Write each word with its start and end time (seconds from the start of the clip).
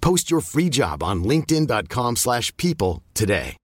Post 0.00 0.30
your 0.30 0.42
free 0.42 0.68
job 0.70 1.02
on 1.02 1.24
linkedin.com/people 1.24 2.16
slash 2.16 2.52
people 2.56 3.02
today. 3.14 3.56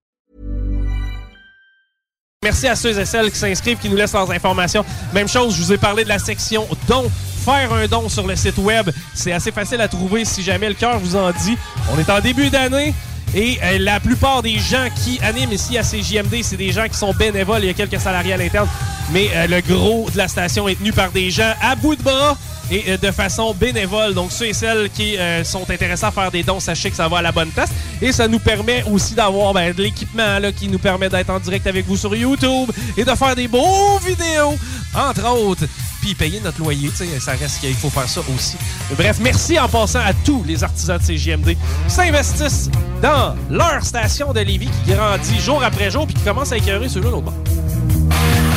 Merci 2.43 2.67
à 2.67 2.75
ceux 2.75 2.97
et 2.99 3.05
celles 3.05 3.31
qui 3.31 3.37
s'inscrivent, 3.37 3.79
qui 3.79 3.89
nous 3.89 3.95
laissent 3.95 4.13
leurs 4.13 4.29
informations. 4.29 4.85
Même 5.11 5.27
chose, 5.27 5.55
je 5.55 5.63
vous 5.63 5.73
ai 5.73 5.77
parlé 5.77 6.03
de 6.03 6.09
la 6.09 6.19
section 6.19 6.67
dons. 6.87 7.09
Faire 7.43 7.73
un 7.73 7.87
don 7.87 8.09
sur 8.09 8.27
le 8.27 8.35
site 8.35 8.57
web, 8.59 8.91
c'est 9.15 9.31
assez 9.31 9.51
facile 9.51 9.81
à 9.81 9.87
trouver 9.87 10.23
si 10.23 10.43
jamais 10.43 10.69
le 10.69 10.75
cœur 10.75 10.99
vous 10.99 11.15
en 11.15 11.31
dit. 11.31 11.57
On 11.91 11.99
est 11.99 12.09
en 12.09 12.19
début 12.19 12.49
d'année. 12.49 12.93
Et 13.35 13.57
euh, 13.63 13.79
la 13.79 13.99
plupart 13.99 14.43
des 14.43 14.59
gens 14.59 14.87
qui 15.03 15.19
animent 15.21 15.51
ici 15.51 15.77
à 15.77 15.83
CJMD, 15.83 16.43
c'est 16.43 16.57
des 16.57 16.71
gens 16.71 16.87
qui 16.87 16.97
sont 16.97 17.13
bénévoles. 17.13 17.63
Il 17.63 17.67
y 17.67 17.69
a 17.69 17.73
quelques 17.73 17.99
salariés 17.99 18.33
à 18.33 18.37
l'interne. 18.37 18.67
Mais 19.11 19.29
euh, 19.35 19.47
le 19.47 19.61
gros 19.61 20.09
de 20.11 20.17
la 20.17 20.27
station 20.27 20.67
est 20.67 20.75
tenu 20.75 20.93
par 20.93 21.11
des 21.11 21.31
gens 21.31 21.53
à 21.61 21.75
bout 21.75 21.95
de 21.95 22.03
bras 22.03 22.37
et 22.71 22.83
euh, 22.89 22.97
de 22.97 23.11
façon 23.11 23.53
bénévole. 23.53 24.13
Donc, 24.13 24.31
ceux 24.31 24.47
et 24.47 24.53
celles 24.53 24.89
qui 24.89 25.17
euh, 25.17 25.43
sont 25.43 25.69
intéressés 25.69 26.05
à 26.05 26.11
faire 26.11 26.31
des 26.31 26.43
dons, 26.43 26.59
sachez 26.59 26.89
que 26.89 26.95
ça 26.95 27.07
va 27.07 27.19
à 27.19 27.21
la 27.21 27.31
bonne 27.31 27.49
place. 27.49 27.69
Et 28.01 28.11
ça 28.11 28.27
nous 28.27 28.39
permet 28.39 28.83
aussi 28.83 29.13
d'avoir 29.13 29.53
ben, 29.53 29.73
de 29.73 29.83
l'équipement 29.83 30.39
là, 30.39 30.51
qui 30.51 30.67
nous 30.67 30.79
permet 30.79 31.09
d'être 31.09 31.29
en 31.29 31.39
direct 31.39 31.67
avec 31.67 31.85
vous 31.85 31.97
sur 31.97 32.15
YouTube 32.15 32.69
et 32.95 33.03
de 33.03 33.11
faire 33.11 33.35
des 33.35 33.47
beaux 33.47 33.97
vidéos, 34.05 34.57
entre 34.93 35.27
autres. 35.29 35.63
Puis 36.01 36.13
payer 36.13 36.39
notre 36.43 36.59
loyer, 36.59 36.91
ça 37.19 37.31
reste 37.31 37.59
qu'il 37.59 37.73
faut 37.73 37.89
faire 37.89 38.07
ça 38.07 38.21
aussi. 38.35 38.55
Bref, 38.95 39.17
merci 39.19 39.59
en 39.59 39.67
passant 39.67 39.99
à 39.99 40.13
tous 40.13 40.43
les 40.45 40.63
artisans 40.63 40.97
de 40.97 41.03
CGMD 41.03 41.49
qui 41.49 41.57
s'investissent 41.87 42.69
dans 43.01 43.35
leur 43.49 43.83
station 43.83 44.31
de 44.31 44.39
Lévis 44.41 44.69
qui 44.85 44.91
grandit 44.93 45.39
jour 45.39 45.63
après 45.63 45.89
jour 45.89 46.05
puis 46.05 46.15
qui 46.15 46.23
commence 46.23 46.51
à 46.51 46.57
écœurer 46.57 46.87
celui-là 46.87 47.11
l'autre 47.11 47.23
bord. 47.23 48.56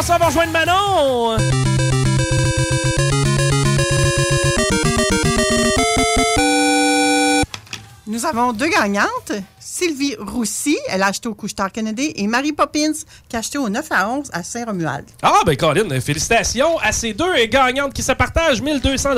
on 0.00 0.02
s'en 0.02 0.16
va 0.16 0.26
rejoindre 0.28 0.52
Manon! 0.52 1.36
Nous 8.06 8.24
avons 8.24 8.52
deux 8.54 8.68
gagnantes. 8.68 9.32
Sylvie 9.80 10.14
Roussy, 10.18 10.76
elle 10.88 11.02
a 11.02 11.06
acheté 11.06 11.26
au 11.26 11.34
Couche-Tard 11.34 11.72
Kennedy, 11.72 12.12
et 12.14 12.26
Marie 12.26 12.52
Poppins, 12.52 12.92
qui 13.30 13.36
a 13.36 13.38
acheté 13.38 13.56
au 13.56 13.70
9 13.70 13.86
à 13.90 14.10
11 14.10 14.28
à 14.30 14.42
Saint-Romuald. 14.42 15.06
Ah, 15.22 15.40
ben 15.46 15.56
Colin, 15.56 15.98
félicitations 16.00 16.78
à 16.80 16.92
ces 16.92 17.14
deux 17.14 17.46
gagnantes 17.46 17.94
qui 17.94 18.02
se 18.02 18.12
partagent 18.12 18.60
1200 18.60 19.08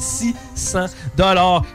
600 0.00 0.86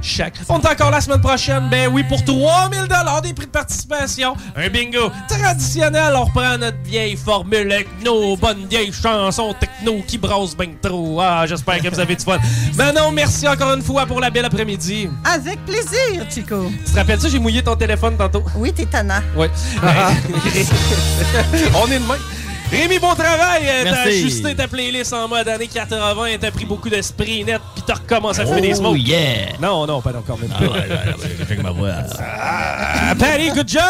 chaque. 0.02 0.34
On 0.50 0.59
est 0.59 0.68
encore 0.68 0.90
la 0.90 1.02
semaine 1.02 1.22
prochaine, 1.22 1.68
ben 1.69 1.91
oui, 1.94 2.03
pour 2.03 2.25
3000 2.25 2.88
des 3.22 3.34
prix 3.34 3.46
de 3.46 3.52
participation. 3.52 4.35
Un 4.56 4.69
bingo 4.69 5.12
traditionnel, 5.29 6.13
on 6.16 6.23
reprend 6.23 6.58
notre 6.58 6.81
vieille 6.84 7.18
formule 7.18 7.72
avec 7.72 7.90
nos 8.03 8.35
bonnes 8.38 8.66
vieilles 8.68 8.91
chansons 8.91 9.53
techno 9.59 10.02
qui 10.08 10.18
brassent 10.18 10.58
ben 10.58 10.73
trop. 10.81 11.19
Ah, 11.22 11.46
j'espère 11.46 11.79
que 11.79 11.90
vous 11.90 12.00
avez 12.00 12.16
du 12.16 12.25
fun. 12.25 12.40
Manon, 12.75 13.12
merci 13.12 13.47
encore 13.47 13.73
une 13.75 13.84
fois 13.84 14.08
pour 14.08 14.19
la 14.19 14.31
belle 14.31 14.46
après-midi. 14.46 15.09
Avec 15.25 15.63
plaisir, 15.66 16.25
Chico. 16.28 16.72
Tu 16.85 16.91
te 16.91 16.97
rappelles-tu, 16.97 17.29
j'ai 17.29 17.40
mouillé 17.40 17.62
ton 17.62 17.75
téléphone 17.75 18.18
tantôt? 18.18 18.31
Oui, 18.56 18.74
t'es 18.74 18.86
tannant. 18.86 19.22
Oui. 19.36 19.47
On 21.82 21.88
est 21.88 22.00
de 22.00 22.05
même. 22.05 22.17
Rémi, 22.72 23.00
bon 23.00 23.14
travail! 23.16 23.64
Euh, 23.68 23.84
T'as 23.84 24.03
ajusté 24.08 24.56
ta 24.56 24.66
playlist 24.66 25.12
en 25.12 25.28
mode 25.28 25.47
années 25.50 25.68
80, 25.68 26.38
t'as 26.40 26.52
pris 26.52 26.64
beaucoup 26.64 26.90
d'esprit 26.90 27.44
net, 27.44 27.59
puis 27.76 27.84
t'as 27.85 27.96
recommencé 27.96 28.40
à 28.41 28.46
fumer 28.46 28.62
des 28.62 28.72
Oh 28.72 28.76
smokes. 28.78 28.97
yeah! 29.00 29.58
Non, 29.62 29.85
non, 29.85 30.00
pas 30.02 30.12
encore 30.12 30.38
même 30.40 30.52
Ah 30.56 30.64
pas. 30.64 31.64
ma 31.64 31.72
voix. 31.72 31.90
Ah, 32.22 33.14
Patty, 33.20 33.50
good 33.50 33.68
job! 33.68 33.82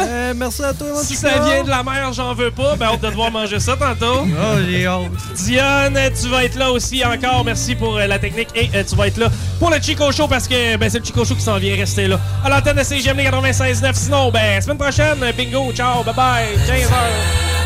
Euh, 0.00 0.34
merci 0.36 0.62
à 0.62 0.74
toi, 0.74 0.86
mon 0.92 0.98
si 1.02 1.16
ça 1.16 1.30
vient 1.46 1.64
de 1.64 1.70
la 1.70 1.82
mer, 1.82 2.12
j'en 2.12 2.34
veux 2.34 2.50
pas. 2.50 2.76
Ben, 2.76 2.88
hâte 2.88 3.00
de 3.00 3.06
devoir 3.08 3.30
manger 3.30 3.58
ça 3.58 3.74
tantôt. 3.74 4.26
Oh, 4.26 4.56
j'ai 4.68 4.86
hâte. 4.86 5.10
Dionne, 5.34 5.98
tu 6.20 6.28
vas 6.28 6.44
être 6.44 6.56
là 6.58 6.70
aussi 6.70 7.02
encore. 7.06 7.42
Merci 7.42 7.74
pour 7.74 7.96
euh, 7.96 8.06
la 8.06 8.18
technique. 8.18 8.48
Et 8.54 8.68
euh, 8.74 8.84
tu 8.86 8.94
vas 8.96 9.06
être 9.06 9.16
là 9.16 9.28
pour 9.58 9.70
le 9.70 9.80
Chico 9.80 10.12
Show 10.12 10.28
parce 10.28 10.46
que 10.46 10.76
ben, 10.76 10.90
c'est 10.90 10.98
le 10.98 11.04
Chico 11.06 11.24
Show 11.24 11.36
qui 11.36 11.40
s'en 11.42 11.56
vient 11.56 11.74
rester 11.74 12.06
là. 12.06 12.20
À 12.44 12.50
l'antenne 12.50 12.76
de 12.76 12.82
CGMD 12.82 13.20
96.9. 13.20 13.94
Sinon, 13.94 14.30
ben, 14.30 14.60
semaine 14.60 14.76
prochaine, 14.78 15.16
bingo, 15.36 15.72
ciao, 15.72 16.02
bye 16.04 16.12
bye, 16.14 16.46
15h. 16.68 17.65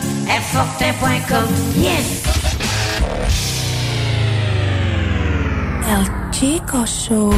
airfortin.com, 0.27 1.47
yes. 1.75 2.23
El 5.87 6.31
Chico 6.31 6.85
Show. 6.85 7.31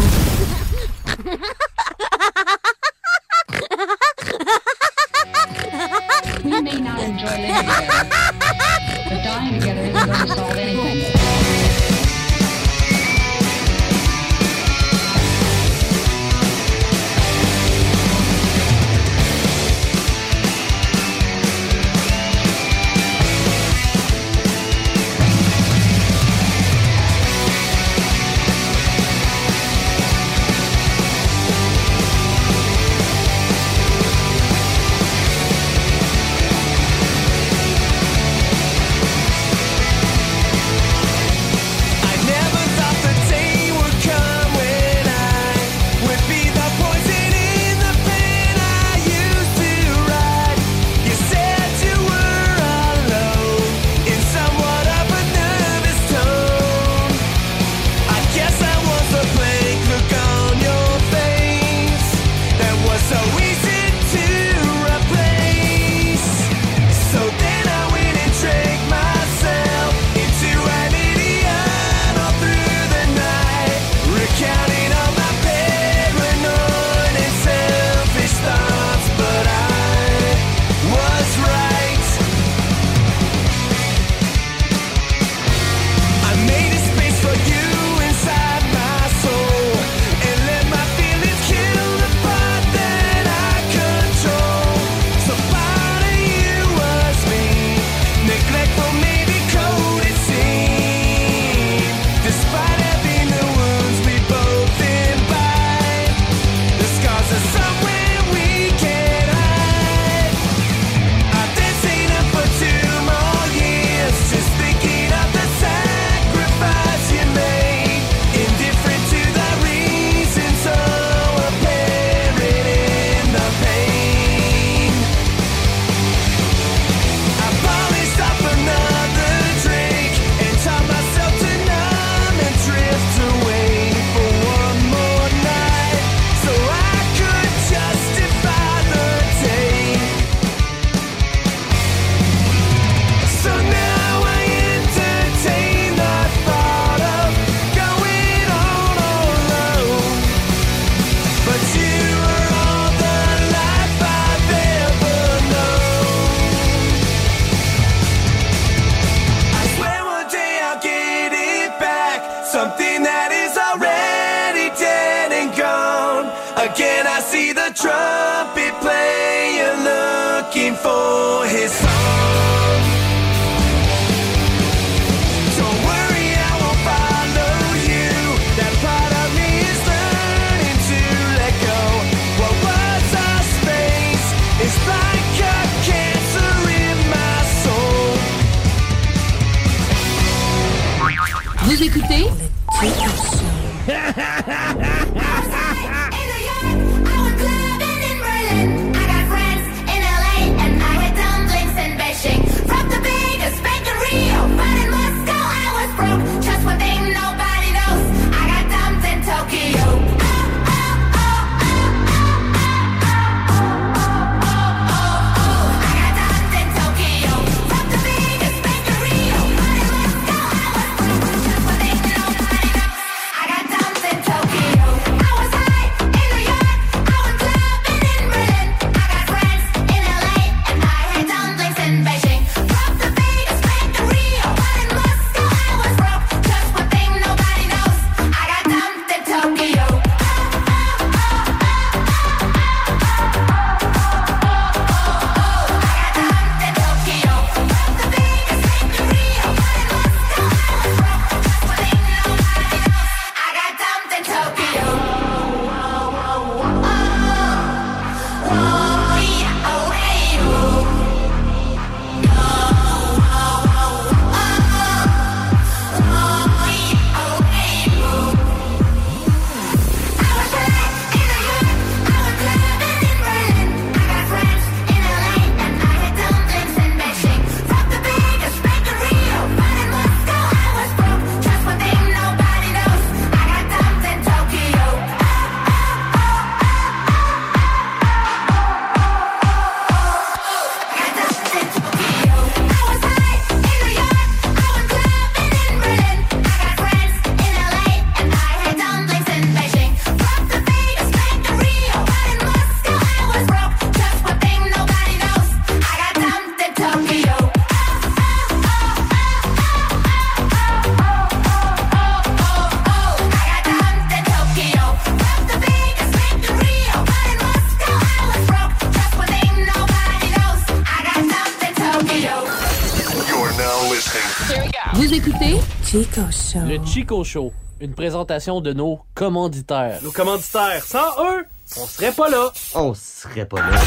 Show. 326.54 326.60
Le 326.68 326.86
Chico 326.86 327.24
Show, 327.24 327.52
une 327.80 327.96
présentation 327.96 328.62
de 328.62 328.74
nos 328.74 329.00
commanditaires. 329.16 330.00
Nos 330.04 330.12
commanditaires, 330.12 330.84
sans 330.84 331.26
eux, 331.26 331.46
on 331.78 331.88
serait 331.88 332.12
pas 332.12 332.30
là. 332.30 332.52
On 332.76 332.94
serait 332.94 333.46
pas 333.46 333.58
là. 333.58 333.80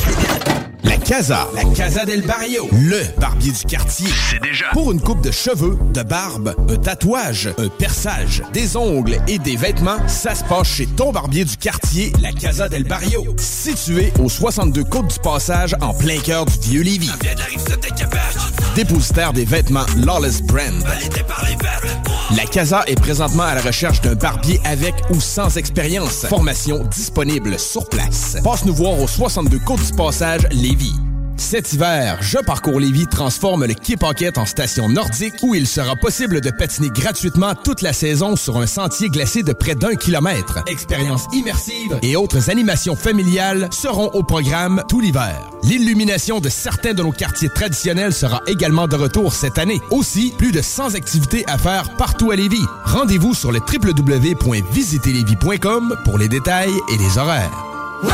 La 0.83 0.97
Casa, 0.97 1.49
la 1.55 1.64
Casa 1.64 2.05
del 2.05 2.23
Barrio, 2.23 2.69
le 2.73 3.02
barbier 3.19 3.52
du 3.52 3.64
quartier. 3.64 4.09
C'est 4.31 4.40
déjà. 4.40 4.66
Pour 4.73 4.93
une 4.93 5.00
coupe 5.00 5.21
de 5.21 5.31
cheveux, 5.31 5.78
de 5.93 6.02
barbe, 6.02 6.55
un 6.69 6.76
tatouage, 6.76 7.49
un 7.59 7.69
perçage, 7.69 8.43
des 8.52 8.76
ongles 8.76 9.19
et 9.28 9.38
des 9.38 9.57
vêtements, 9.57 10.07
ça 10.09 10.35
se 10.35 10.45
passe 10.45 10.69
chez 10.69 10.87
ton 10.87 11.12
barbier 11.12 11.45
du 11.45 11.57
quartier, 11.57 12.12
la 12.21 12.33
Casa 12.33 12.69
del 12.69 12.85
Barrio. 12.85 13.25
Situé 13.38 14.12
au 14.21 14.28
62 14.28 14.85
Côte 14.85 15.09
du 15.09 15.19
Passage, 15.21 15.75
en 15.81 15.95
plein 15.95 16.19
cœur 16.19 16.47
du 16.47 16.59
vieux 16.61 16.83
Lévis. 16.83 17.12
Dépositaire 18.75 19.33
des 19.33 19.45
vêtements 19.45 19.87
Lawless 19.97 20.43
Brand. 20.43 20.85
La 22.37 22.45
Casa 22.45 22.83
est 22.87 23.00
présentement 23.00 23.45
à 23.45 23.55
la 23.55 23.62
recherche 23.62 24.00
d'un 24.00 24.14
barbier 24.14 24.61
avec 24.64 24.95
ou 25.11 25.21
sans 25.21 25.57
expérience. 25.57 26.26
Formation 26.26 26.85
disponible 26.85 27.59
sur 27.59 27.75
place. 27.85 28.37
Passe 28.42 28.64
nous 28.64 28.75
voir 28.75 28.99
au 29.00 29.06
62 29.06 29.59
Côte 29.61 29.85
du 29.85 29.92
Passage, 29.92 30.47
Lévis. 30.50 31.06
Cet 31.37 31.75
hiver, 31.75 32.16
Je 32.23 32.38
Parcours 32.38 32.81
Lévis 32.81 33.07
transforme 33.07 33.66
le 33.66 33.75
Quai 33.75 33.97
Paquette 33.97 34.38
en 34.38 34.47
station 34.47 34.88
nordique 34.88 35.35
où 35.43 35.55
il 35.55 35.66
sera 35.66 35.95
possible 35.95 36.40
de 36.40 36.50
patiner 36.50 36.88
gratuitement 36.88 37.55
toute 37.55 37.83
la 37.83 37.93
saison 37.93 38.37
sur 38.37 38.57
un 38.57 38.66
sentier 38.66 39.11
glacé 39.11 39.43
de 39.43 39.52
près 39.52 39.75
d'un 39.75 39.95
kilomètre. 39.97 40.61
Expériences 40.66 41.26
immersives 41.35 41.99
et 42.02 42.16
autres 42.16 42.49
animations 42.49 42.97
familiales 42.97 43.69
seront 43.71 44.09
au 44.14 44.23
programme 44.23 44.83
tout 44.88 45.00
l'hiver. 45.00 45.38
L'illumination 45.62 46.40
de 46.40 46.49
certains 46.49 46.95
de 46.95 47.02
nos 47.02 47.12
quartiers 47.12 47.50
traditionnels 47.50 48.14
sera 48.14 48.40
également 48.47 48.88
de 48.88 48.97
retour 48.97 49.35
cette 49.35 49.59
année. 49.59 49.81
Aussi, 49.90 50.33
plus 50.38 50.52
de 50.52 50.62
100 50.62 50.95
activités 50.95 51.45
à 51.49 51.59
faire 51.59 51.97
partout 51.97 52.31
à 52.31 52.37
Lévis. 52.37 52.64
Rendez-vous 52.85 53.35
sur 53.35 53.52
le 53.52 53.61
pour 56.05 56.19
les 56.19 56.28
détails 56.28 56.75
et 56.93 56.99
les 56.99 57.19
horaires. 57.19 57.64
Oh, 58.02 58.09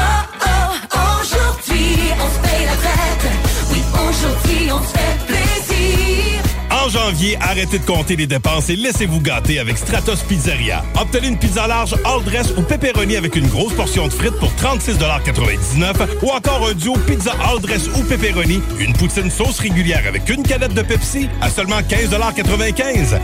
En 6.71 6.89
janvier, 6.89 7.39
arrêtez 7.41 7.79
de 7.79 7.85
compter 7.85 8.17
les 8.17 8.27
dépenses 8.27 8.69
et 8.69 8.77
laissez-vous 8.77 9.21
gâter 9.21 9.61
avec 9.61 9.79
Stratos 9.79 10.21
Pizzeria. 10.23 10.83
Obtenez 11.01 11.29
une 11.29 11.39
pizza 11.39 11.67
large 11.67 11.95
all 12.05 12.25
dress 12.25 12.53
ou 12.57 12.63
pepperoni 12.63 13.17
avec 13.17 13.37
une 13.37 13.47
grosse 13.47 13.73
portion 13.75 14.09
de 14.09 14.13
frites 14.13 14.37
pour 14.39 14.51
36,99 14.53 15.95
ou 16.23 16.31
encore 16.31 16.69
un 16.69 16.75
duo 16.75 16.95
pizza 17.07 17.33
all 17.45 17.61
dress 17.61 17.89
ou 17.97 18.03
pepperoni, 18.03 18.61
une 18.81 18.95
poutine 18.95 19.31
sauce 19.31 19.61
régulière 19.61 20.03
avec 20.09 20.29
une 20.29 20.43
canette 20.43 20.75
de 20.75 20.83
Pepsi 20.83 21.29
à 21.41 21.51
seulement 21.51 21.81
15,95 21.81 23.21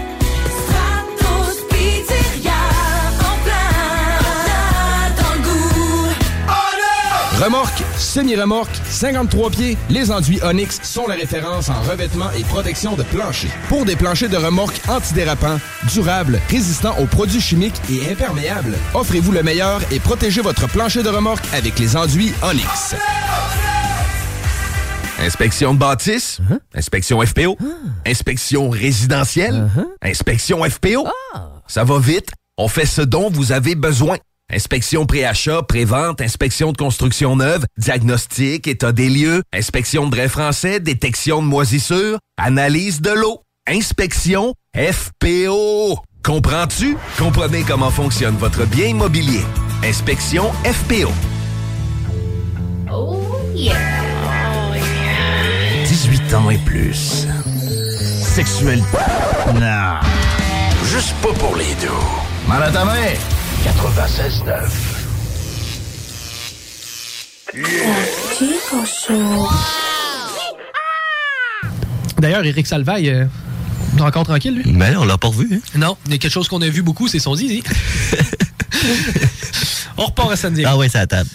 Remorque, 7.38 7.84
semi-remorque, 7.96 8.74
53 8.84 9.50
pieds, 9.50 9.78
les 9.90 10.10
enduits 10.10 10.40
Onyx 10.42 10.80
sont 10.82 11.06
la 11.06 11.14
référence 11.14 11.68
en 11.68 11.80
revêtement 11.82 12.32
et 12.32 12.42
protection 12.42 12.96
de 12.96 13.04
plancher. 13.04 13.46
Pour 13.68 13.84
des 13.84 13.94
planchers 13.94 14.28
de 14.28 14.36
remorque 14.36 14.80
antidérapants, 14.88 15.60
durables, 15.92 16.40
résistants 16.48 16.98
aux 16.98 17.06
produits 17.06 17.40
chimiques 17.40 17.80
et 17.88 18.10
imperméables, 18.10 18.76
offrez-vous 18.92 19.30
le 19.30 19.44
meilleur 19.44 19.80
et 19.92 20.00
protégez 20.00 20.40
votre 20.40 20.66
plancher 20.66 21.04
de 21.04 21.10
remorque 21.10 21.44
avec 21.52 21.78
les 21.78 21.96
enduits 21.96 22.32
Onyx. 22.42 22.96
Inspection 25.20 25.74
de 25.74 25.78
bâtisse, 25.78 26.40
inspection 26.74 27.24
FPO, 27.24 27.56
inspection 28.04 28.68
résidentielle, 28.68 29.68
inspection 30.02 30.64
FPO. 30.64 31.06
Ça 31.68 31.84
va 31.84 32.00
vite, 32.00 32.30
on 32.56 32.66
fait 32.66 32.86
ce 32.86 33.02
dont 33.02 33.30
vous 33.30 33.52
avez 33.52 33.76
besoin. 33.76 34.16
Inspection 34.50 35.04
pré-achat, 35.04 35.62
pré-vente, 35.62 36.22
inspection 36.22 36.72
de 36.72 36.76
construction 36.78 37.36
neuve, 37.36 37.66
diagnostic, 37.76 38.66
état 38.66 38.92
des 38.92 39.10
lieux, 39.10 39.42
inspection 39.52 40.06
de 40.06 40.16
drain 40.16 40.28
français, 40.28 40.80
détection 40.80 41.42
de 41.42 41.46
moisissures, 41.46 42.18
analyse 42.38 43.02
de 43.02 43.10
l'eau, 43.10 43.42
inspection 43.66 44.54
FPO. 44.74 45.98
Comprends-tu? 46.24 46.96
Comprenez 47.18 47.62
comment 47.62 47.90
fonctionne 47.90 48.36
votre 48.36 48.64
bien 48.64 48.86
immobilier. 48.86 49.42
Inspection 49.84 50.50
FPO. 50.64 51.10
Oh 52.90 53.20
yeah. 53.54 53.76
18 55.84 56.34
ans 56.34 56.48
et 56.48 56.58
plus. 56.58 57.26
Sexuel. 58.22 58.82
Non. 59.54 60.00
Juste 60.86 61.14
pas 61.22 61.34
pour 61.34 61.54
les 61.54 61.74
deux. 61.82 61.88
Mal 62.48 62.62
à 62.62 62.70
ta 62.70 62.86
main. 62.86 63.12
96.9. 63.64 64.70
Chico 68.36 68.84
Show. 68.84 69.48
D'ailleurs, 72.18 72.44
Eric 72.44 72.66
Salvaille, 72.66 73.10
euh, 73.10 73.24
encore 74.00 74.24
tranquille, 74.24 74.54
lui? 74.54 74.72
Mais 74.72 74.94
on 74.96 75.04
l'a 75.04 75.18
pas 75.18 75.28
revu, 75.28 75.48
hein? 75.52 75.58
Non, 75.76 75.96
il 76.06 76.12
y 76.12 76.14
a 76.14 76.18
quelque 76.18 76.32
chose 76.32 76.48
qu'on 76.48 76.62
a 76.62 76.68
vu 76.68 76.82
beaucoup, 76.82 77.08
c'est 77.08 77.18
son 77.18 77.34
zizi. 77.34 77.62
On 79.96 80.06
repart 80.06 80.30
à 80.30 80.36
San 80.36 80.54
Diego. 80.54 80.70
Ah 80.72 80.76
ouais, 80.76 80.88
c'est 80.88 80.98
à 80.98 81.06
table. 81.08 81.28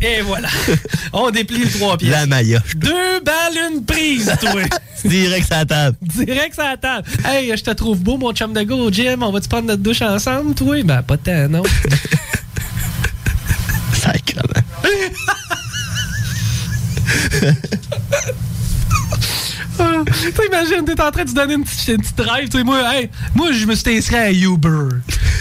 Et 0.00 0.20
voilà. 0.22 0.48
On 1.12 1.30
déplie 1.30 1.58
le 1.64 1.70
trois 1.70 1.96
pièces. 1.96 2.10
La 2.10 2.26
Maya. 2.26 2.62
Deux 2.76 3.20
balles, 3.20 3.72
une 3.72 3.84
prise, 3.84 4.32
toi. 4.40 4.62
Direct 5.04 5.50
à 5.52 5.58
la 5.58 5.66
table. 5.66 5.96
Direct 6.02 6.54
sur 6.54 6.64
la 6.64 6.76
table. 6.76 7.08
Hey, 7.24 7.52
je 7.56 7.62
te 7.62 7.70
trouve 7.70 7.98
beau, 7.98 8.16
mon 8.16 8.32
chum 8.32 8.52
de 8.52 8.62
go 8.62 8.76
au 8.76 8.90
gym. 8.90 9.22
On 9.22 9.32
va-tu 9.32 9.48
prendre 9.48 9.66
notre 9.66 9.82
douche 9.82 10.02
ensemble, 10.02 10.54
toi? 10.54 10.82
Ben, 10.82 11.02
pas 11.02 11.16
tant, 11.16 11.48
non. 11.48 11.62
Sacrement. 13.94 14.62
T'imagines, 20.34 20.84
t'es 20.84 21.00
en 21.00 21.10
train 21.10 21.24
de 21.24 21.30
te 21.30 21.34
donner 21.34 21.54
une 21.54 21.64
petite, 21.64 21.88
une 21.88 21.98
petite 21.98 22.16
drive. 22.18 22.48
Tu 22.48 22.58
sais, 22.58 22.64
moi, 22.64 22.80
hey, 22.94 23.10
moi, 23.34 23.52
je 23.52 23.66
me 23.66 23.74
suis 23.74 23.96
inscrit 23.96 24.16
à 24.16 24.30
Uber. 24.32 24.88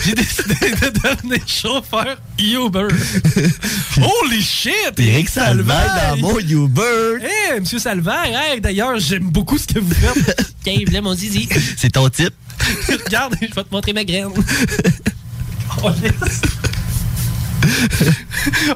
J'ai 0.06 0.14
décidé 0.14 0.54
de 0.54 0.90
devenir 1.00 1.48
chauffeur 1.48 2.18
Uber. 2.40 2.88
Holy 3.98 4.42
shit! 4.42 4.94
Eric 4.98 5.30
Salvaire 5.30 6.12
dans 6.12 6.18
mon 6.18 6.40
Uber. 6.40 7.20
Hey, 7.22 7.60
monsieur 7.60 7.80
Salvaire, 7.80 8.30
hey, 8.52 8.62
d'ailleurs, 8.62 9.00
j'aime 9.00 9.30
beaucoup 9.30 9.58
ce 9.58 9.68
que 9.68 9.80
vous 9.80 9.94
faites. 9.94 10.54
Tiens, 10.64 10.78
là, 10.92 11.02
mon 11.02 11.16
zizi. 11.16 11.50
C'est 11.78 11.92
ton 11.92 12.10
type. 12.10 12.34
Regarde, 13.06 13.36
je 13.42 13.48
vais 13.48 13.64
te 13.64 13.72
montrer 13.72 13.94
ma 13.94 14.04
graine. 14.04 14.30
Oh, 15.84 15.92
yes. 16.02 16.42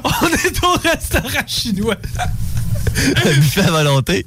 On 0.04 0.26
est 0.28 0.64
au 0.64 0.72
restaurant 0.82 1.46
chinois. 1.46 1.96
Un 3.24 3.32
buffet 3.34 3.62
à 3.62 3.70
volonté. 3.70 4.26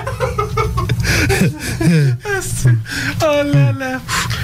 Oh 3.21 3.43
là 3.53 3.71
là. 3.71 4.01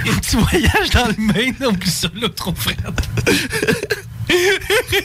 Un 0.07 0.15
petit 0.17 0.35
voyage 0.35 0.89
dans 0.93 1.07
le 1.07 1.15
Maine, 1.17 1.55
oublie 1.65 1.89
ça, 1.91 2.07
là, 2.15 2.29
trop 2.29 2.53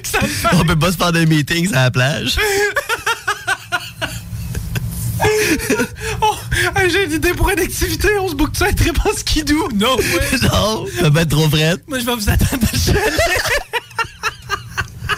Salvaire. 0.03 0.61
On 0.61 0.65
peut 0.65 0.79
pas 0.79 0.93
se 0.93 0.97
faire 0.97 1.13
des 1.13 1.27
meetings 1.27 1.73
à 1.75 1.85
la 1.85 1.91
plage. 1.91 2.37
Oh, 6.21 6.35
j'ai 6.91 7.05
une 7.05 7.13
idée 7.13 7.33
pour 7.33 7.49
une 7.51 7.61
activité. 7.61 8.09
On 8.21 8.29
se 8.29 8.35
boucle 8.35 8.57
ça 8.57 8.67
un 8.67 8.73
trip 8.73 8.99
en 9.05 9.13
skidoo. 9.17 9.69
Non, 9.75 9.97
ouais. 9.97 10.39
Non, 10.43 10.87
ça 11.01 11.11
va 11.11 11.23
être 11.23 11.31
trop 11.31 11.49
frais. 11.49 11.77
Moi, 11.87 12.01
je 12.01 12.05
vais 12.05 12.15
vous 12.15 12.29
attendre 12.29 12.65
à. 12.65 12.77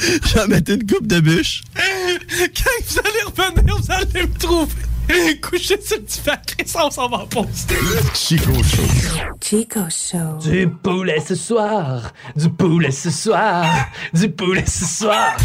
Je 0.01 0.35
vais 0.35 0.47
mettre 0.49 0.73
une 0.73 0.87
coupe 0.87 1.07
de 1.07 1.21
bûche. 1.21 1.63
Quand 1.75 2.71
vous 2.87 2.99
allez 2.99 3.23
revenir, 3.25 3.77
vous 3.79 3.91
allez 3.91 4.27
me 4.27 4.39
trouver. 4.39 4.73
Couché 5.43 5.81
sur 5.83 5.97
le 5.97 6.03
petit 6.03 6.21
factrice, 6.21 6.75
on 6.83 6.91
s'en 6.91 7.09
va 7.09 7.19
en 7.19 7.27
poster. 7.27 7.77
Chico 8.15 8.53
Show. 8.63 8.83
Chico 9.41 9.81
Show. 9.91 10.39
Du 10.41 10.69
poulet 10.69 11.21
ce 11.21 11.35
soir, 11.35 12.13
du 12.35 12.49
poulet 12.49 12.91
ce 12.91 13.11
soir, 13.11 13.67
du 14.13 14.31
poulet 14.31 14.65
ce 14.67 14.85
soir. 14.85 15.37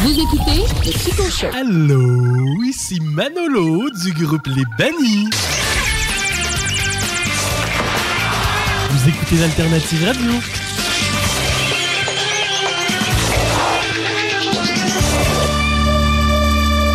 Vous 0.00 0.18
écoutez 0.18 0.62
le 0.84 0.92
Chico 0.92 1.24
Show. 1.24 1.48
Allô, 1.54 2.62
ici 2.64 3.00
Manolo 3.02 3.90
du 4.02 4.12
groupe 4.12 4.46
Les 4.46 4.64
Bannis. 4.78 5.28
Vous 8.90 9.08
écoutez 9.08 9.36
l'Alternative 9.36 10.06
Radio. 10.06 10.32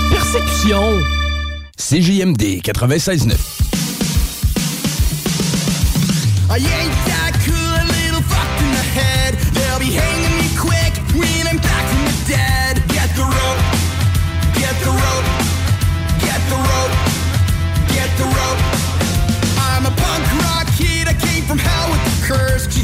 Perception. 0.09 1.16
CJMD 1.77 2.61
96.9. 2.63 3.37
I 6.49 6.57
ain't 6.57 6.97
that 7.05 7.37
cool, 7.45 7.55
a 7.55 7.85
little 7.85 8.23
fucked 8.25 8.59
in 8.65 8.71
the 8.73 8.85
head. 8.97 9.37
They'll 9.53 9.77
be 9.79 9.93
hanging 9.93 10.35
me 10.41 10.49
quick 10.57 10.97
when 11.13 11.45
I'm 11.45 11.61
back 11.61 11.85
from 11.85 12.03
the 12.09 12.17
dead. 12.33 12.81
Get 12.89 13.13
the 13.13 13.23
rope, 13.23 13.61
get 14.57 14.73
the 14.81 14.89
rope, 14.89 15.29
get 16.17 16.41
the 16.49 16.57
rope, 16.57 16.93
get 17.93 18.09
the 18.17 18.25
rope. 18.25 18.61
I'm 19.69 19.85
a 19.85 19.93
punk 19.93 20.25
rock 20.49 20.67
kid, 20.75 21.07
I 21.07 21.13
came 21.13 21.45
from 21.45 21.59
hell 21.61 21.91
with 21.93 22.03
the 22.03 22.15
curse. 22.25 22.65
She? 22.73 22.81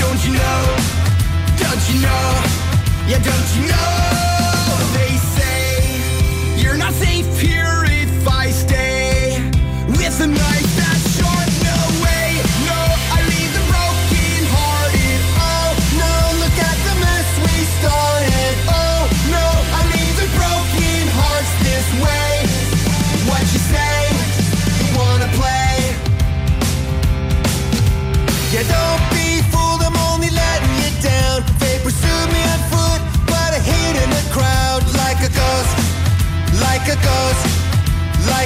Don't 0.00 0.24
you 0.24 0.34
know? 0.34 0.76
Don't 1.58 1.88
you 1.90 2.00
know? 2.00 2.61
Yeah, 3.12 3.18
don't 3.18 3.56
you 3.56 3.68
know? 3.68 3.92
They 4.94 5.16
say 5.36 6.62
you're 6.62 6.78
not 6.78 6.94
safe 6.94 7.26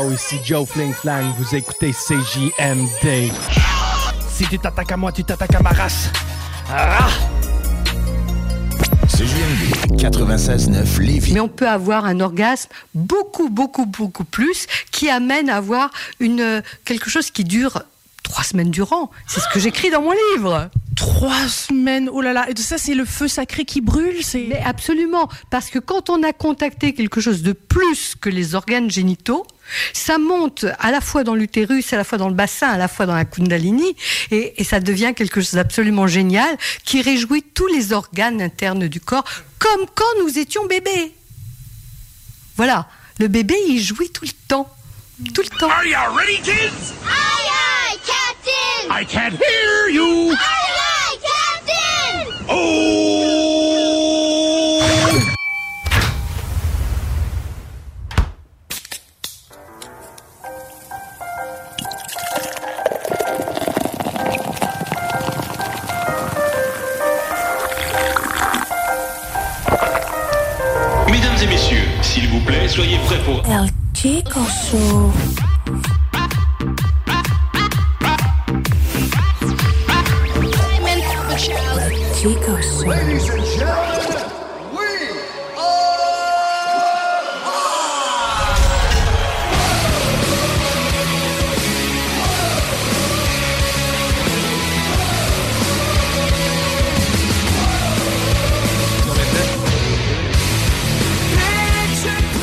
yo 0.00 0.10
ici 0.10 0.40
Joe 0.42 0.66
Fling 0.66 0.94
Flang, 0.94 1.32
vous 1.38 1.54
écoutez 1.54 1.92
CJMD. 1.92 3.32
Si 4.30 4.46
tu 4.46 4.58
t'attaques 4.58 4.92
à 4.92 4.96
moi, 4.96 5.12
tu 5.12 5.24
t'attaques 5.24 5.54
à 5.54 5.60
ma 5.60 5.70
race. 5.70 6.10
Ah! 6.70 7.08
CJMD 9.08 9.98
96.9 9.98 11.00
Lévis. 11.00 11.32
Mais 11.32 11.40
on 11.40 11.48
peut 11.48 11.68
avoir 11.68 12.06
un 12.06 12.20
orgasme 12.20 12.70
beaucoup, 12.94 13.50
beaucoup, 13.50 13.84
beaucoup 13.84 14.24
plus 14.24 14.66
qui 14.90 15.10
amène 15.10 15.50
à 15.50 15.56
avoir 15.56 15.90
une, 16.20 16.62
quelque 16.84 17.10
chose 17.10 17.30
qui 17.30 17.44
dure 17.44 17.82
trois 18.22 18.44
semaines 18.44 18.70
durant. 18.70 19.10
C'est 19.26 19.40
ce 19.40 19.48
que 19.52 19.60
j'écris 19.60 19.90
dans 19.90 20.02
mon 20.02 20.14
livre. 20.34 20.70
Trois 20.96 21.48
semaines, 21.48 22.10
oh 22.12 22.20
là 22.20 22.32
là, 22.32 22.46
et 22.50 22.56
ça, 22.60 22.76
c'est 22.76 22.94
le 22.94 23.04
feu 23.04 23.26
sacré 23.26 23.64
qui 23.64 23.80
brûle, 23.80 24.22
c'est... 24.22 24.44
Mais 24.48 24.60
absolument, 24.62 25.28
parce 25.50 25.70
que 25.70 25.78
quand 25.78 26.10
on 26.10 26.22
a 26.22 26.32
contacté 26.32 26.92
quelque 26.92 27.20
chose 27.20 27.42
de 27.42 27.52
plus 27.52 28.14
que 28.20 28.28
les 28.28 28.54
organes 28.54 28.90
génitaux, 28.90 29.46
ça 29.94 30.18
monte 30.18 30.66
à 30.78 30.90
la 30.90 31.00
fois 31.00 31.24
dans 31.24 31.34
l'utérus, 31.34 31.92
à 31.94 31.96
la 31.96 32.04
fois 32.04 32.18
dans 32.18 32.28
le 32.28 32.34
bassin, 32.34 32.68
à 32.68 32.76
la 32.76 32.88
fois 32.88 33.06
dans 33.06 33.14
la 33.14 33.24
kundalini, 33.24 33.96
et, 34.30 34.60
et 34.60 34.64
ça 34.64 34.80
devient 34.80 35.14
quelque 35.16 35.40
chose 35.40 35.54
d'absolument 35.54 36.06
génial 36.06 36.58
qui 36.84 37.00
réjouit 37.00 37.42
tous 37.42 37.68
les 37.68 37.92
organes 37.92 38.42
internes 38.42 38.86
du 38.86 39.00
corps, 39.00 39.24
comme 39.58 39.86
quand 39.94 40.22
nous 40.22 40.38
étions 40.38 40.66
bébés. 40.66 41.14
Voilà, 42.56 42.86
le 43.18 43.28
bébé, 43.28 43.56
il 43.68 43.80
jouit 43.80 44.10
tout 44.10 44.26
le 44.26 44.46
temps. 44.46 44.68
Tout 45.34 45.42
le 45.42 45.58
temps. 45.58 45.70
Are 45.70 45.86
you 45.86 45.96
ready, 46.14 46.36
kids? 46.42 46.92
Aye, 47.06 47.48
aye, 47.88 47.98
Captain! 48.04 48.90
I 48.90 49.06
can't 49.06 49.40
hear 49.40 49.88
you! 49.90 50.32
Aye! 50.32 50.71
Oh! 52.54 52.82
Mesdames 71.10 71.36
et 71.42 71.46
messieurs, 71.46 71.78
s'il 72.02 72.28
vous 72.28 72.40
plaît, 72.40 72.68
soyez 72.68 72.98
prêts 73.06 73.18
pour... 73.24 73.42
Chico 82.22 82.56
Show. 82.62 82.86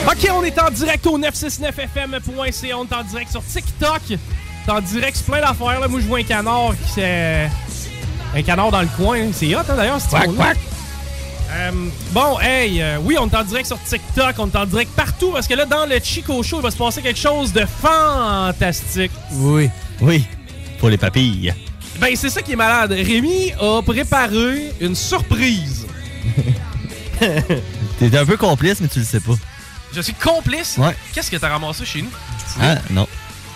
Ok, 0.05 0.29
on 0.33 0.43
est 0.43 0.59
en 0.59 0.69
direct 0.71 1.07
au 1.07 1.17
969fm.ca. 1.17 2.77
On 2.77 2.83
est 2.83 2.93
en 2.93 3.03
direct 3.03 3.31
sur 3.31 3.45
TikTok. 3.45 4.01
On 4.09 4.73
est 4.73 4.75
en 4.75 4.81
direct 4.81 5.15
sur 5.15 5.27
plein 5.27 5.39
d'affaires. 5.39 5.79
là. 5.79 5.87
Moi, 5.87 6.01
je 6.01 6.05
vois 6.05 6.19
un 6.19 6.23
canard 6.23 6.73
qui 6.83 6.91
s'est. 6.91 7.49
Un 8.35 8.43
canard 8.43 8.71
dans 8.71 8.81
le 8.81 8.87
coin. 8.95 9.17
hein. 9.19 9.29
C'est 9.33 9.53
hot, 9.55 9.59
hein, 9.69 9.75
d'ailleurs, 9.75 9.99
c'est 9.99 10.09
Quack, 10.09 10.35
quack. 10.35 10.57
bon, 12.11 12.39
hey, 12.39 12.81
euh, 12.81 12.97
oui, 13.01 13.17
on 13.19 13.27
est 13.27 13.35
en 13.35 13.43
direct 13.43 13.67
sur 13.67 13.81
TikTok, 13.81 14.35
on 14.37 14.47
est 14.49 14.55
en 14.55 14.65
direct 14.65 14.91
partout 14.95 15.31
parce 15.31 15.47
que 15.47 15.55
là, 15.55 15.65
dans 15.65 15.85
le 15.85 15.99
Chico 16.03 16.41
Show, 16.43 16.57
il 16.59 16.63
va 16.63 16.71
se 16.71 16.77
passer 16.77 17.01
quelque 17.01 17.19
chose 17.19 17.51
de 17.51 17.65
fantastique. 17.65 19.11
Oui. 19.33 19.69
Oui. 20.01 20.25
Pour 20.79 20.89
les 20.89 20.97
papilles. 20.97 21.53
Ben, 21.99 22.15
c'est 22.15 22.29
ça 22.29 22.41
qui 22.41 22.53
est 22.53 22.55
malade. 22.55 22.91
Rémi 22.91 23.51
a 23.59 23.81
préparé 23.81 24.71
une 24.79 24.95
surprise. 24.95 25.85
T'es 27.99 28.15
un 28.17 28.25
peu 28.25 28.37
complice, 28.37 28.79
mais 28.79 28.87
tu 28.87 28.99
le 28.99 29.05
sais 29.05 29.19
pas. 29.19 29.33
Je 29.93 30.01
suis 30.01 30.13
complice? 30.13 30.77
Ouais. 30.77 30.95
Qu'est-ce 31.13 31.29
que 31.31 31.35
t'as 31.37 31.49
ramassé 31.49 31.83
chez 31.83 32.01
nous? 32.01 32.11
Ah, 32.61 32.75
non. 32.91 33.07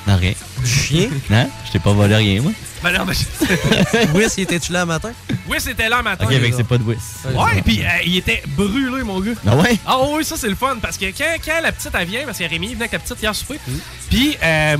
Non, 0.08 0.18
rien. 0.18 0.34
Du 0.62 0.70
chien? 0.70 1.08
Non, 1.30 1.50
je 1.66 1.72
t'ai 1.72 1.80
pas 1.80 1.94
volé 1.94 2.16
rien, 2.16 2.42
moi. 2.42 2.52
Ben 2.84 2.92
non, 2.92 3.06
je- 3.14 4.08
Whis, 4.18 4.34
il 4.38 4.44
était-tu 4.44 4.74
là 4.74 4.82
le 4.82 4.86
matin? 4.88 5.12
Oui, 5.48 5.58
c'était 5.60 5.88
là 5.90 6.02
matin. 6.02 6.26
Ok, 6.26 6.34
avec 6.34 6.54
c'est 6.54 6.64
pas 6.66 6.78
de 6.78 6.84
whiz. 6.84 6.98
Ouais, 7.34 7.62
puis 7.64 7.82
euh, 7.82 7.88
il 8.06 8.18
était 8.18 8.44
brûlé, 8.58 9.04
mon 9.04 9.20
gars. 9.22 9.32
Ah 9.48 9.56
ouais? 9.56 9.78
Ah 9.86 9.98
oui, 10.12 10.26
ça 10.26 10.36
c'est 10.38 10.50
le 10.50 10.56
fun 10.56 10.78
parce 10.82 10.98
que 10.98 11.06
quand, 11.18 11.24
quand 11.46 11.62
la 11.62 11.72
petite 11.72 11.92
elle 11.98 12.08
vient, 12.08 12.26
parce 12.26 12.38
que 12.40 12.44
Rémi 12.44 12.68
il 12.68 12.74
venait 12.74 12.82
avec 12.86 12.92
la 12.94 13.00
petite 13.00 13.22
hier 13.22 13.34
souper, 13.34 13.60
puis 14.10 14.38
euh, 14.44 14.78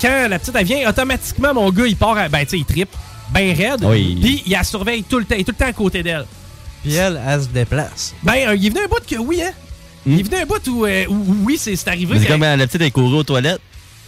quand 0.00 0.28
la 0.28 0.38
petite 0.38 0.54
elle 0.56 0.64
vient, 0.66 0.88
automatiquement 0.88 1.52
mon 1.54 1.70
gars 1.70 1.86
il 1.86 1.96
part, 1.96 2.16
à- 2.16 2.28
ben 2.28 2.44
tu 2.44 2.50
sais, 2.50 2.58
il 2.58 2.64
trippe 2.64 2.94
ben 3.32 3.54
raide, 3.56 3.84
Oui. 3.84 4.18
puis 4.20 4.42
il 4.46 4.52
la 4.52 4.62
surveille 4.64 5.02
tout 5.04 5.18
le 5.18 5.24
temps, 5.24 5.34
il 5.36 5.40
est 5.40 5.44
tout 5.44 5.52
le 5.52 5.56
temps 5.56 5.66
à 5.70 5.72
côté 5.72 6.02
d'elle. 6.02 6.26
Puis 6.82 6.94
elle, 6.94 7.20
elle 7.26 7.42
se 7.42 7.48
déplace. 7.48 8.14
Ben 8.22 8.34
euh, 8.48 8.54
il 8.56 8.66
est 8.66 8.70
venu 8.70 8.80
un 8.84 8.88
bout 8.88 9.04
que 9.08 9.16
oui, 9.16 9.42
hein? 9.42 9.52
Il 10.06 10.20
est 10.20 10.22
venu 10.22 10.36
un 10.42 10.46
bout 10.46 10.66
où, 10.68 10.86
euh, 10.86 11.04
où- 11.08 11.12
où 11.14 11.36
oui, 11.44 11.58
c'est 11.60 11.76
c'est 11.76 11.88
arrivé. 11.88 12.18
C'est 12.20 12.26
comme 12.26 12.40
la 12.42 12.56
petite 12.66 12.80
est 12.82 12.90
courue 12.90 13.16
aux 13.18 13.22
toilettes. 13.24 13.60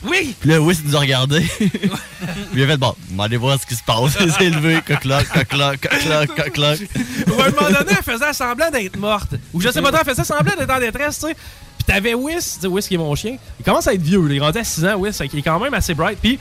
Oui! 0.04 0.34
Puis 0.40 0.50
là, 0.50 0.56
il 0.56 0.84
nous 0.84 0.96
a 0.96 1.00
regardé. 1.00 1.40
Puis 1.40 1.70
il 2.54 2.62
a 2.62 2.66
fait, 2.66 2.76
bon, 2.76 2.94
on 3.12 3.16
va 3.16 3.24
aller 3.24 3.36
voir 3.36 3.60
ce 3.60 3.66
qui 3.66 3.74
se 3.74 3.82
passe. 3.82 4.16
Il 4.20 4.32
s'est 4.32 4.50
levé, 4.50 4.80
coq-loc, 4.86 5.28
coq-loc, 5.28 5.80
coq-loc, 5.80 6.36
coq-loc. 6.36 6.80
Ou 7.28 7.40
à 7.40 7.46
un 7.46 7.50
moment 7.50 7.78
donné, 7.78 7.92
elle 7.96 8.02
faisait 8.02 8.32
semblant 8.32 8.70
d'être 8.70 8.96
morte. 8.96 9.34
Ou 9.52 9.60
je 9.60 9.68
sais 9.70 9.80
pas, 9.80 9.90
elle 9.92 10.04
faisait 10.08 10.24
semblant 10.24 10.54
d'être 10.56 10.70
en 10.70 10.80
détresse, 10.80 11.18
tu 11.20 11.28
sais. 11.28 11.34
Puis 11.34 11.84
t'avais 11.86 12.14
Whis, 12.14 12.34
tu 12.34 12.60
sais, 12.62 12.66
Whis 12.66 12.86
qui 12.88 12.94
est 12.94 12.98
mon 12.98 13.14
chien. 13.14 13.36
Il 13.58 13.64
commence 13.64 13.86
à 13.86 13.94
être 13.94 14.02
vieux, 14.02 14.22
il 14.28 14.36
est 14.36 14.40
rendu 14.40 14.58
à 14.58 14.64
6 14.64 14.84
ans, 14.86 15.02
fait 15.12 15.28
qu'il 15.28 15.38
est 15.38 15.42
quand 15.42 15.60
même 15.60 15.74
assez 15.74 15.94
bright. 15.94 16.18
Puis, 16.20 16.38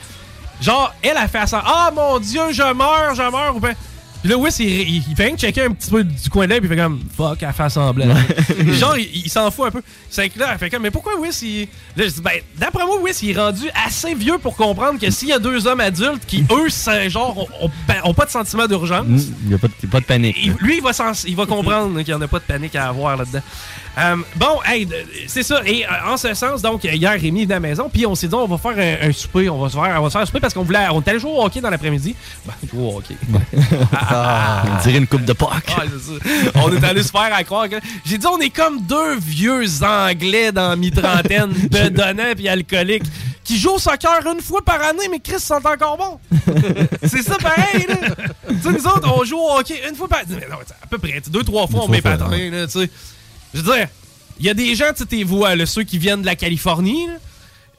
genre, 0.62 0.94
elle 1.02 1.18
a 1.18 1.28
fait 1.28 1.48
ça. 1.48 1.64
Ah 1.66 1.92
mon 1.94 2.20
dieu, 2.20 2.42
je 2.52 2.74
meurs, 2.74 3.16
je 3.16 3.32
meurs. 3.32 3.56
Ou 3.56 3.60
ben- 3.60 3.76
Puis 4.22 4.30
là, 4.30 4.38
Whis, 4.38 4.60
il, 4.60 4.68
il, 4.70 5.04
il 5.10 5.16
fait 5.16 5.26
rien 5.26 5.36
que 5.36 5.40
checker 5.42 5.64
un 5.64 5.72
petit 5.72 5.90
peu 5.90 6.04
du 6.04 6.30
coin 6.30 6.46
de 6.46 6.52
l'œil, 6.52 6.60
puis 6.62 6.70
il 6.70 6.76
fait 6.76 6.82
comme 6.82 7.00
fuck, 7.18 7.42
elle 7.42 7.52
fait 7.54 7.70
semblant. 7.70 8.06
genre, 8.80 8.98
il, 8.98 9.10
il 9.26 9.30
s'en 9.32 9.50
fout 9.50 9.68
un 9.68 9.72
peu. 9.72 9.82
C'est 10.10 10.30
que 10.30 10.38
là, 10.40 10.50
elle 10.52 10.60
fait 10.60 10.70
comme, 10.70 10.84
mais 10.84 10.92
pourquoi 10.92 11.18
Whis, 11.20 11.42
il. 11.42 11.68
Là, 11.98 12.06
je 12.08 12.14
dis, 12.14 12.22
ben, 12.22 12.32
d'après 12.58 12.86
moi, 12.86 13.00
Whis, 13.02 13.22
il 13.24 13.32
est 13.32 13.40
rendu 13.40 13.64
assez 13.86 14.14
vieux 14.14 14.38
pour 14.38 14.56
comprendre 14.56 15.00
que 15.00 15.10
s'il 15.10 15.30
y 15.30 15.34
a 15.34 15.40
deux 15.40 15.66
hommes 15.66 15.80
adultes 15.80 16.26
qui, 16.28 16.44
eux, 16.52 16.70
c'est 16.70 17.10
genre, 17.10 17.38
ont, 17.38 17.66
ont- 17.66 17.72
ben, 17.88 18.14
pas 18.14 18.26
de 18.26 18.30
sentiment 18.32 18.68
d'urgence. 18.68 19.08
Mm, 19.08 19.34
Il 19.44 19.48
n'y 19.50 19.56
a 19.56 19.58
pas 19.58 19.68
de, 19.68 19.88
pas 19.88 20.00
de 20.00 20.06
panique. 20.06 20.38
Il- 20.42 20.54
lui, 20.60 20.78
il 20.78 20.84
va, 20.84 20.94
sens- 20.94 21.26
il 21.28 21.36
va 21.36 21.46
comprendre 21.46 21.96
qu'il 22.04 22.14
n'y 22.14 22.14
en 22.14 22.22
a 22.22 22.28
pas 22.28 22.40
de 22.40 22.44
panique 22.44 22.76
à 22.76 22.90
avoir 22.90 23.18
là-dedans. 23.18 23.42
Euh, 23.98 24.16
bon, 24.38 24.60
hey, 24.66 24.86
de- 24.86 24.96
c'est 25.28 25.44
ça. 25.44 25.62
Et 25.66 25.86
euh, 25.86 25.90
en 26.14 26.16
ce 26.18 26.34
sens, 26.34 26.62
donc, 26.62 26.84
hier, 26.86 27.12
Rémi 27.12 27.42
est 27.42 27.44
venu 27.46 27.52
à 27.54 27.56
la 27.56 27.60
maison, 27.60 27.90
puis 27.92 28.06
on 28.06 28.16
s'est 28.16 28.28
dit, 28.28 28.36
on 28.36 28.46
va 28.48 28.58
faire 28.58 28.78
un, 29.04 29.10
un 29.10 29.12
souper. 29.12 29.50
On 29.50 29.60
va 29.60 29.68
se 29.70 29.74
faire, 29.76 29.96
on 30.00 30.04
va 30.04 30.10
se 30.10 30.14
faire 30.14 30.22
un 30.22 30.26
souper 30.26 30.40
parce 30.40 30.54
qu'on 30.54 30.64
voulait. 30.64 30.88
On 30.92 31.02
est 31.02 31.08
allé 31.10 31.20
jouer 31.20 31.32
au 31.32 31.44
hockey 31.44 31.60
dans 31.60 31.70
l'après-midi. 31.70 32.16
Ben, 32.46 32.54
jouer 32.72 32.84
au 32.84 32.98
hockey. 32.98 33.16
On 34.12 34.82
dirait 34.84 34.98
une 34.98 35.08
coupe 35.08 35.26
de 35.26 35.34
Pâques. 35.34 35.76
Ah. 35.78 35.84
On 36.56 36.72
est 36.76 36.84
allé 36.84 37.04
se 37.04 37.12
faire 37.12 37.34
à 37.34 37.44
croire 37.44 37.70
que. 37.70 37.76
J'ai 38.06 38.18
dit, 38.18 38.28
on 38.28 38.40
est 38.40 38.50
comme 38.50 38.82
deux 38.82 39.18
vieux 39.20 39.64
Anglais 39.82 40.52
dans 40.52 40.76
mi-trentaine, 40.78 41.52
bedonnants 41.72 42.34
puis 42.36 42.48
alcooliques, 42.48 43.04
qui 43.44 43.58
jouent 43.58 43.76
au 43.76 43.80
soccer 43.80 44.26
une 44.34 44.42
fois 44.42 44.64
par 44.64 44.82
année, 44.82 45.08
mais 45.10 45.20
Chris 45.20 45.40
sont 45.40 45.56
encore 45.66 45.98
bons. 45.98 46.20
c'est 47.04 47.24
ça 47.24 47.38
pareil, 47.38 47.86
là. 47.88 47.96
tu 48.50 48.62
sais, 48.62 48.72
nous 48.72 48.88
autres, 48.88 49.14
on 49.14 49.24
joue 49.24 49.38
au 49.38 49.58
hockey 49.58 49.82
une 49.90 49.96
fois 49.96 50.08
par 50.08 50.22
mais 50.30 50.48
non, 50.50 50.58
à 50.84 50.88
peu 50.88 50.98
près, 50.98 51.22
deux, 51.30 51.44
trois 51.44 51.68
fois, 51.68 51.82
on 51.84 51.88
met 51.88 52.02
par- 52.02 52.18
là, 52.18 52.68
tu 52.68 52.80
sais. 52.80 52.90
Je 53.54 53.62
veux 53.62 53.74
dire, 53.76 53.88
il 54.40 54.46
y 54.46 54.50
a 54.50 54.54
des 54.54 54.76
gens, 54.76 54.92
tu 54.94 55.00
sais, 55.00 55.06
t'es 55.06 55.24
vois, 55.24 55.56
là, 55.56 55.66
ceux 55.66 55.84
qui 55.84 55.98
viennent 55.98 56.22
de 56.22 56.26
la 56.26 56.36
Californie, 56.36 57.08
là. 57.08 57.14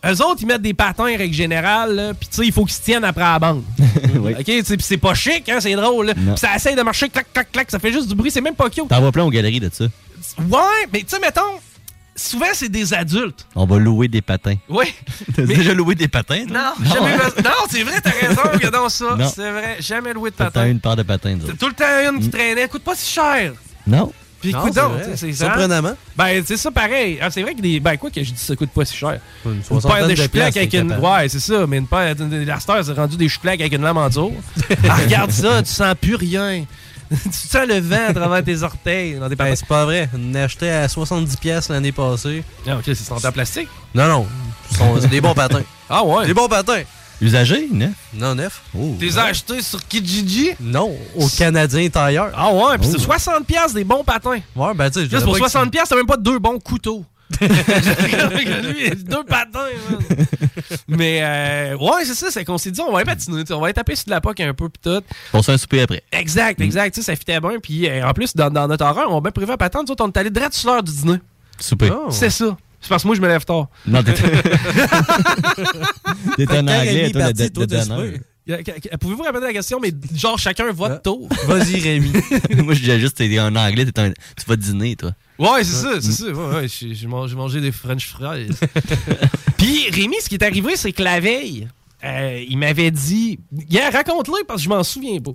Eux 0.04 0.20
autres, 0.22 0.40
ils 0.42 0.46
mettent 0.46 0.62
des 0.62 0.74
patins, 0.74 1.04
règle 1.04 1.32
générale, 1.34 2.14
pis 2.18 2.26
tu 2.28 2.36
sais, 2.36 2.46
il 2.46 2.52
faut 2.52 2.64
qu'ils 2.64 2.74
se 2.74 2.82
tiennent 2.82 3.04
après 3.04 3.22
la 3.22 3.38
bande. 3.38 3.62
OK? 4.16 4.44
tu 4.44 4.64
sais, 4.64 4.76
pis 4.76 4.82
c'est 4.84 4.96
pas 4.96 5.14
chic, 5.14 5.48
hein, 5.48 5.58
c'est 5.60 5.74
drôle, 5.74 6.06
là. 6.06 6.14
Non. 6.16 6.34
Pis 6.34 6.40
ça 6.40 6.56
essaye 6.56 6.74
de 6.74 6.82
marcher, 6.82 7.08
clac, 7.08 7.26
clac, 7.32 7.52
clac, 7.52 7.70
ça 7.70 7.78
fait 7.78 7.92
juste 7.92 8.08
du 8.08 8.14
bruit, 8.16 8.30
c'est 8.30 8.40
même 8.40 8.56
pas 8.56 8.68
cute. 8.68 8.88
T'en 8.88 9.00
vas 9.00 9.12
plein 9.12 9.22
aux 9.24 9.30
galeries 9.30 9.60
de 9.60 9.70
ça. 9.72 9.84
Ouais, 10.38 10.58
mais 10.92 11.00
tu 11.00 11.06
sais, 11.08 11.20
mettons, 11.20 11.40
souvent, 12.16 12.46
c'est 12.52 12.68
des 12.68 12.92
adultes. 12.92 13.46
On 13.54 13.64
va 13.64 13.78
louer 13.78 14.08
des 14.08 14.22
patins. 14.22 14.56
Oui. 14.68 14.86
T'as 15.36 15.42
déjà 15.46 15.72
loué 15.72 15.94
des 15.94 16.08
patins? 16.08 16.46
toi? 16.46 16.56
Non, 16.80 16.84
jamais. 16.84 17.16
Non, 17.44 17.50
c'est 17.70 17.82
vrai, 17.84 18.00
t'as 18.00 18.10
raison, 18.10 18.40
regardons 18.52 18.88
ça. 18.88 19.14
Non. 19.16 19.30
C'est 19.32 19.50
vrai, 19.52 19.76
jamais 19.78 20.12
loué 20.12 20.30
de 20.30 20.34
T'as 20.36 20.46
patins. 20.50 20.66
une 20.68 20.80
paire 20.80 20.96
de 20.96 21.02
patins, 21.04 21.38
tout 21.58 21.68
le 21.68 21.74
temps 21.74 22.12
une 22.12 22.20
qui 22.20 22.28
traînait, 22.30 22.66
coûte 22.66 22.82
pas 22.82 22.96
si 22.96 23.08
cher. 23.12 23.52
Non. 23.86 24.12
Puis 24.42 24.50
écoute 24.50 24.72
c'est 24.74 24.80
donc, 24.80 24.92
c'est 25.14 25.32
ça. 25.32 25.44
Surprenamment. 25.46 25.94
Ben, 26.16 26.42
c'est 26.44 26.56
ça 26.58 26.70
pareil. 26.70 27.18
Ah, 27.22 27.30
c'est 27.30 27.42
vrai 27.42 27.54
que 27.54 27.62
des. 27.62 27.80
Ben, 27.80 27.96
quoi 27.96 28.10
que 28.10 28.22
je 28.22 28.30
dis 28.32 28.38
ça 28.40 28.54
coûte 28.56 28.70
pas 28.70 28.84
si 28.84 28.94
cher. 28.96 29.18
Une 29.46 29.52
Une 29.52 29.60
paire 29.80 30.06
de 30.08 30.14
de 30.14 30.40
avec 30.40 30.74
une. 30.74 30.92
Ouais, 30.92 31.28
c'est 31.28 31.40
ça, 31.40 31.66
mais 31.66 31.78
une 31.78 31.86
paire. 31.86 32.14
de- 32.16 32.44
La 32.44 32.58
star, 32.60 32.84
c'est 32.84 32.92
rendu 32.92 33.16
des 33.16 33.28
chouclaques 33.28 33.60
avec 33.60 33.72
une 33.72 33.82
lame 33.82 33.96
en 33.96 34.08
dessous. 34.08 34.32
Ah, 34.90 34.96
regarde 34.96 35.30
ça, 35.30 35.62
tu 35.62 35.70
sens 35.70 35.94
plus 36.00 36.16
rien. 36.16 36.64
tu 37.10 37.30
sens 37.32 37.66
le 37.68 37.78
vent 37.78 38.08
à 38.08 38.12
travers 38.14 38.42
tes 38.44 38.62
orteils. 38.62 39.14
Dans 39.14 39.28
tes 39.28 39.36
Ben, 39.36 39.54
c'est 39.54 39.66
pas 39.66 39.84
vrai. 39.84 40.08
On 40.18 40.34
a 40.34 40.42
acheté 40.42 40.70
à 40.70 40.86
70$ 40.88 41.36
piastres 41.38 41.72
l'année 41.72 41.92
passée. 41.92 42.42
Ah, 42.66 42.76
ok, 42.78 42.84
c'est 42.94 43.12
en 43.12 43.32
plastique. 43.32 43.68
Non, 43.94 44.08
non. 44.08 44.26
C'est 45.00 45.08
des 45.08 45.20
bons 45.20 45.34
patins. 45.34 45.62
Ah, 45.88 46.02
ouais. 46.04 46.26
Des 46.26 46.34
bons 46.34 46.48
patins. 46.48 46.82
Usagé, 47.22 47.68
neuf? 47.70 47.92
Non, 48.14 48.34
neuf. 48.34 48.62
Oh. 48.76 48.96
T'es 48.98 49.16
acheté 49.16 49.62
sur 49.62 49.78
Kijiji? 49.86 50.50
Non, 50.60 50.92
au 51.14 51.28
Canadien 51.28 51.88
Tailleur. 51.88 52.32
Ah 52.34 52.52
ouais, 52.52 52.78
pis 52.78 52.88
Oh. 52.88 52.96
c'est 52.98 53.06
60$ 53.06 53.44
piastres 53.44 53.74
des 53.74 53.84
bons 53.84 54.02
patins. 54.02 54.40
Ouais, 54.56 54.74
ben 54.74 54.90
tu 54.90 54.98
sais, 54.98 55.06
je 55.06 55.10
Juste 55.10 55.24
pour 55.24 55.34
dirais 55.34 55.48
pas 55.48 55.60
que 55.60 55.66
60$, 55.66 55.70
piastres, 55.70 55.90
t'as 55.90 55.96
même 55.96 56.06
pas 56.06 56.16
deux 56.16 56.40
bons 56.40 56.58
couteaux. 56.58 57.04
Lui, 57.40 58.90
deux 59.04 59.22
patins, 59.24 59.68
man. 59.90 60.26
Mais, 60.88 61.20
euh, 61.22 61.76
ouais, 61.78 62.04
c'est 62.04 62.14
ça, 62.14 62.26
c'est 62.32 62.44
qu'on 62.44 62.58
s'est 62.58 62.72
dit, 62.72 62.80
on 62.80 62.90
va 62.90 62.98
aller 62.98 63.04
patiner, 63.06 63.42
tu 63.42 63.46
sais, 63.48 63.54
on 63.54 63.60
va 63.60 63.66
aller 63.66 63.74
taper 63.74 63.94
sur 63.94 64.06
de 64.06 64.10
la 64.10 64.20
POC 64.20 64.40
un 64.40 64.52
peu, 64.54 64.68
pis 64.68 64.80
tout. 64.82 65.00
On 65.32 65.42
s'est 65.42 65.52
un 65.52 65.58
souper 65.58 65.82
après. 65.82 66.02
Exact, 66.10 66.60
exact, 66.60 66.92
tu 66.94 67.00
sais, 67.02 67.06
ça 67.06 67.16
fitait 67.16 67.40
bien. 67.40 67.58
Puis 67.62 67.88
euh, 67.88 68.06
en 68.06 68.12
plus, 68.12 68.34
dans, 68.34 68.50
dans 68.50 68.66
notre 68.66 68.84
horaire, 68.84 69.06
on 69.08 69.18
a 69.18 69.20
bien 69.20 69.30
prévu 69.30 69.52
à 69.52 69.56
patente, 69.56 69.88
on 69.98 70.08
est 70.08 70.16
allé 70.16 70.30
direct 70.30 70.54
sur 70.54 70.72
l'heure 70.72 70.82
du 70.82 70.92
dîner. 70.92 71.18
Souper. 71.60 71.90
C'est 72.10 72.30
ça. 72.30 72.56
C'est 72.82 72.88
parce 72.88 73.02
que 73.04 73.08
moi, 73.08 73.16
je 73.16 73.20
me 73.22 73.28
lève 73.28 73.44
tard. 73.44 73.68
Non, 73.86 74.02
t'es- 74.02 74.12
T'es 76.36 76.50
un 76.56 76.66
anglais, 76.68 77.10
toi, 77.12 77.32
de, 77.32 77.38
parti, 77.38 77.50
de, 77.50 77.64
de 77.66 77.76
a- 78.92 78.98
Pouvez-vous 78.98 79.22
répéter 79.22 79.44
la 79.44 79.52
question, 79.52 79.78
mais 79.80 79.92
genre 80.14 80.38
chacun 80.38 80.70
votre 80.72 81.00
tour? 81.02 81.28
Vas-y, 81.46 81.80
Rémi. 81.80 82.10
Moi, 82.64 82.74
je 82.74 82.80
disais 82.80 83.00
juste, 83.00 83.16
t'es 83.16 83.38
un 83.38 83.54
anglais, 83.54 83.84
t'es 83.86 84.00
un... 84.00 84.10
tu 84.10 84.44
vas 84.46 84.56
dîner, 84.56 84.96
toi. 84.96 85.12
Ouais, 85.38 85.64
c'est 85.64 85.72
ça, 85.76 86.00
c'est 86.00 86.12
ça. 86.12 86.26
Ouais, 86.26 86.54
ouais, 86.56 86.68
j'ai 86.68 86.94
j'ai 86.94 87.06
mangé, 87.06 87.30
j'ai 87.30 87.36
mangé 87.36 87.60
des 87.60 87.72
French 87.72 88.06
fries. 88.08 88.48
Puis 89.58 89.90
Rémi, 89.90 90.16
ce 90.20 90.28
qui 90.28 90.34
est 90.34 90.44
arrivé, 90.44 90.76
c'est 90.76 90.92
que 90.92 91.02
la 91.02 91.20
veille, 91.20 91.68
euh, 92.04 92.44
il 92.48 92.58
m'avait 92.58 92.90
dit. 92.90 93.38
Yeah, 93.70 93.90
raconte-le 93.90 94.44
parce 94.46 94.60
que 94.60 94.64
je 94.64 94.68
m'en 94.68 94.82
souviens 94.82 95.20
pas. 95.20 95.32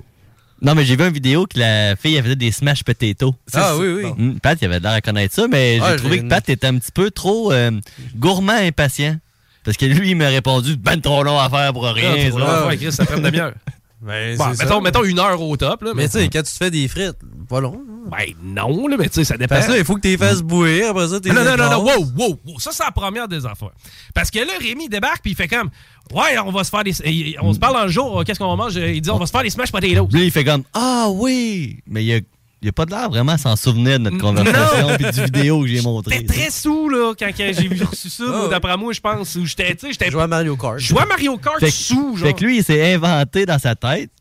Non, 0.62 0.74
mais 0.76 0.86
j'ai 0.86 0.96
vu 0.96 1.04
une 1.06 1.13
vidéo 1.13 1.46
que 1.46 1.60
la 1.60 1.96
fille 1.96 2.15
elle 2.15 2.24
faisait 2.24 2.36
des 2.36 2.52
smash 2.52 2.84
potatoes. 2.84 3.36
Ah 3.54 3.78
oui, 3.78 3.88
oui. 3.88 4.06
Hum, 4.06 4.39
Pat, 4.39 4.58
il 4.62 4.65
avait 4.65 4.80
l'air 4.80 4.91
à 4.93 5.02
connaître 5.02 5.36
ça, 5.36 5.48
mais 5.48 5.80
Ah, 5.82 5.91
j'ai 5.91 5.98
trouvé 5.98 6.15
j'ai 6.17 6.24
que 6.24 6.28
Pat 6.28 6.50
était 6.50 6.67
un 6.67 6.78
petit 6.78 6.91
peu 6.91 7.12
trop 7.12 7.52
euh, 7.52 7.72
gourmand 8.15 8.54
impatient. 8.54 9.17
Parce 9.63 9.78
que 9.78 9.86
lui, 9.86 10.12
il 10.12 10.15
m'a 10.15 10.30
répondu 10.30 10.78
ben 10.78 11.00
trop 11.02 11.24
long 11.24 11.38
à 11.38 11.50
faire 11.50 11.74
pour 11.74 11.84
rien. 11.84 12.15
Ah, 12.17 12.30
trop 12.30 12.39
long 12.39 12.48
à 12.48 12.70
faire, 12.70 12.80
Chris, 12.80 12.91
ça 12.91 13.06
prend 13.06 13.17
une 13.17 13.24
demi-heure. 13.24 13.54
Ben, 14.01 14.38
Bon, 14.38 14.45
mettons, 14.49 14.65
ça. 14.75 14.81
mettons 14.81 15.03
une 15.03 15.19
heure 15.19 15.41
au 15.41 15.57
top. 15.57 15.81
Là, 15.81 15.91
Mais 15.95 16.05
tu 16.07 16.13
sais, 16.19 16.29
quand 16.29 16.43
tu 16.43 16.51
te 16.51 16.57
fais 16.57 16.69
des 16.71 16.88
frites, 16.88 17.17
pas 17.49 17.60
long. 17.60 17.81
Ben 18.12 18.25
non, 18.43 18.88
là, 18.88 18.95
mais 18.97 19.07
tu 19.10 19.15
sais, 19.15 19.23
ça 19.25 19.38
dépend. 19.38 19.55
Parce 19.55 19.67
que 19.67 19.71
là, 19.73 19.77
il 19.79 19.83
faut 19.86 19.95
que 19.95 20.01
tu 20.01 20.07
les 20.10 20.17
fasses 20.17 20.41
bouillir, 20.41 20.91
après 20.91 21.07
ça, 21.10 21.19
t'es 21.19 21.29
Non, 21.29 21.43
non, 21.43 21.57
non, 21.57 21.69
non, 21.69 21.83
wow, 21.83 22.05
wow, 22.17 22.39
wow. 22.45 22.60
Ça, 22.60 22.69
c'est 22.71 22.83
la 22.83 22.91
première 22.91 23.27
des 23.27 23.45
affaires. 23.45 23.71
Parce 24.13 24.29
que 24.31 24.39
là, 24.39 24.53
Rémi 24.62 24.88
débarque 24.88 25.21
puis 25.23 25.31
il 25.31 25.36
fait 25.36 25.47
comme 25.47 25.69
Ouais, 26.13 26.38
on 26.39 26.51
va 26.51 26.63
se 26.63 26.69
faire 26.69 26.83
des. 26.86 26.91
il- 27.05 27.38
On 27.41 27.53
se 27.53 27.60
parle 27.60 27.73
dans 27.73 27.83
le 27.83 27.91
jour, 27.91 28.23
qu'est-ce 28.25 28.39
qu'on 28.39 28.47
va 28.47 28.55
manger? 28.55 28.95
Il 28.95 29.01
dit 29.01 29.10
On 29.10 29.17
va 29.17 29.25
se 29.25 29.31
faire 29.31 29.43
des 29.43 29.49
smash 29.49 29.71
potatoes. 29.71 30.07
Là, 30.12 30.19
il 30.23 30.31
fait 30.31 30.45
comme 30.45 30.63
Ah 30.73 31.07
oui! 31.12 31.79
Mais 31.88 32.05
il 32.05 32.13
a, 32.15 32.19
il 32.67 32.71
a 32.71 32.73
pas 32.73 32.86
de 32.86 32.91
l'air 32.91 33.10
vraiment 33.10 33.32
à 33.32 33.38
s'en 33.38 33.56
souvenir 33.56 33.97
de 33.97 34.10
notre 34.10 34.17
conversation 34.17 34.97
puis 34.97 35.10
du 35.10 35.23
vidéo 35.23 35.62
que 35.62 35.67
j'ai 35.67 35.82
montré. 35.82 36.15
J'étais 36.15 36.34
très 36.34 36.51
sous, 36.51 36.89
là, 36.89 37.13
quand 37.17 37.30
j'ai 37.38 37.53
vu 37.53 37.82
reçu 37.82 38.10
ça. 38.10 38.25
moi, 38.25 38.49
D'après 38.49 38.75
moi, 38.75 38.91
je 38.91 38.99
pense. 38.99 39.36
Où 39.36 39.45
j'étais, 39.45 39.73
tu 39.75 39.88
sais, 39.88 39.93
j'étais. 39.93 40.12
Jouais 40.12 40.23
à 40.23 40.27
Mario 40.27 40.58
Kart. 40.58 40.80
Jouais 40.80 41.03
à 41.03 41.06
Mario 41.06 41.38
Kart 41.38 41.60
Fait 41.62 41.71
sous, 41.71 42.17
genre. 42.17 42.27
Fait 42.27 42.34
que 42.34 42.43
lui, 42.43 42.58
il 42.58 42.63
s'est 42.63 42.93
inventé 42.93 43.45
dans 43.45 43.58
sa 43.58 43.75
tête. 43.75 44.12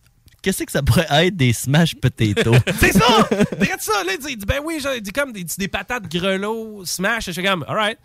Qu'est-ce 0.43 0.63
que 0.63 0.71
ça 0.71 0.81
pourrait 0.83 1.09
être 1.11 1.37
des 1.37 1.53
smash 1.53 1.97
potatoes? 1.97 2.57
C'est 2.79 2.93
ça! 2.93 3.29
Regarde 3.59 3.81
ça, 3.81 4.05
là, 4.05 4.13
il 4.13 4.19
dit, 4.19 4.27
il 4.31 4.37
dit, 4.37 4.47
ben 4.47 4.61
oui, 4.65 4.79
genre, 4.79 4.95
il 4.95 5.03
dit 5.03 5.11
comme 5.11 5.33
des, 5.33 5.45
des 5.59 5.67
patates 5.69 6.09
grelots, 6.09 6.85
smash. 6.85 7.27
Je 7.27 7.33
suis 7.33 7.43
comme, 7.43 7.65
alright. 7.67 7.99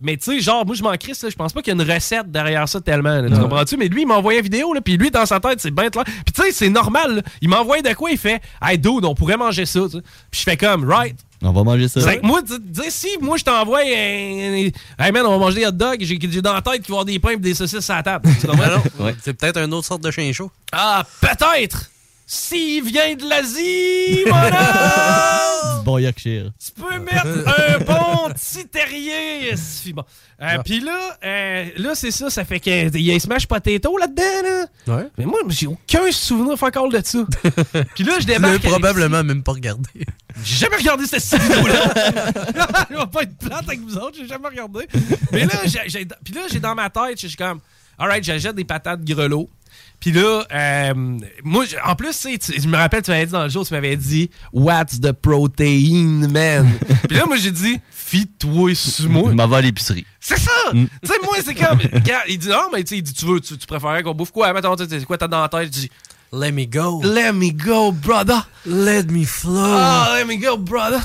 Mais 0.00 0.16
tu 0.16 0.24
sais, 0.32 0.40
genre, 0.40 0.64
moi, 0.64 0.74
je 0.76 0.82
m'en 0.82 0.96
crisse, 0.96 1.22
là, 1.24 1.28
je 1.30 1.34
pense 1.34 1.52
pas 1.52 1.60
qu'il 1.60 1.74
y 1.76 1.78
a 1.78 1.82
une 1.82 1.90
recette 1.90 2.30
derrière 2.30 2.68
ça 2.68 2.80
tellement. 2.80 3.20
là, 3.20 3.28
tu 3.28 3.38
comprends-tu? 3.40 3.76
Mais 3.76 3.88
lui, 3.88 4.02
il 4.02 4.06
m'a 4.06 4.16
envoyé 4.16 4.38
une 4.38 4.44
vidéo, 4.44 4.72
là, 4.72 4.80
puis 4.80 4.96
lui, 4.96 5.10
dans 5.10 5.26
sa 5.26 5.40
tête, 5.40 5.60
c'est 5.60 5.72
bien 5.72 5.90
clair. 5.90 6.04
Puis 6.04 6.32
tu 6.34 6.42
sais, 6.42 6.52
c'est 6.52 6.68
normal. 6.70 7.16
là. 7.16 7.22
Il 7.42 7.48
m'a 7.48 7.60
envoyé 7.60 7.82
de 7.82 7.92
quoi, 7.94 8.10
il 8.10 8.18
fait, 8.18 8.40
hey, 8.62 8.78
dude, 8.78 9.04
on 9.04 9.14
pourrait 9.14 9.36
manger 9.36 9.66
ça. 9.66 9.80
Puis 9.90 10.00
je 10.40 10.42
fais 10.42 10.56
comme, 10.56 10.88
right. 10.88 11.16
On 11.42 11.52
va 11.52 11.62
manger 11.62 11.86
ça. 11.88 12.00
C'est 12.00 12.20
que 12.20 12.26
moi, 12.26 12.40
sais, 12.46 12.90
si 12.90 13.08
moi 13.20 13.36
je 13.36 13.44
t'envoie 13.44 13.80
un. 13.80 13.84
Hey 14.98 15.12
man, 15.12 15.24
on 15.24 15.30
va 15.30 15.38
manger 15.38 15.60
des 15.60 15.66
hot 15.66 15.70
dogs, 15.70 15.98
j'ai 16.00 16.18
j'ai 16.20 16.42
dans 16.42 16.52
la 16.52 16.62
tête 16.62 16.82
qu'il 16.82 16.86
va 16.86 16.88
y 16.88 16.92
avoir 16.94 17.04
des 17.04 17.18
pains 17.20 17.30
et 17.30 17.36
des 17.36 17.54
saucisses 17.54 17.88
à 17.90 17.96
la 17.96 18.02
table. 18.02 18.28
Tu 18.40 18.46
comprends? 18.46 18.82
Ouais. 18.98 19.14
C'est 19.22 19.34
peut-être 19.34 19.58
une 19.60 19.72
autre 19.72 19.86
sorte 19.86 20.02
de 20.02 20.10
chien 20.10 20.32
chaud. 20.32 20.50
Ah, 20.72 21.04
peut-être! 21.20 21.90
S'il 22.30 22.84
vient 22.84 23.14
de 23.14 23.26
l'Asie, 23.26 24.22
mon 24.26 24.36
homme! 24.36 25.78
Du 25.78 25.84
bon 25.86 25.96
Yorkshire. 25.96 26.50
Tu 26.62 26.70
peux 26.72 26.98
mettre 26.98 27.26
un 27.26 27.78
bon 27.78 28.30
petit 28.34 28.66
terrier. 28.68 29.56
si 29.56 29.94
bon. 29.94 30.04
Euh, 30.42 30.58
Puis 30.62 30.80
là, 30.80 31.16
euh, 31.24 31.70
là 31.78 31.94
c'est 31.94 32.10
ça, 32.10 32.28
ça 32.28 32.44
fait 32.44 32.60
qu'il 32.60 33.00
y 33.00 33.10
a 33.10 33.14
un 33.14 33.18
smash 33.18 33.46
potato 33.46 33.96
là-dedans. 33.96 34.66
Là. 34.86 34.94
Ouais. 34.96 35.08
Mais 35.16 35.24
moi, 35.24 35.38
j'ai 35.48 35.68
aucun 35.68 36.12
souvenir 36.12 36.62
all 36.62 36.92
de 36.92 37.00
ça. 37.02 37.18
Puis 37.94 38.04
là, 38.04 38.20
je 38.20 38.26
débarque. 38.26 38.60
probablement 38.62 39.24
même 39.24 39.42
pas 39.42 39.52
regardé. 39.52 39.88
J'ai 40.44 40.56
jamais 40.66 40.76
regardé 40.76 41.06
cette 41.06 41.24
vidéo-là. 41.40 41.94
Je 42.90 42.94
vais 42.96 43.06
pas 43.06 43.22
être 43.22 43.38
plate 43.38 43.64
avec 43.66 43.80
vous 43.80 43.96
autres, 43.96 44.16
j'ai 44.18 44.26
jamais 44.28 44.48
regardé. 44.48 44.86
Mais 45.32 45.46
là, 45.46 45.54
j'ai, 45.64 45.80
j'ai- 45.86 46.06
puis 46.22 46.34
là, 46.34 46.42
j'ai 46.52 46.60
dans 46.60 46.74
ma 46.74 46.90
tête, 46.90 47.18
je 47.20 47.26
suis 47.26 47.36
comme, 47.36 47.60
alright, 47.98 48.22
j'achète 48.22 48.54
des 48.54 48.64
patates 48.64 49.02
grelots. 49.02 49.48
Puis 50.00 50.12
là, 50.12 50.44
euh, 50.52 50.94
moi, 51.42 51.64
en 51.84 51.96
plus, 51.96 52.26
tu 52.40 52.60
je 52.60 52.68
me 52.68 52.76
rappelle, 52.76 53.02
tu 53.02 53.10
m'avais 53.10 53.26
dit 53.26 53.32
dans 53.32 53.42
le 53.42 53.48
jour, 53.48 53.66
tu 53.66 53.74
m'avais 53.74 53.96
dit, 53.96 54.30
What's 54.52 55.00
the 55.00 55.12
protein, 55.12 56.28
man? 56.28 56.70
Puis 57.08 57.16
là, 57.16 57.26
moi, 57.26 57.36
j'ai 57.36 57.50
dit, 57.50 57.80
fie-toi 57.90 58.74
sur 58.74 59.10
moi. 59.10 59.32
M'en 59.32 59.48
vais 59.48 59.56
à 59.56 59.60
l'épicerie. 59.60 60.06
C'est 60.20 60.38
ça! 60.38 60.50
Mm. 60.72 60.86
Tu 61.02 61.08
sais, 61.08 61.14
moi, 61.22 61.36
c'est 61.44 61.54
comme. 61.54 61.80
il 62.28 62.38
dit 62.38 62.48
non, 62.48 62.68
mais 62.72 62.84
tu 62.84 62.90
sais, 62.90 62.98
il 62.98 63.02
dit 63.02 63.12
tu 63.12 63.26
veux, 63.26 63.40
tu, 63.40 63.58
tu 63.58 63.66
préférais 63.66 64.02
qu'on 64.02 64.14
bouffe 64.14 64.30
quoi? 64.30 64.52
Mettons, 64.52 64.76
tu 64.76 64.84
sais, 64.84 65.00
c'est 65.00 65.04
quoi 65.04 65.18
t'as 65.18 65.28
dans 65.28 65.40
la 65.42 65.48
tête? 65.48 65.64
Je 65.64 65.80
dis 65.80 65.90
Let 66.32 66.52
me 66.52 66.66
go. 66.66 67.00
Let 67.02 67.32
me 67.32 67.50
go, 67.50 67.90
brother! 67.92 68.48
Let 68.66 69.04
me 69.04 69.24
flow. 69.24 69.74
Ah, 69.76 70.16
let 70.16 70.26
me 70.26 70.36
go, 70.40 70.56
brother! 70.56 71.00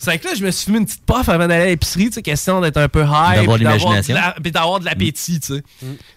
C'est 0.00 0.16
que 0.18 0.28
là, 0.28 0.34
je 0.34 0.44
me 0.44 0.50
suis 0.52 0.66
fumé 0.66 0.78
une 0.78 0.86
petite 0.86 1.04
puff 1.04 1.28
avant 1.28 1.48
d'aller 1.48 1.62
à 1.64 1.66
l'épicerie, 1.66 2.06
tu 2.06 2.12
sais, 2.14 2.22
question 2.22 2.60
d'être 2.60 2.76
un 2.76 2.88
peu 2.88 3.02
high. 3.02 3.36
D'avoir 3.36 3.56
puis 3.56 3.64
l'imagination. 3.64 4.14
de 4.14 4.18
la- 4.20 4.34
Puis 4.40 4.52
d'avoir 4.52 4.78
de 4.80 4.84
l'appétit, 4.84 5.40
tu 5.40 5.54
sais. 5.56 5.62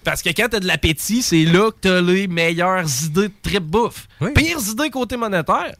Parce 0.03 0.21
que 0.21 0.29
quand 0.29 0.47
t'as 0.51 0.59
de 0.59 0.67
l'appétit, 0.67 1.21
c'est 1.23 1.43
là 1.45 1.71
que 1.71 1.77
t'as 1.81 1.99
les 2.01 2.27
meilleures 2.27 2.85
idées 3.05 3.27
de 3.29 3.33
trip 3.41 3.63
bouffe. 3.63 4.07
Pires 4.35 4.59
idées 4.71 4.89
côté 4.91 5.17
monétaire. 5.17 5.73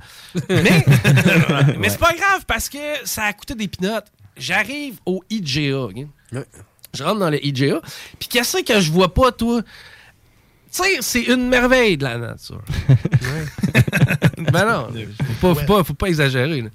Mais, 0.49 0.83
mais 1.79 1.89
c'est 1.89 1.99
pas 1.99 2.13
grave 2.15 2.43
parce 2.47 2.69
que 2.69 2.77
ça 3.05 3.23
a 3.25 3.33
coûté 3.33 3.53
des 3.55 3.67
pinottes. 3.67 4.07
J'arrive 4.35 4.95
au 5.05 5.23
IGA, 5.29 5.77
ok? 5.81 5.95
Je 6.93 7.03
rentre 7.03 7.19
dans 7.19 7.29
le 7.29 7.45
IGA. 7.45 7.81
Puis 8.19 8.27
qu'est-ce 8.29 8.63
que 8.63 8.79
je 8.81 8.91
vois 8.91 9.13
pas, 9.13 9.31
toi? 9.31 9.61
Tu 9.61 9.67
sais, 10.83 10.97
c'est 11.01 11.23
une 11.23 11.49
merveille 11.49 11.97
de 11.97 12.03
la 12.05 12.17
nature. 12.17 12.61
ben 14.51 14.65
non, 14.65 14.87
faut 15.39 15.53
pas, 15.53 15.61
faut 15.61 15.65
pas, 15.67 15.83
faut 15.83 15.93
pas 15.93 16.07
exagérer. 16.07 16.61
là. 16.61 16.69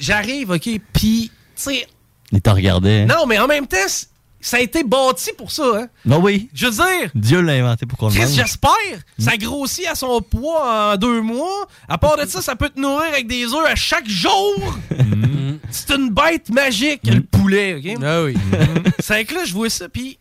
J'arrive, 0.00 0.50
OK, 0.50 0.68
puis, 0.92 1.30
tu 1.30 1.62
sais, 1.62 1.86
Il 2.32 2.40
t'en 2.40 2.54
regardait. 2.54 3.02
hein? 3.02 3.06
non, 3.06 3.26
mais 3.26 3.38
en 3.38 3.46
même 3.46 3.66
temps, 3.66 3.76
ça 4.42 4.56
a 4.56 4.60
été 4.60 4.82
bâti 4.82 5.30
pour 5.36 5.52
ça, 5.52 5.64
hein. 5.76 5.88
Non, 6.06 6.18
oui. 6.20 6.48
Je 6.54 6.66
veux 6.66 6.72
dire, 6.72 7.10
Dieu 7.14 7.42
l'a 7.42 7.52
inventé 7.52 7.84
pour 7.84 7.98
qu'on 7.98 8.08
le 8.08 8.14
j'espère, 8.14 8.70
ça 9.18 9.36
grossit 9.36 9.86
à 9.86 9.94
son 9.94 10.22
poids 10.22 10.92
en 10.92 10.96
deux 10.96 11.20
mois. 11.20 11.68
À 11.88 11.98
part 11.98 12.16
de 12.16 12.24
ça, 12.26 12.40
ça 12.40 12.56
peut 12.56 12.70
te 12.70 12.80
nourrir 12.80 13.08
avec 13.12 13.26
des 13.26 13.44
œufs 13.44 13.66
à 13.66 13.74
chaque 13.76 14.08
jour. 14.08 14.78
C'est 15.70 15.90
une 15.94 16.10
bête 16.10 16.48
magique, 16.50 17.02
le 17.04 17.20
poulet, 17.20 17.74
OK? 17.74 18.02
Ah 18.02 18.22
oui. 18.24 18.34
C'est 18.98 19.24
que 19.26 19.34
là, 19.34 19.44
je 19.44 19.52
vois 19.52 19.68
ça, 19.70 19.88
puis 19.88 20.18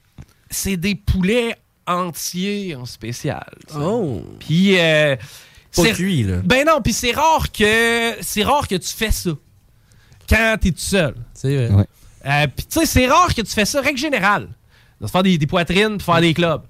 c'est 0.52 0.78
des 0.78 0.96
poulets 0.96 1.56
entiers 1.88 2.76
en 2.76 2.86
spécial. 2.86 3.46
tu 3.68 3.74
sais. 3.74 3.80
Oh. 3.82 4.22
Puis... 4.40 4.78
euh, 4.80 5.16
Pas 5.76 5.84
c'est- 5.84 5.94
cuit, 5.94 6.24
là. 6.24 6.38
Ben 6.44 6.66
non, 6.68 6.82
puis 6.84 6.94
c'est 6.94 7.12
rare 7.12 7.52
que 7.52 8.16
c'est 8.22 8.44
rare 8.44 8.68
que 8.68 8.76
tu 8.76 8.90
fais 8.90 9.12
ça 9.12 9.32
quand 10.30 10.56
t'es 10.62 10.72
tout 10.72 10.78
seul. 10.80 11.16
C'est 11.34 11.56
vrai. 11.68 11.76
Ouais. 11.76 11.86
Euh, 12.26 12.48
puis 12.56 12.66
tu 12.70 12.80
sais, 12.80 12.86
c'est 12.86 13.08
rare 13.08 13.34
que 13.34 13.42
tu 13.42 13.52
fais 13.52 13.66
ça, 13.66 13.82
règle 13.82 13.98
générale. 13.98 14.48
On 15.00 15.06
va 15.06 15.08
se 15.08 15.12
faire 15.12 15.24
des, 15.24 15.38
des 15.38 15.48
poitrines 15.48 15.98
pour 15.98 16.14
faire 16.14 16.22
des 16.22 16.34
clubs. 16.34 16.62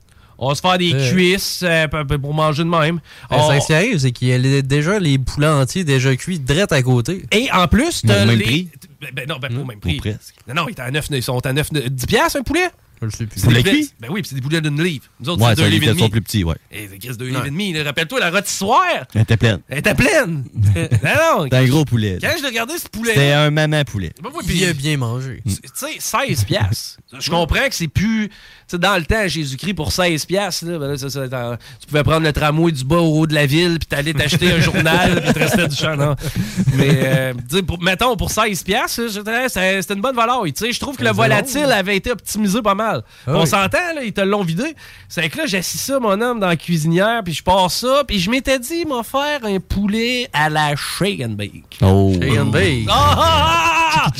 On 0.41 0.47
va 0.49 0.55
se 0.55 0.61
faire 0.61 0.77
des 0.77 0.93
Ouais. 0.93 1.11
cuisses 1.11 1.61
euh, 1.63 1.87
pour 1.87 2.33
manger 2.33 2.63
de 2.63 2.69
même. 2.69 3.01
Ben, 3.29 3.37
On- 3.37 3.47
ça, 3.49 3.59
ce 3.59 3.65
qui 3.67 3.73
arrive, 3.73 3.97
c'est 3.97 4.11
qu'il 4.11 4.29
y 4.29 4.33
a 4.33 4.61
déjà 4.61 4.97
les 4.99 5.17
poulets 5.17 5.47
entiers 5.47 5.83
déjà 5.83 6.15
cuits 6.15 6.39
direct 6.39 6.71
à 6.71 6.81
côté. 6.81 7.25
Et 7.31 7.51
en 7.51 7.67
plus, 7.67 8.03
t'as 8.07 8.23
au 8.23 8.25
même 8.27 8.37
les... 8.37 8.45
prix? 8.45 8.69
Ben, 9.01 9.09
ben 9.13 9.27
non, 9.27 9.37
ben 9.39 9.49
pas 9.49 9.59
au 9.59 9.65
même 9.65 9.77
Ou 9.77 9.81
prix. 9.81 9.97
presque. 9.97 10.35
Non, 10.47 10.53
non, 10.53 10.67
ils, 10.69 10.71
étaient 10.71 10.81
à 10.83 10.91
9, 10.91 11.07
ils 11.11 11.23
sont 11.23 11.45
à 11.45 11.51
9, 11.51 11.73
10 11.89 12.05
piastres 12.05 12.39
un 12.39 12.43
poulet? 12.43 12.69
Je 13.01 13.05
le 13.05 13.11
sais 13.11 13.25
plus. 13.25 13.39
C'est 13.39 13.63
cuit? 13.63 13.91
Ben 13.99 14.07
oui, 14.11 14.21
puis 14.21 14.29
c'est 14.29 14.35
des 14.35 14.41
poulets 14.41 14.59
d'une 14.61 14.81
livre. 14.83 15.05
Nous 15.19 15.29
autres, 15.29 15.41
Ouais, 15.41 15.55
c'est 15.55 15.61
deux 15.63 15.67
livres 15.69 15.85
et 15.89 15.93
demi. 15.95 16.09
plus 16.09 16.21
petits, 16.21 16.43
ouais. 16.43 16.55
Et 16.71 16.89
c'est 17.01 17.17
deux 17.17 17.27
livres 17.27 17.45
et 17.45 17.49
demi. 17.49 17.79
Rappelle-toi, 17.81 18.19
la 18.19 18.29
rôtissoire, 18.31 18.83
Elle 19.15 19.21
était 19.21 19.37
pleine. 19.37 19.59
elle 19.69 19.77
était 19.79 19.95
pleine. 19.95 20.43
non, 20.53 20.81
non. 21.37 21.43
C'était 21.43 21.55
un 21.57 21.65
gros 21.65 21.85
poulet. 21.85 22.17
Quand 22.21 22.29
je 22.39 22.45
regardais 22.45 22.77
ce 22.77 22.87
poulet 22.89 23.13
C'était 23.13 23.31
un 23.31 23.51
maman 23.51 23.83
poulet. 23.85 24.11
Ben 24.21 24.29
oui, 24.35 24.43
Il 24.49 24.65
a 24.65 24.73
bien 24.73 24.97
mangé. 24.97 25.41
Tu 25.45 25.53
sais, 25.73 25.95
16 25.99 26.43
piastres. 26.43 26.99
Je 27.19 27.29
comprends 27.29 27.67
que 27.69 27.75
c'est 27.75 27.87
plus... 27.87 28.29
Tu 28.29 28.35
sais, 28.75 28.77
dans 28.77 28.97
le 28.97 29.05
temps, 29.05 29.27
Jésus-Christ, 29.27 29.73
pour 29.73 29.91
16 29.91 30.25
piastres, 30.25 30.65
là, 30.65 30.77
ben 30.77 30.87
là, 30.89 30.97
ça, 30.97 31.09
ça, 31.09 31.27
t'en- 31.27 31.55
tu 31.79 31.87
pouvais 31.87 32.03
prendre 32.03 32.21
le 32.23 32.31
tramway 32.33 32.71
du 32.71 32.83
bas 32.83 32.97
au 32.97 33.19
haut 33.21 33.27
de 33.27 33.33
la 33.33 33.47
ville, 33.47 33.79
puis 33.79 33.87
t'allais 33.87 34.13
t'acheter 34.13 34.51
un 34.51 34.59
journal, 34.59 35.21
puis 35.23 35.33
te 35.33 35.39
restait 35.39 35.67
du 35.67 35.75
champ. 35.75 35.95
Non? 35.95 36.15
Mais, 36.75 36.89
euh, 37.03 37.33
pour- 37.65 37.81
mettons, 37.81 38.15
pour 38.15 38.29
16 38.29 38.61
piastres, 38.63 39.09
c'était 39.09 39.93
une 39.95 40.01
bonne 40.01 40.15
valeur. 40.15 40.43
Tu 40.45 40.51
sais, 40.55 40.71
je 40.71 40.79
trouve 40.79 40.95
que 40.97 41.03
le 41.03 41.11
volatile 41.11 41.71
avait 41.71 41.95
été 41.97 42.11
optimisé 42.11 42.61
pas 42.61 42.75
mal. 42.75 42.88
Ah 43.27 43.31
On 43.33 43.45
s'entend, 43.45 43.93
là, 43.95 44.03
ils 44.03 44.13
te 44.13 44.21
l'ont 44.21 44.43
vidé. 44.43 44.75
C'est 45.07 45.27
que 45.29 45.37
là, 45.37 45.45
j'ai 45.45 45.57
assis 45.57 45.77
ça, 45.77 45.99
mon 45.99 46.19
homme, 46.21 46.39
dans 46.39 46.47
la 46.47 46.55
cuisinière, 46.57 47.21
puis 47.23 47.33
je 47.33 47.43
pars 47.43 47.69
ça, 47.71 48.03
puis 48.07 48.19
je 48.19 48.29
m'étais 48.29 48.59
dit, 48.59 48.85
m'a 48.85 49.03
faire 49.03 49.43
un 49.43 49.59
poulet 49.59 50.29
à 50.33 50.49
la 50.49 50.75
shake 50.75 51.21
and 51.21 51.29
bake. 51.31 51.77
Oh. 51.81 52.13
Shake 52.19 52.37
and 52.37 52.45
bake. 52.47 52.85
Ah, 52.89 53.15
ah, 53.17 54.03
ah! 54.05 54.11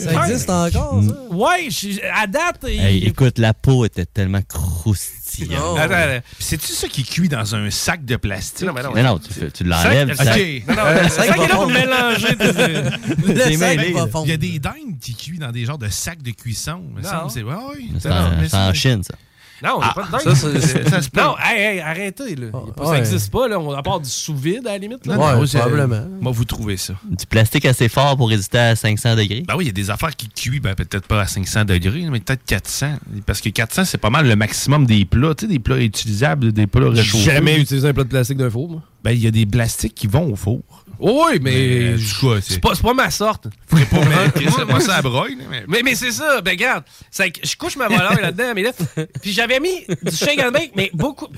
Ça 0.00 0.26
existe 0.28 0.50
encore, 0.50 1.00
ça? 1.06 1.34
Ouais, 1.34 1.68
je- 1.70 2.00
à 2.14 2.26
date, 2.26 2.60
il- 2.64 2.80
Hey, 2.80 3.04
écoute, 3.06 3.38
la 3.38 3.54
peau 3.54 3.84
était 3.84 4.06
tellement 4.06 4.42
croustillante. 4.48 5.23
Croustillant. 5.36 5.76
Attends. 5.76 6.20
Puis 6.36 6.44
c'est-tu 6.44 6.72
ça 6.72 6.88
qui 6.88 7.04
cuit 7.04 7.28
dans 7.28 7.54
un 7.54 7.70
sac 7.70 8.04
de 8.04 8.16
plastique? 8.16 8.66
Non, 8.66 8.72
mais 8.72 8.82
non. 8.82 8.92
Mais 8.94 9.02
non, 9.02 9.18
tu, 9.18 9.50
tu 9.52 9.64
l'enlèves. 9.64 10.10
Ok. 10.10 10.16
ça- 10.16 10.24
Non, 10.34 10.74
non, 10.76 10.82
Euh, 10.88 11.02
le 11.02 11.08
sac 11.08 11.26
sac 11.26 11.26
est 11.26 11.28
là 11.28 11.36
va 11.36 11.46
pour 11.46 11.54
fondre. 11.56 11.72
mélanger. 11.72 12.36
Le 13.26 13.40
sac 13.40 13.58
mêlé, 13.58 13.92
va 13.92 14.00
là. 14.00 14.06
fondre. 14.08 14.26
Il 14.26 14.30
y 14.30 14.34
a 14.34 14.36
des 14.36 14.58
dindes 14.58 14.98
qui 15.00 15.14
cuisent 15.14 15.38
dans 15.40 15.52
des 15.52 15.64
genres 15.64 15.78
de 15.78 15.88
sacs 15.88 16.22
de 16.22 16.30
cuisson. 16.30 16.82
Non. 17.02 17.26
ouais, 17.26 18.48
c'est 18.48 18.54
en 18.56 18.72
Chine, 18.74 19.02
ça. 19.02 19.14
Non, 19.62 19.78
Ah, 19.80 19.92
pas 19.94 20.02
de 20.06 20.10
dingue. 20.24 20.34
ça, 20.34 20.60
c'est- 20.60 20.88
ça 20.90 21.00
se 21.02 21.08
peut. 21.10 21.20
Non, 21.20 21.34
hey, 21.38 21.60
hey, 21.76 21.80
arrêtez, 21.80 22.34
là. 22.34 22.46
Ça 22.76 22.84
ouais. 22.90 22.96
n'existe 22.98 23.30
pas, 23.30 23.46
là. 23.48 23.58
On 23.58 23.72
a 23.72 23.82
part 23.82 24.00
du 24.00 24.10
sous-vide, 24.10 24.66
à 24.66 24.72
la 24.72 24.78
limite. 24.78 25.06
Là. 25.06 25.16
Non, 25.16 25.32
non, 25.32 25.40
Ouais, 25.40 25.46
c'est- 25.46 25.58
probablement. 25.58 26.02
Moi, 26.20 26.32
vous 26.32 26.44
trouvez 26.44 26.76
ça. 26.76 26.94
Du 27.08 27.24
plastique 27.26 27.64
assez 27.64 27.88
fort 27.88 28.16
pour 28.16 28.28
résister 28.28 28.58
à 28.58 28.76
500 28.76 29.14
degrés. 29.16 29.44
Ben 29.46 29.54
oui, 29.56 29.64
il 29.64 29.66
y 29.68 29.70
a 29.70 29.72
des 29.72 29.90
affaires 29.90 30.14
qui 30.16 30.28
cuisent, 30.28 30.60
ben, 30.60 30.74
peut-être 30.74 31.06
pas 31.06 31.20
à 31.22 31.26
500 31.26 31.64
degrés, 31.64 32.04
mais 32.10 32.20
peut-être 32.20 32.44
400. 32.44 32.94
Parce 33.26 33.40
que 33.40 33.48
400, 33.48 33.84
c'est 33.84 33.98
pas 33.98 34.10
mal 34.10 34.26
le 34.28 34.36
maximum 34.36 34.86
des 34.86 35.04
plats, 35.04 35.34
tu 35.34 35.46
sais, 35.46 35.52
des 35.52 35.58
plats 35.60 35.78
utilisables, 35.80 36.52
des 36.52 36.66
plats 36.66 36.90
J'ai 36.92 37.00
réchauffés. 37.00 37.24
jamais 37.24 37.60
utilisé 37.60 37.88
un 37.88 37.92
plat 37.94 38.04
de 38.04 38.08
plastique 38.08 38.36
d'un 38.38 38.50
four, 38.50 38.68
moi. 38.68 38.82
Ben, 39.02 39.12
il 39.12 39.20
y 39.22 39.26
a 39.26 39.30
des 39.30 39.46
plastiques 39.46 39.94
qui 39.94 40.06
vont 40.06 40.32
au 40.32 40.36
four. 40.36 40.60
Oui, 41.06 41.38
mais. 41.42 41.96
Coup, 42.18 42.30
c'est- 42.40 42.58
pas, 42.60 42.72
pas 42.74 42.94
ma 42.94 43.10
sorte. 43.10 43.48
Ferais 43.68 43.84
pas, 43.84 44.64
moi, 44.64 44.80
ça 44.80 45.02
broye, 45.02 45.30
là, 45.36 45.44
mais- 45.50 45.64
Mais, 45.68 45.82
mais 45.84 45.94
c'est 45.94 46.12
ça, 46.12 46.40
ben 46.40 46.52
regarde, 46.52 46.84
c'est 47.10 47.30
que 47.30 47.46
je 47.46 47.54
couche 47.56 47.76
ma 47.76 47.88
voleur 47.88 48.18
là-dedans, 48.20 48.52
mais 48.54 48.62
là, 48.62 48.70
puis 49.22 49.32
j'avais 49.32 49.60
mis 49.60 49.84
du 50.02 50.16
shake 50.16 50.40
and 50.42 50.50
bake, 50.52 50.72
mais 50.74 50.90
beaucoup. 50.94 51.28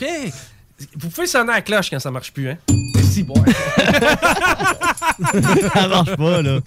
Vous 0.96 1.08
pouvez 1.10 1.26
sonner 1.26 1.52
à 1.52 1.56
la 1.56 1.62
cloche 1.62 1.90
quand 1.90 1.98
ça 2.00 2.10
marche 2.10 2.32
plus, 2.32 2.50
hein? 2.50 2.58
Si, 3.10 3.22
bon. 3.22 3.34
Ça 5.74 5.88
marche 5.88 6.16
pas, 6.16 6.42
là. 6.42 6.58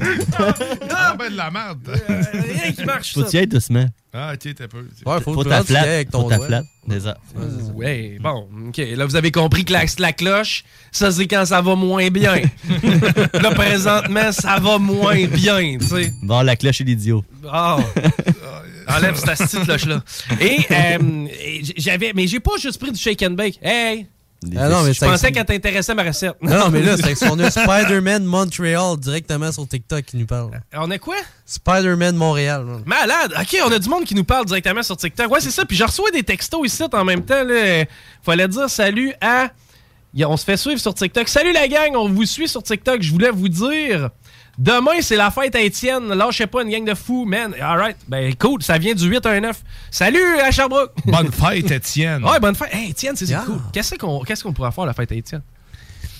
Ah, 0.89 1.15
ben 1.17 1.29
de 1.31 1.37
la 1.37 1.51
merde. 1.51 1.79
rien 2.33 2.71
qui 2.71 2.83
marche, 2.85 3.13
Faut 3.13 3.23
ça. 3.23 3.29
y 3.33 3.37
ailles 3.41 3.47
doucement. 3.47 3.85
Ah, 4.11 4.31
ok, 4.33 4.55
t'as 4.55 4.67
peu. 4.67 4.79
Ouais, 5.05 5.21
Faut 5.21 5.33
faut 5.33 5.43
que 5.43 5.49
ta 5.49 5.63
flatte. 5.63 5.85
avec 5.87 6.09
ton 6.09 6.23
Faut 6.23 6.29
ta 6.29 6.37
doigt. 6.37 6.47
flatte. 6.47 6.65
Ça. 6.99 7.17
Ouais, 7.75 8.17
bon, 8.19 8.47
ok. 8.69 8.77
Là, 8.95 9.05
vous 9.05 9.15
avez 9.15 9.31
compris 9.31 9.63
que 9.65 9.73
la, 9.73 9.83
la 9.99 10.11
cloche, 10.13 10.63
ça, 10.91 11.11
c'est 11.11 11.27
quand 11.27 11.45
ça 11.45 11.61
va 11.61 11.75
moins 11.75 12.09
bien. 12.09 12.41
là, 13.33 13.51
présentement, 13.51 14.31
ça 14.31 14.57
va 14.59 14.79
moins 14.79 15.25
bien, 15.27 15.77
tu 15.79 15.85
sais. 15.85 16.11
Bon, 16.23 16.41
la 16.41 16.55
cloche 16.55 16.81
et 16.81 16.85
l'idiot. 16.85 17.23
Oh. 17.45 17.77
Enlève 18.89 19.15
cette 19.15 19.37
petite 19.37 19.63
cloche-là. 19.63 20.01
Et, 20.39 20.59
euh, 20.71 21.27
et 21.41 21.61
j'avais. 21.77 22.11
Mais 22.15 22.27
j'ai 22.27 22.39
pas 22.39 22.57
juste 22.59 22.79
pris 22.79 22.91
du 22.91 22.99
shake 22.99 23.21
and 23.23 23.31
bake. 23.31 23.59
Hey! 23.61 24.07
Ah 24.55 24.69
non, 24.69 24.83
mais 24.83 24.93
je 24.93 24.99
c'est- 24.99 25.05
pensais 25.05 25.33
qu'elle 25.33 25.43
t'intéressait 25.45 25.93
ma 25.93 26.03
recette. 26.03 26.33
Non, 26.41 26.57
non, 26.59 26.69
mais 26.69 26.81
là, 26.81 26.95
c'est 26.95 27.13
qu'on 27.13 27.37
a 27.39 27.51
Spider-Man 27.51 28.23
Montreal 28.23 28.95
directement 28.97 29.51
sur 29.51 29.67
TikTok 29.67 30.05
qui 30.05 30.15
nous 30.15 30.25
parle. 30.25 30.51
On 30.73 30.89
a 30.91 30.97
quoi? 30.97 31.17
Spider-Man 31.45 32.15
Montréal. 32.15 32.65
Malade! 32.85 33.33
Ok, 33.37 33.57
on 33.65 33.71
a 33.71 33.79
du 33.79 33.89
monde 33.89 34.05
qui 34.05 34.15
nous 34.15 34.23
parle 34.23 34.45
directement 34.45 34.81
sur 34.81 34.95
TikTok. 34.95 35.29
Ouais, 35.29 35.41
c'est 35.41 35.51
ça. 35.51 35.65
Puis 35.65 35.75
je 35.75 35.83
reçois 35.83 36.09
des 36.11 36.23
textos 36.23 36.65
ici 36.65 36.83
en 36.93 37.03
même 37.03 37.25
temps. 37.25 37.43
Là. 37.43 37.83
Fallait 38.23 38.47
dire 38.47 38.69
salut 38.69 39.13
à. 39.19 39.49
On 40.25 40.37
se 40.37 40.45
fait 40.45 40.57
suivre 40.57 40.79
sur 40.79 40.93
TikTok. 40.93 41.27
Salut 41.27 41.51
la 41.51 41.67
gang, 41.67 41.95
on 41.95 42.07
vous 42.09 42.25
suit 42.25 42.47
sur 42.47 42.63
TikTok. 42.63 43.01
Je 43.01 43.11
voulais 43.11 43.31
vous 43.31 43.49
dire. 43.49 44.09
Demain, 44.59 44.99
c'est 45.01 45.15
la 45.15 45.31
fête 45.31 45.55
à 45.55 45.61
Étienne. 45.61 46.09
Lâchez 46.13 46.45
pas 46.45 46.63
une 46.63 46.69
gang 46.69 46.83
de 46.83 46.93
fous, 46.93 47.23
man. 47.23 47.55
Alright. 47.61 47.95
Ben, 48.09 48.35
cool. 48.35 48.61
Ça 48.61 48.77
vient 48.77 48.93
du 48.93 49.07
8 49.07 49.25
à 49.25 49.29
un 49.31 49.39
9. 49.39 49.63
Salut 49.89 50.37
à 50.43 50.51
Sherbrooke. 50.51 50.91
Bonne 51.05 51.31
fête, 51.31 51.71
Étienne. 51.71 52.25
Ouais, 52.25 52.41
bonne 52.41 52.55
fête. 52.55 52.67
Hey, 52.73 52.89
Étienne, 52.89 53.15
c'est 53.15 53.25
Yeah. 53.29 53.43
cool. 53.45 53.59
Qu'est-ce 53.71 53.95
qu'on 53.95 54.19
qu'est-ce 54.21 54.43
qu'on 54.43 54.51
pourrait 54.51 54.71
faire 54.73 54.83
à 54.83 54.87
la 54.87 54.93
fête 54.93 55.11
à 55.13 55.15
Étienne? 55.15 55.41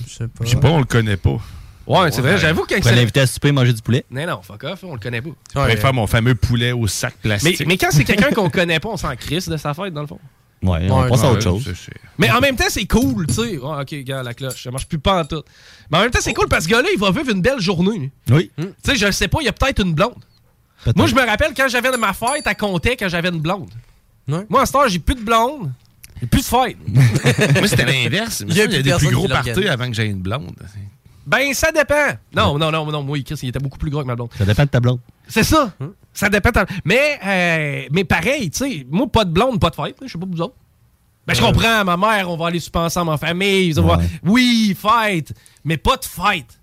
Je 0.08 0.14
sais 0.14 0.28
pas. 0.30 0.46
Je 0.46 0.50
sais 0.52 0.56
pas, 0.56 0.70
on 0.70 0.80
le 0.80 0.86
connaît 0.86 1.18
pas. 1.18 1.38
Ouais, 1.86 2.12
c'est 2.12 2.22
vrai. 2.22 2.38
J'avoue 2.38 2.64
que 2.66 2.76
Tu 2.76 2.96
l'inviter 2.96 3.20
à 3.20 3.28
souper 3.28 3.50
et 3.50 3.52
manger 3.52 3.74
du 3.74 3.82
poulet. 3.82 4.06
Non, 4.10 4.26
non, 4.26 4.42
fuck 4.42 4.64
off. 4.64 4.80
On 4.84 4.94
le 4.94 5.00
connaît 5.00 5.22
pas. 5.22 5.32
Je 5.50 5.54
pourrais 5.60 5.76
faire 5.76 5.94
mon 5.94 6.08
fameux 6.08 6.36
poulet 6.36 6.72
au 6.72 6.88
sac 6.88 7.16
Mais, 7.26 7.30
plastique. 7.38 7.68
mais 7.68 7.76
quand 7.78 7.90
c'est 7.92 8.06
quelqu'un 8.06 8.30
qu'on 8.36 8.50
connaît 8.50 8.80
pas, 8.80 8.88
on 8.90 8.98
s'en 8.98 9.14
crisse 9.18 9.50
de 9.50 9.58
sa 9.58 9.74
fête, 9.74 9.94
dans 9.94 10.02
le 10.02 10.08
fond. 10.08 10.20
Ouais, 10.62 10.88
on 10.90 11.02
Ouais, 11.04 11.10
passe 11.10 11.24
à 11.24 11.32
autre 11.32 11.42
chose. 11.42 11.72
Mais 12.18 12.30
en 12.32 12.42
même 12.42 12.56
temps, 12.56 12.66
c'est 12.68 12.86
cool, 12.86 13.28
tu 13.28 13.34
sais. 13.36 13.58
Ok, 13.58 13.94
gars, 14.04 14.24
la 14.24 14.34
cloche, 14.34 14.62
ça 14.64 14.72
marche 14.72 14.88
plus 14.88 15.00
pas 15.00 15.22
en 15.22 15.26
tout. 15.26 15.42
Mais 15.90 15.98
en 15.98 16.02
même 16.02 16.12
temps, 16.12 16.20
c'est 16.22 16.34
cool 16.34 16.48
parce 16.50 16.66
que 16.66 16.72
ce 16.72 16.76
gars-là, 16.76 16.90
il 16.94 17.00
va 17.00 17.12
vivre 17.12 17.30
une 17.30 17.42
belle 17.42 17.62
journée. 17.62 18.12
Oui. 18.30 18.52
Tu 18.58 18.66
sais, 18.84 18.96
je 18.96 19.12
sais 19.12 19.28
pas, 19.30 19.38
il 19.42 19.46
y 19.46 19.50
a 19.50 19.54
peut-être 19.54 19.82
une 19.82 19.94
blonde. 19.94 20.16
Moi, 20.96 21.08
je 21.08 21.16
me 21.16 21.26
rappelle 21.26 21.54
quand 21.56 21.68
j'avais 21.70 21.96
ma 21.98 22.14
fête, 22.14 22.44
elle 22.46 22.56
comptait 22.58 22.96
quand 22.98 23.10
j'avais 23.10 23.30
une 23.30 23.40
blonde. 23.40 23.70
Ouais. 24.28 24.46
Moi, 24.50 24.62
à 24.62 24.66
ce 24.66 24.72
temps, 24.74 24.88
j'ai 24.88 25.00
plus 25.00 25.16
de 25.16 25.22
blonde, 25.22 25.72
j'ai 26.22 26.28
plus 26.28 26.42
de 26.42 26.46
fête. 26.46 26.78
Moi, 27.58 27.68
c'était 27.68 27.86
l'inverse. 27.86 28.44
Il 28.48 28.56
y 28.56 28.62
a 28.62 28.68
des 28.68 28.94
plus 28.94 29.12
gros 29.12 29.28
parties 29.28 29.68
avant 29.68 29.88
que 29.88 29.94
j'aie 29.96 30.08
une 30.08 30.20
blonde. 30.22 30.56
Ben, 31.30 31.54
ça 31.54 31.72
dépend. 31.72 32.18
Non, 32.36 32.58
non, 32.58 32.72
non, 32.72 32.86
non, 32.92 33.04
moi, 33.04 33.18
Chris, 33.24 33.40
il 33.44 33.50
était 33.50 33.60
beaucoup 33.60 33.78
plus 33.78 33.92
gros 33.92 34.02
que 34.02 34.08
ma 34.08 34.16
blonde. 34.16 34.30
Ça 34.38 34.46
dépend 34.46 34.64
de 34.64 34.70
ta 34.70 34.80
blonde. 34.80 35.00
C'est 35.28 35.44
ça. 35.44 35.72
Ça 36.12 36.28
dépend. 36.28 36.50
de- 36.50 36.66
Mais, 36.86 37.20
euh, 37.24 37.88
mais 37.92 38.04
pareil, 38.04 38.50
tu 38.50 38.58
sais, 38.58 38.88
moi, 38.90 39.06
pas 39.08 39.26
de 39.26 39.32
blonde, 39.32 39.60
pas 39.60 39.70
de 39.70 39.76
fête. 39.76 39.96
Je 40.02 40.08
sais 40.12 40.18
pas 40.18 40.26
vous 40.30 40.42
autres. 40.42 40.56
Ben, 41.28 41.36
je 41.36 41.42
comprends, 41.42 41.86
ma 41.86 41.96
mère, 41.98 42.32
on 42.32 42.36
va 42.38 42.48
aller 42.48 42.60
souper 42.60 42.80
ensemble 42.80 43.12
en 43.12 43.18
famille. 43.18 43.74
ça 43.76 43.82
va- 43.82 43.98
Ouais. 43.98 44.10
Oui, 44.24 44.76
fête, 44.80 45.32
mais 45.64 45.78
pas 45.78 45.98
de 45.98 46.06
fête. 46.06 46.60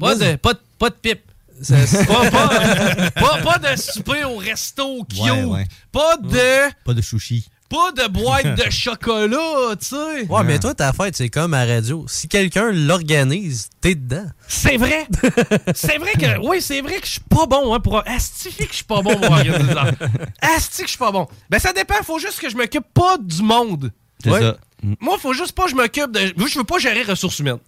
Pas 0.00 0.14
de, 0.16 0.36
pas 0.36 0.54
de, 0.54 0.58
pas 0.78 0.90
de 0.90 0.94
pipe. 0.96 1.22
Pas, 1.60 2.30
pas, 2.30 3.10
pas- 3.10 3.42
pas 3.42 3.58
de 3.58 3.78
souper 3.78 4.24
au 4.24 4.38
resto 4.38 5.04
cute. 5.04 5.20
Ouais, 5.20 5.44
ouais. 5.44 5.66
Pas 5.92 6.16
de, 6.16 6.72
Pas 6.84 6.94
de 6.94 7.02
sushi. 7.02 7.46
Pas 7.70 7.92
de 7.92 8.08
boîte 8.08 8.56
de 8.56 8.70
chocolat, 8.70 9.74
tu 9.80 9.86
sais. 9.86 10.26
Ouais, 10.28 10.42
mais 10.44 10.58
toi, 10.58 10.74
ta 10.74 10.92
fête, 10.92 11.16
c'est 11.16 11.28
comme 11.30 11.54
à 11.54 11.64
radio. 11.64 12.04
Si 12.08 12.28
quelqu'un 12.28 12.70
l'organise, 12.72 13.70
t'es 13.80 13.94
dedans. 13.94 14.26
C'est 14.48 14.76
vrai. 14.76 15.06
c'est 15.74 15.96
vrai 15.98 16.12
que, 16.12 16.38
oui, 16.46 16.60
c'est 16.60 16.80
vrai 16.82 16.96
que 17.00 17.06
je 17.06 17.12
suis 17.12 17.20
pas 17.20 17.46
bon, 17.46 17.72
hein, 17.72 17.80
pour. 17.80 18.02
Astifier 18.06 18.66
que 18.66 18.72
je 18.72 18.76
suis 18.76 18.84
pas 18.84 19.00
bon 19.02 19.16
pour 19.16 19.30
organiser 19.30 19.72
ça. 19.72 19.84
Asti 20.56 20.82
que 20.82 20.86
je 20.86 20.90
suis 20.90 20.98
pas 20.98 21.12
bon. 21.12 21.26
Ben, 21.48 21.58
ça 21.58 21.72
dépend. 21.72 21.94
Faut 22.04 22.18
juste 22.18 22.40
que 22.40 22.50
je 22.50 22.56
m'occupe 22.56 22.86
pas 22.92 23.16
du 23.18 23.42
monde. 23.42 23.92
C'est 24.22 24.30
Ouais. 24.30 24.40
ça. 24.40 24.56
Moi, 25.00 25.16
faut 25.18 25.32
juste 25.32 25.52
pas 25.52 25.64
que 25.64 25.70
je 25.70 25.76
m'occupe 25.76 26.10
de. 26.12 26.32
Moi, 26.36 26.48
je 26.50 26.58
veux 26.58 26.64
pas 26.64 26.78
gérer 26.78 27.02
ressources 27.04 27.38
humaines. 27.38 27.58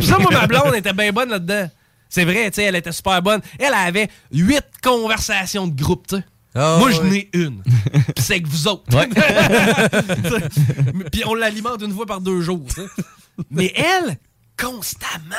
Ça, 0.00 0.18
moi, 0.18 0.30
ma 0.30 0.46
blonde 0.46 0.74
était 0.74 0.92
bien 0.92 1.12
bonne 1.12 1.30
là-dedans. 1.30 1.68
C'est 2.08 2.24
vrai, 2.24 2.50
tu 2.50 2.56
sais, 2.56 2.64
elle 2.64 2.76
était 2.76 2.92
super 2.92 3.22
bonne. 3.22 3.40
Elle 3.58 3.72
avait 3.72 4.08
huit 4.32 4.64
conversations 4.82 5.66
de 5.66 5.74
groupe, 5.74 6.06
tu 6.08 6.16
sais. 6.16 6.24
Ah, 6.54 6.76
Moi, 6.78 6.90
je 6.90 7.00
n'ai 7.02 7.28
une. 7.32 7.62
Puis 7.62 8.02
c'est 8.18 8.34
avec 8.34 8.46
vous 8.46 8.68
autres. 8.68 8.84
Puis 11.12 11.22
on 11.26 11.34
l'alimente 11.34 11.82
une 11.82 11.94
fois 11.94 12.06
par 12.06 12.20
deux 12.20 12.42
jours. 12.42 12.66
Mais 13.50 13.72
elle, 13.74 14.18
constamment. 14.60 15.34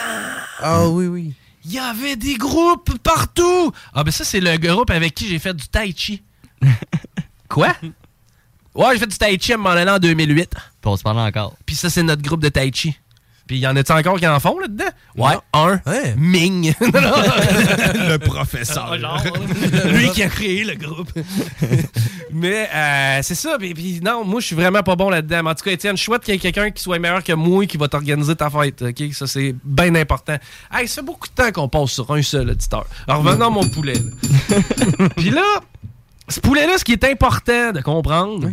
Ah 0.60 0.88
oui, 0.90 1.06
oui. 1.08 1.34
Il 1.66 1.72
y 1.72 1.80
avait 1.80 2.16
des 2.16 2.36
groupes 2.36 2.98
partout. 3.00 3.72
Ah, 3.94 4.04
ben 4.04 4.12
ça, 4.12 4.26
c'est 4.26 4.42
le 4.42 4.58
groupe 4.58 4.90
avec 4.90 5.14
qui 5.14 5.28
j'ai 5.28 5.40
fait 5.40 5.54
du 5.54 5.68
tai 5.68 5.94
chi. 5.96 6.22
Quoi? 7.50 7.76
Ouais, 8.76 8.88
j'ai 8.94 9.02
fait 9.02 9.06
du 9.06 9.18
tai 9.20 9.38
chi 9.40 9.52
à 9.52 9.56
un 9.56 9.60
moment 9.60 9.76
donné 9.76 9.92
en 9.92 10.00
2008. 10.00 10.50
Puis 10.50 10.60
on 10.86 10.98
se 10.98 11.04
parle 11.04 11.20
encore. 11.20 11.56
Puis 11.64 11.76
ça, 11.76 11.92
c'est 11.92 12.02
notre 12.02 12.24
groupe 12.24 12.42
de 12.42 12.50
tai 12.50 12.72
chi. 12.74 12.98
Puis 13.48 13.58
y 13.60 13.68
en 13.68 13.76
a-tu 13.76 13.92
encore 13.92 14.18
qui 14.20 14.28
en 14.28 14.40
font 14.40 14.58
là-dedans? 14.58 14.86
Ouais, 15.18 15.34
un. 15.54 15.80
Ouais. 15.86 16.16
Ming. 16.18 16.74
Le 16.82 18.18
professeur. 18.26 18.92
Ah, 18.94 18.98
genre, 18.98 19.24
lui 19.86 20.10
qui 20.12 20.24
a 20.24 20.30
créé 20.30 20.64
le 20.64 20.76
groupe. 20.76 21.12
Mais 22.32 22.70
euh, 22.74 23.20
c'est 23.22 23.36
ça. 23.36 23.58
Puis, 23.60 23.74
puis 23.74 24.00
non, 24.02 24.24
moi, 24.24 24.40
je 24.40 24.48
suis 24.48 24.56
vraiment 24.56 24.82
pas 24.82 24.96
bon 24.96 25.10
là-dedans. 25.10 25.44
Mais 25.44 25.50
en 25.52 25.56
tout 25.56 25.66
cas, 25.66 25.72
Étienne, 25.72 25.98
je 25.98 26.04
souhaite 26.04 26.24
qu'il 26.24 26.34
y 26.34 26.38
ait 26.38 26.40
quelqu'un 26.40 26.72
qui 26.72 26.82
soit 26.82 27.00
meilleur 27.00 27.24
que 27.24 27.34
moi 27.34 27.66
qui 27.66 27.78
va 27.78 27.88
t'organiser 27.88 28.36
ta 28.36 28.50
fête. 28.50 28.82
OK? 28.82 29.14
Ça, 29.14 29.28
c'est 29.28 29.54
bien 29.64 29.94
important. 29.96 30.38
Hey, 30.72 30.88
ça 30.88 31.02
fait 31.02 31.06
beaucoup 31.06 31.28
de 31.28 31.34
temps 31.34 31.52
qu'on 31.52 31.68
passe 31.68 31.92
sur 31.92 32.10
un 32.12 32.22
seul 32.22 32.50
auditeur. 32.50 32.86
Alors, 33.08 33.24
revenons 33.24 33.48
à 33.48 33.50
mon 33.50 33.68
poulet. 33.68 33.94
là. 33.94 35.10
puis 35.18 35.30
là, 35.30 35.44
ce 36.30 36.40
poulet-là, 36.40 36.78
ce 36.78 36.86
qui 36.86 36.94
est 36.94 37.04
important 37.04 37.72
de 37.72 37.82
comprendre, 37.82 38.50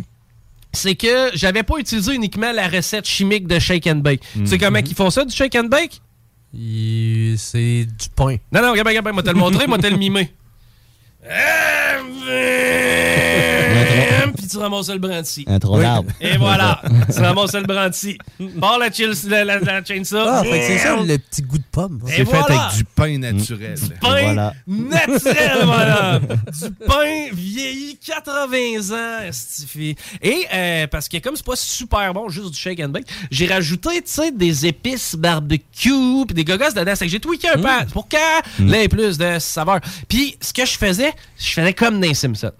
c'est 0.73 0.95
que 0.95 1.29
j'avais 1.33 1.63
pas 1.63 1.77
utilisé 1.77 2.13
uniquement 2.13 2.51
la 2.51 2.67
recette 2.67 3.07
chimique 3.07 3.47
de 3.47 3.59
shake 3.59 3.87
and 3.87 3.95
bake. 3.97 4.21
Tu 4.33 4.47
sais 4.47 4.57
comment 4.57 4.79
ils 4.79 4.95
font 4.95 5.09
ça, 5.09 5.25
du 5.25 5.35
shake 5.35 5.55
and 5.55 5.65
bake? 5.65 6.01
Il- 6.53 7.35
C'est 7.37 7.85
du 7.85 8.09
pain. 8.15 8.35
Non, 8.51 8.61
non, 8.61 8.71
regarde, 8.71 8.87
regarde, 8.87 9.09
moi 9.13 9.23
te 9.23 9.29
le 9.29 9.35
montrer, 9.35 9.67
moi 9.67 9.77
te 9.77 9.87
le 9.87 9.97
mimer. 9.97 10.33
Tu 14.51 14.57
ramasses 14.57 14.89
le 14.89 14.97
brandy. 14.97 15.45
Un 15.47 15.59
tronc 15.59 15.79
d'arbre. 15.79 16.11
Et 16.19 16.35
voilà, 16.37 16.81
tu 17.13 17.21
ramasses 17.21 17.53
le 17.53 17.63
brandy. 17.63 18.17
Barre 18.57 18.79
la, 18.79 18.91
chill, 18.91 19.13
la, 19.27 19.45
la, 19.45 19.59
la 19.59 19.83
chainsaw. 19.83 20.17
Ah, 20.27 20.43
fait 20.43 20.59
que 20.59 20.65
c'est 20.67 20.77
ça 20.79 20.95
le 20.97 21.17
petit 21.17 21.41
goût 21.41 21.57
de 21.57 21.63
pomme. 21.71 22.01
Et 22.07 22.11
C'est 22.11 22.17
fait 22.17 22.23
voilà. 22.25 22.63
avec 22.65 22.77
du 22.77 22.83
pain 22.83 23.17
naturel. 23.17 23.75
pain 24.01 24.21
Voilà. 24.21 24.53
naturel, 24.67 25.51
voilà. 25.63 26.19
Du 26.19 26.71
pain 26.85 27.27
vieilli 27.33 27.97
80 28.05 28.91
ans, 28.91 29.23
estifié. 29.27 29.95
Et 30.21 30.45
euh, 30.53 30.87
parce 30.87 31.07
que 31.07 31.17
comme 31.17 31.35
c'est 31.35 31.45
pas 31.45 31.55
super 31.55 32.13
bon, 32.13 32.27
juste 32.29 32.51
du 32.51 32.57
shake 32.59 32.79
and 32.81 32.89
bake, 32.89 33.07
j'ai 33.29 33.47
rajouté, 33.47 33.89
tu 34.01 34.11
sais, 34.11 34.31
des 34.31 34.65
épices 34.65 35.15
barbecue 35.15 36.25
puis 36.25 36.33
des 36.35 36.43
gogos 36.43 36.71
dedans. 36.75 36.93
C'est 36.95 37.05
que 37.05 37.11
j'ai 37.11 37.19
tweaké 37.19 37.49
un 37.49 37.57
peu 37.57 37.85
pour 37.93 38.07
qu'il 38.07 38.19
y 38.67 38.73
ait 38.73 38.87
plus 38.87 39.17
de 39.17 39.39
saveur. 39.39 39.79
Puis 40.07 40.35
ce 40.41 40.51
que 40.53 40.65
je 40.65 40.77
faisais, 40.77 41.13
je 41.37 41.51
faisais 41.51 41.73
comme 41.73 41.99
dans 41.99 42.07
les 42.07 42.13
Simpsons. 42.13 42.51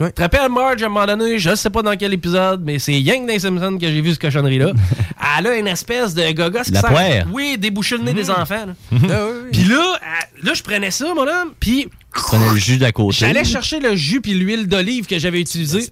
Ouais. 0.00 0.08
Tu 0.08 0.14
te 0.14 0.22
rappelles 0.22 0.50
Marge 0.50 0.82
à 0.82 0.86
un 0.86 0.88
moment 0.88 1.04
donné, 1.06 1.38
je 1.38 1.54
sais 1.54 1.68
pas 1.70 1.82
dans 1.82 1.94
quel 1.96 2.12
épisode, 2.14 2.62
mais 2.64 2.78
c'est 2.78 2.98
Yang 3.00 3.28
les 3.28 3.38
Simpsons 3.38 3.76
que 3.78 3.86
j'ai 3.86 4.00
vu 4.00 4.14
ce 4.14 4.18
cochonnerie-là. 4.18 4.72
Elle 5.38 5.46
a 5.46 5.56
une 5.56 5.68
espèce 5.68 6.14
de 6.14 6.32
gogos 6.32 6.62
qui 6.62 6.70
sert-. 6.72 7.26
Oui, 7.32 7.58
déboucher 7.58 7.98
le 7.98 8.04
nez 8.04 8.14
des 8.14 8.30
enfants. 8.30 8.66
là. 8.66 8.74
Ah 8.92 8.94
oui, 8.94 8.98
oui. 9.44 9.50
Puis 9.52 9.64
là, 9.64 9.98
là, 10.42 10.54
je 10.54 10.62
prenais 10.62 10.90
ça, 10.90 11.12
mon 11.14 11.22
homme, 11.28 11.52
puis 11.60 11.88
Tu 12.14 12.20
prenais 12.22 12.48
le 12.50 12.56
jus 12.56 12.76
d'à 12.78 12.92
côté. 12.92 13.18
J'allais 13.20 13.44
chercher 13.44 13.78
le 13.80 13.94
jus 13.96 14.20
puis 14.20 14.32
l'huile 14.34 14.66
d'olive 14.66 15.06
que 15.06 15.18
j'avais 15.18 15.40
utilisée. 15.40 15.90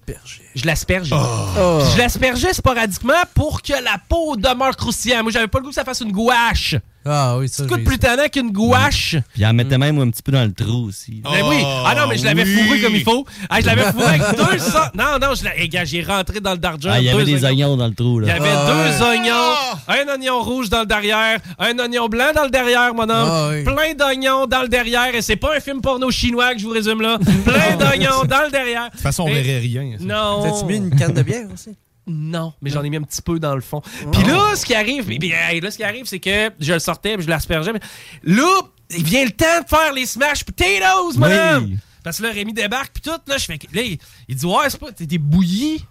Je 0.54 0.66
l'asperge. 0.66 1.10
Oh. 1.12 1.80
Je 1.92 1.98
l'aspergeais 1.98 2.52
sporadiquement 2.52 3.12
pour 3.34 3.62
que 3.62 3.72
la 3.72 3.98
peau 4.08 4.36
demeure 4.36 4.76
croustillante. 4.76 5.22
Moi, 5.22 5.32
j'avais 5.32 5.46
pas 5.46 5.58
le 5.58 5.64
goût 5.64 5.68
que 5.70 5.74
ça 5.74 5.84
fasse 5.84 6.00
une 6.00 6.12
gouache. 6.12 6.74
Ah 7.10 7.38
oui, 7.38 7.48
ça. 7.48 7.64
Coûte 7.64 7.84
plus 7.84 7.98
tannant 7.98 8.28
qu'une 8.30 8.50
gouache. 8.50 9.12
Puis 9.32 9.42
il 9.42 9.46
en 9.46 9.54
mettait 9.54 9.78
même 9.78 9.98
un 9.98 10.10
petit 10.10 10.22
peu 10.22 10.32
dans 10.32 10.44
le 10.44 10.52
trou 10.52 10.88
aussi. 10.88 11.22
Ben 11.24 11.42
oui. 11.48 11.56
Ah 11.86 11.94
non, 11.96 12.06
mais 12.06 12.18
je 12.18 12.24
l'avais 12.24 12.42
oui. 12.42 12.54
fourré 12.64 12.80
comme 12.82 12.94
il 12.96 13.02
faut. 13.04 13.24
Ah, 13.48 13.60
je 13.62 13.66
l'avais 13.66 13.84
fourré 13.92 14.06
avec 14.20 14.22
deux 14.36 14.58
sa- 14.58 14.92
Non, 14.94 15.18
non, 15.20 15.32
j'ai 15.34 16.02
rentré 16.02 16.40
dans 16.40 16.52
le 16.52 16.58
darger. 16.58 16.90
Ah, 16.92 16.98
il 16.98 17.04
y 17.06 17.08
avait 17.08 17.24
des 17.24 17.44
oignons 17.44 17.76
dans 17.76 17.86
le 17.86 17.94
trou, 17.94 18.20
Il 18.20 18.24
y 18.24 18.26
là. 18.28 18.34
avait 18.34 18.50
Ah, 18.52 18.66
deux 18.66 19.04
ouais. 19.04 19.10
oignons, 19.10 19.54
un 19.88 20.12
oignon 20.12 20.42
rouge 20.42 20.68
dans 20.68 20.80
le 20.80 20.86
derrière, 20.86 21.38
un 21.58 21.78
oignon 21.78 22.08
blanc 22.08 22.32
dans 22.34 22.44
le 22.44 22.50
derrière, 22.50 22.92
mon 22.92 23.04
homme. 23.04 23.10
Ah, 23.30 23.48
oui. 23.52 23.62
Plein 23.64 23.94
d'oignons 23.96 24.46
dans 24.46 24.62
le 24.62 24.68
derrière. 24.68 25.14
Et 25.14 25.22
c'est 25.22 25.36
pas 25.36 25.56
un 25.56 25.60
film 25.60 25.80
porno 25.80 26.07
chinois 26.10 26.52
que 26.54 26.60
je 26.60 26.64
vous 26.66 26.72
résume 26.72 27.00
là. 27.02 27.18
Plein 27.44 27.76
d'oignons 27.76 28.24
dans 28.24 28.44
le 28.44 28.50
derrière. 28.50 28.86
De 28.86 28.90
toute 28.92 29.00
façon, 29.00 29.24
on 29.24 29.28
Et- 29.28 29.42
verrait 29.42 29.58
rien. 29.58 29.96
ça. 29.98 30.04
Non. 30.04 30.42
T'as-tu 30.42 30.64
mis 30.66 30.76
une 30.76 30.96
canne 30.96 31.12
de 31.14 31.22
bière 31.22 31.46
aussi? 31.52 31.76
Non, 32.10 32.54
mais 32.62 32.70
j'en 32.70 32.82
ai 32.82 32.88
mis 32.88 32.96
un 32.96 33.02
petit 33.02 33.20
peu 33.20 33.38
dans 33.38 33.54
le 33.54 33.60
fond. 33.60 33.82
Puis 34.12 34.22
là, 34.24 34.56
ce 34.56 34.64
qui 34.64 34.74
arrive, 34.74 35.06
mais, 35.06 35.18
là, 35.60 35.70
ce 35.70 35.76
qui 35.76 35.84
arrive, 35.84 36.06
c'est 36.06 36.18
que 36.20 36.50
je 36.58 36.72
le 36.72 36.78
sortais, 36.78 37.14
puis 37.16 37.24
je 37.24 37.28
l'aspergeais. 37.28 37.72
mais 37.72 37.80
Là, 38.24 38.48
il 38.96 39.04
vient 39.04 39.24
le 39.26 39.30
temps 39.30 39.60
de 39.62 39.68
faire 39.68 39.92
les 39.92 40.06
smash 40.06 40.42
potatoes, 40.44 41.18
madame. 41.18 41.76
Parce 42.02 42.16
que 42.18 42.22
là, 42.22 42.32
Rémi 42.32 42.54
débarque, 42.54 42.92
puis 42.94 43.02
tout, 43.02 43.20
là, 43.26 43.36
je 43.36 43.44
fais. 43.44 43.58
Là, 43.74 43.82
il, 43.82 43.98
il 44.26 44.36
dit, 44.36 44.46
ouais, 44.46 44.54
c'est 44.70 44.80
pas, 44.80 44.90
t'es 44.92 45.06
t'es 45.06 45.18
bouilli. 45.18 45.84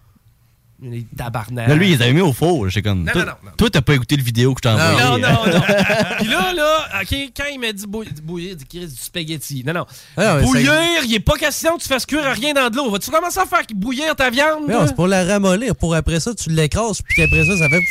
Les 0.80 1.08
tabarnak. 1.18 1.68
Là, 1.68 1.74
lui, 1.76 1.88
il 1.90 1.98
les 1.98 2.04
avait 2.04 2.14
mis 2.14 2.22
au 2.22 2.34
four. 2.34 2.70
J'étais 2.70 2.88
comme. 2.88 3.04
Non, 3.04 3.12
toi, 3.12 3.22
non, 3.22 3.28
non, 3.32 3.38
non. 3.46 3.52
toi, 3.58 3.70
t'as 3.72 3.82
pas 3.82 3.96
écouté 3.96 4.16
le 4.16 4.22
vidéo 4.22 4.54
que 4.54 4.60
je 4.64 4.70
t'ai 4.70 4.70
envoyé. 4.70 5.04
Non, 5.04 5.18
non, 5.18 5.46
non. 5.52 5.62
Puis 6.20 6.28
là, 6.28 6.54
là, 6.54 7.02
OK, 7.02 7.16
quand 7.36 7.46
il 7.52 7.60
m'a 7.60 7.72
dit 7.72 7.86
bouillir, 7.88 8.56
reste 8.74 8.94
du 8.96 9.02
spaghetti. 9.02 9.64
Non, 9.66 9.74
non. 9.74 9.86
Ah, 10.16 10.38
bouillir, 10.40 10.72
ça- 10.72 11.04
il 11.04 11.16
est 11.16 11.20
pas 11.20 11.36
question 11.36 11.78
que 11.78 11.82
tu 11.82 11.88
fasses 11.88 12.06
cuire 12.06 12.26
rien 12.32 12.54
dans 12.54 12.70
de 12.70 12.76
l'eau. 12.76 12.92
Vas-tu 12.92 13.10
commencer 13.10 13.40
à 13.40 13.48
faire 13.48 13.64
bouillir 13.74 14.16
ta 14.16 14.30
viande? 14.30 14.68
Non, 14.70 14.86
c'est 14.86 14.96
pour 14.96 15.08
la 15.08 15.24
ramollir. 15.26 15.76
Pour 15.76 15.96
après 15.96 16.20
ça, 16.20 16.36
tu 16.36 16.52
l'écrases, 16.52 17.02
puis 17.02 17.24
après 17.24 17.44
ça, 17.44 17.58
ça 17.58 17.70
fait. 17.70 17.82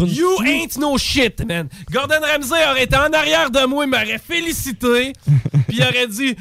You 0.00 0.42
ain't 0.44 0.76
no 0.76 0.98
shit, 0.98 1.46
man. 1.46 1.68
Gordon 1.90 2.20
Ramsay 2.20 2.68
aurait 2.68 2.82
été 2.84 2.96
en 2.96 3.12
arrière 3.12 3.50
de 3.50 3.64
moi, 3.64 3.84
il 3.84 3.90
m'aurait 3.90 4.18
félicité, 4.18 5.12
puis 5.68 5.76
il 5.78 5.82
aurait 5.82 6.08
dit, 6.08 6.34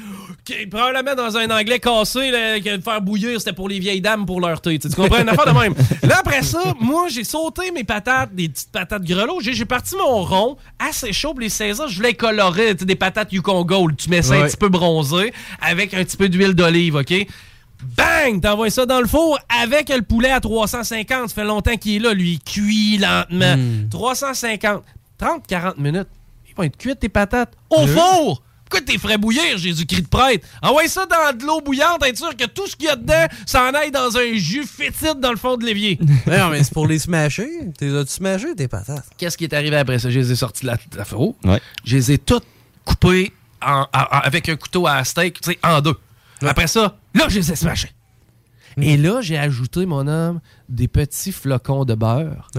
OK, 0.50 0.70
probablement 0.70 1.16
dans 1.16 1.38
un 1.38 1.50
anglais 1.52 1.80
cassé, 1.80 2.30
là, 2.30 2.60
que 2.60 2.82
faire 2.82 3.02
bouillir, 3.02 3.40
c'était 3.40 3.54
pour 3.54 3.70
les 3.70 3.80
vieilles 3.80 4.02
dames 4.02 4.26
pour 4.26 4.42
leur 4.42 4.60
thé. 4.60 4.78
Tu 4.78 4.90
comprends? 4.90 5.22
Une 5.22 5.30
affaire 5.30 5.46
de 5.46 5.58
même. 5.58 5.74
Là, 6.04 6.18
après 6.20 6.44
ça, 6.44 6.74
moi, 6.82 7.08
j'ai 7.08 7.24
sauté 7.24 7.72
mes 7.72 7.86
patates, 7.86 8.36
des 8.36 8.50
petites 8.50 8.72
patates 8.72 9.04
grelots. 9.04 9.40
J'ai 9.40 9.54
j'ai 9.54 9.64
parti 9.64 9.96
mon 9.96 10.24
rond 10.24 10.58
assez 10.80 11.14
chaud 11.14 11.32
pour 11.32 11.40
les 11.40 11.48
saisir. 11.48 11.88
Je 11.88 11.96
voulais 11.96 12.14
colorer, 12.14 12.74
des 12.74 12.96
patates 12.96 13.32
Yukon 13.32 13.64
Gold. 13.64 13.96
Tu 13.96 14.10
mets 14.10 14.22
ça 14.22 14.36
un 14.36 14.48
petit 14.48 14.58
peu 14.58 14.68
bronzé 14.68 15.34
avec 15.62 15.94
un 15.94 16.04
petit 16.04 16.18
peu 16.18 16.28
d'huile 16.28 16.54
d'olive, 16.54 16.96
OK? 16.96 17.14
Bang! 17.96 18.42
T'envoies 18.42 18.70
ça 18.70 18.86
dans 18.86 19.00
le 19.00 19.08
four 19.08 19.40
avec 19.62 19.88
le 19.90 20.02
poulet 20.02 20.32
à 20.32 20.42
350. 20.42 21.30
Ça 21.30 21.36
fait 21.36 21.44
longtemps 21.46 21.78
qu'il 21.78 21.96
est 21.96 22.00
là, 22.00 22.14
lui. 22.14 22.34
Il 22.34 22.40
cuit 22.40 22.98
lentement. 22.98 23.56
350. 23.92 24.84
30-40 25.22 25.80
minutes. 25.80 26.08
Ils 26.50 26.56
vont 26.56 26.64
être 26.64 26.78
cuites, 26.78 27.00
tes 27.00 27.10
patates. 27.10 27.54
Au 27.70 27.88
four! 27.88 28.42
Pourquoi 28.74 28.92
t'es 28.92 28.98
ferais 29.00 29.20
bouillir, 29.20 29.56
Jésus-Christ 29.60 30.02
de 30.02 30.08
prêtre? 30.08 30.48
Envoie 30.64 30.88
ça 30.88 31.06
dans 31.06 31.38
de 31.38 31.46
l'eau 31.46 31.62
bouillante, 31.62 32.04
être 32.04 32.18
sûr 32.18 32.36
que 32.36 32.46
tout 32.46 32.66
ce 32.66 32.76
qu'il 32.76 32.88
y 32.88 32.90
a 32.90 32.96
dedans 32.96 33.28
s'en 33.46 33.72
aille 33.72 33.92
dans 33.92 34.18
un 34.18 34.34
jus 34.34 34.66
fétide 34.66 35.20
dans 35.20 35.30
le 35.30 35.38
fond 35.38 35.58
de 35.58 35.64
l'évier. 35.66 36.00
Mais 36.26 36.40
non, 36.40 36.50
mais 36.50 36.64
c'est 36.64 36.74
pour 36.74 36.88
les 36.88 36.98
smasher. 36.98 37.48
T'es 37.78 37.96
as-tu 37.96 38.12
smashé, 38.14 38.56
tes 38.56 38.68
patates? 38.68 39.06
Qu'est-ce 39.18 39.38
qui 39.38 39.44
est 39.44 39.54
arrivé 39.54 39.76
après 39.78 40.00
ça? 40.00 40.10
Je 40.10 40.18
les 40.20 40.32
ai 40.32 40.36
sortis 40.36 40.64
de 40.64 40.68
la, 40.72 40.78
la 40.98 41.06
four. 41.06 41.36
Ouais. 41.44 41.62
Je 41.86 41.98
les 41.98 42.12
ai 42.14 42.18
toutes 42.18 42.46
coupées 42.84 43.32
en- 43.62 43.82
en- 43.82 43.86
en- 43.94 44.20
avec 44.24 44.50
un 44.50 44.56
couteau 44.56 44.88
à 44.88 45.04
steak, 45.04 45.40
tu 45.40 45.52
sais, 45.52 45.60
en 45.64 45.80
deux. 45.80 45.96
Après 46.42 46.66
ça, 46.68 46.98
là, 47.14 47.26
je 47.30 47.36
les 47.40 47.52
ai 47.52 47.56
smashés. 47.56 47.92
Et 48.82 48.98
là, 48.98 49.20
j'ai 49.22 49.38
ajouté, 49.38 49.86
mon 49.86 50.08
homme, 50.08 50.40
des 50.70 50.88
petits 50.88 51.32
flocons 51.32 51.86
de 51.86 51.94
beurre, 51.96 52.50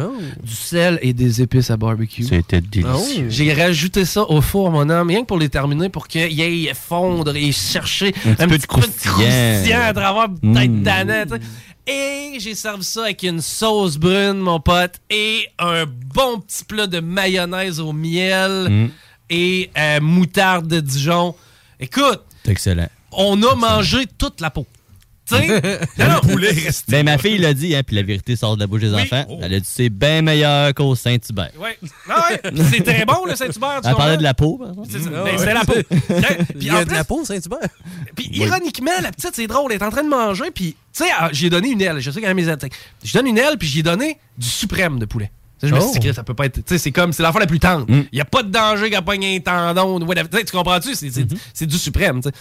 du 0.43 0.55
sel 0.55 0.99
et 1.03 1.12
des 1.12 1.43
épices 1.43 1.71
à 1.71 1.77
barbecue. 1.77 2.23
C'était 2.25 2.61
délicieux. 2.61 3.29
J'ai 3.31 3.53
rajouté 3.53 4.05
ça 4.05 4.23
au 4.31 4.41
four, 4.41 4.71
mon 4.71 4.89
homme, 4.89 5.09
rien 5.09 5.23
que 5.23 5.27
pour 5.27 5.39
les 5.39 5.49
terminer, 5.49 5.89
pour 5.89 6.07
qu'il 6.09 6.41
aille 6.41 6.71
fondre 6.75 7.35
et 7.37 7.51
chercher 7.53 8.15
Un 8.27 8.35
petit 8.35 8.47
peu 8.47 8.59
de 8.59 8.67
croustillant. 8.67 9.81
à 9.83 9.93
travers 9.93 10.29
peut-être 10.29 10.71
Mm. 10.71 11.27
tu 11.29 11.35
sais. 11.37 11.41
Et 11.87 12.41
j'ai 12.41 12.55
servi 12.55 12.83
ça 12.85 13.03
avec 13.05 13.23
une 13.25 13.41
sauce 13.43 13.99
brune, 13.99 14.39
mon 14.39 14.59
pote, 14.59 14.95
et 15.11 15.47
un 15.59 15.85
bon 15.87 16.41
petit 16.41 16.65
plat 16.65 16.87
de 16.87 17.01
mayonnaise 17.01 17.79
au 17.81 17.93
miel 17.93 18.69
Mm. 18.71 18.89
et 19.31 19.71
euh, 19.77 20.01
moutarde 20.01 20.67
de 20.67 20.81
Dijon. 20.81 21.35
Écoute, 21.81 22.23
excellent. 22.47 22.89
on 23.12 23.43
a 23.43 23.55
mangé 23.55 24.07
toute 24.19 24.41
la 24.41 24.51
peau. 24.51 24.67
Tu 25.29 25.35
sais? 25.37 25.47
Non, 25.99 26.07
non. 26.09 26.37
Ben, 26.89 27.05
ma 27.05 27.16
fille 27.18 27.39
l'a 27.39 27.55
dit, 27.55 27.75
hein, 27.75 27.83
puis 27.87 27.97
la 27.97 28.03
vérité 28.03 28.37
sort 28.37 28.57
de 28.57 28.61
la 28.61 28.66
bouche 28.66 28.83
des 28.83 28.93
enfants. 28.95 29.25
Elle 29.43 29.55
a 29.55 29.61
dit 29.61 29.66
c'est 29.68 29.89
bien 29.89 30.20
meilleur 30.22 30.75
qu'au 30.75 30.95
Saint-Hubert. 30.95 31.51
Ouais. 31.59 31.79
Ah 32.11 32.27
ouais. 32.31 32.51
Puis 32.53 32.62
C'est 32.72 32.83
très 32.85 33.05
bon, 33.07 33.25
le 33.27 33.35
Saint-Hubert. 33.35 33.81
Elle 33.85 33.95
parlait 33.95 34.16
de 34.18 34.22
la 34.22 34.35
peau, 34.35 34.59
par 34.59 34.68
exemple. 34.70 34.89
C'est. 34.91 34.99
Ah 35.14 35.25
Ben, 35.25 35.39
ouais. 35.39 35.55
la 35.55 35.64
peau. 35.64 35.72
Puis 35.89 36.57
Il 36.61 36.66
y 36.66 36.70
a 36.70 36.85
de 36.85 36.93
la 36.93 37.05
peau, 37.05 37.25
Saint-Hubert. 37.25 37.68
Puis 38.14 38.29
ironiquement, 38.33 38.91
la 39.03 39.12
petite, 39.12 39.35
c'est 39.35 39.47
drôle, 39.47 39.72
elle 39.72 39.81
est 39.81 39.85
en 39.85 39.91
train 39.91 40.03
de 40.05 40.09
manger, 40.09 40.51
puis 40.55 40.77
tu 40.93 41.05
sais, 41.05 41.11
ah, 41.18 41.29
j'ai 41.33 41.51
donné 41.51 41.70
une 41.70 41.81
aile. 41.81 42.01
Je 42.01 42.11
sais 42.11 42.20
qu'elle 42.20 42.31
a 42.31 42.35
mes 42.35 42.47
ailes. 42.49 42.59
Je 43.03 43.12
donne 43.12 43.27
une 43.27 43.39
aile, 43.39 43.57
puis 43.59 43.66
j'ai 43.68 43.83
donné 43.83 44.18
du 44.39 44.47
suprême 44.49 44.99
de 44.99 45.07
poulet. 45.07 45.31
Tu 45.59 45.66
sais, 45.66 45.70
Je 45.70 45.75
me 45.75 45.81
suis 45.81 45.93
dit 45.93 45.99
Oh. 46.03 46.09
que 46.09 46.12
ça 46.12 46.22
peut 46.22 46.35
pas 46.35 46.47
être. 46.47 46.57
Tu 46.57 46.62
sais, 46.66 46.79
c'est 46.79 46.93
comme, 46.93 47.12
c'est 47.12 47.22
l'enfant 47.22 47.39
la 47.39 47.47
plus 47.47 47.61
tendre. 47.61 47.87
Il 47.89 48.07
n'y 48.12 48.20
a 48.20 48.25
pas 48.25 48.43
de 48.43 48.51
danger 48.51 48.91
qu'elle 48.91 49.03
pogne 49.03 49.25
un 49.25 49.41
tendon. 49.41 49.99
Tu 50.01 50.45
comprends-tu? 50.53 50.95
C'est 50.95 51.11
c'est- 51.11 51.27
c'est 51.55 51.66
du 51.66 51.79
suprême, 51.79 52.20
tu 52.22 52.29
sais. 52.29 52.35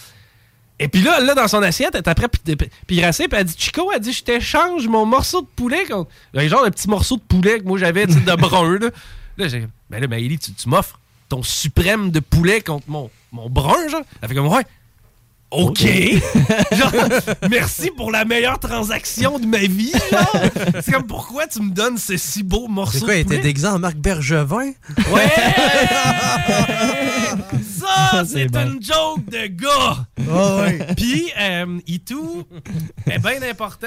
Et 0.80 0.88
puis 0.88 1.02
là, 1.02 1.20
là, 1.20 1.34
dans 1.34 1.46
son 1.46 1.62
assiette, 1.62 1.94
elle 1.94 2.02
après 2.04 2.28
puis 2.28 2.56
puis 2.86 2.98
elle 2.98 3.44
dit 3.44 3.54
Chico, 3.56 3.90
elle 3.94 4.00
dit 4.00 4.12
Je 4.12 4.24
t'échange 4.24 4.88
mon 4.88 5.06
morceau 5.06 5.42
de 5.42 5.46
poulet 5.54 5.84
contre. 5.86 6.10
Genre 6.34 6.64
de 6.64 6.70
petit 6.70 6.88
morceau 6.88 7.16
de 7.16 7.22
poulet 7.22 7.60
que 7.60 7.64
moi 7.64 7.78
j'avais, 7.78 8.06
tu 8.06 8.14
sais, 8.14 8.20
de 8.20 8.34
brun, 8.34 8.78
là. 8.80 8.90
Là, 9.38 9.48
j'ai 9.48 9.66
Ben 9.90 10.00
là, 10.00 10.08
Maëlie, 10.08 10.38
tu, 10.38 10.52
tu 10.52 10.68
m'offres 10.68 10.98
ton 11.28 11.42
suprême 11.42 12.10
de 12.10 12.20
poulet 12.20 12.60
contre 12.60 12.84
mon, 12.88 13.10
mon 13.32 13.48
brun, 13.48 13.88
genre. 13.88 14.02
Elle 14.20 14.28
fait 14.28 14.34
comme 14.34 14.48
Ouais. 14.48 14.64
OK. 15.50 15.80
Genre, 16.72 16.92
merci 17.48 17.90
pour 17.96 18.10
la 18.10 18.24
meilleure 18.24 18.58
transaction 18.58 19.38
de 19.38 19.46
ma 19.46 19.58
vie. 19.58 19.92
C'est 20.82 20.90
comme 20.90 21.06
pourquoi 21.06 21.46
tu 21.46 21.60
me 21.62 21.70
donnes 21.70 21.96
ce 21.96 22.16
si 22.16 22.42
beau 22.42 22.66
morceau 22.66 22.98
C'est 22.98 23.04
quoi, 23.04 23.14
il 23.14 23.20
était 23.20 23.38
déguisé 23.38 23.68
en 23.68 23.78
Marc 23.78 23.94
Bergevin? 23.94 24.72
Ouais! 25.12 25.32
C'est 28.26 28.46
bon. 28.48 28.60
une 28.60 28.82
joke 28.82 29.24
de 29.30 29.46
gars! 29.46 30.06
Ah 30.30 30.56
ouais. 30.56 30.78
Puis, 30.96 31.24
euh, 31.40 31.78
Itou, 31.86 32.44
est 33.10 33.18
bien 33.18 33.42
important, 33.50 33.86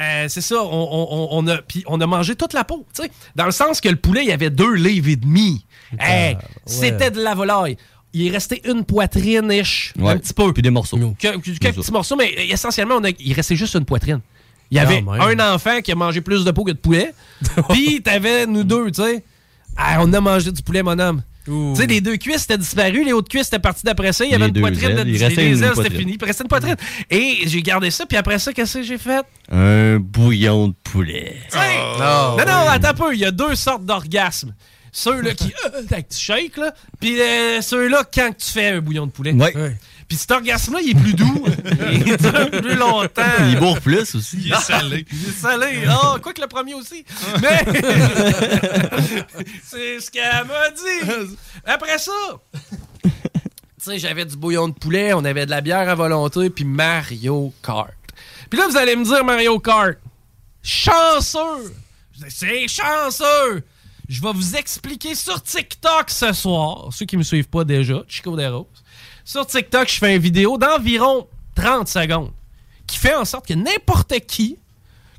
euh, 0.00 0.26
c'est 0.28 0.40
ça, 0.40 0.56
on, 0.62 1.28
on- 1.30 1.46
a, 1.48 1.58
puis 1.58 1.82
on 1.86 2.00
a 2.00 2.06
mangé 2.06 2.34
toute 2.36 2.52
la 2.52 2.64
peau, 2.64 2.86
tu 2.94 3.02
sais. 3.02 3.10
Dans 3.36 3.46
le 3.46 3.50
sens 3.52 3.80
que 3.80 3.88
le 3.88 3.96
poulet, 3.96 4.22
il 4.22 4.28
y 4.28 4.32
avait 4.32 4.50
deux 4.50 4.74
livres 4.74 5.08
et 5.08 5.16
demi. 5.16 5.64
Hey, 5.98 6.36
C'était 6.66 7.10
de 7.10 7.20
la 7.22 7.34
volaille. 7.34 7.76
Il 8.14 8.26
est 8.26 8.30
resté 8.30 8.60
une 8.68 8.84
poitrine-ish, 8.84 9.94
Ouais. 9.98 10.12
un 10.12 10.18
petit 10.18 10.34
peu. 10.34 10.52
Puis 10.52 10.62
des 10.62 10.70
morceaux. 10.70 10.96
Que- 11.18 11.36
que- 11.38 11.58
quelques 11.58 11.76
petits 11.76 11.92
morceaux, 11.92 12.16
mais 12.16 12.32
euh, 12.38 12.52
essentiellement, 12.52 12.96
on 12.98 13.04
a- 13.04 13.10
il 13.18 13.32
restait 13.32 13.56
juste 13.56 13.74
une 13.74 13.84
poitrine. 13.86 14.20
Il 14.70 14.76
y 14.76 14.78
avait 14.78 15.02
Quand 15.02 15.12
même. 15.26 15.40
un 15.40 15.54
enfant 15.54 15.80
qui 15.82 15.92
a 15.92 15.94
mangé 15.94 16.20
plus 16.22 16.44
de 16.44 16.50
peau 16.50 16.64
que 16.64 16.70
de 16.72 16.76
poulet. 16.78 17.12
Puis 17.70 18.02
t'avais 18.02 18.46
nous 18.46 18.64
deux, 18.64 18.90
tu 18.90 19.02
sais. 19.02 19.22
Ah, 19.76 19.98
on 20.00 20.12
a 20.12 20.20
mangé 20.20 20.50
du 20.52 20.62
poulet, 20.62 20.82
mon 20.82 20.98
homme. 20.98 21.22
Tu 21.44 21.74
sais, 21.74 21.86
les 21.86 22.00
deux 22.00 22.16
cuisses 22.16 22.44
étaient 22.44 22.58
disparues, 22.58 23.04
les 23.04 23.12
autres 23.12 23.28
cuisses 23.28 23.48
étaient 23.48 23.58
parties 23.58 23.84
d'après 23.84 24.12
ça. 24.12 24.24
Il 24.24 24.30
y 24.30 24.34
avait 24.34 24.48
Les 24.48 24.50
une 24.54 24.60
poitrine, 24.60 24.90
ailes, 24.90 24.96
de, 25.04 25.10
il 25.10 25.18
les 25.18 25.24
restait 25.24 25.46
ailes, 25.46 25.72
c'était 25.74 25.90
fini. 25.90 26.16
Il 26.20 26.24
restait 26.24 26.44
une 26.44 26.48
poitrine. 26.48 26.76
Et 27.10 27.38
j'ai 27.46 27.62
gardé 27.62 27.90
ça, 27.90 28.06
puis 28.06 28.16
après 28.16 28.38
ça, 28.38 28.52
qu'est-ce 28.52 28.78
que 28.78 28.82
j'ai 28.82 28.98
fait? 28.98 29.24
Un 29.50 29.98
bouillon 29.98 30.68
de 30.68 30.74
poulet. 30.84 31.36
Sais, 31.48 31.58
non, 31.98 32.36
non, 32.36 32.68
attends 32.68 32.88
un 32.88 32.94
peu. 32.94 33.14
Il 33.14 33.20
y 33.20 33.24
a 33.24 33.30
deux 33.30 33.54
sortes 33.54 33.84
d'orgasmes. 33.84 34.54
Ceux-là 34.92 35.34
qui. 35.34 35.52
Euh, 35.74 35.82
avec 35.90 36.08
tu 36.08 36.18
shakes, 36.18 36.56
là. 36.56 36.74
Puis 37.00 37.20
euh, 37.20 37.60
ceux-là 37.60 38.02
quand 38.12 38.30
tu 38.36 38.50
fais 38.50 38.68
un 38.68 38.80
bouillon 38.80 39.06
de 39.06 39.12
poulet. 39.12 39.32
Ouais. 39.32 39.76
Puis 40.12 40.18
cet 40.18 40.30
orgasme-là, 40.30 40.80
il 40.82 40.90
est 40.90 41.00
plus 41.00 41.14
doux. 41.14 41.46
il 41.90 42.04
dure 42.04 42.50
plus 42.50 42.74
longtemps. 42.74 43.22
Il 43.48 43.58
bourre 43.58 43.80
plus 43.80 44.14
aussi. 44.14 44.42
Il 44.44 44.52
est 44.52 44.56
salé. 44.56 45.06
Il 45.10 45.28
est 45.30 45.32
salé. 45.32 45.84
Ah, 45.88 46.16
quoi 46.22 46.34
que 46.34 46.42
le 46.42 46.48
premier 46.48 46.74
aussi. 46.74 47.02
Mais. 47.40 47.64
c'est 49.64 50.00
ce 50.00 50.10
qu'elle 50.10 50.44
m'a 50.44 50.68
dit. 50.68 51.34
Après 51.64 51.96
ça. 51.96 52.12
Tu 53.02 53.10
sais, 53.78 53.98
j'avais 53.98 54.26
du 54.26 54.36
bouillon 54.36 54.68
de 54.68 54.74
poulet, 54.74 55.14
on 55.14 55.24
avait 55.24 55.46
de 55.46 55.50
la 55.50 55.62
bière 55.62 55.88
à 55.88 55.94
volonté, 55.94 56.50
puis 56.50 56.66
Mario 56.66 57.54
Kart. 57.62 57.94
Puis 58.50 58.60
là, 58.60 58.68
vous 58.68 58.76
allez 58.76 58.96
me 58.96 59.06
dire 59.06 59.24
Mario 59.24 59.58
Kart. 59.60 59.96
Chanceux! 60.62 61.72
C'est 62.28 62.68
chanceux! 62.68 63.64
Je 64.10 64.20
vais 64.20 64.32
vous 64.34 64.56
expliquer 64.56 65.14
sur 65.14 65.42
TikTok 65.42 66.10
ce 66.10 66.34
soir, 66.34 66.90
ceux 66.92 67.06
qui 67.06 67.16
me 67.16 67.22
suivent 67.22 67.48
pas 67.48 67.64
déjà, 67.64 68.02
Chico 68.06 68.36
des 68.36 68.48
Roses. 68.48 68.81
Sur 69.24 69.46
TikTok, 69.46 69.88
je 69.88 69.98
fais 69.98 70.16
une 70.16 70.22
vidéo 70.22 70.58
d'environ 70.58 71.26
30 71.54 71.88
secondes 71.88 72.30
qui 72.86 72.98
fait 72.98 73.14
en 73.14 73.24
sorte 73.24 73.46
que 73.46 73.54
n'importe 73.54 74.14
qui 74.26 74.56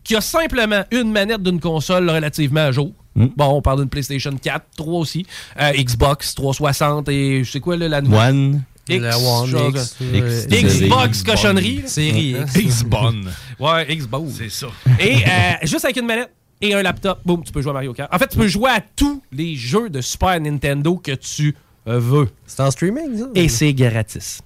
qui 0.04 0.16
a 0.16 0.22
simplement 0.22 0.84
une 0.92 1.12
manette 1.12 1.42
d'une 1.42 1.62
console 1.62 2.10
relativement 2.10 2.60
à 2.66 2.72
jour, 2.74 2.92
bon, 3.16 3.32
on 3.46 3.62
parle 3.62 3.80
d'une 3.80 3.90
PlayStation 3.90 4.32
4, 4.36 4.66
3 4.76 4.94
aussi, 5.00 5.26
euh, 5.60 5.72
Xbox 5.72 6.36
360 6.36 7.08
et 7.08 7.44
je 7.46 7.50
sais 7.52 7.62
quoi, 7.62 7.78
là, 7.78 7.88
la 7.88 8.02
nouvelle? 8.02 8.20
One. 8.20 8.64
La 8.90 9.18
One, 9.18 9.48
genre, 9.48 9.70
X, 9.70 9.96
euh, 10.02 10.42
Xbox 10.50 11.06
X- 11.20 11.24
cochonnerie. 11.24 11.84
Série? 11.86 12.32
X. 12.42 12.56
X-Bonne. 12.58 13.32
Ouais, 13.58 13.96
Xbox. 13.96 14.34
C'est 14.38 14.50
ça. 14.52 14.68
Et 15.00 15.24
euh, 15.26 15.54
juste 15.64 15.86
avec 15.86 15.96
une 15.96 16.06
manette 16.06 16.34
et 16.60 16.74
un 16.74 16.82
laptop, 16.84 17.22
boum, 17.24 17.42
tu 17.46 17.54
peux 17.54 17.62
jouer 17.62 17.70
à 17.70 17.74
Mario 17.76 17.94
Kart. 17.94 18.14
En 18.14 18.20
fait, 18.20 18.28
tu 18.28 18.38
peux 18.38 18.48
jouer 18.50 18.72
à 18.72 18.82
tous 18.82 19.22
les 19.32 19.56
jeux 19.56 19.90
de 19.90 20.02
Super 20.02 20.38
Nintendo 20.42 20.98
que 20.98 21.14
tu 21.14 21.56
euh, 21.88 22.00
veux. 22.00 22.30
C'est 22.46 22.62
en 22.62 22.72
streaming, 22.72 23.18
ça? 23.18 23.26
Et 23.36 23.50
c'est 23.50 23.74
gratis. 23.74 24.42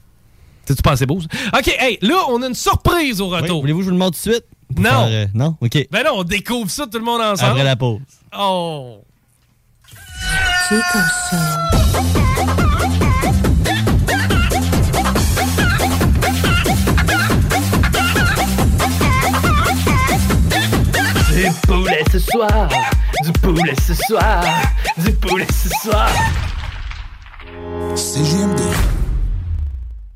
Pas 0.84 0.92
assez 0.92 1.06
beau, 1.06 1.22
ça? 1.22 1.28
OK, 1.58 1.68
hey, 1.80 1.98
là, 2.02 2.16
on 2.30 2.42
a 2.42 2.48
une 2.48 2.54
surprise 2.54 3.22
au 3.22 3.30
retour. 3.30 3.62
Voulez-vous 3.62 3.80
que 3.80 3.86
je 3.86 3.90
vous 3.90 3.96
le 3.96 4.00
montre 4.00 4.22
tout 4.22 4.30
de 4.30 4.34
suite? 4.34 4.46
Non. 4.76 4.84
faire, 4.84 5.08
euh, 5.10 5.26
non? 5.34 5.56
OK. 5.62 5.88
Ben 5.92 6.04
là, 6.04 6.14
on 6.14 6.24
découvre 6.24 6.70
ça 6.70 6.86
tout 6.88 6.98
le 6.98 7.06
monde 7.06 7.22
ensemble. 7.22 7.52
Après 7.52 7.64
la 7.64 7.76
pause. 7.76 8.02
Oh! 8.38 9.02
Chico 10.68 11.00
Show. 11.30 11.38
Du 21.38 21.52
poulet 21.68 22.04
ce 22.12 22.20
soir, 22.20 22.68
du 23.24 23.32
poulet 23.34 23.76
ce 23.86 23.94
soir, 23.94 24.44
du 24.98 25.14
poulet 25.14 25.46
ce 25.52 25.70
soir. 25.84 26.10
CGMD. 27.96 28.62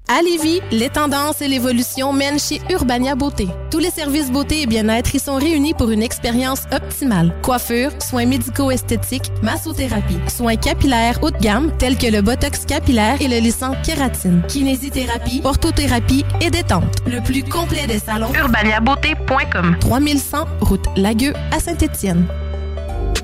À 0.08 0.22
Lévis, 0.22 0.60
les 0.72 0.90
tendances 0.90 1.42
et 1.42 1.48
l'évolution 1.48 2.12
mènent 2.12 2.38
chez 2.38 2.60
Urbania 2.70 3.16
Beauté. 3.16 3.48
Tous 3.70 3.80
les 3.80 3.90
services 3.90 4.30
beauté 4.30 4.64
et 4.64 4.66
bien-être 4.66 5.16
y 5.16 5.20
sont 5.20 5.36
réunis 5.36 5.74
pour 5.74 5.90
une 5.90 6.04
expérience 6.04 6.64
optimale. 6.74 7.34
Coiffure, 7.42 7.92
soins 8.02 8.26
médico-esthétiques, 8.26 9.32
massothérapie, 9.42 10.20
soins 10.28 10.58
capillaires 10.58 11.18
haut 11.24 11.32
de 11.32 11.38
gamme 11.38 11.72
tels 11.78 11.98
que 11.98 12.08
le 12.08 12.22
botox 12.22 12.66
capillaire 12.66 13.22
et 13.22 13.30
le 13.30 13.38
lissant 13.38 13.74
kératine, 13.84 14.44
kinésithérapie, 14.50 15.42
orthothérapie 15.46 16.26
et 16.42 16.50
détente. 16.50 16.98
Le 17.08 17.22
plus 17.24 17.44
complet 17.44 17.88
des 17.88 18.00
salons. 18.00 18.34
urbaniabeauté.com 18.34 19.78
3100 19.80 20.38
route 20.60 20.86
Lagueux 20.98 21.34
à 21.52 21.60
Saint-Étienne. 21.62 22.26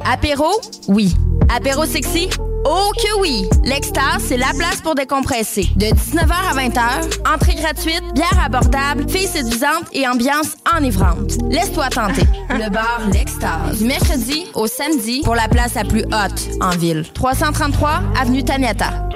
Apéro? 0.06 0.50
Oui. 0.88 1.14
Apéro 1.54 1.84
sexy? 1.86 2.30
Oh 2.66 2.92
que 2.96 3.22
oui! 3.22 3.48
L'Extase, 3.64 4.24
c'est 4.28 4.38
la 4.38 4.52
place 4.58 4.82
pour 4.82 4.96
décompresser. 4.96 5.70
De 5.76 5.86
19h 5.86 6.32
à 6.32 6.56
20h, 6.56 7.34
entrée 7.34 7.56
gratuite, 7.56 8.04
bière 8.14 8.40
abordable, 8.44 9.10
filles 9.10 9.28
séduisantes 9.28 9.86
et 9.94 10.08
ambiance 10.08 10.56
enivrante. 10.76 11.38
Laisse-toi 11.50 11.90
tenter. 11.90 12.24
Le 12.50 12.70
bar 12.70 13.02
L'Extase. 13.12 13.80
Du 13.80 13.86
mercredi 13.86 14.48
au 14.54 14.68
samedi 14.68 15.22
pour 15.24 15.36
la 15.36 15.48
place 15.48 15.76
la 15.76 15.84
plus 15.84 16.04
haute 16.04 16.50
en 16.62 16.72
ville. 16.72 17.06
333 17.14 18.02
Avenue 18.20 18.44
Taniata. 18.44 19.08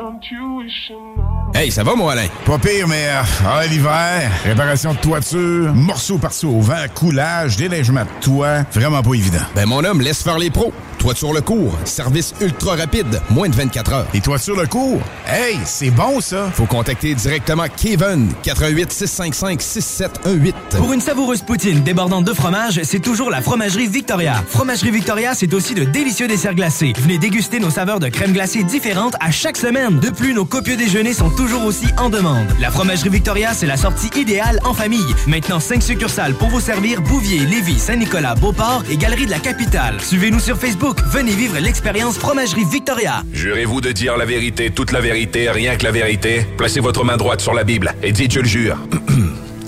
Hey, 1.54 1.70
ça 1.70 1.84
va, 1.84 1.96
mon 1.96 2.08
Alain? 2.08 2.28
Pas 2.46 2.58
pire, 2.58 2.88
mais 2.88 3.08
euh, 3.08 3.22
ah, 3.46 3.66
l'hiver, 3.68 4.32
réparation 4.46 4.94
de 4.94 5.00
toiture, 5.00 5.74
morceau 5.74 6.18
par 6.18 6.32
au 6.44 6.62
vent, 6.62 6.86
coulage, 6.96 7.58
déneigement 7.58 8.04
de 8.04 8.24
toit, 8.24 8.64
vraiment 8.72 9.02
pas 9.02 9.14
évident. 9.14 9.44
Ben, 9.54 9.66
mon 9.68 9.84
homme, 9.84 10.02
laisse 10.02 10.24
faire 10.24 10.38
les 10.38 10.50
pros. 10.50 10.74
Toiture 11.02 11.34
le 11.34 11.42
cours, 11.42 11.76
service 11.84 12.36
ultra 12.42 12.76
rapide, 12.76 13.20
moins 13.32 13.50
de 13.50 13.56
24 13.56 13.92
heures. 13.94 14.08
Et 14.14 14.22
toiture 14.22 14.56
le 14.56 14.68
cours? 14.68 15.02
Hey, 15.26 15.58
c'est 15.66 15.90
bon, 15.90 16.22
ça! 16.22 16.52
Faut 16.54 16.68
contacter 16.68 17.16
directement 17.16 17.64
Kevin, 17.76 18.32
88 18.44 18.92
655 18.92 19.64
6718. 19.64 20.56
Pour 20.78 20.94
une 20.94 21.02
savoureuse 21.02 21.42
poutine 21.42 21.82
débordante 21.82 22.26
de 22.26 22.34
fromage, 22.34 22.82
c'est 22.84 23.00
toujours 23.00 23.32
la 23.32 23.42
Fromagerie 23.42 23.88
Victoria. 23.88 24.44
Fromagerie 24.48 24.92
Victoria, 24.92 25.34
c'est 25.34 25.52
aussi 25.56 25.74
de 25.74 25.86
délicieux 25.86 26.28
desserts 26.28 26.54
glacés. 26.54 26.94
Venez 27.00 27.18
déguster 27.18 27.60
nos 27.60 27.72
saveurs 27.72 28.00
de 28.00 28.08
crème 28.08 28.34
glacée 28.34 28.64
différentes 28.64 29.16
à 29.20 29.32
chaque 29.32 29.58
semaine. 29.58 29.98
De 29.98 30.12
plus, 30.12 30.36
nos 30.36 30.46
copieux 30.46 30.78
déjeuners 30.78 31.16
sont 31.16 31.32
toujours 31.32 31.66
aussi 31.66 31.88
en 31.98 32.12
demande. 32.12 32.46
La 32.60 32.70
Fromagerie 32.70 33.10
Victoria, 33.10 33.56
c'est 33.56 33.66
la 33.66 33.78
sortie 33.78 34.12
idéale 34.20 34.60
en 34.66 34.76
famille. 34.76 35.16
Maintenant, 35.26 35.60
5 35.60 35.82
succursales 35.82 36.36
pour 36.36 36.50
vous 36.50 36.62
servir 36.62 37.02
Bouvier, 37.02 37.40
Lévis, 37.40 37.80
Saint-Nicolas, 37.80 38.36
Beauport 38.36 38.84
et 38.88 38.98
Galerie 38.98 39.26
de 39.26 39.32
la 39.32 39.40
Capitale. 39.40 40.00
Suivez-nous 40.00 40.40
sur 40.40 40.60
Facebook. 40.60 40.91
Venez 41.12 41.32
vivre 41.32 41.58
l'expérience 41.60 42.18
Fromagerie 42.18 42.66
Victoria. 42.66 43.24
Jurez-vous 43.34 43.82
de 43.82 43.92
dire 43.92 44.18
la 44.18 44.26
vérité, 44.26 44.72
toute 44.72 44.92
la 44.92 45.02
vérité, 45.02 45.50
rien 45.50 45.76
que 45.76 45.84
la 45.84 45.92
vérité? 45.92 46.46
Placez 46.58 46.80
votre 46.80 47.04
main 47.04 47.18
droite 47.18 47.42
sur 47.42 47.54
la 47.54 47.64
Bible 47.64 47.94
et 48.04 48.12
dites 48.12 48.32
«Je 48.34 48.40
le 48.40 48.48
jure». 48.48 48.78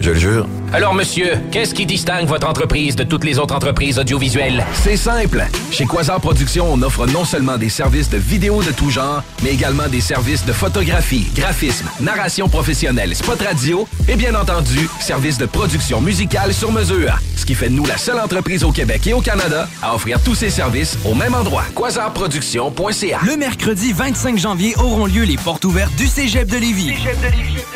Je 0.00 0.10
le 0.10 0.18
jure. 0.18 0.46
Alors, 0.74 0.94
monsieur, 0.94 1.34
qu'est-ce 1.50 1.74
qui 1.74 1.84
distingue 1.84 2.26
votre 2.26 2.48
entreprise 2.48 2.96
de 2.96 3.02
toutes 3.04 3.24
les 3.24 3.38
autres 3.38 3.54
entreprises 3.54 3.98
audiovisuelles? 3.98 4.64
C'est 4.72 4.96
simple. 4.96 5.44
Chez 5.70 5.84
Quasar 5.84 6.18
Productions, 6.18 6.66
on 6.72 6.80
offre 6.80 7.06
non 7.06 7.26
seulement 7.26 7.58
des 7.58 7.68
services 7.68 8.08
de 8.08 8.16
vidéo 8.16 8.62
de 8.62 8.72
tout 8.72 8.88
genre, 8.88 9.22
mais 9.42 9.50
également 9.50 9.86
des 9.88 10.00
services 10.00 10.46
de 10.46 10.52
photographie, 10.52 11.26
graphisme, 11.34 11.86
narration 12.00 12.48
professionnelle, 12.48 13.14
spot 13.14 13.42
radio 13.42 13.86
et 14.08 14.16
bien 14.16 14.34
entendu, 14.34 14.88
services 14.98 15.36
de 15.36 15.44
production 15.44 16.00
musicale 16.00 16.54
sur 16.54 16.72
mesure. 16.72 17.18
Ce 17.36 17.44
qui 17.44 17.54
fait 17.54 17.68
de 17.68 17.74
nous 17.74 17.84
la 17.84 17.98
seule 17.98 18.18
entreprise 18.20 18.64
au 18.64 18.72
Québec 18.72 19.06
et 19.06 19.12
au 19.12 19.20
Canada 19.20 19.68
à 19.82 19.94
offrir 19.94 20.22
tous 20.22 20.34
ces 20.34 20.48
services 20.48 20.96
au 21.04 21.14
même 21.14 21.34
endroit. 21.34 21.64
Quasarproduction.ca 21.76 23.18
Le 23.26 23.36
mercredi 23.36 23.92
25 23.92 24.38
janvier 24.38 24.74
auront 24.78 25.04
lieu 25.04 25.24
les 25.24 25.36
portes 25.36 25.66
ouvertes 25.66 25.94
du 25.96 26.06
Cégep 26.06 26.48
de 26.48 26.56
Lévis. 26.56 26.94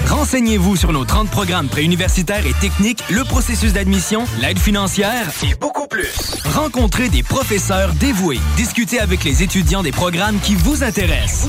Renseignez-vous 0.06 0.76
sur 0.76 0.92
nos 0.92 1.04
30 1.04 1.28
programmes 1.28 1.68
préuniversitaires 1.68 2.46
et 2.46 2.54
techniques, 2.54 2.85
le 3.10 3.24
processus 3.24 3.72
d'admission, 3.72 4.24
l'aide 4.40 4.60
financière 4.60 5.28
et 5.42 5.54
beaucoup 5.56 5.88
plus. 5.88 6.36
Rencontrez 6.54 7.08
des 7.08 7.24
professeurs 7.24 7.92
dévoués, 7.94 8.38
discutez 8.56 9.00
avec 9.00 9.24
les 9.24 9.42
étudiants 9.42 9.82
des 9.82 9.90
programmes 9.90 10.38
qui 10.38 10.54
vous 10.54 10.84
intéressent. 10.84 11.48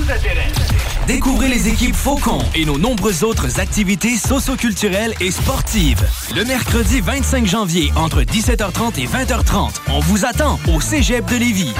Découvrez 1.05 1.49
les 1.49 1.67
équipes 1.67 1.95
Faucon 1.95 2.39
et 2.55 2.65
nos 2.65 2.79
nombreuses 2.79 3.23
autres 3.23 3.59
activités 3.59 4.17
socioculturelles 4.17 5.13
et 5.19 5.29
sportives. 5.29 6.03
Le 6.35 6.43
mercredi 6.43 7.01
25 7.01 7.45
janvier, 7.45 7.91
entre 7.95 8.21
17h30 8.21 8.99
et 8.99 9.05
20h30, 9.05 9.75
on 9.89 9.99
vous 9.99 10.25
attend 10.25 10.59
au 10.73 10.81
Cégep 10.81 11.25
de 11.29 11.35
Lévis. 11.35 11.73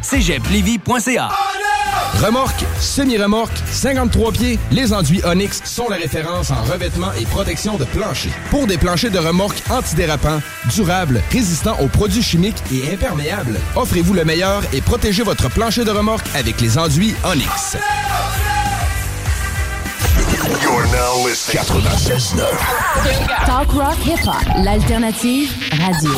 cégeplevy.ca 0.00 1.28
Remorque, 2.22 2.64
semi-remorque, 2.80 3.56
53 3.70 4.32
pieds, 4.32 4.58
les 4.70 4.92
enduits 4.92 5.20
Onyx 5.24 5.62
sont 5.64 5.88
la 5.88 5.96
référence 5.96 6.50
en 6.50 6.62
revêtement 6.62 7.12
et 7.20 7.24
protection 7.26 7.76
de 7.76 7.84
plancher. 7.84 8.30
Pour 8.50 8.66
des 8.66 8.78
planchers 8.78 9.10
de 9.10 9.18
remorque 9.18 9.62
antidérapants, 9.70 10.40
durables, 10.74 11.22
résistants 11.30 11.78
aux 11.80 11.88
produits 11.88 12.22
chimiques 12.22 12.62
et 12.72 12.92
imperméables, 12.92 13.58
offrez-vous 13.76 14.14
le 14.14 14.24
meilleur 14.24 14.62
et 14.72 14.80
protégez 14.80 15.22
votre 15.22 15.50
plancher 15.50 15.84
de 15.84 15.90
remorque 15.90 16.26
avec 16.34 16.60
les 16.60 16.78
enduits 16.78 17.14
Onyx. 17.24 17.76
You're 20.62 20.86
now 20.86 21.26
listening. 21.26 21.62
96.9. 21.62 23.46
Talk 23.46 23.72
rock 23.72 23.96
hip 24.06 24.26
hop, 24.26 24.64
l'alternative 24.64 25.52
radio. 25.72 26.10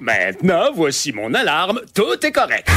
Maintenant, 0.00 0.72
voici 0.74 1.12
mon 1.12 1.32
alarme. 1.34 1.80
Tout 1.94 2.24
est 2.24 2.32
correct. 2.32 2.68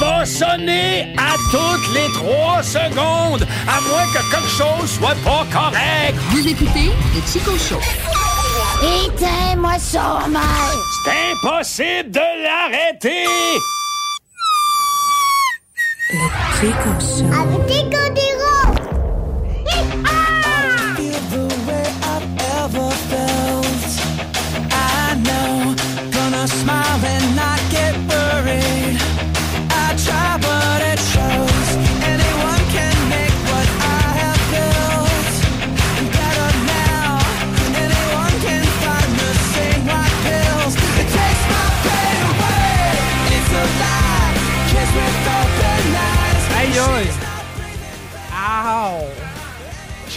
Va 0.00 0.24
sonner 0.24 1.14
à 1.16 1.36
toutes 1.50 1.94
les 1.94 2.10
trois 2.12 2.62
secondes, 2.62 3.46
à 3.68 3.80
moins 3.82 4.06
que 4.12 4.30
quelque 4.30 4.48
chose 4.48 4.90
soit 4.90 5.14
pas 5.22 5.46
correct. 5.52 6.16
Vous 6.30 6.48
écoutez 6.48 6.90
le 7.14 7.20
Chico 7.30 7.56
Show. 7.56 7.80
Éteins-moi 8.82 9.78
ça, 9.78 10.26
mal. 10.28 10.42
C'est 11.04 11.32
impossible 11.32 12.10
de 12.10 12.20
l'arrêter. 12.42 13.26
Chico 16.58 16.90
Show. 16.98 17.26
Avec 17.32 17.94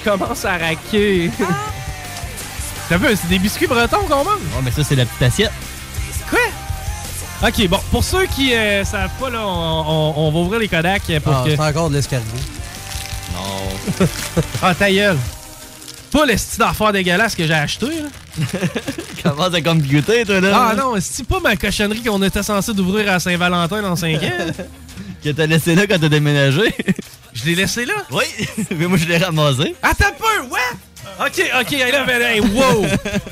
commence 0.06 0.46
à 0.46 0.58
raquer. 0.58 1.30
T'as 2.90 2.98
vu, 2.98 3.08
c'est 3.20 3.28
des 3.28 3.40
biscuits 3.40 3.68
bretons 3.68 4.06
qu'on 4.08 4.24
mange? 4.24 4.40
Oh, 4.56 4.62
mais 4.64 4.72
ça, 4.72 4.84
c'est 4.84 4.96
la 4.96 5.06
petite 5.06 5.22
assiette. 5.24 5.52
Quoi? 6.30 6.40
Ok, 7.50 7.68
bon, 7.68 7.80
pour 7.92 8.04
ceux 8.04 8.26
qui 8.28 8.54
euh, 8.54 8.84
savent 8.86 9.10
pas, 9.20 9.30
là, 9.30 9.40
on, 9.46 9.84
on- 9.88 10.14
on 10.28 10.32
va 10.32 10.40
ouvrir 10.40 10.60
les 10.60 10.68
Kodak 10.68 11.02
pour 11.24 11.34
Ah, 11.36 11.44
que. 11.46 11.52
c'est 11.56 11.60
encore 11.60 11.90
de 11.90 11.96
l'escargot. 11.96 12.26
Non. 13.34 14.08
ah, 14.62 14.74
ta 14.76 14.92
gueule! 14.92 15.18
Pas 16.12 16.26
le 16.26 16.38
style 16.38 16.60
d'affaires 16.60 16.94
dégueulasse 16.94 17.36
que 17.36 17.46
j'ai 17.46 17.54
acheté, 17.54 17.88
là. 17.88 18.46
Comment 19.24 19.52
ça 19.52 19.60
comme 19.62 19.82
goûter, 19.82 20.24
toi, 20.24 20.40
là? 20.40 20.68
Ah 20.72 20.76
non, 20.76 20.94
c'est 21.02 21.28
pas 21.28 21.40
ma 21.42 21.56
cochonnerie 21.58 22.04
qu'on 22.04 22.22
était 22.24 22.44
censé 22.44 22.74
d'ouvrir 22.74 23.12
à 23.12 23.20
Saint-Valentin 23.20 23.82
dans 23.82 23.96
5 23.96 24.16
ans. 24.24 24.30
Que 25.24 25.32
t'as 25.32 25.48
laissé 25.48 25.74
là 25.74 25.88
quand 25.88 25.98
t'as 26.00 26.08
déménagé. 26.08 26.74
Je 27.36 27.46
l'ai 27.46 27.56
laissé 27.56 27.86
là? 27.86 27.94
Oui, 28.12 28.24
mais 28.78 28.88
moi 28.88 28.98
je 28.98 29.06
l'ai 29.06 29.18
ramassé. 29.18 29.76
Attends 29.84 30.08
un 30.08 30.12
peu, 30.12 30.48
ouais! 30.48 30.60
Ok, 31.20 31.52
ok, 31.62 31.72
là, 31.92 32.04
ben, 32.06 32.22
hey, 32.22 32.40
wow! 32.40 32.86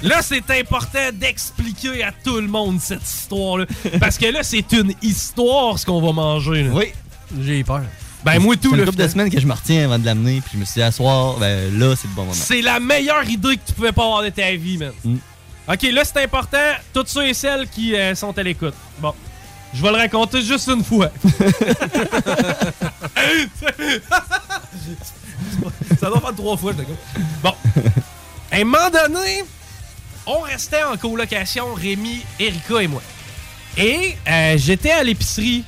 Là, 0.03 0.21
c'est 0.21 0.43
important 0.51 1.09
d'expliquer 1.13 2.03
à 2.03 2.11
tout 2.11 2.35
le 2.35 2.47
monde 2.47 2.79
cette 2.81 3.01
histoire-là. 3.01 3.65
Parce 3.99 4.17
que 4.17 4.25
là, 4.25 4.43
c'est 4.43 4.71
une 4.73 4.93
histoire, 5.01 5.79
ce 5.79 5.85
qu'on 5.85 6.01
va 6.01 6.11
manger. 6.11 6.63
Là. 6.63 6.71
Oui. 6.73 6.85
J'ai 7.41 7.63
peur. 7.63 7.81
Ben, 8.25 8.39
moi, 8.39 8.55
tout, 8.55 8.71
C'est 8.71 8.77
une 8.77 8.85
couple 8.85 8.97
de 8.97 9.07
semaines 9.07 9.29
que 9.29 9.39
je 9.39 9.47
me 9.47 9.53
retiens 9.53 9.85
avant 9.85 9.97
de 9.97 10.05
l'amener, 10.05 10.41
puis 10.41 10.51
je 10.53 10.59
me 10.59 10.65
suis 10.65 10.75
dit, 10.75 10.83
à 10.83 10.91
soir, 10.91 11.37
ben 11.39 11.77
là, 11.77 11.95
c'est 11.95 12.07
le 12.07 12.13
bon 12.13 12.23
moment. 12.23 12.33
C'est 12.33 12.61
la 12.61 12.79
meilleure 12.79 13.27
idée 13.29 13.55
que 13.55 13.67
tu 13.67 13.73
pouvais 13.73 13.91
pas 13.91 14.03
avoir 14.03 14.23
de 14.23 14.29
ta 14.29 14.51
vie, 14.51 14.77
man. 14.77 14.91
Mm. 15.03 15.15
Ok, 15.69 15.81
là, 15.93 16.03
c'est 16.03 16.23
important. 16.23 16.57
Toutes 16.93 17.07
ceux 17.07 17.25
et 17.25 17.33
celles 17.33 17.69
qui 17.69 17.95
euh, 17.95 18.15
sont 18.15 18.37
à 18.37 18.43
l'écoute. 18.43 18.75
Bon. 18.99 19.13
Je 19.73 19.81
vais 19.81 19.89
le 19.91 19.97
raconter 19.97 20.41
juste 20.41 20.67
une 20.67 20.83
fois. 20.83 21.09
Ça 25.99 26.07
doit 26.09 26.19
faire 26.21 26.35
trois 26.35 26.57
fois, 26.57 26.73
je 26.73 26.83
te 26.83 26.87
dis. 26.87 26.97
Bon. 27.41 27.53
À 28.51 28.55
un 28.57 28.63
moment 28.63 28.89
donné, 28.89 29.43
on 30.25 30.39
restait 30.41 30.83
en 30.83 30.95
colocation, 30.97 31.73
Rémi, 31.73 32.21
Erika 32.39 32.81
et 32.81 32.87
moi. 32.87 33.01
Et 33.77 34.15
euh, 34.27 34.55
j'étais 34.57 34.91
à 34.91 35.03
l'épicerie. 35.03 35.63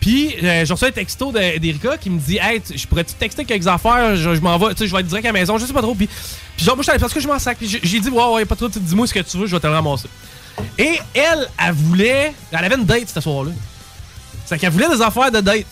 Puis, 0.00 0.34
euh, 0.42 0.64
j'ai 0.64 0.72
reçu 0.72 0.84
un 0.84 0.90
texto 0.92 1.32
de- 1.32 1.58
d'Erika 1.58 1.96
qui 1.98 2.08
me 2.10 2.18
dit 2.20 2.38
Hey, 2.40 2.60
tu- 2.60 2.78
je 2.78 2.86
pourrais-tu 2.86 3.14
te 3.14 3.18
texter 3.18 3.44
quelques 3.44 3.66
affaires? 3.66 4.14
Je, 4.16 4.34
je 4.34 4.40
m'en 4.40 4.56
vais, 4.58 4.70
tu 4.74 4.78
sais, 4.78 4.86
je 4.88 4.94
vais 4.94 5.00
être 5.00 5.06
direct 5.08 5.26
à 5.26 5.28
la 5.32 5.32
maison, 5.38 5.58
je 5.58 5.66
sais 5.66 5.72
pas 5.72 5.82
trop. 5.82 5.94
Puis, 5.94 6.08
puis 6.56 6.64
genre, 6.64 6.76
moi, 6.76 6.82
je 6.82 6.84
suis 6.84 6.90
allé 6.92 7.00
parce 7.00 7.12
que 7.12 7.20
je 7.20 7.26
m'en 7.28 7.38
sac. 7.38 7.58
Puis, 7.58 7.68
j'ai- 7.82 8.00
dit 8.00 8.08
Ouais, 8.10 8.24
ouais, 8.34 8.44
pas 8.44 8.54
trop, 8.56 8.68
dis-moi 8.68 9.06
ce 9.06 9.14
que 9.14 9.20
tu 9.20 9.36
veux, 9.38 9.46
je 9.46 9.54
vais 9.56 9.60
te 9.60 9.66
le 9.66 9.72
ramasser. 9.74 10.08
Et 10.78 10.98
elle, 11.14 11.48
elle 11.58 11.72
voulait. 11.72 12.34
Elle 12.50 12.64
avait 12.64 12.76
une 12.76 12.84
date 12.84 13.08
ce 13.12 13.20
soir-là. 13.20 13.52
C'est 14.46 14.58
qu'elle 14.58 14.72
voulait 14.72 14.88
des 14.88 15.02
affaires 15.02 15.30
de 15.30 15.40
date. 15.40 15.66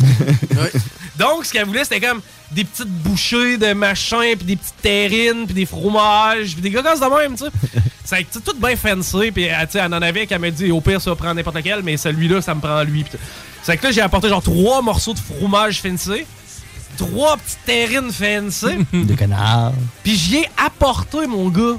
Donc, 1.18 1.44
ce 1.44 1.52
qu'elle 1.52 1.66
voulait, 1.66 1.84
c'était 1.84 2.00
comme 2.00 2.20
des 2.50 2.64
petites 2.64 2.88
bouchées 2.88 3.56
de 3.56 3.72
machin, 3.72 4.34
puis 4.36 4.46
des 4.46 4.56
petites 4.56 4.80
terrines, 4.80 5.44
puis 5.44 5.54
des 5.54 5.66
fromages, 5.66 6.52
puis 6.52 6.62
des 6.62 6.70
gogos 6.70 6.88
de 6.98 7.22
même, 7.22 7.36
tu 7.36 7.44
sais. 7.44 7.50
C'est 8.32 8.44
tout 8.44 8.54
bien 8.60 8.76
fancy, 8.76 9.30
puis 9.30 9.44
elle, 9.44 9.66
tu 9.66 9.72
sais, 9.72 9.78
elle 9.78 9.94
en 9.94 10.02
avait 10.02 10.26
qu'elle 10.26 10.40
m'a 10.40 10.50
dit, 10.50 10.70
au 10.70 10.80
pire, 10.80 11.00
ça 11.00 11.10
va 11.10 11.16
prendre 11.16 11.34
n'importe 11.34 11.56
lequel, 11.56 11.82
mais 11.82 11.96
celui-là, 11.96 12.42
ça 12.42 12.54
me 12.54 12.60
prend 12.60 12.82
lui. 12.82 13.04
C'est 13.62 13.76
que 13.76 13.86
là, 13.86 13.92
j'ai 13.92 14.00
apporté 14.00 14.28
genre 14.28 14.42
trois 14.42 14.82
morceaux 14.82 15.14
de 15.14 15.18
fromage 15.18 15.80
fancy, 15.80 16.24
trois 16.98 17.36
petites 17.36 17.64
terrines 17.64 18.12
fancy, 18.12 18.84
De 18.92 19.14
canard. 19.14 19.72
puis 20.02 20.16
j'y 20.16 20.38
ai 20.38 20.48
apporté, 20.62 21.26
mon 21.26 21.48
gars, 21.48 21.78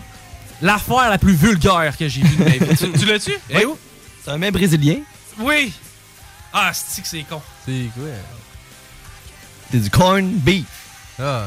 l'affaire 0.63 1.09
la 1.09 1.17
plus 1.19 1.33
vulgaire 1.35 1.95
que 1.97 2.07
j'ai 2.07 2.21
vue 2.21 2.35
de 2.37 2.43
ma 2.43 2.49
vie. 2.49 2.77
tu 2.77 2.91
tu 2.99 3.05
l'as-tu? 3.05 3.33
Eh 3.51 3.65
où? 3.65 3.77
C'est 4.23 4.31
un 4.31 4.37
mets 4.39 4.49
brésilien. 4.51 4.97
Oui! 5.39 5.71
Ah, 6.53 6.71
c'est 6.73 7.01
que 7.01 7.07
c'est 7.07 7.23
con? 7.23 7.41
C'est 7.65 7.89
quoi? 7.93 8.03
C'est 9.71 9.79
du 9.81 9.89
corn 9.89 10.25
beef. 10.27 10.65
Ah, 11.19 11.45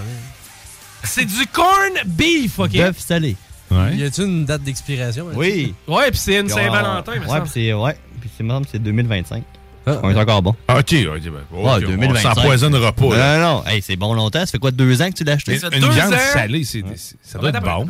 C'est 1.05 1.25
du 1.25 1.47
corn 1.47 1.93
beef, 2.05 2.59
ok? 2.59 2.73
Bœuf 2.73 2.99
salé. 2.99 3.37
Y 3.71 4.05
a-tu 4.05 4.23
une 4.23 4.45
date 4.45 4.63
d'expiration? 4.63 5.27
Oui. 5.35 5.75
Ouais, 5.89 6.11
puis 6.11 6.19
c'est 6.19 6.41
une 6.41 6.47
on- 6.47 6.55
Saint-Valentin, 6.55 7.13
me 7.17 7.27
Ouais, 7.27 7.41
puis 7.41 7.51
c'est 7.53 7.73
ouais, 7.73 7.97
puis 8.21 8.31
c'est 8.37 8.43
me 8.45 8.53
c'est 8.71 8.79
2025. 8.79 9.43
on 9.87 10.11
est 10.11 10.19
encore 10.19 10.43
bon. 10.43 10.55
Ah, 10.69 10.79
ok, 10.79 10.83
ok, 10.93 11.23
ben, 11.23 11.33
Ouais, 11.53 11.73
ok, 11.75 11.81
2025. 11.81 12.31
On 12.31 12.35
s'empoisonnera 12.35 12.93
pas. 12.93 13.03
Non, 13.05 13.11
là. 13.11 13.39
non, 13.39 13.55
non. 13.59 13.67
Hey, 13.67 13.83
c'est 13.83 13.97
bon 13.97 14.15
longtemps. 14.15 14.41
Ça 14.41 14.47
fait 14.47 14.59
quoi, 14.59 14.71
deux 14.73 15.01
ans 15.03 15.09
que 15.11 15.15
tu 15.17 15.25
l'as 15.25 15.33
acheté? 15.35 15.59
Mais 15.71 15.79
une 15.79 15.89
viande 15.91 16.15
salée, 16.33 16.65
c'est- 16.65 16.85
c'est- 16.97 17.17
ça 17.23 17.39
doit 17.39 17.51
être 17.51 17.61
bon. 17.63 17.89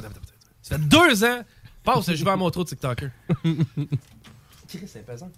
Ça 0.69 0.77
fait 0.77 0.83
deux 0.89 1.25
ans. 1.25 1.41
Passe, 1.85 2.13
je 2.13 2.25
vais 2.25 2.31
à 2.31 2.37
mon 2.37 2.51
trou 2.51 2.65
de 2.65 2.69
TikToker. 2.71 3.11
Chris, 4.69 4.81
c'est 4.87 5.07
pesant. 5.07 5.31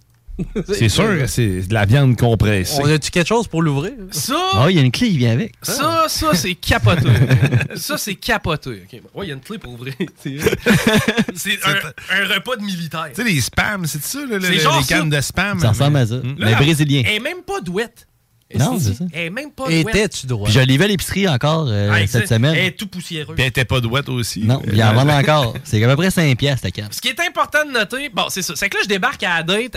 C'est 0.73 0.89
sûr 0.89 1.19
que 1.19 1.27
c'est 1.27 1.63
de 1.63 1.75
la 1.75 1.85
viande 1.85 2.17
compressée. 2.17 2.81
On 2.81 2.89
a-tu 2.89 3.11
quelque 3.11 3.27
chose 3.27 3.49
pour 3.49 3.61
l'ouvrir? 3.61 3.93
Ça, 4.13 4.39
Ah, 4.55 4.67
il 4.71 4.77
y 4.77 4.79
a 4.79 4.83
une 4.83 4.93
clé 4.93 5.09
qui 5.11 5.19
vient 5.19 5.33
avec. 5.33 5.53
ça, 5.63 6.07
ça, 6.09 6.33
c'est 6.35 6.55
capoté. 6.55 7.09
ça, 7.75 7.99
c'est 7.99 8.15
capoté. 8.15 8.85
Ok, 8.85 9.01
bon. 9.03 9.21
Ouais, 9.21 9.27
il 9.27 9.29
y 9.31 9.33
a 9.33 9.35
une 9.35 9.41
clé 9.41 9.59
pour 9.59 9.73
ouvrir. 9.73 9.95
C'est 11.35 11.59
un, 11.67 11.75
un 11.75 12.27
repas 12.35 12.57
de 12.57 12.63
militaire. 12.63 13.09
Tu 13.15 13.23
sais, 13.23 13.25
les 13.29 13.41
spams, 13.41 13.87
c'est 13.87 14.03
ça, 14.03 14.21
là, 14.27 14.39
C'est 14.41 14.51
les, 14.51 14.59
cannes 14.87 15.11
ça. 15.11 15.17
de 15.17 15.21
spam? 15.21 15.61
Ça 15.61 15.69
ressemble 15.71 15.97
à 15.99 16.07
ça. 16.07 16.15
Hmm. 16.17 16.37
Mais 16.39 16.55
brésilien. 16.55 17.03
Elle 17.05 17.17
est 17.17 17.21
même 17.21 17.43
pas 17.43 17.61
douette. 17.61 18.08
Non, 18.55 18.79
c'est 18.81 18.95
ça. 18.95 19.05
Elle 19.13 19.27
est 19.27 19.31
même 19.31 19.51
pas. 19.51 19.71
Étais-tu 19.71 20.27
droit? 20.27 20.45
Puis 20.47 20.55
je 20.55 20.61
l'ai 20.61 20.77
vu 20.79 20.85
à 20.85 20.87
l'épicerie 20.87 21.29
encore 21.29 21.67
euh, 21.69 21.91
Ah, 21.93 21.99
cette 22.07 22.23
c'est- 22.29 22.35
semaine. 22.35 22.55
Elle 22.55 22.67
est 22.67 22.79
tout 22.79 22.87
poussiéreux. 22.87 23.35
Puis 23.35 23.43
elle 23.43 23.51
était 23.51 23.65
pas 23.67 23.81
douette 23.81 24.09
aussi. 24.09 24.41
Non, 24.41 24.63
il 24.73 24.83
en 24.83 24.95
vend 24.95 25.09
encore. 25.09 25.55
C'est 25.65 25.83
à 25.85 25.89
peu 25.89 25.97
près 25.97 26.11
5 26.11 26.37
piastres, 26.39 26.63
ta 26.63 26.71
canne. 26.71 26.89
Ce 26.91 27.01
qui 27.01 27.09
est 27.09 27.21
important 27.21 27.65
de 27.67 27.73
noter, 27.73 28.09
bon, 28.09 28.25
c'est 28.31 28.43
ça. 28.43 28.55
C'est 28.57 28.69
que 28.71 28.77
là, 28.77 28.83
je 28.85 28.89
débarque 28.89 29.23
à 29.23 29.37
la 29.39 29.43
date 29.43 29.77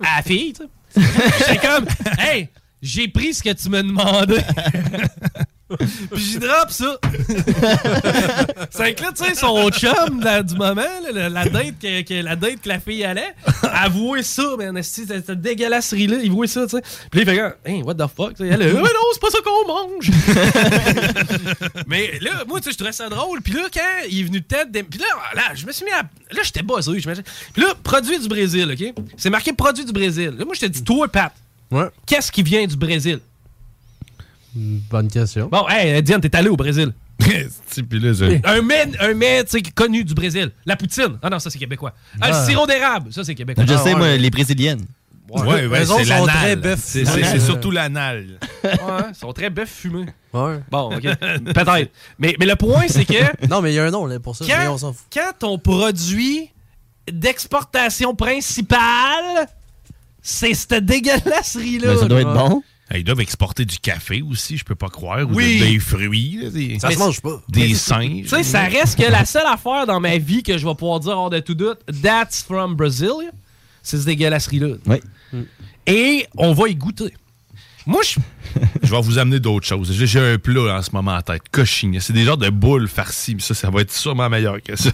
à 0.00 0.16
la 0.18 0.22
fille, 0.22 0.52
tu 0.52 0.62
sais. 0.62 1.08
J'étais 1.38 1.66
comme, 1.66 1.86
hey, 2.18 2.48
j'ai 2.80 3.08
pris 3.08 3.34
ce 3.34 3.42
que 3.42 3.52
tu 3.52 3.68
me 3.70 3.82
demandais. 3.82 4.44
Puis 5.78 6.22
j'y 6.24 6.38
drop 6.38 6.70
ça. 6.70 6.98
c'est 8.70 8.94
que 8.94 9.02
là, 9.02 9.12
tu 9.16 9.24
sais, 9.24 9.34
son 9.34 9.70
chum 9.70 10.20
là, 10.22 10.42
du 10.42 10.54
moment, 10.54 10.82
là, 11.12 11.28
la, 11.28 11.44
date 11.48 11.78
que, 11.80 12.02
que- 12.02 12.22
la 12.22 12.36
date 12.36 12.60
que 12.62 12.68
la 12.68 12.80
fille 12.80 13.04
allait, 13.04 13.34
avouer 13.62 14.22
ça, 14.22 14.42
man. 14.58 14.80
Cette 14.82 15.30
dégueulasserie-là, 15.40 16.18
il 16.22 16.30
voit 16.30 16.46
ça, 16.46 16.62
tu 16.66 16.76
sais. 16.76 16.82
Puis 17.10 17.24
là, 17.24 17.32
il 17.32 17.36
fait 17.36 17.38
comme, 17.42 17.52
hey, 17.74 17.82
what 17.82 17.94
the 17.94 18.06
fuck? 18.14 18.34
tu 18.34 18.44
sais. 18.44 18.48
Elle, 18.48 18.62
est, 18.62 18.72
mais 18.72 18.80
non, 18.80 18.88
c'est 19.12 19.20
pas 19.20 19.30
ça 19.30 19.38
qu'on 19.44 19.66
mange. 19.72 20.10
mais 21.86 22.18
là, 22.20 22.44
moi, 22.46 22.60
tu 22.60 22.64
sais, 22.66 22.72
je 22.72 22.76
trouvais 22.76 22.92
ça 22.92 23.08
drôle. 23.08 23.40
Puis 23.42 23.52
là, 23.54 23.62
quand 23.72 24.06
il 24.08 24.20
est 24.20 24.24
venu 24.24 24.40
de 24.40 24.44
tête, 24.44 24.68
puis 24.88 24.98
là, 25.00 25.06
là, 25.34 25.42
je 25.54 25.66
me 25.66 25.72
suis 25.72 25.84
mis 25.84 25.90
à. 25.92 26.02
Là, 26.02 26.40
j'étais 26.42 26.62
buzzé, 26.62 26.98
j'imagine. 26.98 27.24
Puis 27.52 27.62
là, 27.62 27.74
produit 27.82 28.18
du 28.18 28.28
Brésil, 28.28 28.68
OK? 28.72 29.04
C'est 29.16 29.30
marqué 29.30 29.52
produit 29.52 29.84
du 29.84 29.92
Brésil. 29.92 30.34
Là, 30.38 30.44
moi, 30.44 30.54
je 30.54 30.60
te 30.60 30.66
dis, 30.66 30.82
toi, 30.82 31.08
Pat, 31.08 31.32
Ouais. 31.70 31.86
qu'est-ce 32.06 32.30
qui 32.30 32.42
vient 32.42 32.66
du 32.66 32.76
Brésil? 32.76 33.18
Bonne 34.54 35.08
question. 35.08 35.48
Bon, 35.50 35.66
hey, 35.68 36.02
Diane, 36.02 36.20
t'es 36.20 36.34
allé 36.36 36.48
au 36.48 36.56
Brésil. 36.56 36.92
Puis 37.18 38.00
là, 38.00 38.12
je- 38.12 38.40
Un 38.44 38.62
mets, 38.62 38.90
un 39.00 39.14
mets 39.14 39.44
tu 39.44 39.50
sais, 39.58 39.62
connu 39.62 40.04
du 40.04 40.12
Brésil. 40.14 40.50
La 40.66 40.76
poutine. 40.76 41.18
Ah 41.22 41.30
non, 41.30 41.38
ça, 41.38 41.50
c'est 41.50 41.58
québécois. 41.58 41.92
Ah, 42.20 42.28
le 42.28 42.34
Ah. 42.34 42.46
sirop 42.46 42.66
d'érable. 42.66 43.12
Ça, 43.12 43.22
c'est 43.24 43.34
québécois. 43.34 43.64
Je 43.66 43.72
Ah, 43.74 43.78
sais, 43.78 43.92
ouais. 43.92 43.98
moi, 43.98 44.16
les 44.16 44.30
brésiliennes. 44.30 44.84
Ouais, 45.30 45.66
ouais, 45.66 45.82
autres 45.90 46.00
c'est 46.00 46.04
sont 46.04 46.26
l'anal. 46.26 46.36
très 46.36 46.56
bœuf 46.56 46.80
C'est 46.82 47.40
surtout 47.40 47.70
l'anal. 47.70 48.26
Ouais, 48.64 48.70
ils 49.08 49.14
sont 49.14 49.32
très 49.32 49.48
bœuf 49.48 49.70
fumés. 49.70 50.06
Ouais. 50.34 50.58
Bon, 50.70 50.94
OK. 50.94 51.02
Peut-être. 51.02 51.90
Mais, 52.18 52.36
mais 52.38 52.44
le 52.46 52.56
point, 52.56 52.84
c'est 52.88 53.06
que 53.06 53.14
Non, 53.48 53.62
mais 53.62 53.72
il 53.72 53.76
y 53.76 53.78
a 53.78 53.84
un 53.84 53.90
nom 53.90 54.04
là, 54.04 54.20
pour 54.20 54.36
ça. 54.36 54.44
mais 54.46 54.66
on 54.66 54.72
quand, 54.72 54.78
s'en 54.78 54.92
fout. 54.92 55.06
quand 55.12 55.32
ton 55.38 55.58
produit 55.58 56.50
d'exportation 57.10 58.14
principale, 58.14 59.46
c'est 60.20 60.52
cette 60.54 60.84
dégueulasserie-là. 60.84 61.96
Ça 61.96 62.06
doit 62.08 62.20
être 62.20 62.34
bon. 62.34 62.62
Ils 62.96 63.04
doivent 63.04 63.20
exporter 63.20 63.64
du 63.64 63.78
café 63.78 64.22
aussi, 64.22 64.56
je 64.58 64.64
peux 64.64 64.74
pas 64.74 64.88
croire. 64.88 65.20
Ou 65.28 65.34
Oui. 65.34 65.58
de- 65.60 65.64
des 65.66 65.78
fruits. 65.78 66.38
là, 66.42 66.50
des, 66.50 66.78
Ça 66.78 66.90
se 66.90 66.98
mange 66.98 67.20
pas. 67.20 67.42
Des 67.48 67.74
singes. 67.74 68.22
Tu 68.24 68.28
sais, 68.28 68.42
ça 68.42 68.62
reste 68.62 68.98
que 68.98 69.10
la 69.10 69.24
seule 69.24 69.46
affaire 69.46 69.86
dans 69.86 70.00
ma 70.00 70.18
vie 70.18 70.42
que 70.42 70.58
je 70.58 70.66
vais 70.66 70.74
pouvoir 70.74 71.00
dire 71.00 71.12
hors 71.18 71.30
de 71.30 71.38
tout 71.40 71.54
doute, 71.54 71.78
that's 72.02 72.42
from 72.42 72.74
Brazil, 72.74 73.10
c'est 73.82 73.98
ce 73.98 74.04
dégueulasserie-là. 74.04 74.76
Oui. 74.86 74.96
Et 75.86 76.26
on 76.36 76.52
va 76.52 76.68
y 76.68 76.74
goûter. 76.74 77.12
Moi, 77.86 78.02
je. 78.04 78.20
Je 78.82 78.90
vais 78.90 79.00
vous 79.00 79.18
amener 79.18 79.40
d'autres 79.40 79.66
choses. 79.66 79.90
J'ai- 79.92 80.06
J'ai 80.06 80.20
un 80.20 80.38
plat 80.38 80.76
en 80.76 80.82
ce 80.82 80.90
moment 80.92 81.14
en 81.14 81.22
tête. 81.22 81.42
Cochine. 81.50 81.98
C'est 82.00 82.12
des 82.12 82.22
genres 82.24 82.36
de 82.36 82.50
boules 82.50 82.86
farcies. 82.86 83.34
mais 83.34 83.40
Ça, 83.40 83.54
ça 83.54 83.70
va 83.70 83.80
être 83.80 83.90
sûrement 83.92 84.28
meilleur 84.28 84.62
que 84.62 84.76
ça. 84.76 84.90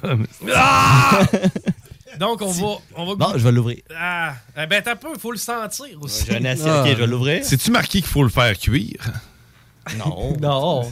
Ah! 0.55 1.21
Donc, 2.19 2.43
on 2.43 2.51
va. 2.51 2.67
On 2.97 3.07
va 3.07 3.15
Bon, 3.15 3.33
je 3.37 3.45
vais 3.45 3.53
l'ouvrir. 3.53 3.79
Ah, 3.97 4.35
eh 4.61 4.67
ben, 4.67 4.83
t'as 4.83 4.97
peu, 4.97 5.09
il 5.15 5.21
faut 5.21 5.33
le 5.33 5.39
sentir 5.39 5.87
aussi. 6.01 6.25
J'ai 6.27 6.37
un 6.39 6.45
assiette. 6.45 6.67
Ok, 6.69 6.87
je 6.89 6.95
vais 6.95 7.07
l'ouvrir. 7.07 7.45
C'est-tu 7.45 7.71
marqué 7.71 8.01
qu'il 8.01 8.11
faut 8.11 8.23
le 8.23 8.29
faire 8.31 8.59
cuire? 8.59 9.01
Non. 9.97 10.37
Non. 10.41 10.83
Ça 10.85 10.91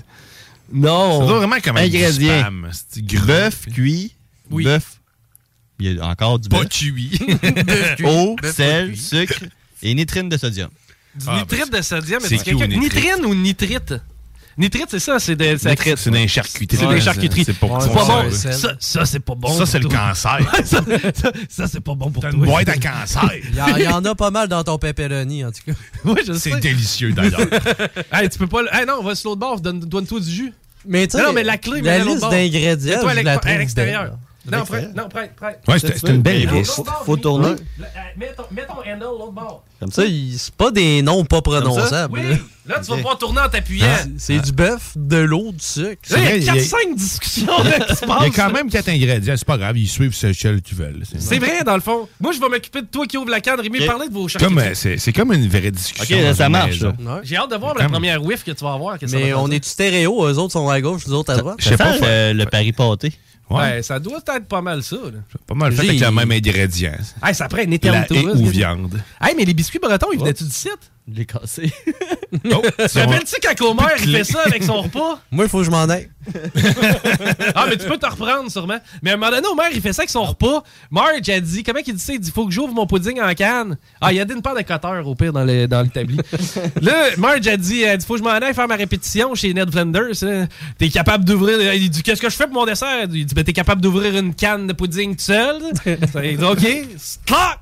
Non. 0.72 1.26
doit 1.26 1.38
vraiment 1.38 1.60
comme 1.62 1.76
un 1.76 1.82
Ingrédients. 1.84 2.50
C'est 2.72 3.04
gras. 3.04 3.24
Bœuf 3.26 3.66
cuit. 3.72 4.14
Oui. 4.50 4.64
Bœuf. 4.64 5.00
Il 5.78 5.92
y 5.92 6.00
a 6.00 6.06
encore 6.06 6.38
du 6.38 6.48
Pas 6.48 6.60
bœuf. 6.60 6.68
cuit. 6.70 7.18
Eau, 8.04 8.36
Bœuf 8.40 8.54
sel, 8.56 8.90
pas 8.92 8.96
sucre 8.96 9.44
et 9.82 9.94
nitrine 9.94 10.28
de 10.28 10.36
sodium. 10.36 10.70
Du 11.14 11.26
Ah, 11.28 11.38
nitrite 11.40 11.70
de 11.72 11.82
sodium, 11.82 12.20
mais 12.22 12.28
c'est 12.28 12.38
c'est 12.38 12.44
qui 12.44 12.54
ou 12.54 12.58
quelqu'un- 12.58 12.78
nitrite? 12.80 13.04
Nitrine 13.04 13.26
ou 13.26 13.34
nitrite? 13.34 13.94
Nitrite, 14.58 14.86
c'est 14.88 14.98
ça, 15.00 15.18
c'est 15.18 15.36
de- 15.36 15.56
c'est 15.58 15.76
c'est 15.96 16.10
des 16.10 16.28
charcuteries. 16.28 16.78
C'est 16.80 16.88
des 16.88 17.00
charcuteries. 17.00 17.44
C'est 17.44 17.58
pas, 17.58 17.66
bon. 17.66 17.80
ça. 18.80 19.04
C'est 19.04 19.20
pas 19.20 19.34
bon. 19.34 19.48
Ça, 19.48 19.66
c'est 19.66 19.78
le 19.78 19.88
cancer. 19.88 20.38
ça, 21.48 21.66
c'est 21.68 21.80
pas 21.80 21.94
bon 21.94 22.10
pour 22.10 22.22
toi. 22.22 22.30
une 22.32 22.44
boîte 22.44 22.68
à 22.68 22.76
cancer. 22.76 23.30
Il 23.50 23.54
y, 23.56 23.60
en- 23.60 23.76
il 23.76 23.82
y 23.84 23.88
en 23.88 24.04
a 24.04 24.14
pas 24.14 24.30
mal 24.30 24.48
dans 24.48 24.64
ton 24.64 24.78
pepperoni, 24.78 25.44
en 25.44 25.52
tout 25.52 25.60
cas. 25.66 25.72
Oui, 26.04 26.20
je 26.26 26.32
sais. 26.32 26.50
C'est 26.52 26.60
délicieux, 26.60 27.12
d'ailleurs. 27.12 27.40
Hey, 28.12 28.28
tu 28.30 28.38
peux 28.38 28.46
pas. 28.46 28.62
le- 28.62 28.68
Hey, 28.72 28.86
non, 28.86 28.94
on 29.00 29.04
va 29.04 29.14
sur 29.14 29.30
l'autre 29.30 29.40
bord, 29.40 29.60
donne- 29.60 29.80
donne-toi 29.80 30.20
du 30.20 30.30
jus. 30.30 30.52
Mais 30.88 31.06
tu 31.06 31.16
sais, 31.18 31.22
Non, 31.22 31.32
mais 31.32 31.42
la 31.42 31.58
clé, 31.58 31.80
la 31.82 31.98
liste 31.98 32.20
d'ingrédients, 32.30 33.00
je 33.02 33.06
la 33.06 33.14
l'ex- 33.14 33.28
à 33.28 33.38
trouve 33.38 33.58
l'extérieur. 33.58 34.18
Non, 34.50 34.64
prête, 34.64 34.94
non, 34.96 35.08
prête, 35.08 35.34
prête. 35.36 35.60
Ouais, 35.66 35.78
c'était 35.78 36.10
une 36.12 36.22
belle 36.22 36.48
liste. 36.48 36.80
Faut 37.04 37.16
tourner. 37.16 37.54
Mets 38.16 38.32
ton, 38.36 38.44
handle 38.80 39.02
l'autre 39.18 39.32
bord. 39.32 39.62
Comme 39.80 39.92
ça, 39.92 40.02
c'est 40.36 40.54
pas 40.54 40.70
des 40.70 41.02
noms 41.02 41.24
pas 41.24 41.42
prononçables. 41.42 42.14
Oui. 42.18 42.38
là. 42.66 42.80
Tu 42.80 42.90
vas 42.90 42.96
pouvoir 42.96 43.18
tourner 43.18 43.40
en 43.40 43.48
t'appuyant. 43.48 43.86
Ah, 43.88 44.04
C'est 44.16 44.38
du 44.38 44.50
bœuf, 44.52 44.92
de 44.96 45.18
l'eau, 45.18 45.52
du 45.52 45.62
sucre. 45.62 45.98
Là, 46.10 46.16
il 46.18 46.22
y 46.22 46.24
a 46.24 46.28
vrai, 46.28 46.38
il 46.38 46.44
y 46.44 46.48
a- 46.48 46.54
4-5 46.54 46.94
discussions 46.96 47.62
là, 47.62 47.80
qui 47.80 47.94
se 47.96 48.04
Il 48.04 48.08
y 48.08 48.12
a 48.12 48.16
passent. 48.16 48.30
quand 48.36 48.52
même 48.52 48.70
quatre 48.70 48.88
ingrédients. 48.88 49.34
C'est 49.36 49.46
pas 49.46 49.58
grave, 49.58 49.76
ils 49.76 49.86
suivent 49.88 50.14
ce 50.14 50.28
que 50.28 50.58
tu 50.60 50.74
veux. 50.74 50.92
C'est 51.18 51.38
vrai, 51.38 51.62
dans 51.64 51.74
le 51.74 51.80
fond. 51.82 52.08
Moi, 52.20 52.32
je 52.32 52.40
vais 52.40 52.48
m'occuper 52.48 52.80
de 52.82 52.86
toi 52.86 53.06
qui 53.06 53.18
ouvre 53.18 53.30
la 53.30 53.40
canne. 53.40 53.60
Rémi, 53.60 53.80
Ok. 53.80 53.86
parlez 53.86 54.08
de 54.08 54.14
vos 54.14 54.20
Comme, 54.20 54.28
charcuteries. 54.30 54.68
euh, 54.68 54.74
C'est 54.74 54.98
c'est 54.98 55.12
comme 55.12 55.32
une 55.32 55.46
vraie 55.48 55.70
discussion. 55.70 56.16
Ok, 56.18 56.34
ça 56.34 56.48
marche. 56.48 56.78
J'ai 57.22 57.36
hâte 57.36 57.50
de 57.50 57.56
voir 57.56 57.74
la 57.76 57.88
première 57.88 58.24
whiff 58.24 58.42
que 58.44 58.52
tu 58.52 58.64
vas 58.64 58.72
avoir. 58.72 58.96
Mais 59.12 59.34
on 59.34 59.50
est 59.50 59.64
stéréo, 59.64 60.26
eux 60.26 60.38
autres 60.38 60.52
sont 60.54 60.68
à 60.68 60.80
gauche, 60.80 61.06
nous 61.06 61.14
autres 61.14 61.32
à 61.34 61.36
droite. 61.36 61.56
Je 61.58 61.68
sais 61.68 61.76
pas, 61.76 62.32
le 62.32 62.44
pari 62.46 62.72
pâté. 62.72 63.12
Ouais. 63.48 63.56
Ouais, 63.58 63.82
ça 63.82 64.00
doit 64.00 64.18
être 64.34 64.46
pas 64.46 64.60
mal 64.60 64.82
ça. 64.82 64.96
là. 64.96 65.20
Pas 65.46 65.54
mal 65.54 65.72
fait 65.72 65.88
avec 65.88 66.00
le 66.00 66.10
même 66.10 66.32
ingrédient. 66.32 66.92
Hey, 67.22 67.34
ça 67.34 67.46
prend 67.48 67.62
une 67.62 67.70
La 67.70 67.76
éternité. 67.76 68.18
et 68.18 68.22
là, 68.24 68.32
ou 68.32 68.46
viande. 68.46 69.00
Hey, 69.20 69.34
mais 69.36 69.44
les 69.44 69.54
biscuits 69.54 69.78
bretons, 69.78 70.08
ils 70.12 70.18
venaient-tu 70.18 70.44
du 70.44 70.50
site? 70.50 70.90
Je 71.08 71.14
l'ai 71.20 71.24
cassé. 71.26 71.72
Oh, 72.52 72.62
rappelles-tu 72.78 73.36
quand 73.40 73.60
Homer 73.64 73.84
il 74.02 74.10
fait 74.16 74.24
ça 74.24 74.42
avec 74.44 74.64
son 74.64 74.82
repas? 74.82 75.20
Moi, 75.30 75.44
il 75.44 75.48
faut 75.48 75.58
que 75.58 75.64
je 75.64 75.70
m'en 75.70 75.84
aille. 75.88 76.10
Ah, 77.54 77.66
mais 77.68 77.76
tu 77.76 77.86
peux 77.86 77.96
te 77.96 78.06
reprendre 78.06 78.50
sûrement. 78.50 78.78
Mais 79.02 79.10
à 79.10 79.14
un 79.14 79.16
moment 79.16 79.30
donné, 79.30 79.46
Homer, 79.46 79.68
il 79.72 79.80
fait 79.80 79.92
ça 79.92 80.02
avec 80.02 80.10
son 80.10 80.24
repas. 80.24 80.64
Marge 80.90 81.28
a 81.28 81.40
dit, 81.40 81.62
comment 81.62 81.78
il 81.86 81.94
dit 81.94 82.02
ça? 82.02 82.12
Il 82.12 82.18
dit, 82.18 82.32
faut 82.32 82.44
que 82.46 82.52
j'ouvre 82.52 82.74
mon 82.74 82.86
pudding 82.88 83.20
en 83.20 83.32
canne. 83.34 83.78
Ah, 84.00 84.12
il 84.12 84.16
y 84.16 84.20
a 84.20 84.24
une 84.24 84.42
paire 84.42 84.54
de 84.56 84.62
cutters 84.62 85.06
au 85.06 85.14
pire 85.14 85.32
dans 85.32 85.44
le- 85.44 85.68
dans 85.68 85.82
l'établi. 85.82 86.18
là, 86.82 87.10
Marge 87.18 87.46
a 87.46 87.56
dit, 87.56 87.82
elle 87.82 87.98
dit, 87.98 88.04
faut 88.06 88.14
que 88.14 88.18
je 88.18 88.24
m'en 88.24 88.30
aille 88.30 88.54
faire 88.54 88.66
ma 88.68 88.74
répétition 88.76 89.32
chez 89.36 89.54
Ned 89.54 89.70
Flanders. 89.70 90.48
T'es 90.78 90.88
capable 90.88 91.24
d'ouvrir. 91.24 91.72
Il 91.74 91.88
dit, 91.88 92.02
qu'est-ce 92.02 92.20
que 92.20 92.28
je 92.30 92.34
fais 92.34 92.46
pour 92.46 92.54
mon 92.54 92.66
dessert? 92.66 93.06
Il 93.12 93.24
dit, 93.26 93.34
ben, 93.34 93.44
t'es 93.44 93.52
capable 93.52 93.80
d'ouvrir 93.80 94.16
une 94.16 94.34
canne 94.34 94.66
de 94.66 94.72
pudding 94.72 95.14
tout 95.14 95.22
seul. 95.22 95.62
Il 96.24 96.36
dit, 96.38 96.44
OK. 96.44 96.66
Clac! 97.24 97.60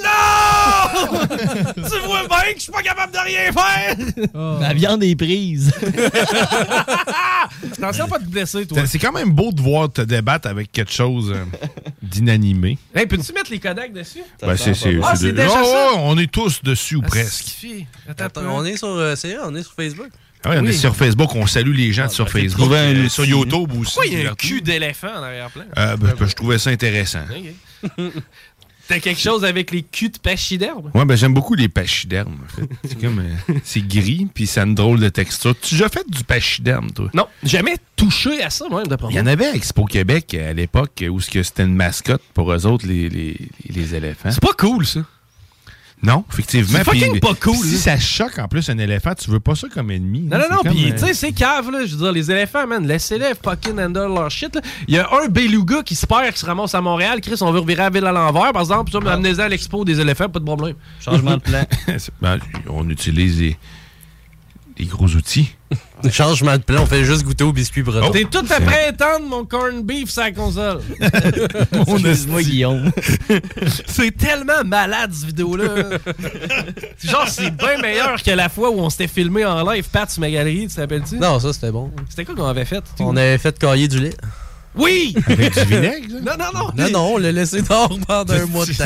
Non! 0.00 1.18
tu 1.76 1.98
vois 2.06 2.26
bien 2.28 2.52
que 2.52 2.58
je 2.58 2.62
suis 2.62 2.72
pas 2.72 2.82
capable 2.82 3.12
de 3.12 3.18
rien 3.18 3.52
faire! 3.52 3.96
La 4.60 4.72
viande 4.74 5.02
est 5.04 5.14
prise. 5.16 5.72
Attention 7.72 8.08
pas 8.08 8.18
de 8.18 8.24
te 8.24 8.30
blesser, 8.30 8.66
toi. 8.66 8.86
C'est- 8.86 8.98
quand 8.98 9.12
même 9.12 9.30
beau 9.30 9.52
de 9.52 9.60
voir 9.60 9.90
te 9.92 10.02
débattre 10.02 10.48
avec 10.48 10.70
quelque 10.72 10.92
chose 10.92 11.32
euh, 11.34 11.44
d'inanimé. 12.02 12.78
Hey, 12.94 13.06
peux-tu 13.06 13.32
mettre 13.32 13.50
les 13.50 13.58
Kodak 13.58 13.92
dessus? 13.92 14.22
Ben, 14.40 14.56
c'est 14.56 14.74
c'est- 14.74 14.98
Ah, 15.02 15.16
de- 15.16 15.30
déjà 15.30 15.48
Oh, 15.50 15.64
ça? 15.64 15.88
oh, 15.94 15.96
on 16.04 16.18
est 16.18 16.30
tous 16.30 16.62
dessus 16.62 16.96
ou 16.96 17.02
Ah, 17.04 17.08
presque. 17.08 17.66
Attends, 18.08 18.42
on 18.50 18.64
est 18.64 18.76
sur, 18.76 18.88
euh, 18.88 19.14
on 19.44 19.54
est 19.54 19.62
sur 19.62 19.72
Facebook. 19.74 20.08
Ah 20.44 20.50
ouais, 20.50 20.58
on 20.58 20.62
Oui. 20.62 20.70
est 20.70 20.72
sur 20.72 20.96
Facebook, 20.96 21.32
on 21.36 21.46
salue 21.46 21.72
les 21.72 21.92
gens 21.92 22.08
sur 22.08 22.28
Facebook. 22.28 22.58
trouvé 22.62 22.78
un 22.78 22.94
euh, 22.96 23.08
sur 23.08 23.24
YouTube 23.24 23.70
aussi. 23.78 23.94
Pourquoi 23.94 24.06
il 24.06 24.22
y 24.22 24.26
a 24.26 24.32
un 24.32 24.34
cul 24.34 24.60
d'éléphant 24.60 25.14
en 25.16 25.22
arrière-plan? 25.22 25.62
Euh, 25.78 25.96
ben, 25.96 26.14
ben, 26.18 26.26
je 26.28 26.34
trouvais 26.34 26.58
ça 26.58 26.70
intéressant. 26.70 27.20
Ok. 27.30 27.92
T'as 28.88 28.98
quelque 28.98 29.20
chose 29.20 29.44
avec 29.44 29.70
les 29.70 29.82
culs 29.82 30.10
de 30.10 30.18
pachyderme? 30.18 30.90
Ouais, 30.94 31.04
ben 31.04 31.16
j'aime 31.16 31.34
beaucoup 31.34 31.54
les 31.54 31.68
pachydermes. 31.68 32.36
En 32.44 32.48
fait. 32.56 32.68
C'est 32.84 33.00
comme 33.00 33.20
euh, 33.20 33.54
c'est 33.64 33.86
gris 33.86 34.26
puis 34.32 34.46
ça 34.46 34.62
a 34.62 34.66
une 34.66 34.74
drôle 34.74 35.00
de 35.00 35.08
texture. 35.08 35.54
Tu 35.60 35.74
as 35.74 35.78
déjà 35.78 35.88
fait 35.88 36.08
du 36.10 36.24
pachyderme, 36.24 36.90
toi? 36.90 37.08
Non, 37.14 37.26
jamais 37.42 37.76
touché 37.96 38.42
à 38.42 38.50
ça, 38.50 38.66
moi, 38.68 38.82
de 38.82 38.96
Il 39.10 39.16
y 39.16 39.20
en 39.20 39.26
avait 39.26 39.46
à 39.46 39.54
Expo 39.54 39.84
Québec 39.84 40.34
à 40.34 40.52
l'époque 40.52 41.04
où 41.08 41.20
c'était 41.20 41.62
une 41.62 41.74
mascotte 41.74 42.22
pour 42.34 42.52
eux 42.52 42.66
autres 42.66 42.86
les, 42.86 43.08
les, 43.08 43.36
les 43.68 43.94
éléphants. 43.94 44.30
C'est 44.30 44.42
pas 44.42 44.54
cool, 44.58 44.84
ça. 44.86 45.00
Non, 46.02 46.24
effectivement. 46.32 46.78
C'est 46.78 46.84
fucking 46.84 47.12
puis- 47.12 47.20
pas 47.20 47.34
cool, 47.40 47.54
Si 47.56 47.74
là. 47.74 47.78
ça 47.78 47.98
choque 47.98 48.38
en 48.38 48.48
plus 48.48 48.68
un 48.68 48.78
éléphant, 48.78 49.14
tu 49.14 49.30
veux 49.30 49.38
pas 49.38 49.54
ça 49.54 49.68
comme 49.72 49.90
ennemi. 49.92 50.22
Non, 50.22 50.36
là. 50.38 50.46
non, 50.50 50.56
non, 50.64 50.70
pis 50.72 50.86
euh, 50.90 50.92
tu 50.92 50.98
sais, 51.06 51.14
c'est 51.14 51.32
cave, 51.32 51.70
là. 51.70 51.86
Je 51.86 51.92
veux 51.94 52.02
dire, 52.02 52.12
les 52.12 52.28
éléphants, 52.30 52.66
man, 52.66 52.84
laissez-les 52.86 53.34
fucking 53.42 53.78
handle 53.78 54.12
leur 54.12 54.28
shit, 54.30 54.52
là. 54.54 54.60
Il 54.88 54.94
y 54.94 54.98
a 54.98 55.08
un 55.22 55.28
beluga 55.28 55.82
qui 55.84 55.94
se 55.94 56.04
perd, 56.06 56.32
qui 56.32 56.40
se 56.40 56.46
ramasse 56.46 56.74
à 56.74 56.80
Montréal. 56.80 57.20
Chris, 57.20 57.36
on 57.40 57.52
veut 57.52 57.60
revirer 57.60 57.82
la 57.82 57.90
ville 57.90 58.04
à 58.06 58.10
l'envers, 58.12 58.52
par 58.52 58.62
exemple. 58.62 58.90
Puis 58.90 59.00
ça, 59.00 59.12
amenez-en 59.12 59.38
à 59.44 59.48
l'expo 59.48 59.84
des 59.84 60.00
éléphants, 60.00 60.28
pas 60.28 60.40
de 60.40 60.44
problème. 60.44 60.74
Changement 61.00 61.36
de 61.36 61.42
plan. 61.42 61.62
ben, 62.20 62.38
on 62.68 62.88
utilise 62.90 63.38
des, 63.38 63.56
des 64.76 64.84
gros 64.84 65.06
outils. 65.06 65.54
Changement 66.10 66.56
de 66.56 66.62
plan, 66.62 66.82
on 66.82 66.86
fait 66.86 67.04
juste 67.04 67.22
goûter 67.22 67.44
au 67.44 67.52
biscuit 67.52 67.82
breton. 67.82 68.10
T'es 68.10 68.24
tout 68.24 68.44
après 68.50 68.90
étendre 68.90 69.26
mon 69.26 69.44
corn 69.44 69.82
beef 69.82 70.10
sur 70.10 70.22
la 70.22 70.32
console. 70.32 70.80
Excuse-moi, 71.72 72.42
Guillaume. 72.42 72.90
c'est 73.86 74.16
tellement 74.16 74.64
malade, 74.64 75.12
cette 75.12 75.26
vidéo-là. 75.26 75.98
Genre, 77.02 77.28
c'est 77.28 77.50
bien 77.50 77.78
meilleur 77.80 78.22
que 78.22 78.30
la 78.32 78.48
fois 78.48 78.70
où 78.70 78.80
on 78.80 78.90
s'était 78.90 79.08
filmé 79.08 79.44
en 79.44 79.70
live, 79.70 79.88
Pat, 79.90 80.10
sur 80.10 80.20
ma 80.20 80.30
galerie, 80.30 80.66
tu 80.68 80.74
te 80.74 80.80
rappelles-tu? 80.80 81.18
Non, 81.18 81.38
ça, 81.38 81.52
c'était 81.52 81.70
bon. 81.70 81.90
C'était 82.08 82.24
quoi 82.24 82.34
qu'on 82.34 82.46
avait 82.46 82.64
fait? 82.64 82.82
On 82.98 83.16
avait 83.16 83.38
fait 83.38 83.58
cailler 83.58 83.88
du 83.88 84.00
lait. 84.00 84.16
Oui! 84.74 85.14
Avec 85.28 85.52
du 85.52 85.64
vinaigre, 85.64 86.06
Non, 86.22 86.32
non, 86.38 86.46
non! 86.54 86.70
Non, 86.76 86.90
non, 86.90 87.14
on 87.14 87.18
l'a 87.18 87.30
laissé 87.32 87.60
dehors 87.60 87.90
pendant 88.06 88.32
un 88.32 88.46
mois 88.46 88.64
de 88.64 88.72
temps. 88.72 88.84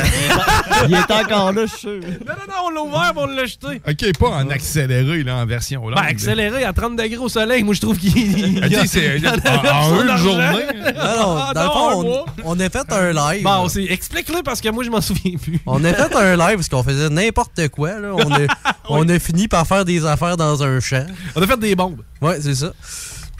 Il 0.87 0.93
est 0.93 1.11
encore 1.11 1.53
là, 1.53 1.65
je 1.65 1.71
suis 1.71 1.79
sûr. 1.79 1.99
Non, 2.01 2.33
non, 2.33 2.45
non, 2.47 2.53
on 2.65 2.69
l'a 2.71 2.81
ouvert, 2.81 3.13
on 3.15 3.25
l'a 3.27 3.45
jeté. 3.45 3.81
OK, 3.87 4.17
pas 4.19 4.29
en 4.29 4.49
accéléré, 4.49 5.23
là, 5.23 5.37
en 5.37 5.45
version 5.45 5.87
longue. 5.87 5.95
Ben, 5.95 6.03
accéléré 6.07 6.65
à 6.65 6.73
30 6.73 6.97
degrés 6.97 7.17
au 7.17 7.29
soleil, 7.29 7.63
moi, 7.63 7.73
je 7.73 7.81
trouve 7.81 7.97
qu'il. 7.97 8.59
Ah, 8.63 8.69
sais, 8.69 8.87
c'est- 8.87 9.17
il 9.17 9.23
y 9.23 9.27
en 9.27 10.01
une 10.01 10.17
journée. 10.17 10.65
Non, 10.95 11.17
non, 11.17 11.37
Ah, 11.37 11.51
dans 11.55 11.61
le 11.61 11.67
non, 11.67 11.73
fond, 12.01 12.25
on, 12.43 12.59
a 12.59 12.69
fait 12.69 12.91
un 12.91 13.13
live. 13.13 13.43
Bon, 13.43 13.67
explique-le 13.89 14.43
parce 14.43 14.59
que 14.59 14.69
moi, 14.69 14.83
je 14.83 14.89
m'en 14.89 15.01
souviens 15.01 15.37
plus. 15.41 15.59
On 15.65 15.83
a 15.85 15.93
fait 15.93 16.15
un 16.15 16.35
live 16.35 16.55
parce 16.57 16.69
qu'on 16.69 16.83
faisait 16.83 17.09
n'importe 17.09 17.67
quoi. 17.69 17.99
Là. 17.99 18.09
On, 18.13 18.31
a, 18.33 18.39
on 18.89 19.07
a 19.07 19.19
fini 19.19 19.47
par 19.47 19.65
faire 19.65 19.85
des 19.85 20.05
affaires 20.05 20.35
dans 20.35 20.61
un 20.63 20.79
champ. 20.81 21.05
On 21.35 21.41
a 21.41 21.47
fait 21.47 21.59
des 21.59 21.75
bombes. 21.75 22.01
Ouais, 22.21 22.39
c'est 22.41 22.55
ça. 22.55 22.73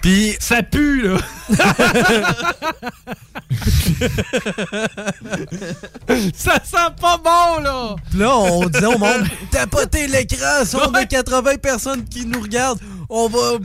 Puis. 0.01 0.35
Ça 0.39 0.63
pue, 0.63 1.01
là. 1.01 1.17
Ça 6.35 6.59
sent 6.63 6.77
pas 7.01 7.17
bon, 7.17 7.61
là. 7.61 7.95
Puis 8.09 8.19
là, 8.19 8.37
on 8.37 8.65
disait 8.65 8.85
au 8.85 8.97
monde 8.97 9.27
tapotez 9.51 10.07
l'écran, 10.07 10.63
si 10.65 10.75
on 10.75 10.93
a 10.93 11.05
80 11.05 11.57
personnes 11.57 12.05
qui 12.05 12.25
nous 12.25 12.41
regardent, 12.41 12.79
on 13.09 13.27
va, 13.27 13.57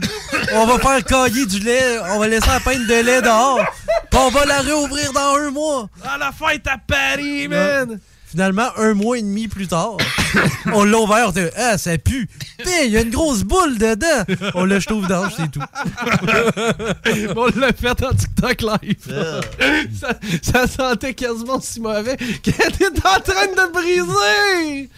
on 0.53 0.65
va 0.65 0.79
faire 0.79 1.03
cailler 1.03 1.45
du 1.45 1.59
lait, 1.59 1.99
on 2.11 2.19
va 2.19 2.27
laisser 2.27 2.49
la 2.49 2.59
peine 2.59 2.85
de 2.85 2.93
lait 2.93 3.21
dehors, 3.21 3.59
puis 4.09 4.19
on 4.19 4.29
va 4.29 4.45
la 4.45 4.59
réouvrir 4.61 5.11
dans 5.13 5.35
un 5.35 5.51
mois. 5.51 5.89
À 6.03 6.17
la 6.17 6.31
fête 6.31 6.67
à 6.67 6.77
Paris, 6.77 7.47
man. 7.47 7.99
Finalement, 8.33 8.69
un 8.77 8.95
mois 8.95 9.19
et 9.19 9.21
demi 9.21 9.47
plus 9.47 9.67
tard, 9.67 9.95
on 10.73 10.85
l'a 10.85 10.97
ouvert, 10.97 11.27
on 11.27 11.31
dit 11.31 11.41
Ah, 11.55 11.77
ça 11.77 11.95
pue! 11.99 12.27
Putain, 12.57 12.81
il 12.83 12.89
y 12.89 12.97
a 12.97 13.01
une 13.01 13.11
grosse 13.11 13.43
boule 13.43 13.77
dedans! 13.77 14.49
On 14.55 14.65
l'a 14.65 14.79
jeté 14.79 14.91
au 14.95 15.01
vidange, 15.01 15.33
c'est 15.37 15.51
tout. 15.51 15.59
on 17.35 17.59
l'a 17.59 17.71
fait 17.73 18.03
en 18.03 18.11
TikTok 18.11 18.61
live. 18.63 18.97
ça, 20.01 20.17
ça 20.41 20.65
sentait 20.65 21.13
quasiment 21.13 21.61
si 21.61 21.79
mauvais 21.79 22.17
qu'elle 22.41 22.73
était 22.73 22.87
en 22.87 23.19
train 23.19 23.45
de 23.45 23.71
briser. 23.71 24.89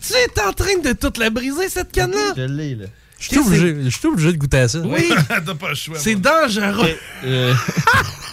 Tu 0.00 0.12
es 0.12 0.40
en 0.40 0.52
train 0.52 0.78
de 0.78 0.92
toute 0.92 1.18
la 1.18 1.30
briser, 1.30 1.68
cette 1.68 1.90
canne-là? 1.90 2.34
Je 2.36 2.42
l'ai, 2.42 2.76
là. 2.76 2.86
Je 3.18 3.24
suis 3.24 3.38
obligé, 3.38 3.84
je 3.84 3.88
suis 3.88 4.06
obligé 4.06 4.32
de 4.32 4.38
goûter 4.38 4.58
à 4.58 4.68
ça. 4.68 4.78
Oui. 4.78 5.10
T'as 5.28 5.54
pas 5.54 5.70
le 5.70 5.74
choix. 5.74 5.98
C'est 5.98 6.14
dangereux. 6.14 6.96
Euh, 7.24 7.52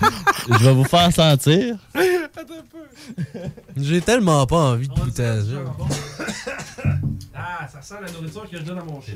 je 0.49 0.63
vais 0.63 0.73
vous 0.73 0.83
faire 0.83 1.11
sentir. 1.11 1.77
J'ai 3.75 4.01
tellement 4.01 4.45
pas 4.45 4.57
envie 4.57 4.87
de 4.87 4.93
goûter 4.93 5.25
à 5.25 5.41
ça. 5.41 6.93
Ah, 7.33 7.67
ça 7.67 7.81
sent 7.81 7.95
la 8.05 8.11
nourriture 8.11 8.49
que 8.49 8.57
je 8.57 8.63
donne 8.63 8.77
à 8.77 8.83
mon 8.83 9.01
chien. 9.01 9.15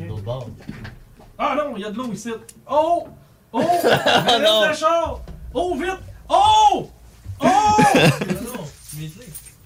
Ah 1.37 1.55
non, 1.55 1.73
il 1.77 1.81
y 1.83 1.85
a 1.85 1.91
de 1.91 1.97
l'eau 1.97 2.11
ici. 2.11 2.31
Oh! 2.69 3.07
Oh! 3.53 3.61
Le 3.83 4.75
char! 4.75 5.21
Oh, 5.53 5.75
vite! 5.75 5.99
Oh! 6.27 6.89
Oh! 7.41 7.45
non, 7.45 8.65
mais 8.97 9.09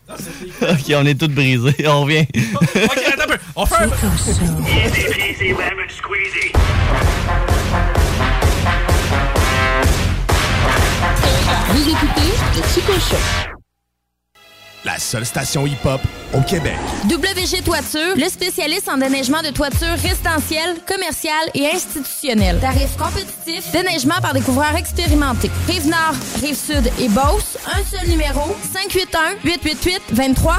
ok, 0.09 0.93
on 0.95 1.05
est 1.05 1.19
tous 1.19 1.27
brisés. 1.29 1.87
On 1.87 2.01
revient. 2.01 2.25
Ok, 2.33 3.01
attends 3.13 3.23
un 3.23 3.27
peu. 3.27 3.37
On 3.55 3.65
fait 3.65 3.83
un... 3.83 3.87
Vous 11.69 11.89
écoutez 11.89 12.31
le 12.55 12.63
Chico 12.73 12.93
Show. 12.93 13.52
La 14.85 14.99
seule 14.99 15.25
station 15.25 15.65
hip-hop 15.65 16.01
au 16.33 16.41
Québec. 16.41 16.75
WG 17.05 17.63
Toiture, 17.63 18.17
le 18.17 18.27
spécialiste 18.27 18.89
en 18.89 18.97
déneigement 18.97 19.41
de 19.41 19.47
toiture 19.47 19.95
résidentielle, 20.01 20.75
commerciale 20.85 21.49
et 21.53 21.67
institutionnelle. 21.67 22.59
Tarifs 22.59 22.97
compétitifs, 22.97 23.71
déneigement 23.71 24.19
par 24.21 24.33
des 24.33 24.41
couvreurs 24.41 24.75
expérimentés. 24.75 25.49
Rive-Nord, 25.67 26.15
Rive-Sud 26.41 26.91
et 26.99 27.07
Beauce, 27.07 27.57
un 27.65 27.81
seul 27.89 28.09
numéro, 28.09 28.57
581-888-2340. 29.45 30.51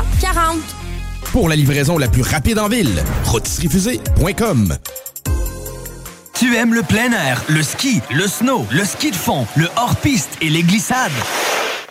Pour 1.30 1.50
la 1.50 1.56
livraison 1.56 1.98
la 1.98 2.08
plus 2.08 2.22
rapide 2.22 2.58
en 2.58 2.68
ville, 2.68 3.04
rotisseriefusée.com. 3.24 4.78
Tu 6.38 6.56
aimes 6.56 6.72
le 6.72 6.82
plein 6.82 7.12
air, 7.12 7.42
le 7.48 7.62
ski, 7.62 8.00
le 8.10 8.26
snow, 8.26 8.66
le 8.70 8.86
ski 8.86 9.10
de 9.10 9.16
fond, 9.16 9.46
le 9.54 9.68
hors-piste 9.76 10.30
et 10.40 10.48
les 10.48 10.62
glissades? 10.62 11.12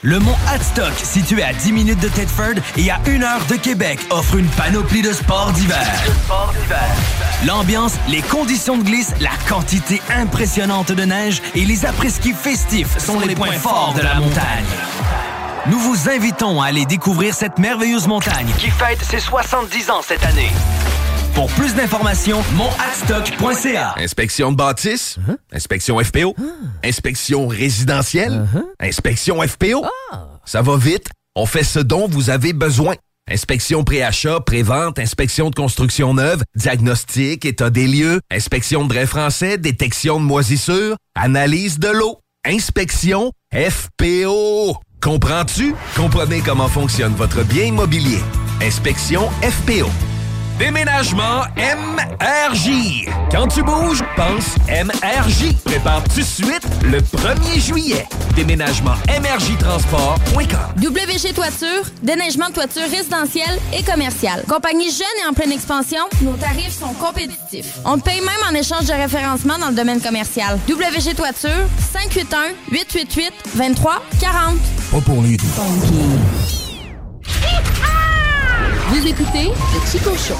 Le 0.05 0.19
mont 0.19 0.35
Hadstock, 0.49 0.91
situé 0.97 1.43
à 1.43 1.53
10 1.53 1.71
minutes 1.71 1.99
de 2.01 2.09
Thetford 2.09 2.55
et 2.75 2.91
à 2.91 2.99
1 3.07 3.21
heure 3.21 3.45
de 3.45 3.55
Québec, 3.55 4.01
offre 4.09 4.35
une 4.35 4.49
panoplie 4.49 5.01
de 5.01 5.13
sports 5.13 5.53
d'hiver. 5.53 5.87
L'ambiance, 7.45 7.93
les 8.09 8.21
conditions 8.21 8.77
de 8.77 8.83
glisse, 8.83 9.13
la 9.21 9.29
quantité 9.47 10.01
impressionnante 10.13 10.91
de 10.91 11.03
neige 11.03 11.41
et 11.55 11.63
les 11.63 11.85
après-ski 11.85 12.33
festifs 12.33 12.97
sont 12.97 13.21
les 13.21 13.33
points 13.33 13.53
forts 13.53 13.93
de 13.95 14.01
la 14.01 14.15
montagne. 14.15 14.65
nous 15.67 15.79
vous 15.79 16.09
invitons 16.09 16.61
à 16.61 16.65
aller 16.65 16.85
découvrir 16.85 17.33
cette 17.33 17.57
merveilleuse 17.57 18.07
montagne 18.07 18.51
qui 18.57 18.71
fête 18.71 19.01
ses 19.01 19.19
70 19.19 19.89
ans 19.89 20.01
cette 20.01 20.25
année. 20.25 20.51
Pour 21.33 21.47
plus 21.47 21.73
d'informations, 21.73 22.43
monadstock.ca. 22.55 23.95
Inspection 23.97 24.51
de 24.51 24.57
bâtisse, 24.57 25.17
inspection 25.51 25.97
FPO, 25.99 26.35
inspection 26.83 27.47
résidentielle, 27.47 28.47
inspection 28.79 29.41
FPO. 29.41 29.83
Ça 30.45 30.61
va 30.61 30.77
vite, 30.77 31.07
on 31.35 31.45
fait 31.45 31.63
ce 31.63 31.79
dont 31.79 32.07
vous 32.07 32.29
avez 32.29 32.53
besoin. 32.53 32.95
Inspection 33.31 33.83
pré-achat, 33.83 34.41
pré-vente, 34.41 34.99
inspection 34.99 35.49
de 35.49 35.55
construction 35.55 36.13
neuve, 36.13 36.43
diagnostic, 36.55 37.45
état 37.45 37.69
des 37.69 37.87
lieux, 37.87 38.19
inspection 38.29 38.83
de 38.83 38.93
drain 38.93 39.05
français, 39.05 39.57
détection 39.57 40.19
de 40.19 40.25
moisissures, 40.25 40.97
analyse 41.15 41.79
de 41.79 41.87
l'eau, 41.87 42.19
inspection 42.45 43.31
FPO. 43.53 44.77
Comprends-tu? 45.01 45.73
Comprenez 45.95 46.41
comment 46.41 46.67
fonctionne 46.67 47.13
votre 47.15 47.43
bien 47.43 47.65
immobilier. 47.65 48.19
Inspection 48.61 49.29
FPO. 49.41 49.89
Déménagement 50.59 51.41
MRJ. 51.57 53.07
Quand 53.31 53.47
tu 53.47 53.63
bouges, 53.63 54.03
pense 54.15 54.55
MRJ. 54.69 55.53
Prépare 55.65 56.03
tout 56.03 56.19
de 56.19 56.25
suite 56.25 56.61
le 56.83 56.99
1er 56.99 57.59
juillet. 57.59 58.05
Déménagement 58.35 58.93
MRJtransport.com. 59.07 60.73
WG 60.77 61.33
Toiture, 61.33 61.83
déneigement 62.03 62.49
de 62.49 62.53
toiture 62.53 62.83
résidentielle 62.83 63.59
et 63.77 63.81
commerciale. 63.83 64.43
Compagnie 64.47 64.91
jeune 64.91 65.07
et 65.23 65.27
en 65.27 65.33
pleine 65.33 65.51
expansion, 65.51 66.01
nos 66.21 66.33
tarifs 66.33 66.77
sont 66.79 66.93
compétitifs. 66.93 67.79
On 67.85 67.97
te 67.97 68.03
paye 68.03 68.21
même 68.21 68.43
en 68.49 68.53
échange 68.53 68.85
de 68.85 68.93
référencement 68.93 69.57
dans 69.57 69.69
le 69.69 69.75
domaine 69.75 70.01
commercial. 70.01 70.59
WG 70.69 71.15
Toiture, 71.15 71.67
581-888-2340. 72.71 73.89
Pas 74.91 75.01
pour 75.01 75.21
lui. 75.23 75.37
Vous 75.37 75.47
écoutez 79.13 79.49
le 79.49 79.91
Chico 79.91 80.15
Show. 80.15 80.35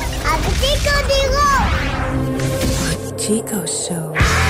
Chico 3.18 3.66
Show. 3.68 4.14
Eyes 4.16 4.43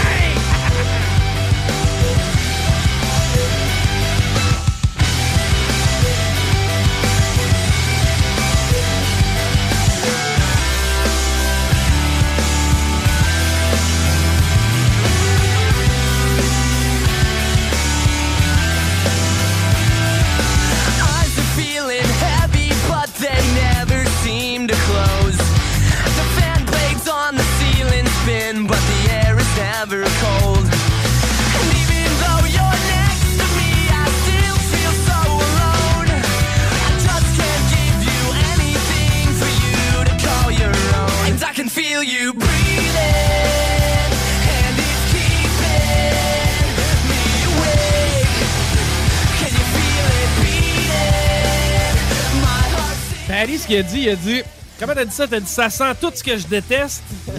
Paris, 53.28 53.58
ce 53.58 53.68
qu'il 53.68 53.78
a 53.78 53.84
dit, 53.84 54.02
il 54.02 54.10
a 54.10 54.16
dit. 54.16 54.42
Comment 54.80 54.94
t'as 54.94 55.06
dit 55.06 55.16
ça? 55.16 55.28
T'as 55.28 55.40
dit 55.40 55.50
ça 55.50 55.70
sent 55.70 55.96
tout 56.02 56.12
ce 56.14 56.24
que 56.24 56.38
je 56.38 56.46
déteste? 56.46 57.04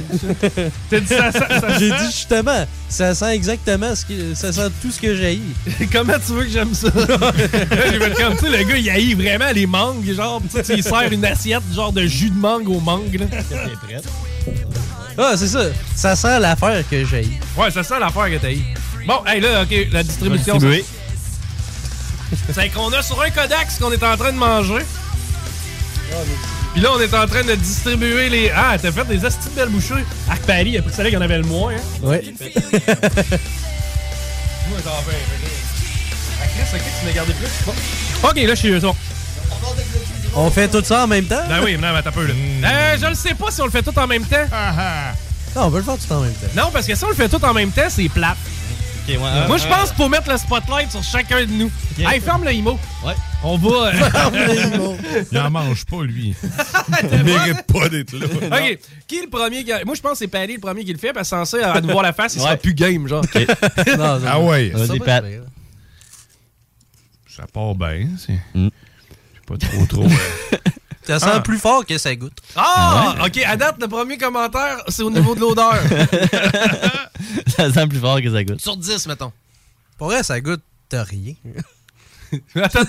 t'as 0.91 1.01
dit 1.01 1.07
ça 1.07 1.31
sent. 1.31 1.61
ça 1.61 1.79
J'ai 1.79 1.91
dit 1.91 2.07
justement, 2.07 2.65
ça 2.89 3.15
sent 3.15 3.35
exactement 3.35 3.95
ce 3.95 4.07
que 4.07 4.35
ça 4.35 4.51
sent 4.51 4.71
tout 4.81 4.91
ce 4.91 4.99
que 4.99 5.15
j'ai. 5.15 5.41
Comment 5.93 6.15
tu 6.27 6.33
veux 6.33 6.45
que 6.45 6.51
j'aime 6.51 6.73
ça? 6.73 6.89
J'ai 6.95 7.99
fait 7.99 8.15
comme, 8.15 8.37
tu 8.37 8.47
sais, 8.47 8.59
le 8.59 8.65
gars, 8.65 8.77
il 8.79 8.89
haït 8.89 9.15
vraiment 9.15 9.51
les 9.53 9.67
mangues, 9.67 10.11
genre, 10.15 10.41
tu 10.43 10.63
sais, 10.63 10.75
lui 10.75 10.83
sers 10.83 11.13
une 11.13 11.25
assiette, 11.25 11.63
genre 11.75 11.93
de 11.93 12.07
jus 12.07 12.31
de 12.31 12.39
mangue 12.39 12.69
aux 12.69 12.81
mangues, 12.81 13.21
là. 13.21 13.27
Ah, 15.17 15.35
c'est 15.37 15.49
ça. 15.49 15.65
Ça 15.95 16.17
sent 16.17 16.41
l'affaire 16.41 16.83
que 16.89 17.05
j'ai. 17.05 17.29
Ouais, 17.57 17.71
ça 17.71 17.83
sent 17.83 17.99
l'affaire 18.01 18.31
que 18.31 18.37
t'as 18.39 18.51
eu. 18.51 18.63
Bon, 19.07 19.25
hey, 19.27 19.41
là, 19.41 19.63
OK, 19.63 19.75
la 19.93 20.03
distribution. 20.03 20.59
C'est 22.53 22.69
qu'on 22.71 22.93
a 22.93 23.03
sur 23.03 23.21
un 23.23 23.31
Kodax 23.31 23.79
qu'on 23.79 23.93
est 23.93 24.03
en 24.03 24.17
train 24.17 24.33
de 24.33 24.39
manger. 24.39 24.85
Puis 26.73 26.83
là, 26.83 26.91
on 26.95 27.01
est 27.01 27.15
en 27.15 27.27
train 27.27 27.45
de 27.45 27.55
distribuer 27.55 28.29
les. 28.29 28.51
Ah, 28.55 28.77
t'as 28.81 28.91
fait 28.91 29.05
des 29.05 29.25
astis 29.25 29.49
de 29.51 29.55
belles 29.55 29.69
bouchées. 29.69 30.05
Ah, 30.29 30.35
Paris, 30.47 30.71
il 30.71 30.79
a 30.79 30.83
pris 30.83 30.93
celle-là 30.93 31.11
qu'il 31.11 31.19
y 31.19 31.23
en 31.23 31.25
avait 31.25 31.39
le 31.39 31.45
moins, 31.45 31.73
hein. 31.75 31.81
Ouais. 32.03 32.23
Moi, 34.69 34.79
j'en 34.85 35.03
fais. 35.03 35.17
Ah, 36.43 36.47
Chris, 36.47 36.65
ok, 36.75 36.83
tu 37.01 37.07
m'as 37.07 37.13
gardé 37.13 37.33
plus. 37.35 37.51
Bon. 37.67 37.75
Ok, 38.29 38.37
là, 38.37 38.55
je 38.55 38.61
suis. 38.61 38.81
bon. 38.81 38.97
On 40.37 40.51
fait 40.51 40.69
tout 40.69 40.83
ça 40.85 41.05
en 41.05 41.07
même 41.07 41.27
temps? 41.27 41.43
Ben 41.49 41.63
oui, 41.63 41.77
non, 41.77 41.93
mais 41.95 42.03
t'as 42.03 42.11
peu, 42.11 42.27
là. 42.27 42.35
Euh, 42.35 42.97
je 43.01 43.07
le 43.07 43.15
sais 43.15 43.35
pas 43.35 43.51
si 43.51 43.61
on 43.61 43.67
le 43.67 43.71
fait 43.71 43.83
tout 43.83 43.97
en 43.97 44.07
même 44.07 44.25
temps. 44.25 44.47
Non, 45.57 45.67
on 45.67 45.69
va 45.69 45.79
le 45.79 45.85
faire 45.85 45.97
tout 45.97 46.13
en 46.13 46.21
même 46.23 46.33
temps. 46.33 46.47
Non, 46.65 46.71
parce 46.73 46.87
que 46.87 46.95
si 46.95 47.05
on 47.05 47.09
le 47.09 47.15
fait 47.15 47.29
tout 47.29 47.43
en 47.45 47.55
même 47.55 47.71
temps, 47.71 47.89
c'est 47.89 48.09
plate. 48.09 48.37
ouais, 49.09 49.17
Moi, 49.17 49.57
je 49.59 49.67
pense 49.69 49.91
qu'il 49.91 49.97
faut 49.97 50.09
mettre 50.09 50.29
le 50.29 50.37
spotlight 50.37 50.91
sur 50.91 51.03
chacun 51.05 51.41
de 51.45 51.51
nous. 51.53 51.71
Hey, 51.99 52.21
ferme 52.21 52.43
le 52.45 52.53
IMO. 52.53 52.79
Ouais. 53.05 53.15
On 53.45 53.57
va. 53.59 53.93
euh, 53.95 54.97
Il 55.33 55.39
en 55.39 55.51
mange 55.51 55.85
pas, 55.85 56.03
lui. 56.03 56.35
Il 57.13 57.23
mérite 57.23 57.63
pas 57.73 57.89
d'être 57.89 58.15
là. 58.15 58.27
OK. 58.27 58.79
Qui 59.07 59.19
est 59.19 59.23
le 59.23 59.31
premier 59.31 59.63
qui 59.63 59.71
a- 59.73 59.85
Moi, 59.85 59.95
je 59.95 60.01
pense 60.01 60.13
que 60.13 60.19
c'est 60.19 60.29
Paris 60.29 60.55
le 60.55 60.61
premier 60.61 60.85
qui 60.85 60.93
le 60.93 60.99
fait, 60.99 61.13
parce 61.13 61.31
que 61.31 61.37
censé, 61.37 61.63
à 61.63 61.81
nous 61.81 61.91
voir 61.91 62.03
la 62.03 62.13
face, 62.13 62.35
il 62.35 62.41
sera 62.41 62.53
Ouais. 62.53 62.57
plus 62.57 62.75
game, 62.75 63.07
genre. 63.07 63.23
Non, 63.99 64.21
Ah 64.27 64.41
ouais. 64.41 64.71
Vas-y, 64.71 64.99
Ça 64.99 65.21
vrai. 65.21 65.41
Ça 67.29 67.45
part 67.53 67.75
bien. 67.77 68.09
C'est 68.19 68.39
Mm. 68.55 68.69
Pas 69.47 69.57
trop, 69.57 69.87
trop. 69.87 70.05
euh, 70.05 70.09
Ça 71.07 71.19
sent 71.19 71.27
Ah. 71.35 71.41
plus 71.41 71.59
fort 71.59 71.85
que 71.85 71.99
ça 71.99 72.17
goûte. 72.17 72.39
Ah! 72.57 73.17
OK, 73.27 73.37
à 73.45 73.57
date, 73.57 73.77
le 73.81 73.89
premier 73.89 74.17
commentaire, 74.17 74.83
c'est 74.89 75.03
au 75.03 75.11
niveau 75.11 75.35
de 75.35 75.41
l'odeur. 75.41 75.75
Ça 77.49 77.71
sent 77.73 77.87
plus 77.89 77.99
fort 77.99 78.21
que 78.23 78.31
ça 78.33 78.43
goûte. 78.43 78.61
Sur 78.61 78.77
10, 78.77 79.07
mettons. 79.07 79.31
Pour 79.99 80.09
vrai, 80.09 80.23
ça 80.23 80.41
goûte 80.41 80.63
de 80.91 80.97
rien. 80.97 81.35
Attends. 82.57 82.83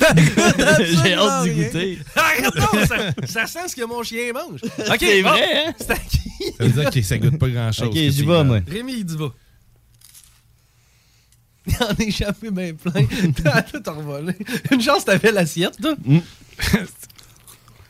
J'ai 1.04 1.14
hâte 1.14 1.44
d'y 1.44 1.50
rien. 1.52 1.64
goûter. 1.68 2.00
Arrête 2.16 2.56
donc, 2.56 2.86
ça, 2.88 2.96
ça 3.28 3.48
sent 3.48 3.68
ce 3.70 3.76
que 3.76 3.84
mon 3.86 4.02
chien 4.02 4.32
mange. 4.34 4.62
OK, 4.64 4.98
C'est 5.00 5.22
bon. 5.22 5.30
vrai, 5.30 5.66
hein? 5.68 5.74
C'est 5.78 5.92
à 5.92 5.96
qui? 5.98 6.20
Ça 6.58 6.64
veut 6.64 6.70
dire 6.70 6.90
que 6.90 7.02
ça 7.02 7.18
goûte 7.18 7.38
pas 7.38 7.50
grand-chose. 7.50 7.88
Ok, 7.90 7.94
que 7.94 8.10
j'y 8.10 8.26
vais, 8.26 8.44
moi. 8.46 8.60
Rémi, 8.68 8.94
il 9.00 9.06
dit 9.06 9.18
va. 9.18 9.28
Il 11.68 11.76
en 11.84 11.88
a 11.88 12.04
échappé 12.04 12.52
bien 12.52 12.74
plein. 12.76 13.06
T'as 13.44 13.62
tout 13.64 13.90
envolé. 13.90 14.34
Une 14.72 14.82
chance, 14.82 15.04
t'avais 15.04 15.32
l'assiette, 15.32 15.78
toi? 15.82 15.96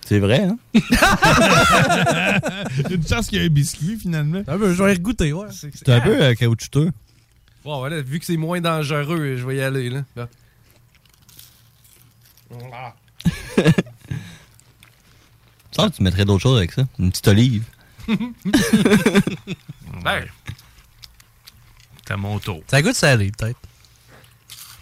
C'est 0.05 0.19
vrai, 0.19 0.43
hein? 0.43 0.57
Une 2.91 3.07
chance 3.07 3.27
qu'il 3.27 3.39
y 3.39 3.41
a 3.41 3.45
un 3.45 3.49
biscuit, 3.49 3.97
finalement. 3.97 4.43
Ah, 4.47 4.55
ben, 4.57 4.71
je 4.71 4.83
vais 4.83 4.91
y 4.91 4.95
regoûter, 4.95 5.33
ouais. 5.33 5.47
C'est 5.51 5.89
un 5.89 5.99
peu 5.99 6.21
euh, 6.21 6.35
caoutchouteux. 6.35 6.91
Bon, 7.63 7.79
voilà, 7.79 8.01
vu 8.01 8.19
que 8.19 8.25
c'est 8.25 8.37
moins 8.37 8.61
dangereux, 8.61 9.35
je 9.37 9.47
vais 9.47 9.55
y 9.55 9.61
aller, 9.61 9.89
là. 9.89 10.03
Là. 10.15 10.29
Ah. 12.71 12.93
Ça, 15.71 15.89
tu 15.89 16.03
mettrais 16.03 16.23
d'autres 16.23 16.43
choses 16.43 16.57
avec 16.57 16.71
ça. 16.71 16.83
Une 16.99 17.09
petite 17.09 17.27
olive. 17.27 17.63
Ben, 20.03 20.23
C'est 22.05 22.13
à 22.13 22.17
mon 22.17 22.37
tour. 22.39 22.61
Ça 22.67 22.81
goûte 22.83 22.93
salé, 22.93 23.31
peut-être. 23.37 23.59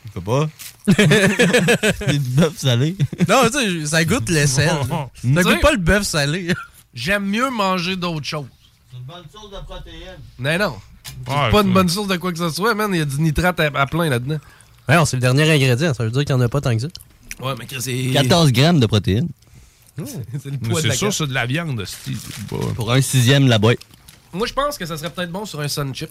Je 0.06 0.12
peux 0.12 0.22
pas. 0.22 0.50
C'est 0.88 2.08
du 2.20 2.30
bœuf 2.30 2.58
salé. 2.58 2.96
Non, 3.28 3.44
tu 3.52 3.82
sais, 3.82 3.86
ça 3.88 4.04
goûte 4.06 4.30
le 4.30 4.46
sel. 4.48 4.70
Ça 4.90 5.44
goûte 5.44 5.62
pas 5.62 5.72
le 5.72 5.78
bœuf 5.78 6.04
salé. 6.04 6.54
j'aime 6.94 7.26
mieux 7.26 7.50
manger 7.50 7.96
d'autres 7.96 8.26
choses. 8.26 8.46
C'est 8.92 8.98
une 8.98 9.04
bonne 9.06 9.24
source 9.32 9.50
de 9.52 9.66
protéines. 9.66 10.20
Mais 10.40 10.58
non. 10.58 10.76
C'est 11.26 11.32
Ouais, 11.34 11.52
pas 11.52 11.62
une 11.62 11.74
bonne 11.74 11.90
source 11.90 12.08
de 12.08 12.18
quoi 12.18 12.32
que 12.32 12.38
ce 12.40 12.50
soit, 12.50 12.74
man. 12.76 12.90
Il 12.94 12.98
y 13.00 13.02
a 13.02 13.06
du 13.06 13.20
nitrate 13.22 13.60
à, 13.60 13.66
à 13.74 13.86
plein 13.86 14.10
là-dedans. 14.10 14.40
Ouais, 14.90 14.96
non, 14.96 15.06
c'est 15.06 15.18
le 15.18 15.22
dernier 15.22 15.50
ingrédient. 15.50 15.94
Ça 15.94 16.04
veut 16.04 16.12
dire 16.12 16.26
qu'il 16.26 16.36
n'y 16.36 16.42
en 16.42 16.46
a 16.46 16.50
pas 16.50 16.62
tant 16.62 16.76
que 16.76 16.82
ça. 16.82 16.88
Ouais, 17.42 17.54
mais 17.58 17.66
c'est. 17.80 18.10
14 18.14 18.52
grammes 18.52 18.80
de 18.80 18.86
protéines. 18.86 19.30
C'est 19.98 20.46
le 20.52 20.58
poids 20.58 20.76
de 20.78 20.82
C'est 20.82 20.88
la 20.90 20.94
sûr, 20.96 21.14
c'est 21.14 21.28
de 21.28 21.34
la 21.34 21.46
viande, 21.46 21.84
c'est 21.86 22.12
pas- 22.50 22.74
Pour 22.76 22.92
un 22.92 23.00
sixième 23.02 23.48
la 23.48 23.60
boîte. 23.60 23.78
Moi, 24.34 24.48
je 24.48 24.54
pense 24.54 24.78
que 24.78 24.86
ça 24.86 24.98
serait 24.98 25.12
peut-être 25.12 25.32
bon 25.32 25.46
sur 25.46 25.60
un 25.60 25.68
sun 25.68 25.94
chip. 25.94 26.10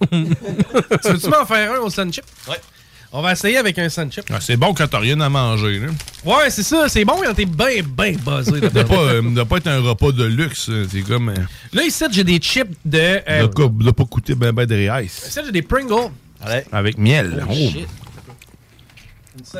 tu 0.10 0.16
veux-tu 0.16 1.28
m'en 1.28 1.46
faire 1.46 1.72
un 1.74 1.78
au 1.78 1.90
sun 1.90 2.12
chip? 2.12 2.24
Ouais. 2.48 2.56
On 3.16 3.22
va 3.22 3.30
essayer 3.30 3.58
avec 3.58 3.78
un 3.78 3.88
sun 3.88 4.10
chip. 4.10 4.24
Ah, 4.32 4.40
c'est 4.40 4.56
bon 4.56 4.74
quand 4.74 4.88
t'as 4.88 4.98
rien 4.98 5.20
à 5.20 5.28
manger. 5.28 5.78
Là. 5.78 5.86
Ouais, 6.24 6.50
c'est 6.50 6.64
ça. 6.64 6.88
C'est 6.88 7.04
bon 7.04 7.14
quand 7.22 7.32
t'es 7.32 7.44
bien, 7.44 7.82
bien 7.86 8.12
buzzé. 8.14 8.60
Ça 8.60 8.68
doit 8.70 8.84
pas, 8.84 8.96
euh, 8.96 9.22
doit 9.22 9.44
pas 9.44 9.58
être 9.58 9.68
un 9.68 9.78
repas 9.80 10.10
de 10.10 10.24
luxe. 10.24 10.68
C'est 10.90 11.02
comme. 11.02 11.28
euh, 11.28 11.34
Là, 11.72 11.84
ici, 11.84 12.02
j'ai 12.10 12.24
des 12.24 12.38
chips 12.38 12.72
de. 12.84 12.98
ça 12.98 13.32
Euh, 13.32 13.46
doit 13.46 13.68
pas- 13.68 13.84
doit 13.84 13.92
pas 13.92 14.04
coûter 14.04 14.34
ben 14.34 14.50
ben 14.52 14.66
de 14.66 14.74
rice. 14.90 15.26
ici, 15.28 15.38
j'ai 15.46 15.52
des 15.52 15.62
Pringles. 15.62 16.10
Allez. 16.44 16.64
Avec 16.72 16.98
miel. 16.98 17.46
Oh. 17.48 17.52
Shit. 17.54 17.86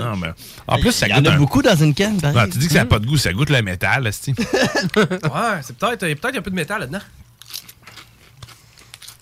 Non, 0.00 0.16
mais 0.16 0.28
en 0.66 0.78
plus, 0.80 0.90
ça 0.90 1.06
Il 1.06 1.10
y 1.10 1.14
en 1.14 1.18
goûte 1.18 1.28
a 1.28 1.32
un- 1.34 1.38
beaucoup 1.38 1.62
dans 1.62 1.76
une 1.76 1.94
canne. 1.94 2.18
Ouais, 2.34 2.48
tu 2.48 2.58
dis 2.58 2.66
que 2.66 2.72
ça 2.72 2.80
n'a 2.80 2.84
pas 2.86 2.98
de 2.98 3.06
goût, 3.06 3.16
ça 3.18 3.32
goûte 3.32 3.50
le 3.50 3.62
métal, 3.62 4.04
esti. 4.08 4.34
Ouais, 4.96 5.60
c'est 5.62 5.76
peut-être 5.76 6.04
peut 6.20 6.38
un 6.38 6.42
peu 6.42 6.50
de 6.50 6.56
métal 6.56 6.80
là-dedans. 6.80 6.98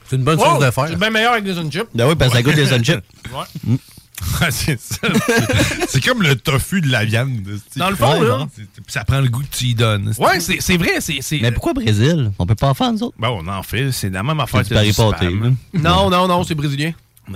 C'est 0.09 0.16
une 0.16 0.24
bonne 0.24 0.39
Oh, 0.41 0.45
chose 0.57 0.64
de 0.64 0.70
faire. 0.70 0.89
C'est 0.89 0.97
bien 0.97 1.11
meilleur 1.11 1.33
avec 1.33 1.45
des 1.45 1.55
on 1.55 1.70
chips. 1.70 1.87
Ben 1.95 2.07
oui, 2.09 2.14
parce 2.16 2.30
que 2.30 2.37
ça 2.39 2.43
goûte 2.43 2.55
les 2.57 2.66
sun 2.66 2.83
chips. 2.85 3.03
Ouais. 3.30 3.39
Ouais, 3.66 3.76
c'est 4.50 4.80
ça. 4.80 4.96
C'est- 5.26 5.86
C'est 5.88 6.00
comme 6.04 6.22
le 6.22 6.36
tofu 6.36 6.80
de 6.80 6.90
la 6.90 7.04
viande. 7.04 7.30
Dans 7.76 7.90
le 7.90 7.96
fond, 7.96 8.20
Ouais, 8.20 8.26
là. 8.26 8.46
Ça 8.86 9.04
prend 9.04 9.20
le 9.20 9.28
goût 9.28 9.40
que 9.42 9.56
tu 9.56 9.64
y 9.66 9.74
donnes. 9.74 10.12
Ouais, 10.18 10.38
c'est 10.40 10.76
vrai. 10.76 10.98
Mais 11.40 11.50
pourquoi 11.52 11.72
Brésil? 11.72 12.30
On 12.38 12.46
peut 12.46 12.54
pas 12.54 12.68
en 12.68 12.74
faire, 12.74 12.92
nous 12.92 13.02
autres? 13.02 13.16
Ben, 13.18 13.28
on 13.30 13.46
en 13.48 13.62
fait. 13.62 13.90
C'est 13.92 14.10
la 14.10 14.22
même 14.22 14.38
affaire 14.40 14.60
C'est 14.64 14.68
du 14.68 14.74
Paris 14.74 14.92
pâté. 14.92 15.28
Non, 15.74 16.10
non, 16.10 16.28
non, 16.28 16.44
c'est 16.44 16.54
brésilien. 16.54 16.92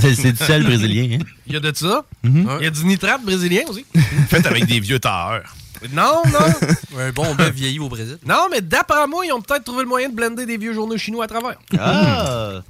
C'est 0.00 0.32
du 0.32 0.36
sel 0.36 0.64
brésilien, 0.64 1.18
hein? 1.18 1.24
Il 1.46 1.54
y 1.54 1.56
a 1.56 1.60
de 1.60 1.72
ça. 1.74 2.04
Mhm. 2.24 2.48
Il 2.60 2.64
y 2.64 2.66
a 2.66 2.70
du 2.70 2.84
nitrate 2.84 3.24
brésilien 3.24 3.62
aussi. 3.68 3.86
Fait 4.28 4.44
avec 4.46 4.66
des 4.66 4.80
vieux 4.80 4.98
tailleurs. 4.98 5.54
Non, 5.92 6.22
non. 6.26 6.98
Un 6.98 7.10
bon 7.12 7.34
bœuf 7.34 7.52
vieilli 7.54 7.78
au 7.78 7.88
Brésil. 7.88 8.18
Non, 8.26 8.48
mais 8.50 8.60
d'après 8.60 9.06
moi, 9.06 9.24
ils 9.24 9.32
ont 9.32 9.40
peut-être 9.40 9.64
trouvé 9.64 9.82
le 9.84 9.88
moyen 9.88 10.08
de 10.10 10.14
blender 10.14 10.44
des 10.44 10.56
vieux 10.56 10.72
journaux 10.74 10.96
chinois 10.98 11.24
à 11.24 11.28
travers. 11.28 11.54
Ah! 11.78 12.60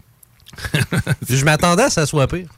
Je 1.28 1.44
m'attendais 1.44 1.84
à 1.84 1.86
que 1.88 1.92
ça 1.92 2.06
soit 2.06 2.26
pire. 2.26 2.48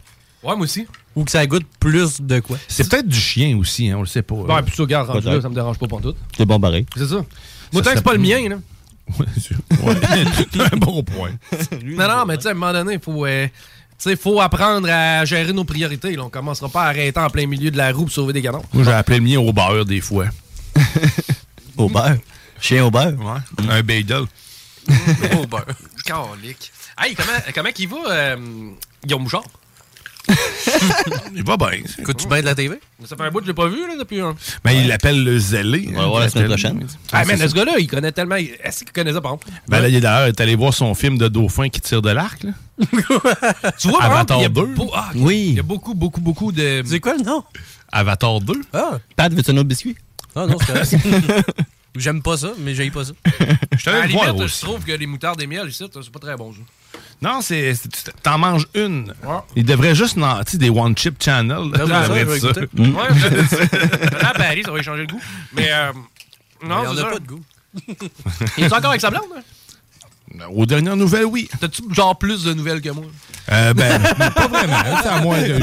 Ouais, 0.44 0.54
moi 0.56 0.64
aussi. 0.64 0.86
Ou 1.16 1.24
que 1.24 1.30
ça 1.30 1.46
goûte 1.46 1.64
plus 1.80 2.20
de 2.20 2.40
quoi? 2.40 2.58
C'est 2.68 2.88
peut-être 2.88 3.08
du 3.08 3.18
chien 3.18 3.56
aussi, 3.56 3.88
hein, 3.88 3.96
on 3.98 4.00
le 4.00 4.06
sait 4.06 4.22
pas. 4.22 4.34
Ouais, 4.34 4.62
puis 4.62 4.74
ça, 4.76 4.82
regarde, 4.82 5.08
rendu 5.08 5.20
Peut-être. 5.22 5.36
là, 5.36 5.40
ça 5.42 5.48
me 5.48 5.54
dérange 5.54 5.78
pas 5.78 5.86
pour 5.86 6.00
tout. 6.02 6.14
C'est 6.36 6.44
bon 6.44 6.60
pareil. 6.60 6.84
C'est 6.96 7.06
ça. 7.06 7.24
Moi, 7.72 7.82
tant 7.82 7.90
que 7.90 7.96
c'est 7.96 8.02
pas 8.04 8.12
le 8.12 8.18
mien, 8.18 8.48
là. 8.48 8.56
Ouais, 9.18 9.26
c'est- 9.38 9.54
ouais. 9.82 10.64
un 10.72 10.76
bon 10.76 11.02
point. 11.02 11.30
Non, 11.84 12.08
non, 12.08 12.24
mais 12.26 12.36
tu 12.38 12.42
sais, 12.44 12.48
à 12.48 12.50
un 12.52 12.54
moment 12.54 12.72
donné, 12.72 12.94
il 12.94 13.00
faut. 13.00 13.26
euh, 13.26 13.46
tu 13.46 13.52
sais, 13.98 14.16
faut 14.16 14.40
apprendre 14.40 14.88
à 14.90 15.24
gérer 15.26 15.52
nos 15.52 15.64
priorités. 15.64 16.16
Là. 16.16 16.24
On 16.24 16.30
commencera 16.30 16.68
pas 16.68 16.84
à 16.84 16.88
arrêter 16.88 17.20
en 17.20 17.28
plein 17.30 17.46
milieu 17.46 17.70
de 17.70 17.76
la 17.76 17.92
roue 17.92 18.04
pour 18.04 18.12
sauver 18.12 18.32
des 18.32 18.40
canons. 18.42 18.62
Moi, 18.72 18.82
j'ai 18.84 18.92
appelé 18.92 19.18
le 19.18 19.24
mien 19.24 19.38
au 19.38 19.52
beurre 19.52 19.84
des 19.84 20.00
fois. 20.00 20.26
Au 21.76 21.88
beurre? 21.88 22.16
Chien 22.60 22.84
au 22.84 22.90
beurre? 22.90 23.12
Ouais. 23.18 23.66
Un 23.70 23.82
bagel. 23.82 24.24
Oh, 24.88 25.46
ben. 25.50 25.62
Calique. 26.04 26.72
Hey, 26.98 27.14
comment, 27.14 27.32
comment 27.54 27.68
il 27.78 27.88
va, 27.88 27.96
euh, 28.10 28.36
Guillaume 29.04 29.24
Bouchard? 29.24 29.44
Il 31.34 31.44
va 31.44 31.56
bien. 31.56 31.70
Écoutes-tu 31.98 32.26
bien 32.26 32.40
de 32.40 32.46
la 32.46 32.54
TV? 32.54 32.78
Ça 33.04 33.16
fait 33.16 33.22
un 33.22 33.30
bout 33.30 33.38
que 33.40 33.44
je 33.44 33.50
l'ai 33.50 33.54
pas 33.54 33.68
vu, 33.68 33.86
là, 33.86 33.94
depuis 33.98 34.20
un. 34.20 34.34
Ben, 34.64 34.72
il 34.72 34.88
l'appelle 34.88 35.22
le 35.22 35.38
zélé. 35.38 35.90
On 35.94 35.98
va 35.98 36.06
voir 36.06 36.20
la 36.20 36.28
semaine 36.30 36.48
prochaine. 36.48 36.86
Ah, 37.12 37.24
man, 37.24 37.36
ce 37.36 37.54
gars-là, 37.54 37.74
il 37.78 37.86
connaît 37.86 38.12
tellement. 38.12 38.36
Est-ce 38.36 38.84
qu'il 38.84 38.92
connaît 38.92 39.12
ça, 39.12 39.20
par 39.20 39.32
exemple? 39.34 39.48
Ben 39.68 39.80
là, 39.80 39.88
il 39.88 39.94
est 39.96 40.00
d'ailleurs 40.00 40.28
est 40.28 40.40
allé 40.40 40.54
voir 40.56 40.72
son 40.72 40.94
film 40.94 41.18
de 41.18 41.28
dauphin 41.28 41.68
qui 41.68 41.80
tire 41.80 42.02
de 42.02 42.10
l'arc. 42.10 42.42
là. 42.42 42.50
Tu 43.78 43.88
vois, 43.88 44.02
Avatar 44.02 44.22
exemple, 44.22 44.34
il 44.38 44.42
y 44.42 44.44
a 44.44 44.48
2. 44.48 44.74
beau- 44.74 44.90
ah, 44.94 45.10
Oui. 45.14 45.46
Il 45.50 45.54
y 45.56 45.60
a 45.60 45.62
beaucoup, 45.62 45.94
beaucoup, 45.94 46.20
beaucoup 46.20 46.52
de. 46.52 46.82
C'est 46.86 47.00
quoi 47.00 47.14
le 47.16 47.22
nom? 47.22 47.44
Avatar 47.92 48.40
2. 48.40 48.54
Ah! 48.72 48.98
Pat, 49.16 49.32
veux-tu 49.32 49.50
un 49.50 49.56
autre 49.58 49.68
biscuit? 49.68 49.96
Ah 50.34 50.46
non, 50.46 50.56
c'est 50.84 50.98
correct. 51.00 51.50
J'aime 51.96 52.22
pas 52.22 52.36
ça, 52.36 52.50
mais 52.58 52.74
j'aille 52.74 52.90
pas 52.90 53.04
ça. 53.04 53.12
Je 53.78 53.88
À 53.90 54.00
la 54.00 54.06
limite, 54.06 54.48
je 54.48 54.60
trouve 54.60 54.80
que 54.84 54.90
les 54.90 55.06
moutardes 55.06 55.40
et 55.40 55.46
miel, 55.46 55.68
ici, 55.68 55.84
c'est 55.92 56.10
pas 56.10 56.18
très 56.18 56.36
bon. 56.36 56.52
Non, 57.22 57.40
c'est 57.40 57.72
t'en 58.22 58.36
manges 58.38 58.66
une. 58.74 59.14
Ouais. 59.24 59.36
Il 59.56 59.64
devrait 59.64 59.94
juste, 59.94 60.16
non, 60.16 60.40
tu 60.44 60.52
sais, 60.52 60.58
des 60.58 60.68
One 60.70 60.96
Chip 60.96 61.22
Channel. 61.22 61.56
là, 61.56 61.70
Ah, 61.74 61.78
ça 61.78 61.86
ça, 61.86 62.02
devrait 62.02 62.20
je 62.20 62.24
vais 62.26 62.36
être 62.36 62.54
ça. 62.54 62.62
écouter. 62.62 62.82
Mm. 62.82 62.96
Ouais, 62.96 64.24
à 64.26 64.32
Paris, 64.34 64.62
ça 64.66 64.70
va 64.72 64.82
changer 64.82 65.02
le 65.02 65.06
goût. 65.06 65.20
Mais, 65.54 65.68
euh, 65.72 65.92
non, 66.66 66.82
Il 66.82 66.84
y 66.84 66.86
en 66.88 66.94
c'est 66.94 67.00
a 67.00 67.02
ça. 67.04 67.10
pas 67.10 67.18
de 67.18 67.26
goût. 67.26 67.40
Il 68.58 68.64
est 68.64 68.72
encore 68.72 68.90
avec 68.90 69.00
sa 69.00 69.10
blonde? 69.10 69.22
hein? 69.36 69.40
Aux 70.52 70.66
dernières 70.66 70.96
nouvelles, 70.96 71.26
oui. 71.26 71.48
T'as-tu 71.60 71.82
genre 71.92 72.18
plus 72.18 72.42
de 72.44 72.54
nouvelles 72.54 72.80
que 72.80 72.88
moi? 72.90 73.04
Euh, 73.52 73.72
ben, 73.72 74.02
pas 74.34 74.48
vraiment. 74.48 74.76
C'est 75.00 75.08
à 75.08 75.20
moi 75.20 75.38
de- 75.40 75.60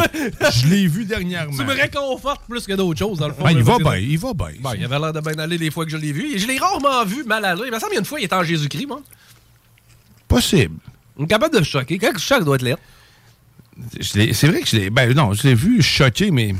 Je 0.52 0.68
l'ai 0.68 0.88
vu 0.88 1.04
dernièrement. 1.04 1.58
Tu 1.58 1.64
me 1.66 1.74
réconfortes 1.74 2.43
plus 2.47 2.66
que 2.66 2.74
d'autres 2.74 2.97
choses, 2.99 3.20
dans 3.20 3.28
le 3.28 3.34
fond. 3.34 3.43
Ah, 3.45 3.52
il 3.52 3.64
va 3.64 3.78
bien, 3.80 3.95
il 3.97 4.18
va 4.18 4.34
bien. 4.34 4.47
Ben, 4.62 4.72
il 4.78 4.86
avait 4.86 4.97
l'air 4.99 5.12
de 5.12 5.20
bien 5.20 5.38
aller 5.39 5.58
les 5.58 5.72
fois 5.72 5.84
que 5.84 5.91
je 5.91 5.97
l'ai 5.97 6.14
vu. 6.14 6.34
Et 6.36 6.39
je 6.39 6.47
l'ai 6.47 6.58
rarement 6.58 7.04
vu 7.04 7.24
mal 7.26 7.43
aller. 7.43 7.64
Il 7.66 7.72
me 7.72 7.80
semble 7.80 7.88
qu'il 7.89 7.93
y 7.95 7.97
a 7.97 7.99
une 7.99 8.06
fois, 8.06 8.20
il 8.22 8.24
était 8.24 8.36
en 8.36 8.43
Jésus-Christ, 8.43 8.86
moi. 8.88 9.02
Possible. 10.28 10.76
Est 11.24 11.28
capable 11.28 11.53
de 11.53 11.59
me 11.59 11.65
choquer. 11.65 11.97
Quand 11.97 12.11
je 12.13 12.19
choque, 12.19 12.43
doit 12.43 12.55
être 12.55 12.61
l'ai- 14.19 14.34
C'est 14.34 14.47
vrai 14.47 14.61
que 14.61 14.67
je 14.67 14.76
l'ai. 14.76 14.89
Ben 14.89 15.11
non, 15.13 15.34
je 15.34 15.43
l'ai 15.47 15.55
vu 15.55 15.82
choqué, 15.82 16.30
mais. 16.30 16.53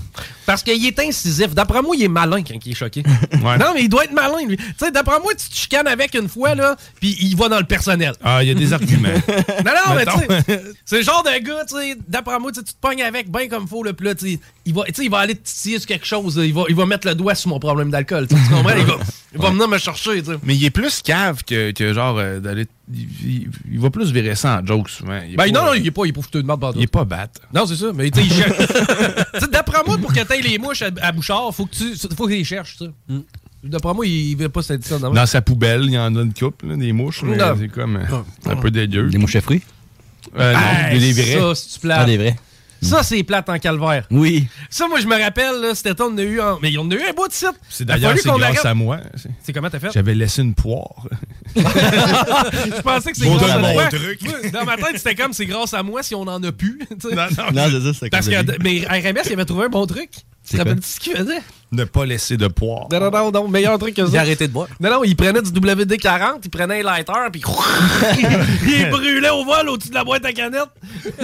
Parce 0.46 0.64
qu'il 0.64 0.84
est 0.86 1.00
incisif. 1.00 1.50
D'après 1.54 1.82
moi, 1.82 1.96
il 1.96 2.04
est 2.04 2.08
malin 2.08 2.42
quand 2.42 2.56
il 2.66 2.72
est 2.72 2.76
choqué. 2.76 3.04
Ouais. 3.44 3.58
Non, 3.58 3.74
mais 3.74 3.82
il 3.84 3.90
doit 3.90 4.06
être 4.06 4.14
malin, 4.14 4.46
lui. 4.48 4.56
Tu 4.58 4.64
sais, 4.78 4.92
d'après 4.92 5.20
moi, 5.20 5.34
tu 5.34 5.50
te 5.50 5.56
chicanes 5.56 5.88
avec 5.88 6.14
une 6.16 6.30
fois, 6.30 6.56
là, 6.56 6.76
puis 7.00 7.18
il 7.22 7.36
va 7.36 7.50
dans 7.50 7.60
le 7.60 7.66
personnel. 7.66 8.14
Ah, 8.24 8.44
il 8.44 8.48
y 8.48 8.52
a 8.52 8.54
des 8.54 8.72
arguments. 8.74 9.10
Non, 9.66 9.72
non, 9.88 9.96
mais 9.96 10.06
tu 10.06 10.44
sais, 10.52 10.62
c'est 10.86 10.98
le 10.98 11.04
genre 11.04 11.24
de 11.24 11.38
gars, 11.44 11.66
tu 11.68 11.76
sais, 11.76 11.98
d'après 12.08 12.40
moi, 12.40 12.52
tu 12.52 12.64
te 12.64 12.72
pognes 12.80 13.02
avec 13.04 13.32
bien 13.32 13.48
comme 13.48 13.68
faut, 13.68 13.84
le 13.84 13.94
plat, 13.94 14.16
tu 14.16 14.40
il 14.66 14.74
va, 14.74 14.84
tu 14.86 14.94
sais, 14.94 15.06
il 15.06 15.10
va 15.12 15.20
aller 15.20 15.36
te 15.36 15.44
titiller 15.44 15.80
sur 15.80 15.88
quelque 15.88 16.06
chose, 16.06 16.40
il 16.44 16.54
va, 16.54 16.64
il 16.70 16.76
va 16.76 16.86
mettre 16.86 17.08
le 17.08 17.16
doigt 17.16 17.34
sur 17.36 17.50
mon 17.50 17.60
problème 17.60 17.90
d'alcool, 17.90 18.28
tu 18.28 18.36
comprends? 18.36 18.70
Il 18.78 18.86
va, 18.86 18.98
il 19.34 19.40
va 19.40 19.50
venir 19.50 19.68
me 19.68 19.78
chercher, 19.78 20.22
tu 20.22 20.32
sais. 20.32 20.38
Mais 20.44 20.56
il 20.56 20.66
est 20.66 20.72
plus 20.72 21.02
cave 21.02 21.44
que, 21.46 21.72
que 21.72 21.94
genre 21.94 22.18
euh, 22.20 22.40
d'aller. 22.40 22.68
Il, 22.94 23.80
va 23.80 23.90
plus 23.90 24.12
virer 24.12 24.36
ça 24.36 24.60
en 24.62 24.66
joke 24.66 24.90
souvent. 24.90 25.20
Il 25.26 25.38
Ben 25.38 25.46
pas- 25.46 25.52
non, 25.52 25.66
non, 25.68 25.74
il 25.74 25.88
est 25.88 25.92
pas, 25.92 26.02
il 26.06 26.10
est 26.10 26.14
pas 26.14 26.22
foutu 26.22 26.42
de 26.42 26.48
merde 26.48 26.74
Il 26.76 26.84
est 26.84 26.88
pas 26.88 27.06
bat. 27.06 27.30
Non, 27.54 27.66
c'est 27.66 27.78
ça, 27.78 27.88
mais 27.96 28.12
tu 28.12 28.20
sais, 28.20 28.26
il 28.26 28.34
cherche. 28.34 28.58
Tu 29.34 29.40
sais, 29.40 29.48
d'après 29.48 29.82
moi, 29.88 29.98
pour 29.98 30.12
que 30.12 30.22
t'ailles 30.22 30.42
les 30.42 30.58
mouches 30.58 30.82
à, 30.82 30.90
à 31.02 31.12
Bouchard, 31.14 31.56
faut 31.56 31.66
que 31.66 31.76
tu, 31.76 31.96
faut 32.18 32.28
qu'il 32.28 32.38
les 32.38 32.44
cherche, 32.44 32.78
ça. 32.78 32.86
D'après 33.64 33.94
moi, 33.94 34.06
il 34.06 34.36
veut 34.36 34.50
pas 34.50 34.62
cette 34.64 34.84
ça 34.86 35.00
dans 35.00 35.12
Dans 35.12 35.26
sa 35.26 35.42
poubelle, 35.42 35.84
il 35.86 35.92
y 35.94 35.98
en 35.98 36.16
a 36.16 36.22
une 36.22 36.34
couple, 36.34 36.68
là, 36.68 36.76
des 36.76 36.92
mouches. 36.92 37.24
C'est 37.58 37.68
comme 37.70 37.98
euh, 37.98 38.50
un 38.50 38.56
peu 38.58 38.70
dégueu. 38.72 39.10
Des 39.10 39.18
mouches 39.18 39.36
à 39.38 39.42
fruits? 39.42 39.62
Euh, 40.38 40.54
non, 40.54 40.60
Hey, 40.60 41.00
des 41.00 41.14
vrais. 41.14 41.40
Ça, 41.56 41.56
c'est. 41.56 41.92
Ah, 41.92 42.06
des 42.06 42.18
vrais. 42.18 42.36
Ça, 42.82 43.04
c'est 43.04 43.22
plate 43.24 43.48
en 43.48 43.60
calvaire. 43.60 44.06
Oui. 44.10 44.48
Ça, 44.70 44.88
moi, 44.88 45.00
je 45.00 45.06
me 45.06 45.16
rappelle, 45.22 45.62
là, 45.62 45.76
c'était 45.76 45.94
on 46.02 46.06
en 46.08 46.18
a 46.18 46.22
eu 46.24 46.42
un. 46.42 46.58
Mais 46.62 46.76
on 46.78 46.82
en 46.82 46.92
a 46.92 46.96
eu 46.96 47.04
un 47.04 47.14
bout 47.14 47.28
de 47.28 47.34
site. 47.34 47.52
C'est 47.70 47.86
d'ailleurs 47.86 48.14
c'est 48.18 48.28
grâce 48.28 48.42
arrête- 48.42 48.66
à 48.66 48.74
moi. 48.74 49.00
C'est 49.44 49.54
comment 49.54 49.70
t'as 49.70 49.80
fait? 49.80 49.92
J'avais 49.94 50.16
laissé 50.16 50.42
une 50.42 50.56
poire. 50.56 51.06
je 51.56 52.82
pensais 52.82 53.12
que 53.12 53.18
c'est 53.18 53.26
Bon, 53.26 53.38
grâce 53.38 53.52
à 53.52 53.60
moi. 53.60 53.86
truc. 53.88 54.20
Dans 54.52 54.66
ma 54.66 54.78
tête, 54.78 54.98
c'était 54.98 55.16
comme 55.16 55.34
c'est 55.34 55.46
grâce 55.46 55.74
à 55.74 55.84
moi 55.84 56.02
si 56.04 56.16
on 56.16 56.22
en 56.22 56.42
a 56.44 56.52
plus. 56.52 56.80
Non, 57.04 57.10
non. 57.38 57.52
Non, 57.54 57.68
c'est 57.72 57.82
ça, 57.82 58.00
c'est 58.00 58.10
Parce 58.10 58.28
comme 58.30 58.46
que, 58.46 58.52
ça. 58.54 58.58
mais 58.64 58.86
RMS, 58.88 59.22
il 59.26 59.34
avait 59.34 59.46
trouvé 59.46 59.66
un 59.66 59.70
bon 59.70 59.86
truc. 59.86 60.10
Tu 60.12 60.20
C'est 60.44 60.58
te 60.58 60.62
quoi? 60.64 60.72
rappelles 60.72 60.84
ce 60.84 61.00
qu'il 61.00 61.16
faisait? 61.16 61.42
Ne 61.74 61.86
pas 61.86 62.06
laisser 62.06 62.36
de 62.36 62.48
poire. 62.48 62.88
Non, 62.92 63.00
non, 63.00 63.10
non, 63.12 63.32
non, 63.32 63.48
meilleur 63.48 63.80
truc 63.80 63.96
que 63.96 64.04
ça. 64.06 64.12
Il 64.12 64.18
a 64.18 64.22
arrêté 64.22 64.46
de 64.48 64.52
boire. 64.52 64.68
Non, 64.82 64.90
non, 64.92 65.04
il 65.06 65.16
prenait 65.16 65.42
du 65.42 65.52
WD-40, 65.52 66.40
il 66.44 66.50
prenait 66.50 66.82
un 66.82 66.84
lighter, 66.84 67.14
puis 67.32 67.42
il 68.68 68.90
brûlait 68.90 69.30
au 69.30 69.46
vol 69.46 69.70
au-dessus 69.70 69.90
de 69.90 69.94
la 69.94 70.04
boîte 70.04 70.26
à 70.26 70.34
canettes. 70.34 70.66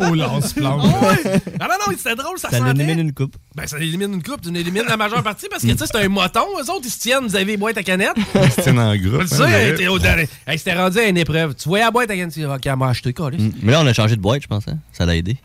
Au 0.00 0.14
lance-flamme. 0.14 0.80
Ah 0.82 1.06
ouais. 1.06 1.40
Ah 1.60 1.68
non, 1.68 1.74
non, 1.86 1.94
c'était 1.96 2.14
drôle, 2.14 2.38
ça, 2.38 2.48
Ça 2.50 2.58
sentait. 2.58 2.70
élimine 2.82 3.00
une 3.00 3.12
coupe. 3.12 3.36
Ben, 3.54 3.66
ça 3.66 3.78
élimine 3.78 4.14
une 4.14 4.22
coupe, 4.22 4.40
tu 4.40 4.48
élimines 4.48 4.84
la 4.88 4.96
majeure 4.96 5.22
partie 5.22 5.46
parce 5.50 5.62
que, 5.62 5.68
tu 5.70 5.76
sais, 5.78 5.84
c'est 5.86 6.02
un 6.04 6.08
moton. 6.08 6.40
Eux 6.58 6.70
autres, 6.70 6.84
ils 6.84 6.90
se 6.90 6.98
tiennent, 7.00 7.24
vous 7.26 7.36
avez 7.36 7.44
les 7.44 7.56
boîtes 7.56 7.76
à 7.76 7.82
canettes. 7.82 8.16
C'était 8.56 8.70
en 8.70 8.96
groupe. 8.96 9.26
Ça, 9.26 9.44
hein, 9.44 9.48
il 9.48 9.52
mais- 9.52 9.68
était 9.70 9.88
au 9.88 9.98
dernier. 9.98 10.28
Hey, 10.46 10.58
c'était 10.58 10.74
rendu 10.74 10.98
à 10.98 11.04
une 11.08 11.18
épreuve. 11.18 11.54
Tu 11.54 11.68
voyais 11.68 11.84
la 11.84 11.90
boîte 11.90 12.10
à 12.10 12.16
canettes, 12.16 12.32
tu 12.32 12.40
dis, 12.40 12.46
OK, 12.46 12.64
elle 12.64 12.76
m'a 12.76 12.88
acheté, 12.88 13.12
quoi, 13.12 13.30
Mm. 13.30 13.52
Mais 13.62 13.72
là, 13.72 13.80
on 13.82 13.86
a 13.86 13.92
changé 13.92 14.16
de 14.16 14.20
boîte, 14.20 14.42
je 14.42 14.46
pense. 14.48 14.66
hein. 14.68 14.78
Ça 14.92 15.04
l'a 15.06 15.14
aidé. 15.16 15.36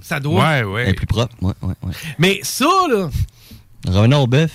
Ça 0.00 0.18
doit. 0.20 0.42
Ouais, 0.42 0.58
Elle 0.58 0.62
est 0.62 0.64
ouais. 0.88 0.92
plus 0.94 1.06
propre. 1.06 1.34
Ouais, 1.40 1.52
ouais, 1.62 1.74
ouais. 1.84 1.92
Mais 2.18 2.40
ça, 2.42 2.64
là, 2.90 3.08
Revenons 3.86 4.20
au 4.22 4.26
bœuf? 4.26 4.50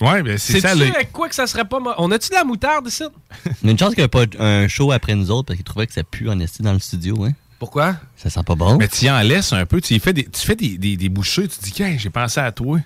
Ouais, 0.00 0.22
ben 0.22 0.36
c'est 0.36 0.60
ça. 0.60 0.74
là. 0.74 0.84
avec 0.94 1.10
quoi 1.10 1.28
que 1.28 1.34
ça 1.34 1.46
serait 1.46 1.64
pas. 1.64 1.78
On 1.98 2.10
a-tu 2.10 2.28
de 2.28 2.34
la 2.34 2.44
moutarde 2.44 2.86
ici? 2.88 3.04
Mais 3.62 3.72
une 3.72 3.78
chance 3.78 3.94
qu'il 3.94 4.02
n'y 4.02 4.04
a 4.04 4.08
pas 4.08 4.24
un 4.38 4.68
show 4.68 4.92
après 4.92 5.14
nous 5.14 5.30
autres 5.30 5.46
parce 5.46 5.56
qu'il 5.56 5.64
trouvait 5.64 5.86
que 5.86 5.94
ça 5.94 6.02
pue 6.04 6.28
en 6.28 6.38
esti 6.38 6.62
dans 6.62 6.74
le 6.74 6.78
studio. 6.78 7.24
Hein. 7.24 7.32
Pourquoi? 7.58 7.96
Ça 8.18 8.28
sent 8.28 8.42
pas 8.44 8.54
bon. 8.54 8.76
Mais 8.76 8.88
tu 8.88 9.06
y 9.06 9.10
en 9.10 9.18
laisses 9.22 9.54
un 9.54 9.64
peu. 9.64 9.80
Tu 9.80 9.94
y 9.94 9.98
fais 9.98 10.12
des, 10.12 10.24
tu 10.26 10.46
fais 10.46 10.54
des, 10.56 10.76
des, 10.76 10.98
des 10.98 11.08
bouchées. 11.08 11.48
Tu 11.48 11.56
te 11.56 11.64
dis, 11.64 11.82
Hey, 11.82 11.98
j'ai 11.98 12.10
pensé 12.10 12.38
à 12.40 12.52
toi. 12.52 12.78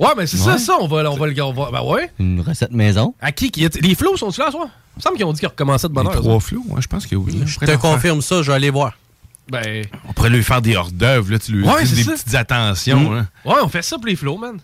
Ouais, 0.00 0.08
mais 0.16 0.26
c'est 0.26 0.38
ça, 0.38 0.52
Ouais. 0.54 0.58
ça, 0.58 0.76
on 0.80 0.88
va, 0.88 1.08
on 1.08 1.16
va 1.16 1.26
le 1.28 1.40
on 1.42 1.52
va- 1.52 1.70
Ben 1.70 1.82
ouais. 1.84 2.10
Une 2.18 2.40
recette 2.40 2.72
maison. 2.72 3.14
À 3.20 3.30
qui? 3.30 3.52
qui 3.52 3.68
les 3.68 3.94
flots 3.94 4.16
sont-ils 4.16 4.40
là, 4.40 4.46
ce 4.46 4.52
soir? 4.52 4.66
Il 4.96 4.98
me 4.98 5.02
semble 5.02 5.16
qu'ils 5.16 5.26
ont 5.26 5.32
dit 5.32 5.38
qu'ils 5.38 5.48
recommençaient 5.48 5.86
de 5.88 5.92
bonne 5.92 6.08
Les 6.08 6.14
heure. 6.16 6.20
trois 6.22 6.40
flots, 6.40 6.64
ouais, 6.70 6.82
je 6.82 6.88
pense 6.88 7.06
que 7.06 7.14
oui. 7.14 7.40
Je 7.46 7.58
te 7.60 7.76
confirme 7.76 8.20
ça, 8.22 8.42
je 8.42 8.50
vais 8.50 8.56
aller 8.56 8.70
voir. 8.70 8.94
Ben. 9.48 9.84
On 10.08 10.12
pourrait 10.12 10.30
lui 10.30 10.42
faire 10.42 10.62
des 10.62 10.74
hors 10.76 10.90
d'œuvre. 10.90 11.30
là, 11.32 11.38
Tu 11.38 11.52
lui 11.52 11.68
Ouais, 11.68 11.82
dis 11.84 11.90
c'est 11.90 11.96
des 11.96 12.02
ça. 12.04 12.12
petites 12.12 12.34
attentions. 12.34 13.10
Mm. 13.10 13.14
là. 13.14 13.26
Ouais, 13.44 13.54
on 13.62 13.68
fait 13.68 13.82
ça 13.82 13.96
pour 13.96 14.06
les 14.06 14.16
flots, 14.16 14.36
man. 14.38 14.58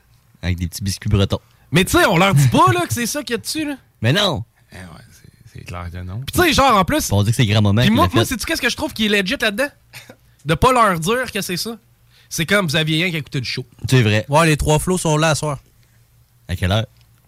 Avec 0.47 0.59
des 0.59 0.68
petits 0.68 0.82
biscuits 0.82 1.09
bretons. 1.11 1.40
Mais 1.72 1.84
tu 1.84 1.99
sais, 1.99 2.07
on 2.07 2.16
leur 2.16 2.34
dit 2.34 2.49
pas, 2.49 2.72
là, 2.72 2.86
que 2.86 2.94
c'est 2.94 3.07
ça 3.07 3.22
qu'il 3.22 3.32
y 3.32 3.34
a 3.34 3.38
dessus, 3.38 3.66
là. 3.66 3.76
Mais 4.01 4.12
non! 4.12 4.44
Eh 4.72 4.76
ouais, 4.76 4.82
c'est- 5.11 5.30
c'est 5.59 5.64
clair 5.64 5.88
que 5.92 5.99
non. 5.99 6.20
Pis 6.20 6.32
tu 6.32 6.40
sais, 6.40 6.53
genre, 6.53 6.76
en 6.76 6.84
plus. 6.84 7.11
On 7.12 7.22
dit 7.22 7.30
que 7.30 7.36
c'est 7.36 7.47
grand-maman 7.47 7.82
Puis 7.82 7.90
moi, 7.90 8.09
moi 8.14 8.24
sais-tu 8.24 8.44
qu'est-ce 8.47 8.62
que 8.62 8.68
je 8.70 8.76
trouve 8.76 8.92
qui 8.92 9.07
est 9.07 9.09
legit 9.09 9.36
là-dedans? 9.40 9.68
De 10.44 10.55
pas 10.55 10.72
leur 10.72 10.99
dire 11.01 11.30
que 11.32 11.40
c'est 11.40 11.57
ça. 11.57 11.76
C'est 12.28 12.47
comme 12.47 12.66
vous 12.66 12.76
aviez 12.76 12.97
rien 13.03 13.11
qui 13.11 13.16
a 13.16 13.18
écouté 13.18 13.40
du 13.40 13.49
show. 13.49 13.64
C'est 13.88 14.03
vrai. 14.03 14.24
Ouais, 14.28 14.47
les 14.47 14.57
trois 14.57 14.78
flots 14.78 14.99
sont 14.99 15.16
là 15.16 15.30
à 15.30 15.34
soir. 15.34 15.59
À 16.49 16.55
quelle 16.57 16.70
heure? 16.72 16.86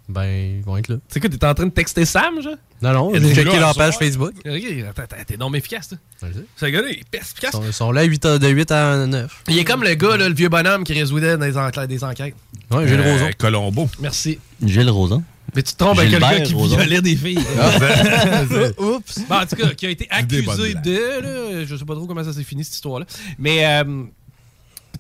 Ben, 0.09 0.57
ils 0.59 0.65
vont 0.65 0.77
être 0.79 0.89
là. 0.89 0.97
C'est 1.09 1.21
quoi, 1.21 1.29
t'es 1.29 1.45
en 1.45 1.53
train 1.55 1.67
de 1.67 1.71
texter 1.71 2.05
Sam, 2.07 2.41
genre? 2.43 2.55
Non, 2.81 2.93
non, 2.93 3.13
j'ai 3.15 3.35
checké 3.35 3.59
leur 3.59 3.75
page 3.75 3.95
soir? 3.95 3.99
Facebook. 3.99 4.33
T'es 4.43 5.37
non 5.39 5.53
efficace, 5.53 5.89
toi. 5.89 5.99
Sais. 6.21 6.29
Ce 6.57 6.67
gars-là, 6.67 6.89
il 6.91 6.99
est 7.01 7.09
perspicace. 7.11 7.51
Ils 7.53 7.57
sont, 7.59 7.65
ils 7.67 7.73
sont 7.73 7.93
là 7.93 8.05
8 8.05 8.25
à- 8.25 8.39
de 8.39 8.49
8 8.49 8.71
à 8.71 9.07
9. 9.07 9.43
Il 9.49 9.59
est 9.59 9.65
comme 9.65 9.83
le 9.83 9.95
gars, 9.95 10.17
là, 10.17 10.29
le 10.29 10.35
vieux 10.35 10.49
bonhomme 10.49 10.85
qui 10.85 10.95
résoudait 10.95 11.37
dans 11.37 11.45
les 11.45 11.59
enquêtes- 11.59 11.89
des 11.89 12.03
enquêtes. 12.05 12.35
Ouais, 12.71 12.87
le 12.87 12.99
Euh, 13.05 13.13
roson. 13.13 13.31
Colombo. 13.37 13.89
Merci. 14.01 14.39
Gilles 14.65 14.89
Roson. 14.91 15.23
Mais 15.55 15.63
tu 15.63 15.73
te 15.73 15.79
trompes 15.79 15.99
avec 15.99 16.11
quelqu'un 16.11 16.41
qui 16.43 16.55
Rozon. 16.55 16.77
violait 16.77 17.01
des 17.03 17.17
filles. 17.17 17.39
Oups. 18.79 19.19
Bon, 19.29 19.35
en 19.37 19.47
tout 19.47 19.57
cas, 19.57 19.69
qui 19.75 19.87
a 19.87 19.91
été 19.91 20.07
accusé 20.11 20.75
de. 20.75 21.21
Là, 21.23 21.65
je 21.65 21.77
sais 21.77 21.85
pas 21.85 21.95
trop 21.95 22.07
comment 22.07 22.25
ça 22.25 22.33
s'est 22.33 22.45
fini, 22.45 22.65
cette 22.65 22.75
histoire-là. 22.75 23.07
Mais. 23.39 23.65
euh, 23.67 24.05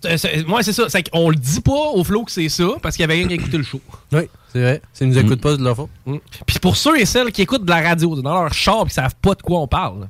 Euh, 0.04 0.16
c'est- 0.16 0.44
Ouais, 0.46 0.62
c'est 0.62 0.72
ça. 0.72 0.84
C'est 0.88 1.08
qu'on 1.10 1.30
le 1.30 1.36
dit 1.36 1.60
pas 1.60 1.72
au 1.94 2.04
flow 2.04 2.24
que 2.24 2.30
c'est 2.32 2.48
ça 2.48 2.68
parce 2.82 2.96
qu'il 2.96 3.02
y 3.02 3.04
avait 3.04 3.14
rien 3.14 3.26
qui 3.28 3.34
écouté 3.34 3.56
le 3.58 3.64
show. 3.64 3.80
Oui, 4.12 4.22
c'est 4.52 4.60
vrai. 4.60 4.82
S'ils 4.92 5.08
nous 5.08 5.18
écoutent 5.18 5.40
pas, 5.40 5.52
c'est 5.52 5.58
de 5.58 5.64
leur 5.64 5.76
faute. 5.76 5.90
Puis 6.46 6.58
pour 6.60 6.76
ceux 6.76 6.98
et 7.00 7.04
celles 7.04 7.32
qui 7.32 7.42
écoutent 7.42 7.64
de 7.64 7.70
la 7.70 7.80
radio 7.82 8.14
dans 8.20 8.42
leur 8.42 8.52
char 8.54 8.82
et 8.84 8.88
qui 8.88 8.94
savent 8.94 9.16
pas 9.20 9.34
de 9.34 9.42
quoi 9.42 9.60
on 9.60 9.66
parle, 9.68 10.06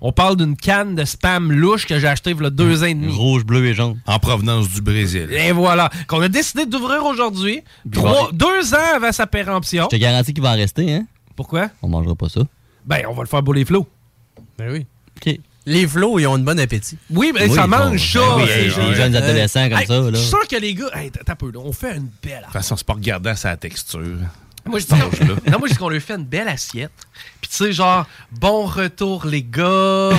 on 0.00 0.12
parle 0.12 0.36
d'une 0.36 0.56
canne 0.56 0.94
de 0.94 1.04
spam 1.04 1.52
louche 1.52 1.86
que 1.86 1.98
j'ai 1.98 2.08
acheté 2.08 2.30
il 2.30 2.42
y 2.42 2.46
a 2.46 2.50
deux 2.50 2.82
ans 2.82 2.86
et 2.86 2.94
demi. 2.94 3.12
Rouge, 3.14 3.44
bleu 3.44 3.66
et 3.66 3.74
jaune. 3.74 4.00
En 4.06 4.18
provenance 4.18 4.68
du 4.70 4.80
Brésil. 4.80 5.28
Et 5.30 5.52
voilà, 5.52 5.90
qu'on 6.08 6.22
a 6.22 6.28
décidé 6.28 6.64
d'ouvrir 6.64 7.04
aujourd'hui, 7.04 7.60
trois- 7.92 8.30
deux 8.32 8.72
ans 8.74 8.94
avant 8.96 9.12
sa 9.12 9.26
péremption. 9.26 9.84
Je 9.90 9.96
te 9.96 10.00
garantis 10.00 10.32
qu'il 10.32 10.42
va 10.42 10.52
en 10.52 10.56
rester, 10.56 10.94
hein? 10.94 11.06
Pourquoi? 11.36 11.68
On 11.82 11.88
mangera 11.88 12.14
pas 12.14 12.30
ça. 12.30 12.40
Ben, 12.86 13.02
on 13.08 13.12
va 13.12 13.22
le 13.22 13.28
faire 13.28 13.44
pour 13.44 13.52
les 13.52 13.66
flots. 13.66 13.86
Ben 14.58 14.72
oui. 14.72 14.86
OK. 15.18 15.38
Les 15.66 15.86
flots, 15.86 16.18
ils 16.18 16.26
ont 16.26 16.34
un 16.34 16.38
bon 16.38 16.58
appétit. 16.58 16.96
Oui, 17.10 17.32
mais 17.34 17.48
ça 17.48 17.66
mange 17.66 18.12
ça. 18.12 18.18
Ben 18.20 18.36
oui, 18.36 18.48
ces 18.48 18.62
les 18.62 18.70
gens. 18.70 18.94
jeunes 18.94 19.16
adolescents 19.16 19.68
comme 19.68 19.78
Hey, 19.78 19.86
ça, 19.86 20.00
là. 20.00 20.10
Je 20.12 20.16
suis 20.16 20.28
sûr 20.28 20.48
que 20.48 20.56
les 20.56 20.74
gars, 20.74 20.90
hey, 20.94 21.10
t'as 21.10 21.34
peu, 21.34 21.50
là, 21.52 21.60
on 21.62 21.72
fait 21.72 21.96
une 21.96 22.08
belle 22.22 22.38
De 22.38 22.44
toute 22.44 22.52
façon, 22.52 22.76
c'est 22.76 22.86
pas 22.86 22.94
regardant 22.94 23.36
sa 23.36 23.56
texture. 23.56 24.00
Moi, 24.66 24.78
je 24.78 24.86
dis, 24.86 24.94
non, 24.94 25.10
non, 25.52 25.58
moi, 25.58 25.68
je 25.68 25.72
dis 25.72 25.78
qu'on 25.78 25.88
lui 25.88 26.00
fait 26.00 26.14
une 26.14 26.24
belle 26.24 26.48
assiette. 26.48 26.90
Puis, 27.40 27.50
tu 27.50 27.56
sais, 27.56 27.72
genre, 27.72 28.06
bon 28.32 28.66
retour, 28.66 29.26
les 29.26 29.42
gars, 29.42 29.62
euh, 29.64 30.12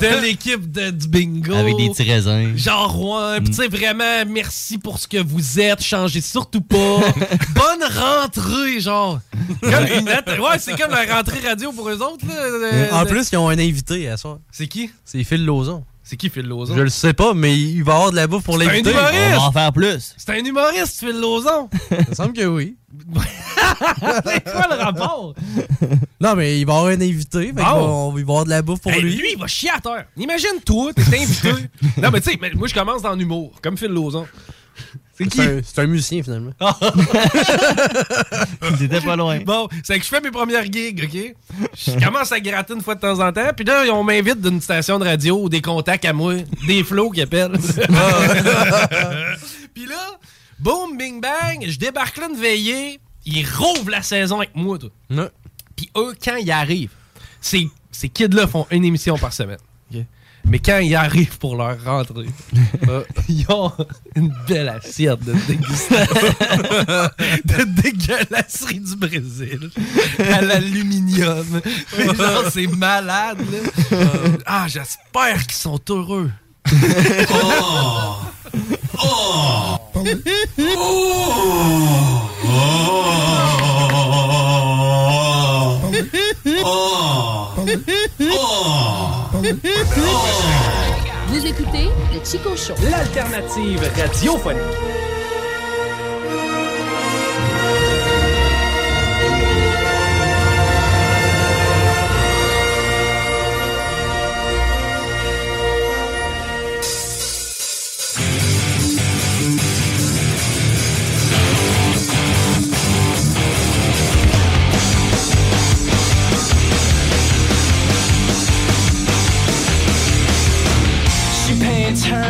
de 0.00 0.22
l'équipe 0.22 0.70
de- 0.70 0.90
du 0.90 1.08
bingo. 1.08 1.54
Avec 1.54 1.76
des 1.76 1.88
petits 1.90 2.02
raisins. 2.10 2.56
Genre, 2.56 3.00
ouais. 3.00 3.40
Puis, 3.40 3.50
tu 3.50 3.56
sais, 3.56 3.68
vraiment, 3.68 4.24
merci 4.26 4.78
pour 4.78 4.98
ce 4.98 5.06
que 5.06 5.18
vous 5.22 5.60
êtes. 5.60 5.82
Changez 5.82 6.20
surtout 6.20 6.62
pas. 6.62 6.76
Bonne 7.54 7.84
rentrée, 7.98 8.80
genre. 8.80 9.20
Comme 9.60 9.86
une 9.86 10.04
note- 10.06 10.38
ouais, 10.38 10.58
c'est 10.58 10.76
comme 10.78 10.90
la 10.90 11.14
rentrée 11.16 11.40
radio 11.46 11.72
pour 11.72 11.88
eux 11.88 12.00
autres, 12.02 12.26
là. 12.26 12.34
Euh, 12.34 12.90
en 12.92 13.04
de- 13.04 13.08
plus, 13.08 13.28
ils 13.32 13.36
ont 13.36 13.48
un 13.48 13.58
invité 13.58 14.08
à 14.08 14.16
soir. 14.16 14.38
C'est 14.50 14.66
qui? 14.66 14.90
C'est 15.04 15.22
Phil 15.24 15.44
Lozon. 15.44 15.84
C'est 16.12 16.18
qui 16.18 16.28
Phil 16.28 16.46
Lozon? 16.46 16.76
Je 16.76 16.82
le 16.82 16.90
sais 16.90 17.14
pas, 17.14 17.32
mais 17.32 17.58
il 17.58 17.82
va 17.84 17.94
avoir 17.94 18.10
de 18.10 18.16
la 18.16 18.26
bouffe 18.26 18.42
pour 18.44 18.58
C'est 18.58 18.64
un 18.64 18.66
l'inviter. 18.66 18.90
humoriste! 18.90 19.16
On 19.32 19.38
va 19.40 19.46
en 19.46 19.52
faire 19.52 19.72
plus. 19.72 20.14
C'est 20.18 20.28
un 20.30 20.44
humoriste, 20.44 21.00
Phil 21.00 21.18
Lozon. 21.18 21.70
Il 21.90 21.96
me 22.10 22.14
semble 22.14 22.32
que 22.34 22.44
oui. 22.44 22.76
c'est 24.26 24.44
quoi 24.44 24.66
le 24.70 24.76
rapport? 24.82 25.34
Non, 26.20 26.34
mais 26.36 26.60
il 26.60 26.66
va 26.66 26.74
avoir 26.74 26.92
un 26.92 27.00
invité. 27.00 27.38
fait 27.38 27.46
qu'il 27.46 27.54
va- 27.54 27.72
Bon. 27.72 28.08
on 28.08 28.12
va- 28.12 28.20
il 28.20 28.26
va 28.26 28.30
avoir 28.32 28.44
de 28.44 28.50
la 28.50 28.60
bouffe 28.60 28.80
pour 28.80 28.92
Hey, 28.92 29.00
lui. 29.00 29.16
lui, 29.16 29.28
il 29.32 29.38
va 29.38 29.46
chier 29.46 29.70
à 29.70 29.80
terre. 29.80 30.04
Imagine 30.18 30.60
toi, 30.66 30.92
t'es 30.92 31.02
invité. 31.18 31.48
non, 32.02 32.10
mais 32.12 32.20
tu 32.20 32.30
sais, 32.30 32.38
mais 32.42 32.50
moi, 32.54 32.68
je 32.68 32.74
commence 32.74 33.00
dans 33.00 33.14
l'humour, 33.14 33.52
comme 33.62 33.78
Phil 33.78 33.88
Lozon. 33.88 34.26
C'est 35.14 35.26
qui? 35.26 35.40
C'est 35.62 35.78
un 35.80 35.86
musicien, 35.86 36.22
finalement. 36.22 36.52
T'étais 38.78 39.00
pas 39.00 39.14
loin. 39.14 39.40
Bon, 39.40 39.68
c'est 39.84 39.98
que 39.98 40.04
je 40.04 40.08
fais 40.08 40.22
mes 40.22 40.30
premières 40.30 40.64
gigs, 40.64 41.04
OK? 41.04 41.34
Je 41.76 42.04
commence 42.04 42.32
à 42.32 42.40
gratter 42.40 42.72
une 42.72 42.80
fois 42.80 42.94
de 42.94 43.00
temps 43.00 43.20
en 43.20 43.30
temps, 43.30 43.50
puis 43.54 43.66
là, 43.66 43.84
on 43.92 44.02
m'invite 44.02 44.40
d'une 44.40 44.60
station 44.60 44.98
de 44.98 45.04
radio 45.04 45.42
ou 45.42 45.48
des 45.50 45.60
contacts 45.60 46.06
à 46.06 46.14
moi, 46.14 46.36
des 46.66 46.82
flots 46.82 47.10
qui 47.10 47.20
appellent. 47.20 47.52
puis 49.74 49.86
là, 49.86 50.18
boum, 50.58 50.96
bing 50.96 51.20
bang, 51.20 51.66
je 51.66 51.78
débarque 51.78 52.16
là 52.16 52.28
une 52.30 52.40
veillée, 52.40 52.98
ils 53.26 53.46
rouvrent 53.46 53.90
la 53.90 54.02
saison 54.02 54.38
avec 54.38 54.56
moi, 54.56 54.78
toi. 54.78 54.90
Puis 55.76 55.90
eux, 55.96 56.14
quand 56.24 56.36
ils 56.36 56.50
arrivent, 56.50 56.94
ces, 57.40 57.68
ces 57.90 58.08
kids-là 58.08 58.46
font 58.46 58.66
une 58.70 58.84
émission 58.84 59.18
par 59.18 59.32
semaine. 59.34 59.58
Mais 60.44 60.58
quand 60.58 60.78
ils 60.78 60.94
arrivent 60.94 61.38
pour 61.38 61.56
leur 61.56 61.82
rentrée, 61.84 62.26
euh, 62.88 63.04
ils 63.28 63.46
ont 63.48 63.72
une 64.16 64.34
belle 64.48 64.68
assiette 64.68 65.24
de 65.24 65.32
dégustation. 65.46 66.14
de 67.44 67.64
dégueulasserie 67.82 68.80
du 68.80 68.96
Brésil. 68.96 69.70
À 70.18 70.42
l'aluminium. 70.42 71.60
Mais 71.96 72.14
genre, 72.14 72.44
c'est 72.50 72.66
malade, 72.66 73.38
là. 73.38 73.58
Euh, 73.92 74.36
ah, 74.46 74.66
j'espère 74.68 75.46
qu'ils 75.46 75.52
sont 75.54 75.80
heureux. 75.88 76.30
oh! 77.32 78.16
Oh! 79.04 79.78
Vous 91.28 91.46
écoutez 91.46 91.88
le 92.14 92.24
Chico 92.24 92.56
Show. 92.56 92.74
L'alternative 92.90 93.80
radiophonique. 93.96 94.62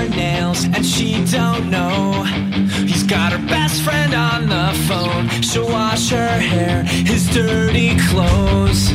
Her 0.03 0.17
nails 0.17 0.65
and 0.65 0.85
she 0.85 1.25
don't 1.27 1.71
know. 1.71 2.25
He's 2.87 3.03
got 3.03 3.33
her 3.33 3.47
best 3.47 3.83
friend 3.83 4.15
on 4.15 4.49
the 4.49 4.69
phone. 4.89 5.29
She'll 5.43 5.69
wash 5.69 6.11
her 6.11 6.39
hair, 6.39 6.83
his 6.83 7.29
dirty 7.31 7.97
clothes. 8.09 8.91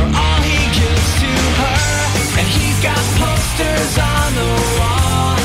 Or 0.00 0.08
all 0.22 0.40
he 0.52 0.62
gives 0.80 1.08
to 1.22 1.32
her. 1.60 1.80
And 2.38 2.46
he's 2.56 2.78
got 2.82 3.02
posters 3.20 3.94
on 3.98 4.28
the 4.40 4.52
wall 4.78 5.36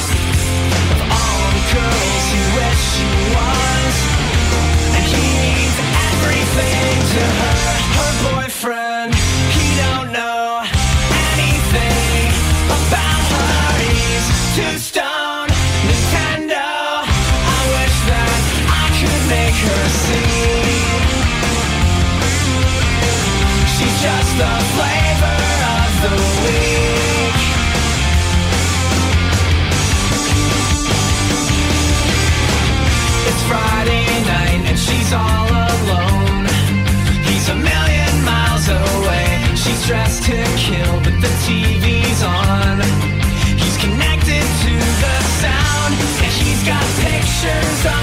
of 0.94 1.10
all 1.20 1.44
the 1.56 1.64
girls 1.76 2.24
he 2.34 2.42
wished 2.58 2.88
she 2.96 3.12
was. 3.36 3.96
And 4.96 5.06
he 5.14 5.26
means 5.42 5.78
everything 6.08 6.96
to. 7.14 7.24
Her 7.42 7.57
dressed 39.88 40.24
to 40.24 40.36
kill, 40.58 41.00
but 41.00 41.16
the 41.22 41.32
TV's 41.48 42.22
on. 42.22 42.82
He's 43.58 43.78
connected 43.78 44.44
to 44.44 44.74
the 44.76 45.16
sound, 45.40 45.94
and 45.94 46.34
he's 46.44 46.62
got 46.68 46.84
pictures 47.00 47.97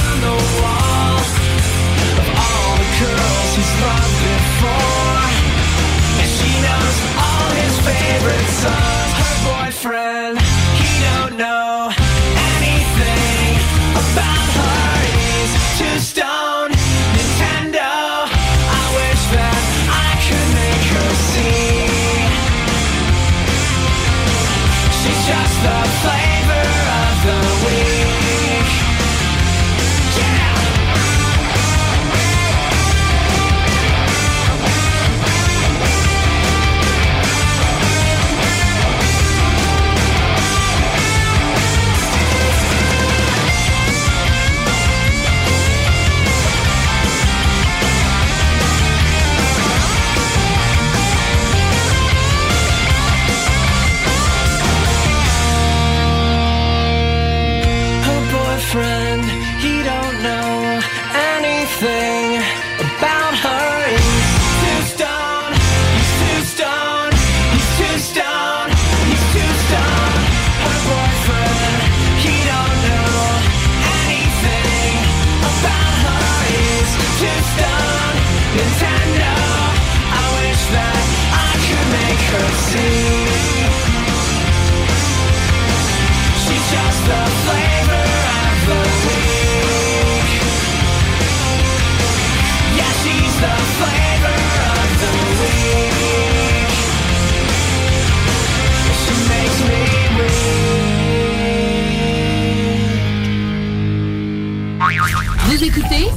écoutez? 105.64 106.10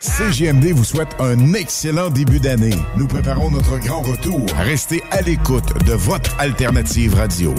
CGMD 0.00 0.72
vous 0.72 0.84
souhaite 0.84 1.08
un 1.18 1.54
excellent 1.54 2.10
début 2.10 2.38
d'année. 2.38 2.76
Nous 2.96 3.08
préparons 3.08 3.50
notre 3.50 3.78
grand 3.78 4.02
retour. 4.02 4.46
Restez 4.56 5.02
à 5.10 5.22
l'écoute 5.22 5.84
de 5.84 5.94
votre 5.94 6.38
alternative 6.38 7.14
radio. 7.14 7.54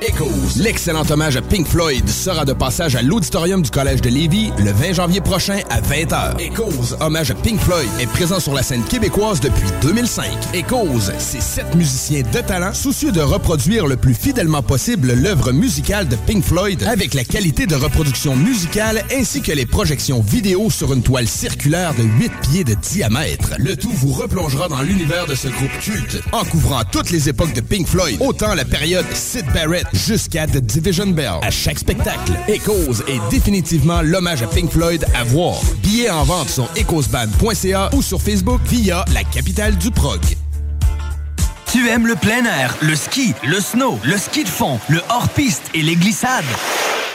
Echoes, 0.00 0.56
l'excellent 0.56 1.04
hommage 1.08 1.36
à 1.36 1.42
Pink 1.42 1.66
Floyd 1.66 2.08
sera 2.08 2.44
de 2.44 2.52
passage 2.52 2.96
à 2.96 3.02
l'auditorium 3.02 3.62
du 3.62 3.70
Collège 3.70 4.00
de 4.00 4.10
Lévis 4.10 4.50
le 4.58 4.72
20 4.72 4.94
janvier 4.94 5.20
prochain 5.20 5.60
à 5.70 5.80
20h. 5.80 6.40
Echoes, 6.40 6.96
hommage 7.00 7.30
à 7.30 7.34
Pink 7.34 7.60
Floyd, 7.60 7.88
est 8.00 8.06
présent 8.06 8.40
sur 8.40 8.54
la 8.54 8.62
scène 8.62 8.82
québécoise 8.84 9.40
depuis 9.40 9.68
2005. 9.82 10.26
Echoes, 10.52 11.12
c'est 11.18 11.40
sept 11.40 11.74
musiciens 11.74 12.22
de 12.22 12.40
talent 12.40 12.74
soucieux 12.74 13.12
de 13.12 13.20
reproduire 13.20 13.86
le 13.86 13.96
plus 13.96 14.14
fidèlement 14.14 14.62
possible 14.62 15.12
l'œuvre 15.14 15.52
musicale 15.52 16.08
de 16.08 16.16
Pink 16.16 16.44
Floyd 16.44 16.82
avec 16.84 17.14
la 17.14 17.24
qualité 17.24 17.66
de 17.66 17.74
reproduction 17.74 18.36
musicale 18.36 19.04
ainsi 19.14 19.42
que 19.42 19.52
les 19.52 19.66
projections 19.66 20.20
vidéo 20.20 20.70
sur 20.70 20.92
une 20.92 21.02
toile 21.02 21.28
circulaire 21.28 21.94
de 21.94 22.02
8 22.02 22.32
pieds 22.42 22.64
de 22.64 22.74
diamètre. 22.74 23.54
Le 23.58 23.76
tout 23.76 23.92
vous 23.92 24.12
replongera 24.12 24.68
dans 24.68 24.82
l'univers 24.82 25.26
de 25.26 25.34
ce 25.34 25.48
groupe 25.48 25.78
culte 25.80 26.20
en 26.32 26.44
couvrant 26.44 26.82
toutes 26.90 27.10
les 27.10 27.28
époques 27.28 27.54
de 27.54 27.60
Pink 27.60 27.86
Floyd, 27.86 28.18
autant 28.20 28.54
la 28.54 28.64
période 28.64 29.06
Sid 29.14 29.46
Barrett 29.52 29.83
jusqu'à 29.92 30.46
The 30.46 30.58
Division 30.58 31.06
Bell. 31.08 31.34
À 31.42 31.50
chaque 31.50 31.78
spectacle, 31.78 32.32
Echoes 32.48 33.02
est 33.08 33.20
définitivement 33.30 34.02
l'hommage 34.02 34.42
à 34.42 34.46
Pink 34.46 34.70
Floyd 34.70 35.04
à 35.14 35.24
voir. 35.24 35.60
Billets 35.82 36.10
en 36.10 36.24
vente 36.24 36.48
sur 36.48 36.68
echoesband.ca 36.76 37.90
ou 37.92 38.02
sur 38.02 38.20
Facebook 38.20 38.60
via 38.66 39.04
la 39.12 39.24
capitale 39.24 39.76
du 39.76 39.90
prog. 39.90 40.20
Tu 41.72 41.88
aimes 41.88 42.06
le 42.06 42.14
plein 42.14 42.44
air, 42.44 42.76
le 42.82 42.94
ski, 42.94 43.34
le 43.44 43.60
snow, 43.60 43.98
le 44.04 44.16
ski 44.16 44.44
de 44.44 44.48
fond, 44.48 44.78
le 44.88 45.00
hors-piste 45.10 45.64
et 45.74 45.82
les 45.82 45.96
glissades? 45.96 46.44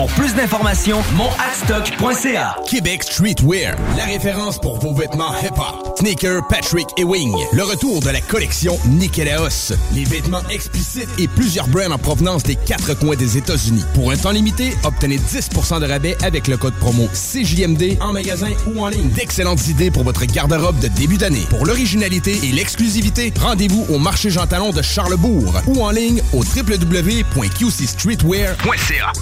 Pour 0.00 0.08
plus 0.12 0.34
d'informations, 0.34 1.02
monadstock.ca. 1.14 2.56
Québec 2.66 3.02
Streetwear, 3.02 3.76
la 3.98 4.06
référence 4.06 4.58
pour 4.58 4.78
vos 4.78 4.94
vêtements 4.94 5.30
hip-hop. 5.42 5.98
Sneaker, 5.98 6.40
Patrick 6.48 6.86
et 6.96 7.04
Wing. 7.04 7.36
Le 7.52 7.62
retour 7.62 8.00
de 8.00 8.08
la 8.08 8.22
collection 8.22 8.78
Nikélaos. 8.86 9.74
Les 9.94 10.04
vêtements 10.04 10.40
explicites 10.48 11.10
et 11.18 11.28
plusieurs 11.28 11.68
brands 11.68 11.90
en 11.90 11.98
provenance 11.98 12.44
des 12.44 12.56
quatre 12.56 12.98
coins 12.98 13.14
des 13.14 13.36
États-Unis. 13.36 13.84
Pour 13.92 14.10
un 14.10 14.16
temps 14.16 14.30
limité, 14.30 14.74
obtenez 14.84 15.18
10% 15.18 15.80
de 15.80 15.86
rabais 15.86 16.16
avec 16.22 16.48
le 16.48 16.56
code 16.56 16.72
promo 16.76 17.06
CJMD 17.12 17.98
en 18.00 18.14
magasin 18.14 18.48
ou 18.68 18.82
en 18.82 18.88
ligne. 18.88 19.10
D'excellentes 19.10 19.68
idées 19.68 19.90
pour 19.90 20.04
votre 20.04 20.24
garde-robe 20.24 20.78
de 20.78 20.88
début 20.88 21.18
d'année. 21.18 21.44
Pour 21.50 21.66
l'originalité 21.66 22.38
et 22.42 22.52
l'exclusivité, 22.52 23.34
rendez-vous 23.38 23.84
au 23.90 23.98
marché 23.98 24.30
Jean 24.30 24.46
Talon 24.46 24.70
de 24.70 24.80
Charlebourg 24.80 25.60
ou 25.66 25.84
en 25.84 25.90
ligne 25.90 26.22
au 26.32 26.38
www.qcstreetwear.ca. 26.38 29.12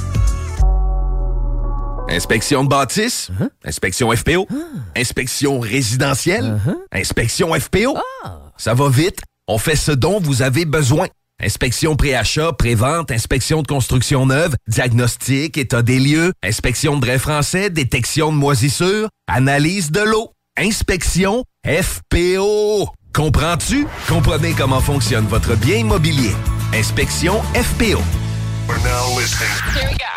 Inspection 2.10 2.64
de 2.64 2.68
bâtisse, 2.68 3.30
inspection 3.64 4.10
FPO, 4.10 4.48
inspection 4.96 5.60
résidentielle, 5.60 6.58
inspection 6.92 7.52
FPO. 7.54 7.96
Ça 8.56 8.74
va 8.74 8.88
vite, 8.88 9.20
on 9.46 9.58
fait 9.58 9.76
ce 9.76 9.92
dont 9.92 10.20
vous 10.20 10.42
avez 10.42 10.64
besoin. 10.64 11.06
Inspection 11.40 11.94
pré-achat, 11.94 12.52
pré-vente, 12.52 13.12
inspection 13.12 13.62
de 13.62 13.66
construction 13.68 14.26
neuve, 14.26 14.56
diagnostic, 14.66 15.56
état 15.56 15.82
des 15.82 16.00
lieux, 16.00 16.32
inspection 16.42 16.96
de 16.96 17.06
drain 17.06 17.18
français, 17.18 17.70
détection 17.70 18.32
de 18.32 18.36
moisissures, 18.36 19.08
analyse 19.28 19.92
de 19.92 20.00
l'eau, 20.00 20.32
inspection 20.56 21.44
FPO. 21.64 22.88
Comprends-tu? 23.14 23.86
Comprenez 24.08 24.52
comment 24.52 24.80
fonctionne 24.80 25.26
votre 25.26 25.54
bien 25.54 25.76
immobilier. 25.76 26.32
Inspection 26.74 27.40
FPO. 27.54 28.00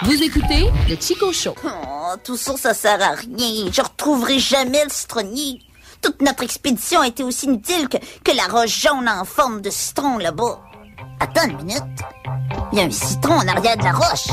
Vous 0.03 0.23
écoutez 0.23 0.69
le 0.89 0.95
Chico 0.99 1.31
Show. 1.31 1.55
Oh, 1.63 2.15
tout 2.23 2.37
ça, 2.37 2.57
ça 2.57 2.73
sert 2.73 3.01
à 3.01 3.15
rien. 3.15 3.69
Je 3.71 3.81
retrouverai 3.81 4.39
jamais 4.39 4.83
le 4.83 4.89
citronnier. 4.89 5.59
Toute 6.01 6.21
notre 6.21 6.43
expédition 6.43 7.01
a 7.01 7.07
été 7.07 7.23
aussi 7.23 7.45
inutile 7.45 7.87
que, 7.87 7.97
que 7.97 8.35
la 8.35 8.47
roche 8.47 8.81
jaune 8.81 9.07
en 9.07 9.23
forme 9.25 9.61
de 9.61 9.69
citron 9.69 10.17
là-bas. 10.17 10.59
Attends 11.19 11.47
une 11.47 11.57
minute. 11.57 11.83
Il 12.71 12.79
y 12.79 12.81
a 12.81 12.85
un 12.85 12.91
citron 12.91 13.35
en 13.35 13.47
arrière 13.47 13.77
de 13.77 13.83
la 13.83 13.91
roche. 13.91 14.27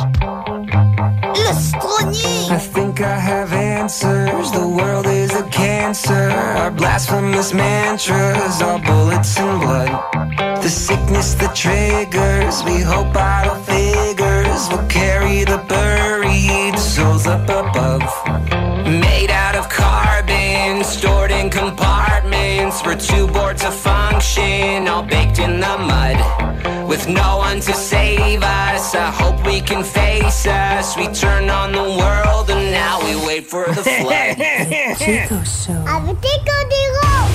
Le 1.37 1.53
citronnier! 1.61 2.51
I 2.51 2.59
think 2.59 3.01
I 3.01 3.19
have 3.21 3.53
answers. 3.53 4.51
The 4.53 4.67
world 4.67 5.07
is 5.07 5.33
a 5.35 5.43
cancer. 5.51 6.31
Our 6.57 6.71
blasphemous 6.71 7.53
mantras 7.53 8.63
are 8.63 8.79
bullets 8.79 9.39
and 9.39 9.61
blood. 9.61 9.91
The 10.63 10.69
sickness 10.69 11.35
that 11.35 11.55
triggers. 11.55 12.65
We 12.65 12.81
hope 12.81 13.15
idle 13.15 13.57
figures 14.59 14.69
will 14.71 14.89
carry 14.89 15.45
the 15.45 15.59
buried 15.69 16.79
souls 16.79 17.27
up 17.27 17.45
above. 17.45 18.03
Made 18.85 19.31
out 19.31 19.55
of 19.55 19.69
carbon, 19.69 20.85
stored 20.85 21.31
in 21.31 21.51
compartments. 21.51 22.83
We're 22.85 22.97
too 22.97 23.27
bored 23.29 23.59
to 23.59 23.71
function, 23.71 24.89
all 24.89 25.03
baked 25.03 25.39
in 25.39 25.61
the 25.61 25.79
mud. 25.79 26.89
With 26.89 27.09
no 27.09 27.39
one 27.39 27.61
to 27.61 27.73
save 27.73 28.43
us, 28.43 28.95
I 28.95 29.11
hope 29.11 29.47
we 29.47 29.61
can 29.61 29.85
face 29.85 30.47
us. 30.47 30.97
We 30.97 31.07
turn 31.09 31.51
on 31.51 31.73
the 31.73 31.89
world 32.01 32.51
and 32.51 32.73
now 32.73 33.01
we 33.05 33.15
wait 33.27 33.47
for 33.47 33.67
the 33.67 33.83
flood. 33.83 34.37
Chico 34.99 35.43
Show. 35.45 35.85
Avec 35.87 36.21
des 36.21 36.39
codéraux! 36.47 37.29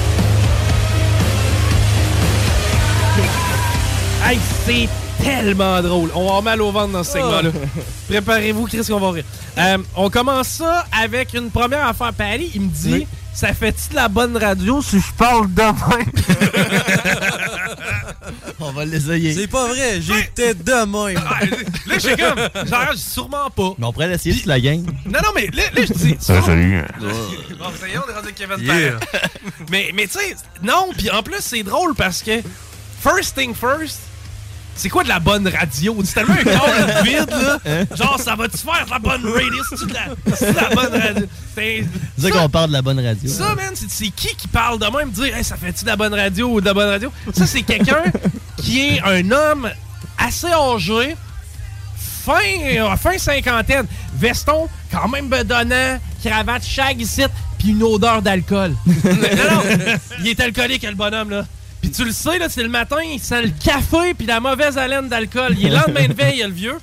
Hey, 4.25 4.39
c'est 4.65 5.02
tellement 5.23 5.81
drôle. 5.81 6.09
On 6.13 6.21
va 6.21 6.25
avoir 6.27 6.43
mal 6.43 6.61
au 6.61 6.71
ventre 6.71 6.93
dans 6.93 7.03
ce 7.03 7.13
segment-là. 7.13 7.49
Préparez-vous, 8.07 8.65
Chris, 8.67 8.85
qu'on 8.87 8.99
va 8.99 9.11
rire. 9.11 9.23
Euh, 9.57 9.77
on 9.95 10.09
commence 10.09 10.47
ça 10.47 10.85
avec 10.91 11.33
une 11.33 11.49
première 11.49 11.87
affaire. 11.87 12.13
Paris, 12.13 12.51
il 12.55 12.61
me 12.61 12.69
dit 12.69 13.07
Ça 13.33 13.53
fait-tu 13.53 13.89
de 13.91 13.95
la 13.95 14.07
bonne 14.09 14.37
radio 14.37 14.81
si 14.81 14.99
je 14.99 15.13
parle 15.17 15.53
demain? 15.53 15.73
On 18.59 18.71
va 18.71 18.85
l'essayer. 18.85 19.33
C'est 19.33 19.47
pas 19.47 19.67
vrai, 19.67 19.99
j'étais 19.99 20.53
de 20.53 20.71
même. 20.85 21.21
Là, 21.85 21.95
je 21.95 21.99
suis 21.99 22.15
comme 22.15 22.39
Genre, 22.65 22.93
sûrement 22.95 23.49
pas. 23.49 23.73
Mais 23.77 23.85
on 23.85 23.91
pourrait 23.91 24.07
l'essayer 24.07 24.33
sur 24.33 24.47
la 24.47 24.59
gang. 24.59 24.85
Non, 25.05 25.19
non, 25.21 25.29
mais 25.35 25.47
là, 25.53 25.63
là, 25.75 25.85
je 25.85 25.93
dis. 25.93 26.15
Ça, 26.19 26.41
salut. 26.41 26.81
Bon, 27.59 27.65
ça 27.79 27.87
y 27.87 27.91
est, 27.91 27.97
on 27.97 28.09
est 28.09 28.13
rendu 28.13 28.27
avec 28.27 28.35
Kevin 28.35 28.59
Yeah. 28.59 28.99
Mais, 29.69 29.91
mais 29.93 30.07
tu 30.07 30.13
sais, 30.13 30.35
non, 30.63 30.89
puis 30.97 31.09
en 31.09 31.23
plus, 31.23 31.39
c'est 31.39 31.63
drôle 31.63 31.93
parce 31.95 32.21
que, 32.21 32.41
first 33.01 33.37
thing 33.37 33.53
first, 33.53 33.99
c'est 34.75 34.89
quoi 34.89 35.03
de 35.03 35.09
la 35.09 35.19
bonne 35.19 35.47
radio? 35.47 35.95
C'est 36.03 36.13
tellement 36.15 36.33
un 36.33 36.43
corps 36.43 36.69
vide, 37.03 37.29
là? 37.29 37.85
Genre, 37.95 38.19
ça 38.19 38.35
va-tu 38.35 38.57
faire 38.57 38.85
de 38.85 38.91
la 38.91 38.99
bonne 38.99 39.25
radio? 39.25 39.63
C'est-tu 39.69 39.85
de 39.85 39.93
la, 39.93 40.35
c'est 40.35 40.51
de 40.51 40.55
la 40.55 40.69
bonne 40.69 41.01
radio? 41.01 41.25
C'est 41.55 41.85
C'est 42.17 42.29
ça 42.31 42.31
qu'on 42.31 42.49
parle 42.49 42.67
de 42.69 42.73
la 42.73 42.81
bonne 42.81 42.99
radio. 42.99 43.29
ça, 43.31 43.55
man, 43.55 43.71
c'est 43.75 43.89
c'est 43.89 44.09
qui 44.09 44.35
qui 44.35 44.47
parle 44.47 44.79
de 44.79 44.85
même, 44.97 45.11
dire, 45.11 45.35
hey, 45.37 45.43
ça 45.43 45.55
fait-tu 45.55 45.83
de 45.83 45.89
la 45.89 45.95
bonne 45.95 46.13
radio 46.13 46.47
ou 46.49 46.61
de 46.61 46.65
la 46.65 46.73
bonne 46.73 46.89
radio? 46.89 47.11
Ça, 47.33 47.45
c'est 47.45 47.61
quelqu'un 47.63 48.03
qui 48.57 48.81
est 48.81 49.01
un 49.01 49.29
homme 49.31 49.69
assez 50.17 50.47
âgé, 50.51 51.15
fin, 52.25 52.39
euh, 52.63 52.95
fin 52.97 53.17
cinquantaine, 53.17 53.85
veston 54.17 54.67
quand 54.91 55.07
même 55.07 55.27
bedonnant, 55.27 55.99
cravate 56.23 56.63
shag 56.63 57.01
ici, 57.01 57.23
puis 57.57 57.69
une 57.69 57.83
odeur 57.83 58.21
d'alcool. 58.21 58.75
non, 58.85 59.03
non, 59.05 59.63
il 60.19 60.27
est 60.27 60.39
alcoolique, 60.39 60.83
le 60.83 60.95
bonhomme, 60.95 61.29
là. 61.29 61.45
Puis 61.83 61.91
tu 61.91 62.05
le 62.05 62.13
sais, 62.13 62.39
là, 62.39 62.47
c'est 62.47 62.63
le 62.63 62.69
matin, 62.69 62.95
il 63.03 63.19
sent 63.19 63.41
le 63.41 63.49
café 63.49 64.13
puis 64.13 64.25
la 64.25 64.39
mauvaise 64.39 64.77
haleine 64.77 65.09
d'alcool. 65.09 65.53
Il 65.59 65.65
est 65.65 65.69
lendemain 65.69 66.07
de 66.07 66.13
veille, 66.13 66.41
le 66.41 66.49
vieux. 66.53 66.77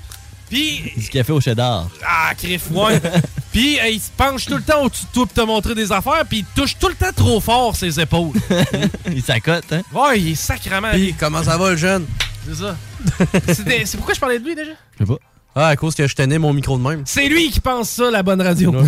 Puis 0.51 0.93
Du 0.95 1.09
café 1.09 1.33
au 1.33 1.41
cheddar. 1.41 1.89
ah, 2.07 2.35
crif, 2.37 2.71
ouais. 2.71 3.01
Puis 3.53 3.81
euh, 3.81 3.89
il 3.89 3.99
se 3.99 4.11
penche 4.15 4.45
tout 4.45 4.57
le 4.57 4.63
temps 4.63 4.83
au-dessus 4.83 5.07
de 5.07 5.11
toi 5.13 5.25
pour 5.25 5.33
te 5.35 5.41
montrer 5.41 5.75
des 5.75 5.91
affaires, 5.91 6.25
puis 6.29 6.41
il 6.41 6.45
touche 6.55 6.77
tout 6.79 6.87
le 6.89 6.95
temps 6.95 7.13
trop 7.17 7.41
fort 7.41 7.75
ses 7.75 7.99
épaules. 7.99 8.37
il 9.11 9.23
s'accote, 9.23 9.73
hein? 9.73 9.81
Ouais, 9.93 10.21
il 10.21 10.33
est 10.33 10.35
sacrément. 10.37 10.91
Puis, 10.93 11.15
comment 11.19 11.43
ça 11.43 11.57
va, 11.57 11.71
le 11.71 11.77
jeune? 11.77 12.07
C'est 12.47 12.55
ça. 12.57 12.77
C'est 13.83 13.97
pourquoi 13.97 14.15
je 14.15 14.21
parlais 14.21 14.39
de 14.39 14.45
lui 14.45 14.55
déjà? 14.55 14.71
Je 15.01 15.05
sais 15.05 15.13
pas. 15.13 15.19
Ah, 15.55 15.69
à 15.69 15.77
cause 15.77 15.97
que 15.97 16.07
je 16.07 16.15
tenais 16.15 16.39
mon 16.39 16.53
micro 16.53 16.79
de 16.79 16.83
même. 16.83 17.03
C'est 17.07 17.29
lui 17.29 17.51
qui 17.51 17.61
pense 17.61 17.91
ça, 17.91 18.11
la 18.11 18.23
bonne 18.23 18.41
radio. 18.41 18.71
ok, 18.71 18.85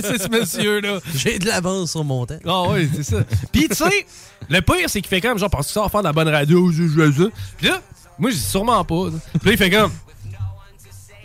c'est 0.00 0.22
ce 0.22 0.30
monsieur-là. 0.30 0.98
J'ai 1.14 1.38
de 1.38 1.46
l'avance 1.46 1.90
sur 1.90 2.04
mon 2.04 2.24
temps. 2.24 2.38
Ah 2.46 2.62
oui, 2.70 2.88
c'est 2.94 3.02
ça. 3.02 3.18
Puis 3.52 3.68
tu 3.68 3.74
sais, 3.74 4.06
le 4.48 4.60
pire, 4.60 4.88
c'est 4.88 5.00
qu'il 5.02 5.08
fait 5.08 5.20
comme 5.20 5.38
genre, 5.38 5.50
parce 5.50 5.66
que 5.66 5.72
ça 5.74 5.82
va 5.82 5.88
faire 5.88 6.00
de 6.00 6.06
la 6.06 6.12
bonne 6.14 6.28
radio, 6.28 6.72
je 6.72 7.00
à 7.00 7.12
ça. 7.12 7.24
Puis 7.58 7.68
là, 7.68 7.82
moi, 8.18 8.30
je 8.30 8.36
dis 8.36 8.42
sûrement 8.42 8.82
pas. 8.84 9.08
Puis 9.40 9.48
là, 9.48 9.52
il 9.52 9.58
fait 9.58 9.70
comme. 9.70 9.90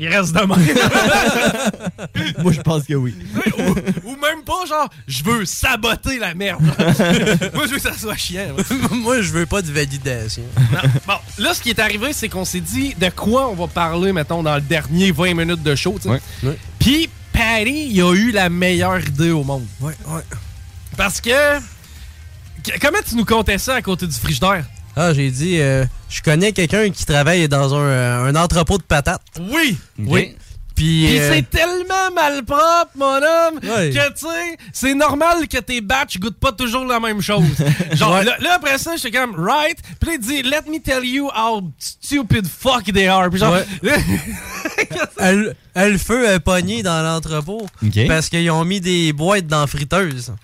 Il 0.04 0.08
reste 0.08 0.34
de 0.34 0.40
même. 0.40 0.50
Moi, 2.44 2.52
je 2.54 2.62
pense 2.62 2.86
que 2.86 2.96
oui. 2.96 3.16
ou, 3.60 4.10
ou 4.10 4.16
même 4.16 4.44
pas, 4.44 4.66
genre, 4.68 4.90
je 5.08 5.24
veux 5.24 5.46
saboter 5.46 6.18
la 6.18 6.34
merde. 6.34 6.60
moi, 7.54 7.66
je 7.68 7.70
veux 7.72 7.76
que 7.76 7.82
ça 7.82 7.94
soit 7.96 8.16
chiant. 8.18 8.48
moi. 8.92 9.22
Je 9.22 9.32
veux 9.32 9.46
pas 9.46 9.62
de 9.62 9.72
validation. 9.72 10.42
Bon, 11.06 11.14
là, 11.38 11.54
ce 11.54 11.62
qui 11.62 11.70
est 11.70 11.78
arrivé, 11.78 12.14
c'est 12.14 12.30
qu'on 12.30 12.46
s'est 12.46 12.62
dit 12.62 12.96
de 13.00 13.10
quoi 13.10 13.48
on 13.50 13.54
va 13.54 13.68
parler, 13.68 14.12
mettons, 14.12 14.42
dans 14.42 14.56
le 14.56 14.62
dernier 14.62 15.12
20 15.12 15.36
minutes 15.36 15.62
de 15.62 15.76
show. 15.76 16.00
tu 16.02 16.10
sais. 16.10 16.58
Puis, 16.80 17.08
Patty, 17.32 17.90
il 17.92 18.02
a 18.02 18.12
eu 18.16 18.32
la 18.32 18.50
meilleure 18.50 19.00
idée 19.08 19.30
au 19.30 19.44
monde. 19.44 19.68
Ouais, 19.82 19.94
ouais. 20.08 20.24
Parce 20.98 21.22
que. 21.22 21.60
que- 22.64 22.80
Comment 22.82 23.00
tu 23.08 23.16
nous 23.16 23.26
comptais 23.26 23.60
ça 23.60 23.76
à 23.76 23.82
côté 23.84 24.08
du 24.08 24.16
frigidaire? 24.16 24.66
Ah, 24.96 25.14
j'ai 25.14 25.32
dit, 25.32 25.60
euh, 25.60 25.86
je 26.10 26.22
connais 26.22 26.52
quelqu'un 26.52 26.90
qui 26.90 27.06
travaille 27.06 27.48
dans 27.48 27.74
un, 27.76 27.80
euh, 27.86 28.26
un 28.26 28.36
entrepôt 28.36 28.78
de 28.78 28.84
patates. 28.84 29.22
Oui! 29.40 29.78
Oui. 30.00 30.36
Puis, 30.76 31.06
Puis 31.06 31.20
euh, 31.20 31.34
c'est 31.34 31.50
tellement 31.50 32.12
malpropre, 32.16 32.92
mon 32.96 33.06
homme, 33.18 33.60
Ouais. 33.62 33.92
que 33.92 34.10
tu 34.14 34.26
sais, 34.26 34.58
c'est 34.74 34.96
normal 34.96 35.48
que 35.48 35.60
tes 35.60 35.80
batchs 35.80 36.18
goûtent 36.18 36.40
pas 36.40 36.52
toujours 36.54 36.86
la 36.86 37.00
même 37.00 37.22
chose. 37.22 37.44
Genre, 37.94 38.14
Ouais. 38.16 38.24
là, 38.24 38.36
là, 38.40 38.54
après 38.56 38.78
ça, 38.80 38.96
j'étais 38.96 39.12
comme, 39.18 39.36
right? 39.36 39.78
Puis 40.00 40.10
là, 40.10 40.16
il 40.16 40.20
dit, 40.20 40.42
let 40.44 40.62
me 40.72 40.80
tell 40.80 41.06
you 41.06 41.30
how 41.36 41.62
stupid 41.78 42.48
fuck 42.48 42.84
they 42.92 43.06
are. 43.08 43.30
Puis 43.30 43.40
genre, 43.40 43.58
elle, 45.20 45.56
elle, 45.76 45.92
le 45.92 45.98
feu 46.00 46.28
est 46.30 46.40
pogné 46.40 46.82
dans 46.84 47.04
l'entrepôt 47.04 47.68
parce 48.08 48.30
qu'ils 48.30 48.50
ont 48.50 48.66
mis 48.66 48.82
des 48.82 49.14
boîtes 49.14 49.48
dans 49.48 49.62
la 49.62 49.68
friteuse. 49.68 50.34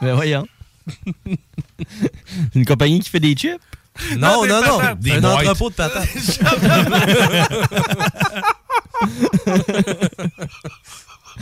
Ben 0.00 0.14
voyons. 0.14 0.46
Une 2.54 2.64
compagnie 2.64 3.00
qui 3.00 3.10
fait 3.10 3.20
des 3.20 3.34
chips? 3.34 3.58
Non, 4.16 4.46
non, 4.46 4.62
non. 4.62 4.78
Des 5.00 5.12
un 5.12 5.20
boîtes. 5.20 5.46
entrepôt 5.46 5.70
de 5.70 5.74
patates. 5.74 6.08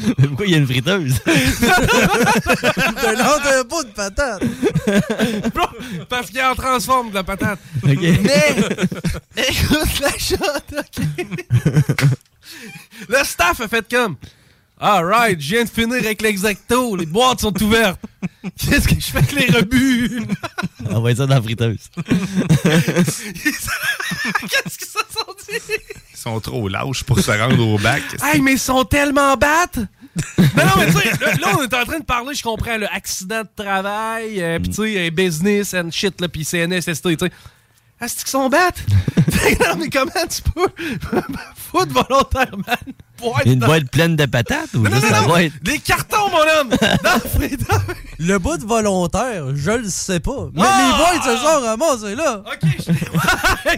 Mais 0.06 0.14
pourquoi 0.28 0.46
il 0.46 0.52
y 0.52 0.54
a 0.54 0.58
une 0.58 0.66
friteuse? 0.66 1.20
un 1.26 3.20
entrepôt 3.20 3.82
de 3.84 3.90
patates. 3.90 4.42
Bro, 5.54 5.66
parce 6.08 6.30
qu'il 6.30 6.40
en 6.42 6.54
transforme 6.54 7.10
de 7.10 7.16
la 7.16 7.24
patate. 7.24 7.58
Ok. 7.84 7.98
Mais, 8.00 8.56
écoute 9.48 10.00
la 10.00 10.16
shot, 10.18 10.78
OK? 10.78 11.26
Le 13.08 13.24
staff 13.24 13.60
a 13.60 13.68
fait 13.68 13.86
comme, 13.90 14.16
alright, 14.78 15.40
je 15.40 15.54
viens 15.54 15.64
de 15.64 15.70
finir 15.70 15.96
avec 15.96 16.22
l'exacto, 16.22 16.96
les 16.96 17.06
boîtes 17.06 17.40
sont 17.40 17.62
ouvertes. 17.62 18.00
Qu'est-ce 18.58 18.88
que 18.88 18.94
je 18.94 19.06
fais 19.06 19.18
avec 19.18 19.32
les 19.32 19.46
rebuts? 19.46 20.22
Envoie 20.90 21.14
ça 21.14 21.26
dans 21.26 21.34
la 21.34 21.42
friteuse. 21.42 21.90
Qu'est-ce 21.96 23.22
qu'ils 24.78 24.88
se 24.88 24.98
sont 25.10 25.34
dit? 25.48 25.58
Ils 26.12 26.18
sont 26.18 26.40
trop 26.40 26.68
lâches 26.68 27.04
pour 27.04 27.20
se 27.20 27.30
rendre 27.30 27.66
au 27.66 27.78
bac. 27.78 28.02
Hey, 28.22 28.40
mais 28.40 28.52
ils 28.52 28.58
sont 28.58 28.84
tellement 28.84 29.36
battes! 29.36 29.78
non, 30.38 30.64
non, 30.64 30.72
mais 30.78 30.86
tu 30.86 30.92
sais, 30.98 31.10
là, 31.20 31.34
là, 31.40 31.56
on 31.58 31.62
est 31.62 31.74
en 31.74 31.84
train 31.84 32.00
de 32.00 32.04
parler, 32.04 32.34
je 32.34 32.42
comprends, 32.42 32.76
le 32.76 32.92
accident 32.92 33.42
de 33.42 33.62
travail, 33.62 34.42
euh, 34.42 34.58
pis 34.58 34.70
tu 34.70 34.74
sais, 34.74 35.10
business 35.10 35.72
and 35.74 35.90
shit, 35.92 36.20
là, 36.20 36.28
pis 36.28 36.44
CNSST, 36.44 37.02
tu 37.02 37.16
sais. 37.26 37.30
Est-ce 38.00 38.16
qu'ils 38.16 38.28
sont 38.28 38.48
battes? 38.48 38.82
non, 39.60 39.76
mais 39.78 39.90
comment 39.90 40.10
tu 40.28 40.42
peux 40.42 40.66
foutre 41.54 41.92
volontairement 41.92 42.64
une 42.86 42.94
boîte 43.20 43.46
Une 43.46 43.58
dans- 43.58 43.66
boîte 43.66 43.90
pleine 43.90 44.16
de 44.16 44.24
patates 44.24 44.72
ou 44.74 44.78
Non, 44.78 44.90
juste 44.90 45.02
non, 45.04 45.10
la 45.10 45.20
non, 45.20 45.26
boîte? 45.28 45.52
Des 45.62 45.78
cartons, 45.78 46.30
mon 46.30 46.38
homme! 46.60 46.70
Dans 47.02 47.78
le 48.18 48.38
bout 48.38 48.56
de 48.56 48.64
volontaire, 48.66 49.44
je 49.54 49.70
le 49.72 49.88
sais 49.88 50.20
pas. 50.20 50.48
Mais 50.54 50.62
Ah! 50.64 50.90
les 50.90 50.98
boîtes 50.98 51.36
se 51.36 51.44
sont 51.44 51.60
ramassées 51.60 52.14
là. 52.14 52.42
Ok, 52.46 52.70
je 52.78 52.92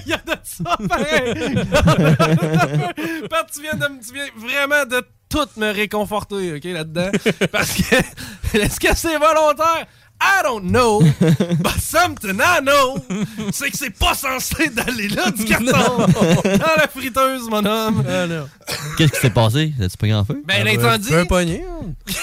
Il 0.04 0.08
y 0.08 0.12
a 0.12 0.18
de 0.18 0.36
ça, 0.44 0.76
pareil! 0.88 1.64
Pat, 3.28 3.46
tu 3.52 3.62
viens, 3.62 3.74
de, 3.74 3.86
tu 4.06 4.14
viens 4.14 4.26
vraiment 4.36 4.84
de 4.86 5.04
tout 5.28 5.48
me 5.56 5.72
réconforter, 5.72 6.54
ok, 6.56 6.64
là-dedans. 6.64 7.10
Parce 7.50 7.72
que, 7.72 7.96
est-ce 8.58 8.78
que 8.78 8.94
c'est 8.94 9.16
volontaire? 9.18 9.86
I 10.24 10.42
don't 10.44 10.70
know, 10.70 11.00
but 11.20 11.80
something 11.80 12.40
I 12.40 12.60
know, 12.60 13.04
c'est 13.52 13.70
que 13.72 13.76
c'est 13.76 13.90
pas 13.90 14.14
censé 14.14 14.68
d'aller 14.68 15.08
là 15.08 15.32
du 15.32 15.44
carton 15.44 15.64
dans 16.06 16.76
la 16.76 16.86
friteuse, 16.88 17.48
mon 17.48 17.64
homme. 17.64 18.04
Qu'est-ce 18.96 19.12
qui 19.12 19.20
s'est 19.20 19.30
passé? 19.30 19.72
As-tu 19.80 19.96
pris 19.96 20.14
en 20.14 20.24
feu? 20.24 20.40
Ben, 20.46 20.64
l'incendie. 20.64 21.12
Un 21.12 21.24
pogné. 21.26 21.64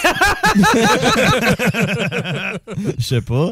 Je 2.98 3.04
sais 3.04 3.22
pas. 3.22 3.52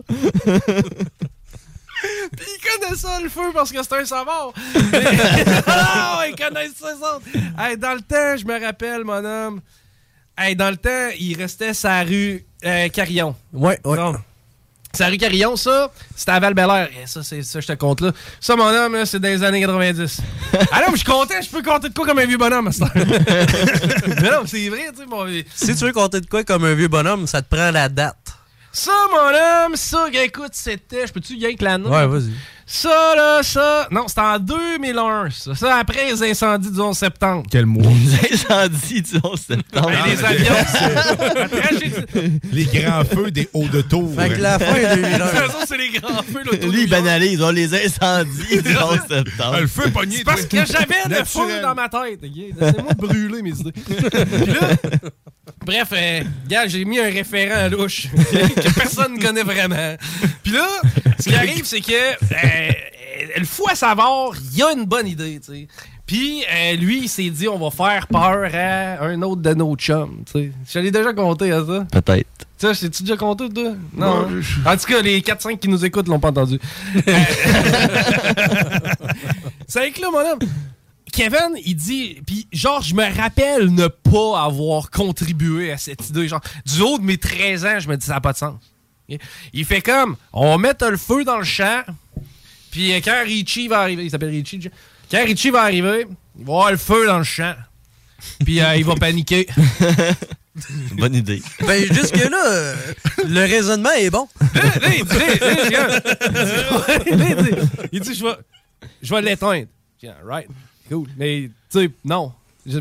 Puis 2.38 2.48
ils 2.48 2.62
connaissent 2.80 3.02
ça, 3.02 3.20
le 3.22 3.28
feu, 3.28 3.52
parce 3.54 3.72
que 3.72 3.84
c'est 3.84 3.94
un 3.94 4.06
savant. 4.06 4.54
non, 4.74 6.24
ils 6.26 6.36
connaissent 6.38 6.78
ça, 6.80 6.94
ça. 7.00 7.20
Hey, 7.60 7.76
dans 7.78 7.96
le 7.96 8.02
temps, 8.02 8.38
je 8.38 8.46
me 8.46 8.64
rappelle, 8.64 9.04
mon 9.04 9.26
homme. 9.26 9.62
Hey, 10.38 10.56
dans 10.56 10.70
le 10.70 10.78
temps, 10.78 11.10
il 11.20 11.36
restait 11.36 11.74
sa 11.74 12.04
rue 12.04 12.46
euh, 12.64 12.88
Carillon. 12.90 13.36
Ouais, 13.52 13.80
ouais. 13.84 13.98
Sa 14.94 15.08
rue 15.08 15.18
Carillon, 15.18 15.56
ça, 15.56 15.92
c'était 16.16 16.32
à 16.32 16.40
val 16.40 16.56
Ça, 17.06 17.22
c'est 17.22 17.44
ça, 17.44 17.60
je 17.60 17.68
te 17.68 17.74
compte 17.74 18.02
là. 18.02 18.12
Ça, 18.40 18.56
mon 18.56 18.68
homme, 18.68 19.06
c'est 19.06 19.20
dans 19.20 19.28
les 19.28 19.44
années 19.44 19.62
90. 19.62 20.22
ah 20.72 20.82
non, 20.82 20.92
mais 20.92 20.98
je 20.98 21.06
comptais, 21.06 21.42
je 21.42 21.50
peux 21.50 21.62
compter 21.62 21.90
de 21.90 21.94
quoi 21.94 22.06
comme 22.06 22.20
un 22.20 22.26
vieux 22.26 22.38
bonhomme 22.38 22.68
à 22.68 22.84
heure. 22.84 22.92
mais 22.96 24.30
non, 24.32 24.44
c'est 24.46 24.70
vrai, 24.70 24.88
tu 24.92 25.02
sais, 25.02 25.06
mon... 25.08 25.28
Si 25.56 25.76
tu 25.76 25.86
veux 25.86 25.94
compter 25.94 26.22
de 26.22 26.26
quoi 26.26 26.44
comme 26.44 26.64
un 26.66 26.74
vieux 26.74 26.88
bonhomme, 26.88 27.28
ça 27.28 27.42
te 27.42 27.54
prend 27.54 27.70
la 27.70 27.90
date. 27.90 28.16
Ça, 28.72 28.92
mon 29.12 29.66
homme, 29.66 29.76
ça, 29.76 30.08
écoute, 30.14 30.52
c'était. 30.54 31.08
Je 31.08 31.14
peux-tu 31.14 31.34
aller 31.34 31.46
avec 31.46 31.62
l'année? 31.62 31.90
Ouais, 31.90 32.08
vas-y. 32.08 32.32
Ça, 32.70 33.14
là, 33.16 33.42
ça. 33.44 33.88
Non, 33.92 34.10
c'était 34.10 34.20
en 34.20 34.40
2001, 34.40 35.30
ça. 35.30 35.56
Ça, 35.56 35.78
après 35.78 36.12
les 36.12 36.22
incendies 36.32 36.70
du 36.70 36.82
11 36.82 36.98
septembre. 36.98 37.44
Quel 37.50 37.66
mois? 37.66 37.90
Les 38.22 38.34
incendies 38.34 39.02
du 39.02 39.16
11 39.24 39.40
septembre. 39.40 39.90
Ben, 39.90 40.06
les 40.06 40.26
avions, 40.26 40.54
Les 42.52 42.66
grands 42.66 43.06
feux 43.06 43.32
des 43.32 43.48
hauts 43.54 43.70
de 43.70 43.80
tour. 43.82 44.14
Fait 44.20 44.32
que 44.32 44.42
la 44.42 44.60
fin 44.60 44.74
de 44.96 45.02
ça, 45.14 45.66
c'est 45.66 45.78
les 45.78 45.92
grands 45.98 46.22
feux, 46.24 46.44
Lui, 46.68 46.84
il 46.84 46.90
banalise. 46.90 47.42
On 47.42 47.52
les 47.52 47.74
incendies 47.74 48.62
du 48.62 48.76
11 48.78 49.00
septembre. 49.10 49.60
le 49.62 49.68
feu 49.68 49.90
pogné. 49.90 50.18
C'est 50.18 50.24
parce 50.26 50.46
que 50.46 50.58
j'avais 50.66 51.08
le 51.20 51.24
feu 51.24 51.62
dans 51.62 51.74
ma 51.74 51.88
tête. 51.88 52.20
Laissez-moi 52.22 52.92
brûler 52.98 53.44
mes 53.44 53.52
idées. 53.52 53.72
Puis 53.72 53.96
là, 53.96 54.76
bref, 55.66 55.90
euh, 55.94 56.22
gars, 56.48 56.68
j'ai 56.68 56.86
mis 56.86 57.00
un 57.00 57.10
référent 57.10 57.56
à 57.56 57.70
louche 57.70 58.08
que 58.12 58.74
personne 58.74 59.16
ne 59.18 59.22
connaît 59.22 59.44
vraiment. 59.44 59.96
Puis 60.44 60.52
là, 60.54 60.68
ce 61.20 61.30
qui 61.30 61.36
arrive, 61.36 61.66
c'est 61.66 61.82
que 61.82 61.92
euh, 61.94 62.72
le 63.38 63.46
fou 63.46 63.66
à 63.70 63.76
savoir, 63.76 64.32
il 64.54 64.64
a 64.64 64.72
une 64.74 64.86
bonne 64.86 65.08
idée, 65.08 65.40
tu 65.46 65.52
sais. 65.54 65.68
Puis 66.06 66.44
euh, 66.50 66.76
lui, 66.76 67.02
il 67.04 67.10
s'est 67.10 67.30
dit, 67.30 67.50
on 67.50 67.58
va 67.60 67.70
faire 67.70 68.08
peur 68.08 68.50
à 68.54 69.04
un 69.06 69.22
autre 69.24 69.42
de 69.42 69.54
nos 69.54 69.76
chums, 69.76 70.24
tu 70.26 70.32
sais. 70.40 70.52
Je 70.72 70.80
l'ai 70.80 70.92
déjà 70.92 71.12
compté 71.14 71.52
à 71.52 71.60
ça. 71.66 71.86
Peut-être. 71.92 72.28
Tu 72.60 72.66
sais, 72.66 72.74
j'ai-tu 72.74 73.04
déjà 73.04 73.18
compté, 73.18 73.50
toi? 73.50 73.74
Non. 73.94 74.22
hein? 74.30 74.42
En 74.66 74.78
tout 74.78 74.88
cas, 74.88 75.02
les 75.02 75.20
4-5 75.22 75.60
qui 75.60 75.68
nous 75.68 75.84
écoutent 75.86 76.08
l'ont 76.08 76.20
pas 76.20 76.30
entendu. 76.30 76.60
Euh, 77.08 77.14
C'est 79.68 79.80
avec 79.80 80.00
là, 80.00 80.08
mon 80.12 80.20
homme. 80.20 80.40
Kevin, 81.18 81.58
il 81.66 81.76
dit, 81.76 82.22
puis 82.28 82.48
genre, 82.54 82.84
je 82.84 82.94
me 82.94 83.04
rappelle 83.04 83.74
ne 83.74 83.88
pas 83.88 84.44
avoir 84.44 84.92
contribué 84.92 85.72
à 85.72 85.78
cette 85.80 86.08
idée. 86.10 86.28
Genre, 86.28 86.42
du 86.64 86.80
haut 86.84 87.00
de 87.00 87.04
mes 87.04 87.18
13 87.18 87.66
ans, 87.66 87.80
je 87.80 87.90
me 87.90 87.98
dis, 87.98 88.06
ça 88.06 88.14
n'a 88.14 88.22
pas 88.22 88.34
de 88.34 88.38
sens. 88.38 88.54
Il 89.52 89.66
fait 89.66 89.82
comme, 89.82 90.16
on 90.32 90.52
va 90.52 90.58
mettre 90.60 90.88
le 90.88 90.96
feu 90.98 91.24
dans 91.24 91.40
le 91.40 91.44
champ, 91.44 91.82
puis 92.70 92.94
euh, 92.94 93.00
quand 93.04 93.24
Richie 93.26 93.68
va 93.68 93.80
arriver, 93.80 94.04
il 94.04 94.12
s'appelle 94.12 94.30
Richie, 94.30 94.70
quand 95.10 95.26
Richie 95.26 95.50
va 95.50 95.64
arriver, 95.64 96.06
il 96.38 96.46
va 96.46 96.54
avoir 96.54 96.72
le 96.72 96.78
feu 96.78 97.08
dans 97.08 97.18
le 97.18 97.24
champ, 97.24 97.56
puis 98.46 98.62
euh, 98.62 98.76
il 98.76 98.86
va 98.86 98.94
paniquer. 98.94 99.48
Bonne 100.92 101.16
idée. 101.16 101.42
Ben, 101.66 101.84
jusque-là, 101.92 102.46
euh, 102.48 102.76
le 103.28 103.40
raisonnement 103.40 103.94
est 103.98 104.12
bon. 104.12 104.28
Là, 104.54 104.62
là, 104.82 104.90
il 104.96 105.04
dit, 105.04 105.18
là. 105.18 106.02
Il 107.92 108.00
dit, 108.02 108.10
il 108.10 108.16
je 108.16 108.24
vais, 108.24 108.36
je 109.02 109.16
vais 109.16 109.22
l'éteindre. 109.24 109.68
Right, 110.24 110.48
cool. 110.90 111.08
Mais, 111.18 111.50
tu 111.72 111.80
sais, 111.80 111.90
non. 112.06 112.32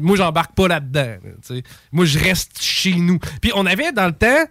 Moi, 0.01 0.17
j'embarque 0.17 0.55
pas 0.55 0.67
là-dedans. 0.69 1.17
là. 1.51 1.57
Moi, 1.93 2.05
je 2.07 2.19
reste 2.19 2.61
chez 2.61 2.95
nous. 2.95 3.19
Puis, 3.41 3.53
on 3.55 3.65
avait, 3.67 3.93
dans 3.93 4.07
le 4.07 4.13
temps, 4.13 4.45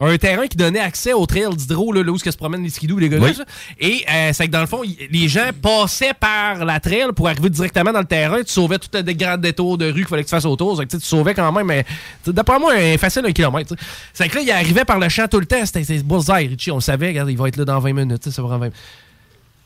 un 0.00 0.16
terrain 0.16 0.46
qui 0.46 0.56
donnait 0.56 0.78
accès 0.78 1.12
au 1.12 1.26
trail 1.26 1.48
d'hydro, 1.56 1.92
là, 1.92 2.02
là 2.04 2.12
où 2.12 2.16
se 2.18 2.30
promènent 2.30 2.62
les 2.62 2.70
skidoo, 2.70 2.98
les 2.98 3.08
gars. 3.08 3.18
Oui. 3.20 3.32
Et 3.80 4.04
euh, 4.08 4.30
c'est 4.32 4.46
que, 4.46 4.52
dans 4.52 4.60
le 4.60 4.66
fond, 4.66 4.84
y- 4.84 4.96
les 5.10 5.26
gens 5.28 5.50
passaient 5.60 6.14
par 6.14 6.64
la 6.64 6.78
trail 6.80 7.08
pour 7.16 7.28
arriver 7.28 7.50
directement 7.50 7.92
dans 7.92 7.98
le 7.98 8.04
terrain. 8.06 8.38
Tu 8.38 8.52
sauvais 8.52 8.78
tout 8.78 8.88
le 8.94 9.02
grand 9.12 9.36
détour 9.36 9.76
de 9.76 9.86
rue 9.86 9.94
qu'il 9.94 10.06
fallait 10.06 10.22
que 10.22 10.28
tu 10.28 10.34
fasses 10.36 10.44
autour. 10.44 10.76
C'est 10.78 10.86
que, 10.86 10.96
tu 10.96 11.04
sauvais 11.04 11.34
quand 11.34 11.50
même, 11.52 11.66
mais, 11.66 11.84
d'après 12.26 12.58
moi, 12.60 12.72
un- 12.74 12.96
facile 12.96 13.26
un 13.26 13.32
kilomètre. 13.32 13.74
C'est 14.14 14.28
que 14.28 14.36
là, 14.36 14.40
il 14.42 14.50
arrivait 14.52 14.84
par 14.84 14.98
le 15.00 15.08
champ 15.08 15.26
tout 15.28 15.40
le 15.40 15.46
temps. 15.46 15.66
C'était 15.66 15.98
bullseye, 16.02 16.46
Richie. 16.46 16.70
On 16.70 16.76
le 16.76 16.80
savait, 16.80 17.08
regarde, 17.08 17.28
il 17.28 17.36
va 17.36 17.48
être 17.48 17.56
là 17.56 17.64
dans 17.64 17.80
20 17.80 17.92
minutes. 17.92 18.30
Ça 18.30 18.40
va 18.42 18.48
en 18.54 18.58
20 18.58 18.70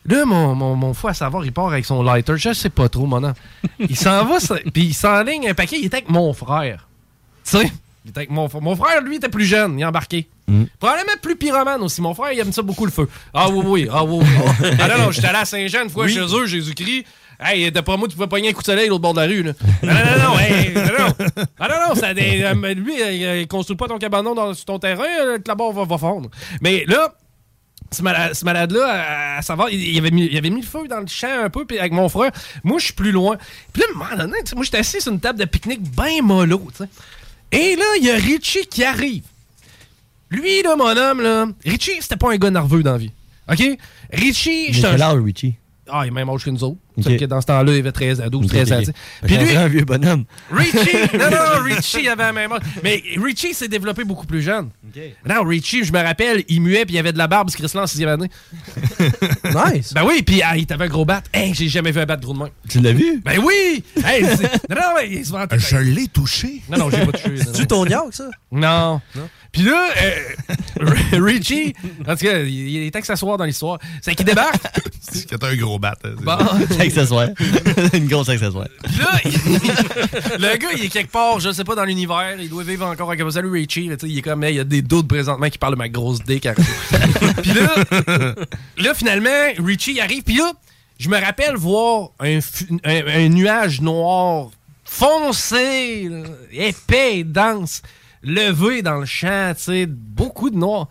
Là, 0.06 0.24
mon, 0.24 0.54
mon, 0.54 0.74
mon 0.74 0.94
fou 0.94 1.08
à 1.08 1.14
savoir, 1.14 1.44
il 1.44 1.52
part 1.52 1.68
avec 1.68 1.84
son 1.84 2.02
lighter. 2.02 2.34
Je 2.36 2.52
sais 2.52 2.70
pas 2.70 2.88
trop, 2.88 3.06
mon 3.06 3.22
homme. 3.22 3.34
Il 3.78 3.96
s'en 3.96 4.24
va, 4.24 4.40
ça- 4.40 4.56
puis 4.74 4.84
il 4.86 4.94
s'enligne 4.94 5.48
un 5.48 5.54
paquet. 5.54 5.76
Il 5.78 5.86
était 5.86 5.98
avec 5.98 6.10
mon 6.10 6.32
frère. 6.32 6.88
Tu 7.44 7.56
sais, 7.58 7.70
il 8.04 8.10
était 8.10 8.18
avec 8.20 8.30
mon 8.30 8.48
frère. 8.48 8.62
Mon 8.62 8.74
frère, 8.76 9.00
lui, 9.02 9.16
était 9.16 9.28
plus 9.28 9.44
jeune. 9.44 9.78
Il 9.78 9.82
est 9.82 9.86
embarqué. 9.86 10.28
Probablement 10.78 11.12
plus 11.22 11.36
pyromane 11.36 11.80
aussi. 11.82 12.02
Mon 12.02 12.14
frère, 12.14 12.32
il 12.32 12.40
aime 12.40 12.52
ça 12.52 12.62
beaucoup 12.62 12.84
le 12.84 12.90
feu. 12.90 13.08
Ah 13.32 13.48
oui, 13.48 13.62
oui. 13.64 13.88
Ah 13.90 14.04
oui, 14.04 14.18
oui. 14.22 14.68
Ah 14.80 14.88
non, 14.88 15.04
non, 15.04 15.10
j'étais 15.12 15.28
allé 15.28 15.38
à 15.38 15.44
Saint-Jean 15.44 15.84
une 15.84 15.90
fois 15.90 16.04
Oui. 16.04 16.12
chez 16.12 16.20
eux, 16.20 16.46
Jésus-Christ. 16.46 17.04
Hey, 17.44 17.72
d'après 17.72 17.96
moi, 17.96 18.06
tu 18.06 18.14
pouvais 18.14 18.28
pogner 18.28 18.50
un 18.50 18.52
coup 18.52 18.60
de 18.60 18.66
soleil 18.66 18.88
l'autre 18.88 19.00
bord 19.02 19.14
de 19.14 19.20
la 19.20 19.26
rue. 19.26 19.42
Là. 19.42 19.52
Non, 19.82 19.92
non, 19.94 19.94
non, 19.94 20.28
non, 20.34 20.38
hey, 20.38 20.74
non, 20.74 20.82
non. 20.82 21.42
Ah 21.58 21.68
non, 21.68 21.74
non, 21.88 21.94
ça 21.94 22.08
euh, 22.10 22.74
lui, 22.74 23.02
euh, 23.02 23.40
il 23.40 23.48
construit 23.48 23.76
pas 23.76 23.88
ton 23.88 23.98
cabanon 23.98 24.34
dans, 24.34 24.54
sur 24.54 24.64
ton 24.66 24.78
terrain, 24.78 25.02
euh, 25.22 25.38
que 25.38 25.48
là-bas, 25.48 25.64
on 25.64 25.72
va, 25.72 25.84
va 25.84 25.98
fondre. 25.98 26.28
Mais 26.60 26.84
là, 26.86 27.14
ce 27.92 28.02
malade- 28.02 28.34
ce 28.34 28.44
malade-là, 28.44 29.36
à, 29.38 29.42
savoir, 29.42 29.70
il, 29.70 29.80
il 29.82 29.98
avait 29.98 30.10
mis, 30.10 30.26
il 30.26 30.36
avait 30.36 30.50
mis 30.50 30.60
le 30.60 30.66
feu 30.66 30.88
dans 30.88 31.00
le 31.00 31.06
champ 31.06 31.44
un 31.44 31.50
peu, 31.50 31.64
puis 31.64 31.78
avec 31.78 31.92
mon 31.92 32.08
frère. 32.08 32.32
Moi, 32.64 32.78
je 32.78 32.86
suis 32.86 32.94
plus 32.94 33.12
loin. 33.12 33.36
Puis 33.72 33.82
là, 33.82 33.88
à 33.88 33.94
un 33.94 33.98
moment 33.98 34.24
donné, 34.24 34.38
moi, 34.54 34.64
j'étais 34.64 34.78
assis 34.78 35.00
sur 35.00 35.12
une 35.12 35.20
table 35.20 35.38
de 35.38 35.44
pique-nique 35.44 35.82
bien 35.82 36.22
mollo, 36.22 36.68
tu 36.76 36.84
sais. 36.84 36.90
Et 37.52 37.76
là, 37.76 37.84
il 37.98 38.04
y 38.04 38.10
a 38.10 38.14
Richie 38.14 38.66
qui 38.66 38.82
arrive. 38.82 39.22
Lui, 40.30 40.62
là, 40.62 40.74
mon 40.76 40.96
homme, 40.96 41.20
là, 41.20 41.46
Richie, 41.64 42.00
c'était 42.00 42.16
pas 42.16 42.32
un 42.32 42.36
gars 42.36 42.50
nerveux 42.50 42.82
dans 42.82 42.92
la 42.92 42.98
vie. 42.98 43.12
OK? 43.50 43.78
Richie, 44.12 44.72
âge, 45.02 45.20
Richie? 45.22 45.54
Ah, 45.90 46.02
il 46.04 46.08
est 46.08 46.10
même 46.12 46.28
âge 46.30 46.44
que 46.44 46.50
nous 46.50 46.62
autres. 46.62 46.78
Ok. 46.96 47.04
Sauf 47.04 47.16
que 47.16 47.24
dans 47.24 47.40
ce 47.40 47.46
temps-là, 47.46 47.72
il 47.74 47.80
avait 47.80 47.90
13 47.90 48.20
à 48.20 48.28
12, 48.28 48.44
Ok, 48.44 48.50
13 48.50 48.72
ans. 48.72 48.76
ok. 48.76 48.80
tu 48.80 48.86
sais. 48.86 48.92
Fait 48.92 49.26
Puis 49.26 49.36
qu'on 49.36 49.42
lui, 49.44 49.56
un 49.56 49.68
vieux 49.68 49.84
bonhomme. 49.84 50.24
Richie, 50.50 50.76
non, 51.18 51.30
non, 51.30 51.62
Richie, 51.64 52.02
il 52.02 52.08
avait 52.08 52.22
la 52.22 52.32
même 52.32 52.52
âge. 52.52 52.60
Mais 52.84 53.02
Richie 53.20 53.52
s'est 53.52 53.66
développé 53.68 54.04
beaucoup 54.04 54.26
plus 54.26 54.42
jeune. 54.42 54.70
Non, 55.28 55.42
Richie, 55.44 55.84
je 55.84 55.92
me 55.92 56.00
rappelle, 56.00 56.44
il 56.48 56.60
muait 56.62 56.84
puis 56.84 56.94
il 56.94 56.98
avait 56.98 57.12
de 57.12 57.18
la 57.18 57.26
barbe, 57.26 57.50
ce 57.50 57.56
Chris 57.56 57.70
en 57.74 57.86
sixième 57.86 58.10
année. 58.10 58.28
nice. 59.74 59.92
Ben 59.92 60.04
oui, 60.04 60.22
puis 60.22 60.40
ah, 60.42 60.56
il 60.56 60.66
avait 60.72 60.84
un 60.84 60.88
gros 60.88 61.04
bat. 61.04 61.22
Hey, 61.32 61.52
j'ai 61.54 61.68
jamais 61.68 61.90
vu 61.90 62.00
un 62.00 62.06
bat 62.06 62.16
gros 62.16 62.32
de 62.32 62.38
main. 62.38 62.50
Tu 62.68 62.80
l'as 62.80 62.92
vu? 62.92 63.20
Ben 63.24 63.38
oui! 63.44 63.82
Hey, 64.04 64.22
non, 64.22 64.76
non, 64.76 64.82
mais 64.96 65.10
il 65.10 65.24
se 65.26 65.32
vantait. 65.32 65.58
Je 65.58 65.76
l'ai 65.78 66.06
touché. 66.08 66.62
Non, 66.70 66.78
non, 66.78 66.90
j'ai 66.90 67.04
pas 67.04 67.12
touché. 67.12 67.36
C'est-tu 67.44 67.66
ton 67.66 67.84
yacht, 67.86 68.12
ça? 68.12 68.28
Non? 68.50 69.00
Puis 69.52 69.62
là, 69.62 69.90
euh, 70.02 70.14
Richie, 71.22 71.74
en 72.08 72.16
tout 72.16 72.24
cas, 72.24 72.38
il 72.40 72.76
est 72.86 72.96
accessoire 72.96 73.36
dans 73.36 73.44
l'histoire. 73.44 73.78
C'est 74.00 74.14
qu'il 74.14 74.24
débarque. 74.24 74.62
C'est 75.00 75.28
que 75.28 75.36
t'as 75.36 75.48
un 75.50 75.56
gros 75.56 75.78
bat. 75.78 75.94
hein, 76.04 76.10
c'est 76.18 76.24
Bon. 76.24 76.38
ça. 76.38 76.82
accessoire. 76.82 77.28
Une 77.92 78.06
grosse 78.08 78.28
accessoire. 78.30 78.66
Puis 78.84 78.96
là, 78.96 79.20
il- 79.24 79.32
le 80.40 80.56
gars, 80.56 80.68
il 80.76 80.84
est 80.84 80.88
quelque 80.88 81.10
part, 81.12 81.38
je 81.40 81.52
sais 81.52 81.64
pas, 81.64 81.74
dans 81.74 81.84
l'univers. 81.84 82.36
Il 82.40 82.48
doit 82.48 82.62
vivre 82.62 82.86
encore 82.86 83.10
avec 83.12 83.30
Salut 83.30 83.50
Richie. 83.50 83.88
là, 83.88 83.96
tu 83.96 84.06
sais, 84.06 84.12
Il 84.12 84.18
est 84.18 84.22
comme, 84.22 84.42
hey, 84.44 84.54
il 84.54 84.56
y 84.56 84.60
a 84.60 84.64
des 84.64 84.80
doutes 84.80 85.08
présentement 85.08 85.50
qui 85.50 85.58
parlent 85.58 85.74
de 85.74 85.78
ma 85.78 85.88
grosse 85.90 86.22
dick. 86.24 86.46
arrête. 86.46 86.58
Puis 87.42 87.52
là, 87.52 88.34
là, 88.78 88.94
finalement, 88.94 89.28
Richie 89.58 90.00
arrive. 90.00 90.22
Puis 90.22 90.36
là, 90.36 90.52
je 90.98 91.08
me 91.10 91.18
rappelle 91.20 91.56
voir 91.56 92.10
un, 92.20 92.40
fu- 92.40 92.68
un- 92.84 93.06
un 93.06 93.28
nuage 93.28 93.80
noir 93.82 94.48
foncé, 94.84 96.08
là, 96.08 96.22
épais 96.52 97.24
dense, 97.24 97.82
levé 98.22 98.82
dans 98.82 98.96
le 98.96 99.06
champ, 99.06 99.52
tu 99.56 99.64
sais, 99.64 99.86
beaucoup 99.86 100.50
de 100.50 100.56
noir. 100.56 100.88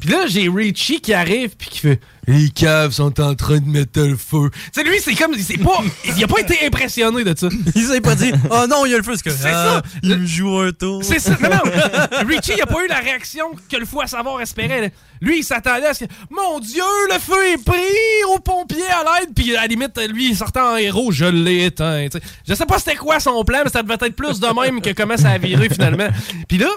Puis 0.00 0.10
là, 0.10 0.26
j'ai 0.26 0.48
Richie 0.48 1.00
qui 1.00 1.12
arrive 1.12 1.56
puis 1.56 1.68
qui 1.68 1.78
fait 1.80 2.00
Les 2.30 2.48
caves 2.48 2.92
sont 2.92 3.20
en 3.20 3.34
train 3.34 3.58
de 3.58 3.66
mettre 3.66 4.00
le 4.00 4.16
feu. 4.16 4.50
Tu 4.52 4.60
sais, 4.72 4.84
lui, 4.84 5.00
c'est 5.00 5.16
comme. 5.16 5.34
C'est 5.36 5.58
pas, 5.58 5.82
il 6.16 6.22
a 6.22 6.28
pas 6.28 6.38
été 6.38 6.64
impressionné 6.64 7.24
de 7.24 7.36
ça. 7.36 7.48
Il 7.74 7.82
s'est 7.82 8.00
pas 8.00 8.14
dit 8.14 8.30
Oh 8.50 8.66
non, 8.68 8.86
il 8.86 8.92
y 8.92 8.94
a 8.94 8.98
le 8.98 9.02
feu, 9.02 9.14
c'est 9.16 9.30
ah, 9.46 9.82
ça. 9.82 9.82
Il 10.04 10.16
me 10.16 10.26
joue 10.26 10.58
un 10.58 10.70
tour. 10.70 11.02
C'est 11.02 11.18
ça. 11.18 11.36
Non, 11.42 11.48
non. 11.48 12.28
Richie, 12.28 12.52
il 12.56 12.62
a 12.62 12.66
pas 12.66 12.84
eu 12.84 12.88
la 12.88 13.00
réaction 13.00 13.46
que 13.68 13.76
le 13.76 13.84
fou 13.84 14.00
à 14.00 14.06
savoir 14.06 14.40
espérait. 14.40 14.80
là. 14.80 14.88
Lui, 15.20 15.38
il 15.38 15.42
s'attendait 15.42 15.86
à 15.86 15.94
ce 15.94 16.04
que. 16.04 16.10
Mon 16.30 16.60
Dieu, 16.60 16.84
le 17.12 17.18
feu 17.18 17.52
est 17.52 17.64
pris 17.64 18.24
au 18.32 18.38
pompier 18.38 18.86
à 18.86 19.20
l'aide. 19.20 19.34
Puis 19.34 19.56
à 19.56 19.62
la 19.62 19.66
limite, 19.66 19.98
lui, 20.08 20.30
il 20.30 20.36
sortait 20.36 20.60
en 20.60 20.76
héros. 20.76 21.10
Je 21.10 21.24
l'ai 21.24 21.64
éteint. 21.64 22.06
tu 22.12 22.18
sais. 22.18 22.24
Je 22.46 22.54
sais 22.54 22.66
pas 22.66 22.78
c'était 22.78 22.94
quoi 22.94 23.18
son 23.18 23.42
plan, 23.42 23.62
mais 23.64 23.70
ça 23.70 23.82
devait 23.82 23.94
être 23.94 24.14
plus 24.14 24.38
de 24.38 24.46
même 24.46 24.80
que 24.80 24.90
comment 24.90 25.16
ça 25.16 25.30
a 25.30 25.38
viré 25.38 25.68
finalement. 25.68 26.08
Puis 26.46 26.58
là. 26.58 26.68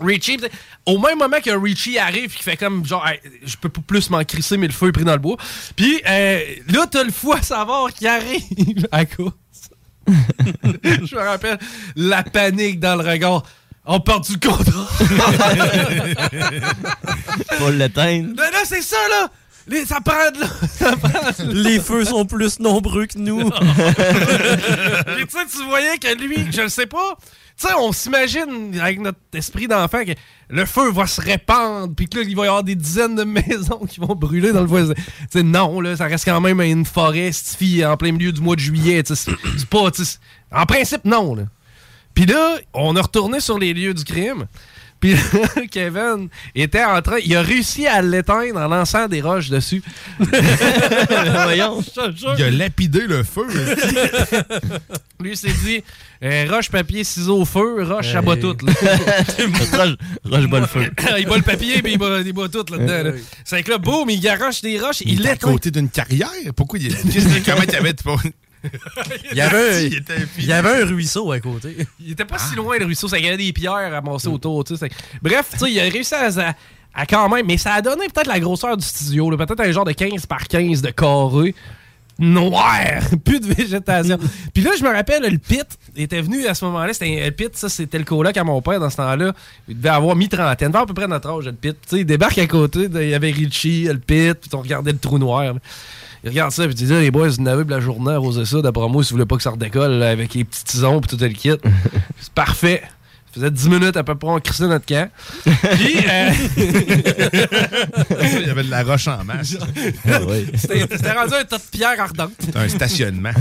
Richie, 0.00 0.38
au 0.86 0.98
même 0.98 1.18
moment 1.18 1.40
que 1.44 1.50
Richie 1.50 1.98
arrive 1.98 2.34
qui 2.34 2.42
fait 2.42 2.56
comme 2.56 2.86
genre 2.86 3.06
Hey, 3.06 3.20
je 3.44 3.56
peux 3.56 3.68
pas 3.68 3.80
plus 3.86 4.08
m'en 4.10 4.24
crisser 4.24 4.56
mais 4.56 4.68
le 4.68 4.72
feu 4.72 4.88
est 4.88 4.92
pris 4.92 5.04
dans 5.04 5.12
le 5.12 5.18
bois. 5.18 5.36
Puis 5.76 6.00
euh, 6.08 6.40
là 6.68 6.86
t'as 6.90 7.04
le 7.04 7.10
fou 7.10 7.32
à 7.32 7.42
savoir 7.42 7.92
qui 7.92 8.06
arrive 8.06 8.86
à 8.92 9.04
cause. 9.04 9.32
je 10.08 11.14
me 11.14 11.20
rappelle 11.20 11.58
la 11.96 12.22
panique 12.22 12.80
dans 12.80 12.96
le 12.96 13.06
regard. 13.08 13.42
On 13.90 14.00
part 14.00 14.20
du 14.20 14.38
contrat. 14.38 14.86
Faut 17.58 17.70
l'éteindre. 17.70 18.34
là, 18.36 18.50
là, 18.50 18.58
c'est 18.64 18.82
ça 18.82 18.96
là. 19.08 19.28
Les- 19.66 19.84
ça 19.84 20.00
prend 20.00 20.30
de 20.34 20.40
là. 20.40 20.46
ça 20.70 20.96
prend 20.96 21.08
de 21.08 21.54
là. 21.54 21.60
Les 21.70 21.80
feux 21.80 22.04
sont 22.04 22.24
plus 22.24 22.58
nombreux 22.60 23.06
que 23.06 23.18
nous. 23.18 23.50
Puis 23.50 25.26
tu 25.26 25.38
sais, 25.38 25.46
tu 25.50 25.64
voyais 25.66 25.98
que 25.98 26.14
lui, 26.18 26.36
je 26.52 26.62
le 26.62 26.68
sais 26.68 26.86
pas. 26.86 27.16
Sais, 27.58 27.74
on 27.76 27.90
s'imagine 27.90 28.78
avec 28.80 29.00
notre 29.00 29.18
esprit 29.34 29.66
d'enfant 29.66 30.04
que 30.04 30.12
le 30.48 30.64
feu 30.64 30.92
va 30.92 31.08
se 31.08 31.20
répandre, 31.20 31.92
puis 31.92 32.08
que 32.08 32.18
là, 32.18 32.24
il 32.24 32.36
va 32.36 32.44
y 32.44 32.46
avoir 32.46 32.62
des 32.62 32.76
dizaines 32.76 33.16
de 33.16 33.24
maisons 33.24 33.84
qui 33.84 33.98
vont 33.98 34.14
brûler 34.14 34.52
dans 34.52 34.60
le 34.60 34.66
voisin. 34.66 34.94
Sais, 35.28 35.42
non, 35.42 35.80
là, 35.80 35.96
ça 35.96 36.06
reste 36.06 36.24
quand 36.24 36.40
même 36.40 36.60
une 36.60 36.84
forêt, 36.84 37.32
fille, 37.32 37.84
en 37.84 37.96
plein 37.96 38.12
milieu 38.12 38.30
du 38.30 38.40
mois 38.40 38.54
de 38.54 38.60
juillet. 38.60 39.02
C'est 39.04 39.66
pas. 39.68 39.90
En 40.52 40.66
principe, 40.66 41.04
non, 41.04 41.34
là. 41.34 41.44
Puis 42.14 42.26
là, 42.26 42.58
on 42.74 42.94
a 42.94 43.02
retourné 43.02 43.40
sur 43.40 43.58
les 43.58 43.74
lieux 43.74 43.94
du 43.94 44.04
crime. 44.04 44.46
Puis 45.00 45.14
là, 45.14 45.20
Kevin 45.70 46.28
était 46.54 46.84
en 46.84 47.00
train. 47.02 47.18
Il 47.24 47.34
a 47.36 47.42
réussi 47.42 47.86
à 47.86 48.02
l'éteindre 48.02 48.60
en 48.60 48.68
lançant 48.68 49.06
des 49.08 49.20
roches 49.20 49.48
dessus. 49.50 49.82
Voyons. 51.44 51.82
Il 52.36 52.42
a 52.44 52.50
lapidé 52.50 53.06
le 53.06 53.22
feu. 53.22 53.46
Lui 55.20 55.36
s'est 55.36 55.52
dit 55.64 55.82
euh, 56.22 56.46
roche, 56.50 56.70
papier, 56.70 57.04
ciseaux, 57.04 57.44
feu, 57.44 57.82
roche, 57.84 58.12
ça 58.12 58.22
bat 58.22 58.36
tout. 58.36 58.56
là. 58.64 58.72
roche, 59.76 59.96
roche 60.24 60.46
bat 60.46 60.60
le 60.60 60.66
feu. 60.66 60.90
il 61.18 61.26
bat 61.26 61.36
le 61.36 61.42
papier 61.42 61.82
puis 61.82 61.92
il 61.92 61.98
bat, 61.98 62.20
il 62.24 62.32
bat 62.32 62.48
tout 62.48 62.64
là-dedans. 62.70 63.10
là. 63.10 63.16
C'est 63.44 63.62
que 63.62 63.70
là, 63.70 63.78
boum, 63.78 64.08
il 64.10 64.20
garoche 64.20 64.60
des 64.62 64.78
roches, 64.78 65.00
il 65.02 65.14
Il 65.14 65.24
est 65.24 65.28
à 65.28 65.32
l'éteint. 65.32 65.50
côté 65.52 65.70
d'une 65.70 65.88
carrière? 65.88 66.28
Pourquoi 66.56 66.78
il 66.78 66.88
est. 66.88 67.44
Comment 67.44 67.62
il 67.62 67.72
y 67.72 67.76
avait. 67.76 67.94
Il 69.32 69.36
y 69.36 69.40
avait 69.40 69.56
un, 69.76 69.80
Il 69.80 69.94
était 69.96 70.14
il 70.38 70.46
y 70.46 70.52
avait 70.52 70.82
un 70.82 70.86
ruisseau 70.86 71.30
à 71.32 71.40
côté. 71.40 71.76
Il 72.00 72.12
était 72.12 72.24
pas 72.24 72.38
si 72.38 72.54
loin 72.56 72.76
le 72.78 72.84
ruisseau, 72.86 73.08
ça 73.08 73.18
y 73.18 73.26
avait 73.28 73.36
des 73.36 73.52
pierres 73.52 73.90
ramassées 73.92 74.28
autour. 74.28 74.64
tu 74.64 74.76
sais, 74.76 74.88
c'est- 74.88 75.18
Bref, 75.22 75.48
tu 75.52 75.58
sais, 75.58 75.70
il 75.72 75.78
a 75.80 75.84
réussi 75.84 76.14
à, 76.14 76.26
à- 76.50 76.54
à 76.94 77.06
quand 77.06 77.28
même, 77.28 77.46
mais 77.46 77.58
ça 77.58 77.74
a 77.74 77.82
donné 77.82 78.06
peut-être 78.12 78.26
la 78.26 78.40
grosseur 78.40 78.76
du 78.76 78.84
studio, 78.84 79.30
peut-être 79.36 79.60
un 79.60 79.70
genre 79.72 79.84
de 79.84 79.92
15 79.92 80.26
par 80.26 80.48
15 80.48 80.82
de 80.82 80.90
carré. 80.90 81.54
Noir, 82.20 82.80
plus 83.24 83.38
de 83.38 83.46
végétation. 83.54 84.18
Puis 84.52 84.64
là, 84.64 84.72
je 84.76 84.82
me 84.82 84.88
rappelle, 84.92 85.22
le 85.22 85.38
pit 85.38 85.62
était 85.96 86.20
venu 86.20 86.48
à 86.48 86.54
ce 86.54 86.64
moment-là. 86.64 86.92
C'était 86.92 87.24
le 87.24 87.30
pit, 87.30 87.54
ça, 87.56 87.68
c'était 87.68 87.98
le 87.98 88.02
coloc 88.02 88.36
à 88.36 88.42
mon 88.42 88.60
père 88.60 88.80
dans 88.80 88.90
ce 88.90 88.96
temps-là. 88.96 89.32
Il 89.68 89.76
devait 89.76 89.88
avoir 89.90 90.16
mi-trentaine, 90.16 90.74
à 90.74 90.84
peu 90.84 90.94
près 90.94 91.06
notre 91.06 91.28
âge, 91.30 91.44
le 91.44 91.52
pit. 91.52 91.76
Tu 91.82 91.88
sais, 91.88 91.98
il 92.00 92.04
débarque 92.06 92.38
à 92.38 92.46
côté, 92.48 92.88
il 92.92 93.08
y 93.08 93.14
avait 93.14 93.30
Richie, 93.30 93.84
le 93.84 93.98
pit, 94.00 94.34
puis 94.34 94.50
on 94.52 94.62
regardait 94.62 94.90
le 94.90 94.98
trou 94.98 95.18
noir. 95.20 95.54
Il 96.24 96.30
regarde 96.30 96.50
ça, 96.50 96.64
puis 96.64 96.74
il 96.78 96.86
dit 96.86 96.92
là, 96.92 97.00
les 97.00 97.10
boys, 97.10 97.28
vous 97.28 97.42
n'avez 97.42 97.64
de 97.64 97.70
la 97.70 97.80
journée 97.80 98.10
à 98.10 98.14
arroser 98.14 98.44
ça. 98.44 98.60
D'après 98.60 98.88
moi, 98.88 99.04
si 99.04 99.10
vous 99.10 99.16
voulez 99.16 99.26
pas 99.26 99.36
que 99.36 99.42
ça 99.42 99.50
redécolle 99.50 99.92
là, 99.92 100.10
avec 100.10 100.34
les 100.34 100.44
petits 100.44 100.64
tisons 100.64 101.00
puis 101.00 101.16
tout 101.16 101.22
le 101.22 101.30
kit. 101.30 101.52
C'est 102.20 102.32
parfait. 102.32 102.82
Ça 103.28 103.34
faisait 103.34 103.50
10 103.50 103.68
minutes 103.68 103.96
à 103.96 104.02
peu 104.02 104.14
près, 104.14 104.30
on 104.30 104.40
crissait 104.40 104.66
notre 104.66 104.86
camp. 104.86 105.10
Puis, 105.44 105.98
euh, 106.10 106.30
Il 108.40 108.46
y 108.46 108.50
avait 108.50 108.62
de 108.64 108.70
la 108.70 108.82
roche 108.82 109.06
en 109.06 109.22
masse. 109.22 109.50
c'était 110.54 110.80
c'était 110.90 111.12
rendu 111.12 111.34
un 111.34 111.44
tas 111.44 111.58
de 111.58 111.62
pierres 111.70 112.00
ardentes. 112.00 112.32
C'était 112.40 112.58
un 112.58 112.68
stationnement. 112.68 113.32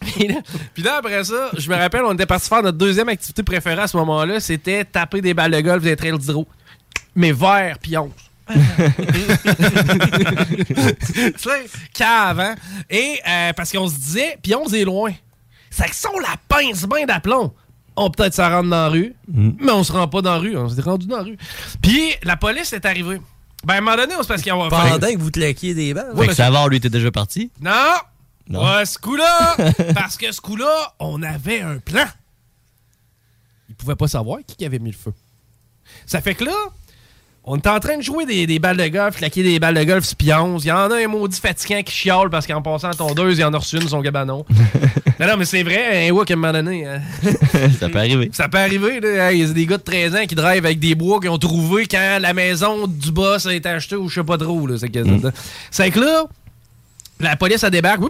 Puis 0.00 0.28
là, 0.28 0.34
puis 0.74 0.82
là, 0.82 0.96
après 0.98 1.24
ça, 1.24 1.50
je 1.56 1.68
me 1.70 1.74
rappelle, 1.74 2.02
on 2.04 2.12
était 2.12 2.26
parti 2.26 2.46
faire 2.46 2.62
notre 2.62 2.76
deuxième 2.76 3.08
activité 3.08 3.42
préférée 3.42 3.80
à 3.80 3.86
ce 3.88 3.96
moment-là, 3.96 4.38
c'était 4.38 4.84
taper 4.84 5.22
des 5.22 5.32
balles 5.32 5.52
de 5.52 5.60
golf 5.60 5.82
des 5.82 5.96
trails 5.96 6.18
d'hydro. 6.18 6.46
Mais 7.16 7.32
vert 7.32 7.78
puis 7.80 7.96
onze. 7.96 8.10
Tu 8.48 8.56
sais, 11.36 11.66
cave, 11.92 12.40
hein? 12.40 12.54
Et 12.90 13.20
euh, 13.26 13.52
parce 13.52 13.72
qu'on 13.72 13.88
se 13.88 13.94
disait, 13.94 14.38
puis 14.42 14.54
11 14.54 14.74
est 14.74 14.84
loin. 14.84 15.12
C'est 15.70 15.88
que 15.88 15.94
si 15.94 16.06
on 16.06 16.18
la 16.18 16.36
pince 16.48 16.84
bien 16.86 17.06
d'aplomb, 17.06 17.54
on 17.96 18.10
peut-être 18.10 18.34
s'en 18.34 18.50
rendre 18.50 18.70
dans 18.70 18.82
la 18.84 18.88
rue, 18.88 19.14
mais 19.28 19.72
on 19.72 19.84
se 19.84 19.92
rend 19.92 20.08
pas 20.08 20.22
dans 20.22 20.32
la 20.32 20.38
rue, 20.38 20.56
on 20.56 20.68
s'est 20.68 20.80
rendu 20.80 21.06
dans 21.06 21.18
la 21.18 21.22
rue. 21.22 21.38
Puis 21.80 22.12
la 22.22 22.36
police 22.36 22.72
est 22.72 22.84
arrivée. 22.84 23.20
Ben, 23.64 23.74
à 23.74 23.78
un 23.78 23.80
moment 23.80 23.96
donné, 23.96 24.14
on 24.18 24.22
se 24.22 24.28
passe 24.28 24.42
qu'il 24.42 24.52
y 24.52 24.56
a 24.56 24.68
Pendant 24.68 24.98
que 24.98 25.18
vous 25.18 25.30
claquiez 25.30 25.74
des 25.74 25.94
balles. 25.94 26.12
Fait 26.16 26.26
que 26.28 26.34
Savard, 26.34 26.68
lui, 26.68 26.78
était 26.78 26.90
déjà 26.90 27.10
parti. 27.10 27.50
non! 27.60 27.70
Non. 28.48 28.60
Pas 28.60 28.84
ce 28.84 28.98
coup-là! 28.98 29.56
Parce 29.94 30.16
que 30.16 30.30
ce 30.32 30.40
coup-là, 30.40 30.94
on 30.98 31.22
avait 31.22 31.60
un 31.60 31.78
plan. 31.78 32.04
Il 33.68 33.76
pouvait 33.76 33.94
pas 33.94 34.08
savoir 34.08 34.40
qui 34.44 34.64
avait 34.66 34.80
mis 34.80 34.90
le 34.90 34.96
feu. 34.96 35.14
Ça 36.06 36.20
fait 36.20 36.34
que 36.34 36.44
là, 36.44 36.54
on 37.44 37.56
est 37.56 37.66
en 37.66 37.80
train 37.80 37.96
de 37.96 38.02
jouer 38.02 38.24
des, 38.24 38.46
des 38.46 38.58
balles 38.60 38.76
de 38.76 38.86
golf, 38.86 39.16
claquer 39.16 39.42
des 39.42 39.58
balles 39.58 39.74
de 39.74 39.82
golf 39.82 40.04
sur 40.04 40.16
pions. 40.16 40.58
Il 40.58 40.66
y 40.66 40.70
en 40.72 40.90
a 40.90 40.96
un 40.96 41.08
maudit 41.08 41.40
fatigant 41.40 41.82
qui 41.82 41.92
chiale 41.92 42.30
parce 42.30 42.46
qu'en 42.46 42.62
passant 42.62 42.90
à 42.90 42.94
tondeuse, 42.94 43.36
il 43.38 43.44
en 43.44 43.52
a 43.52 43.58
reçu 43.58 43.76
une 43.80 43.88
son 43.88 44.00
gabanon. 44.00 44.44
non, 45.20 45.26
non, 45.26 45.36
mais 45.36 45.44
c'est 45.44 45.64
vrai, 45.64 46.08
un 46.08 46.12
wok 46.12 46.30
à 46.30 46.34
un 46.34 46.36
moment 46.36 46.52
donné. 46.52 46.86
hein. 46.86 47.00
Ça 47.80 47.88
peut 47.88 47.98
arriver. 47.98 48.30
Ça 48.32 48.48
peut 48.48 48.58
arriver, 48.58 49.00
là. 49.00 49.32
Il 49.32 49.40
y 49.40 49.42
a 49.44 49.52
des 49.52 49.66
gars 49.66 49.78
de 49.78 49.82
13 49.82 50.14
ans 50.14 50.26
qui 50.28 50.36
drivent 50.36 50.64
avec 50.66 50.78
des 50.78 50.94
bois 50.94 51.18
qu'ils 51.20 51.30
ont 51.30 51.38
trouvé 51.38 51.86
quand 51.86 52.18
la 52.20 52.32
maison 52.32 52.86
du 52.86 53.10
boss 53.10 53.44
a 53.46 53.54
été 53.54 53.68
achetée 53.68 53.96
ou 53.96 54.08
je 54.08 54.20
sais 54.20 54.24
pas 54.24 54.38
trop, 54.38 54.64
là. 54.68 54.76
C'est 54.78 54.88
que, 54.88 55.00
c'est 55.72 55.90
que 55.90 55.98
là, 56.00 56.24
La 57.18 57.34
police, 57.36 57.62
elle 57.64 57.70
débarque. 57.70 58.00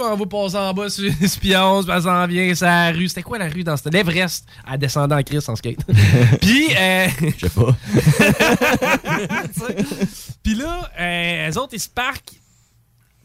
On 0.00 0.16
va 0.16 0.26
passer 0.26 0.56
en 0.56 0.72
bas 0.74 0.88
sur 0.88 1.04
les 1.04 1.28
spions, 1.28 1.82
puis 1.82 1.92
elle 1.92 2.02
s'en 2.02 2.26
vient, 2.26 2.54
c'est 2.54 2.64
la 2.64 2.90
rue. 2.92 3.08
C'était 3.08 3.22
quoi 3.22 3.38
la 3.38 3.48
rue 3.48 3.64
dans 3.64 3.76
cette. 3.76 3.92
L'Everest. 3.92 4.46
Elle 4.70 4.78
descendait 4.78 5.14
en 5.14 5.22
crise 5.22 5.48
en 5.48 5.56
skate? 5.56 5.84
Puis, 6.40 6.68
euh... 6.76 7.08
Je 7.38 7.46
sais 7.46 7.50
pas. 7.50 7.76
Puis 10.42 10.54
là, 10.54 10.90
euh, 10.98 11.46
elles 11.46 11.58
autres, 11.58 11.74
ils 11.74 11.80
se 11.80 11.88
parquent 11.88 12.40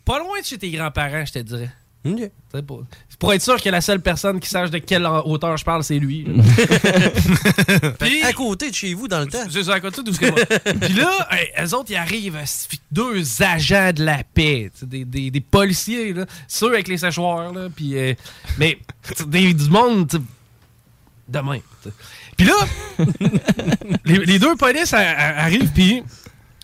pas 0.06 0.20
loin 0.20 0.40
de 0.40 0.46
chez 0.46 0.58
tes 0.58 0.72
grands-parents, 0.72 1.26
je 1.26 1.34
te 1.34 1.40
dirais. 1.40 1.70
OK. 2.06 2.32
C'est 2.52 3.09
pour, 3.20 3.34
être 3.34 3.42
sûr 3.42 3.62
que 3.62 3.70
la 3.70 3.82
seule 3.82 4.02
personne 4.02 4.40
qui 4.40 4.50
sache 4.50 4.70
de 4.72 4.78
quelle 4.80 5.06
hauteur 5.06 5.58
je 5.58 5.64
parle, 5.66 5.84
c'est 5.84 6.00
lui. 6.00 6.24
Puis, 8.00 8.24
À 8.24 8.34
côté 8.34 8.70
de 8.70 8.76
chez 8.76 8.94
vous, 8.94 9.08
dans 9.08 9.20
le 9.20 9.28
temps. 9.28 9.44
c'est 9.50 9.64
ça, 9.64 9.74
à 9.76 9.80
côté 9.80 10.02
de 10.02 10.08
tout 10.10 10.14
ce 10.14 10.20
que 10.20 10.28
moi. 10.28 10.40
Puis 10.82 10.94
là, 10.94 11.28
elles 11.56 11.76
autres, 11.76 11.92
ils 11.92 11.96
arrivent, 11.96 12.38
deux 12.92 13.24
agents 13.42 13.92
de 13.94 14.04
la 14.06 14.24
paix, 14.24 14.72
des, 14.82 15.06
des, 15.06 15.32
des 15.32 15.42
policiers, 15.42 16.14
là, 16.14 16.26
ceux 16.48 16.74
avec 16.74 16.88
les 16.88 16.98
séchoirs, 16.98 17.52
là, 17.54 17.68
puis, 17.76 17.98
euh, 17.98 18.14
mais 18.58 18.78
des- 19.28 19.54
du 19.54 19.70
monde 19.70 20.08
tu 20.10 20.18
sais, 20.18 20.24
de 21.28 21.40
même. 21.40 21.62
tu 21.84 21.90
sais. 21.90 21.96
Puis 22.38 22.48
là, 22.48 22.56
les, 24.06 24.18
les 24.26 24.40
deux 24.40 24.56
polices 24.56 24.94
arrivent, 24.94 25.72
puis, 25.74 26.04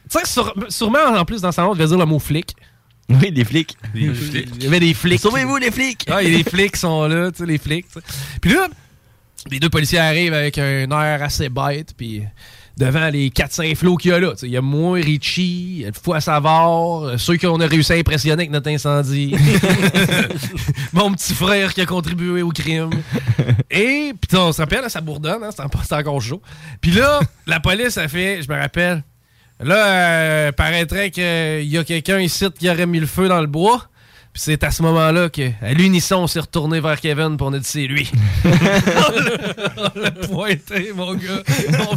tu 0.10 0.20
sais, 0.20 0.42
sûrement 0.70 1.04
en 1.18 1.26
plus 1.26 1.42
dans 1.42 1.52
sa 1.52 1.68
honte, 1.68 1.78
je 1.78 1.82
vais 1.84 1.88
dire 1.90 1.98
le 1.98 2.06
mot 2.06 2.20
flic. 2.20 2.56
Oui, 3.10 3.32
des 3.32 3.46
flics. 3.46 3.78
Des 3.94 4.14
flics. 4.14 4.50
Il 4.56 4.64
y 4.64 4.68
avait 4.68 4.80
des 4.80 4.94
flics. 4.94 5.20
Sauvez-vous, 5.20 5.58
les 5.58 5.72
flics! 5.72 6.06
Ah, 6.10 6.24
et 6.24 6.30
les 6.30 6.44
flics 6.44 6.76
sont 6.76 7.08
là, 7.08 7.32
tu 7.32 7.40
sais, 7.40 7.46
les 7.46 7.58
flics. 7.58 7.86
Puis 8.42 8.54
là, 8.54 8.68
les 9.52 9.60
deux 9.60 9.70
policiers 9.70 10.00
arrivent 10.00 10.34
avec 10.34 10.58
un 10.58 10.90
air 10.90 11.22
assez 11.22 11.50
bête, 11.50 11.94
puis 11.96 12.24
devant 12.78 13.08
les 13.10 13.30
4-5 13.30 13.76
flots 13.76 13.96
qu'il 13.96 14.12
y 14.12 14.14
a 14.14 14.20
là. 14.20 14.32
tu 14.32 14.40
sais, 14.40 14.48
Il 14.48 14.54
y 14.54 14.58
a 14.58 14.62
moi, 14.62 14.98
Richie, 14.98 15.44
il 15.44 15.82
y 15.82 15.86
a 15.86 15.88
le 15.88 15.94
fou 15.94 16.14
à 16.14 16.20
savoir, 16.20 17.20
ceux 17.20 17.38
qu'on 17.38 17.60
a 17.62 17.68
réussi 17.68 17.94
à 17.94 17.96
impressionner 17.96 18.34
avec 18.34 18.52
notre 18.52 18.70
incendie. 18.70 19.36
Mon 20.94 21.12
petit 21.14 21.34
frère 21.34 21.74
qui 21.74 21.82
a 21.82 21.86
contribué 21.86 22.42
au 22.42 22.50
crime. 22.50 22.90
Et, 23.70 24.14
puis 24.20 24.38
on 24.38 24.52
se 24.52 24.62
rappelle, 24.62 24.84
hein, 24.84 24.90
ça 24.90 25.02
bourdonne, 25.02 25.44
hein, 25.44 25.50
c'est 25.52 25.94
encore 25.94 26.22
chaud. 26.22 26.42
Puis 26.82 26.92
là, 26.92 27.20
la 27.46 27.60
police 27.60 27.98
a 27.98 28.08
fait, 28.08 28.42
je 28.42 28.52
me 28.52 28.60
rappelle, 28.60 29.04
là, 29.60 29.86
euh, 29.88 30.52
paraîtrait 30.52 31.12
qu'il 31.12 31.24
y 31.68 31.78
a 31.78 31.84
quelqu'un 31.84 32.20
ici 32.20 32.46
qui 32.58 32.70
aurait 32.70 32.86
mis 32.86 33.00
le 33.00 33.08
feu 33.08 33.28
dans 33.28 33.42
le 33.42 33.48
bois. 33.48 33.86
Puis 34.34 34.42
c'est 34.44 34.64
à 34.66 34.72
ce 34.72 34.84
moment-là 34.84 35.30
que, 35.30 35.50
à 35.62 35.72
l'unisson, 35.74 36.18
on 36.18 36.28
s'est 36.28 36.42
retourné 36.42 36.82
vers 36.82 37.00
Kevin 37.00 37.38
pour 37.38 37.48
on 37.48 37.54
a 37.54 37.60
dit 37.60 37.66
c'est 37.66 37.88
lui. 37.88 38.12
on 38.44 38.50
l'a- 38.50 39.74
on 39.96 40.00
l'a 40.00 40.12
pointé, 40.12 40.92
mon 40.94 41.14
gars. 41.16 41.42
On, 41.80 41.96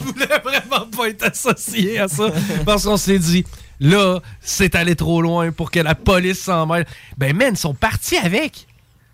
on 0.00 0.04
voulait 0.04 0.26
vraiment 0.42 0.86
pas 0.86 1.08
être 1.10 1.24
associé 1.24 1.98
à 1.98 2.08
ça. 2.08 2.30
Parce 2.64 2.84
qu'on 2.84 2.96
s'est 2.96 3.18
dit, 3.18 3.44
là, 3.78 4.20
c'est 4.40 4.74
allé 4.74 4.96
trop 4.96 5.20
loin 5.20 5.52
pour 5.52 5.70
que 5.70 5.80
la 5.80 5.94
police 5.94 6.40
s'en 6.44 6.64
mêle. 6.66 6.86
Ben, 7.18 7.36
man, 7.36 7.50
ils 7.52 7.58
sont 7.58 7.74
partis 7.74 8.16
avec. 8.16 8.66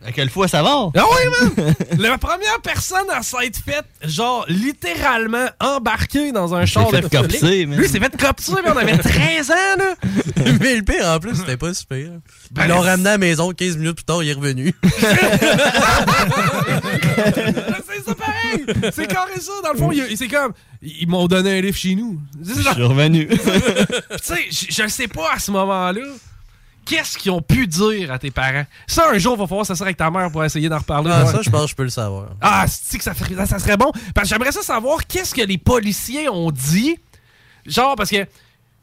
À 0.05 0.11
quelle 0.11 0.31
fois 0.31 0.49
ça 0.49 0.63
va? 0.65 0.91
Ah 0.97 1.05
oui, 1.11 1.55
man! 1.57 1.75
La 1.99 2.19
première 2.19 2.61
personne 2.61 3.09
à 3.13 3.23
s'être 3.23 3.59
faite, 3.65 3.85
genre, 4.05 4.45
littéralement 4.49 5.47
embarquée 5.61 6.33
dans 6.33 6.55
un 6.55 6.67
char 6.67 6.91
de 6.91 7.09
man. 7.67 7.79
Lui, 7.79 7.89
s'est 7.89 8.01
fait 8.01 8.17
copser, 8.17 8.53
mais 8.65 8.71
on 8.73 8.77
avait 8.77 8.99
13 8.99 9.51
ans, 9.51 9.55
là! 9.79 9.95
Mais 10.61 10.77
le 10.77 10.83
pire, 10.83 11.07
en 11.07 11.21
plus, 11.21 11.37
c'était 11.37 11.57
pas 11.57 11.73
super. 11.73 12.09
Ben, 12.51 12.65
Ils 12.65 12.69
l'ont 12.71 12.81
ramené 12.81 13.09
à 13.11 13.13
la 13.13 13.19
maison 13.19 13.53
15 13.53 13.77
minutes 13.77 13.95
plus 13.97 14.05
tard, 14.05 14.23
il 14.25 14.31
est 14.31 14.33
revenu. 14.33 14.75
c'est 17.87 18.05
ça 18.05 18.15
pareil! 18.15 18.65
C'est 18.93 19.07
carré 19.07 19.39
ça, 19.41 19.53
dans 19.65 19.73
le 19.73 19.79
fond. 19.79 19.93
il- 19.93 20.17
C'est 20.17 20.29
comme, 20.29 20.53
ils 20.83 21.09
m'ont 21.09 21.27
donné 21.29 21.59
un 21.59 21.61
livre 21.61 21.77
chez 21.77 21.95
nous. 21.95 22.21
Je 22.45 22.53
suis 22.61 22.83
revenu. 22.83 23.29
Tu 23.29 23.37
sais, 24.23 24.35
je- 24.51 24.67
je 24.75 24.83
ne 24.83 24.89
sais 24.89 25.09
pas 25.09 25.33
à 25.35 25.39
ce 25.39 25.51
moment-là. 25.53 26.03
Qu'est-ce 26.85 27.17
qu'ils 27.17 27.31
ont 27.31 27.41
pu 27.43 27.67
dire 27.67 28.11
à 28.13 28.19
tes 28.19 28.31
parents? 28.31 28.65
Ça, 28.87 29.09
un 29.13 29.19
jour, 29.19 29.37
va 29.37 29.47
falloir 29.47 29.65
s'asseoir 29.67 29.87
avec 29.87 29.97
ta 29.97 30.11
mère 30.11 30.31
pour 30.33 30.45
essayer 30.45 30.69
d'en 30.69 30.79
reparler. 30.79 31.11
Ah, 31.13 31.25
Ouais. 31.25 31.31
ça, 31.33 31.41
je 31.43 31.51
pense 31.51 31.65
que 31.65 31.71
je 31.71 31.75
peux 31.77 31.85
le 31.85 31.91
savoir. 31.91 32.27
Ah, 32.41 32.65
c'est 32.69 32.99
que 32.99 33.05
ça, 33.05 33.15
ferait- 33.15 33.47
ça 33.47 33.59
serait 33.59 33.77
bon? 33.77 33.93
Parce 34.15 34.29
que 34.29 34.35
j'aimerais 34.35 34.53
ça 34.53 34.63
savoir 34.63 35.07
qu'est-ce 35.07 35.35
que 35.35 35.43
les 35.43 35.59
policiers 35.59 36.29
ont 36.29 36.51
dit. 36.51 36.97
Genre, 37.67 37.95
parce 37.95 38.11
que 38.11 38.27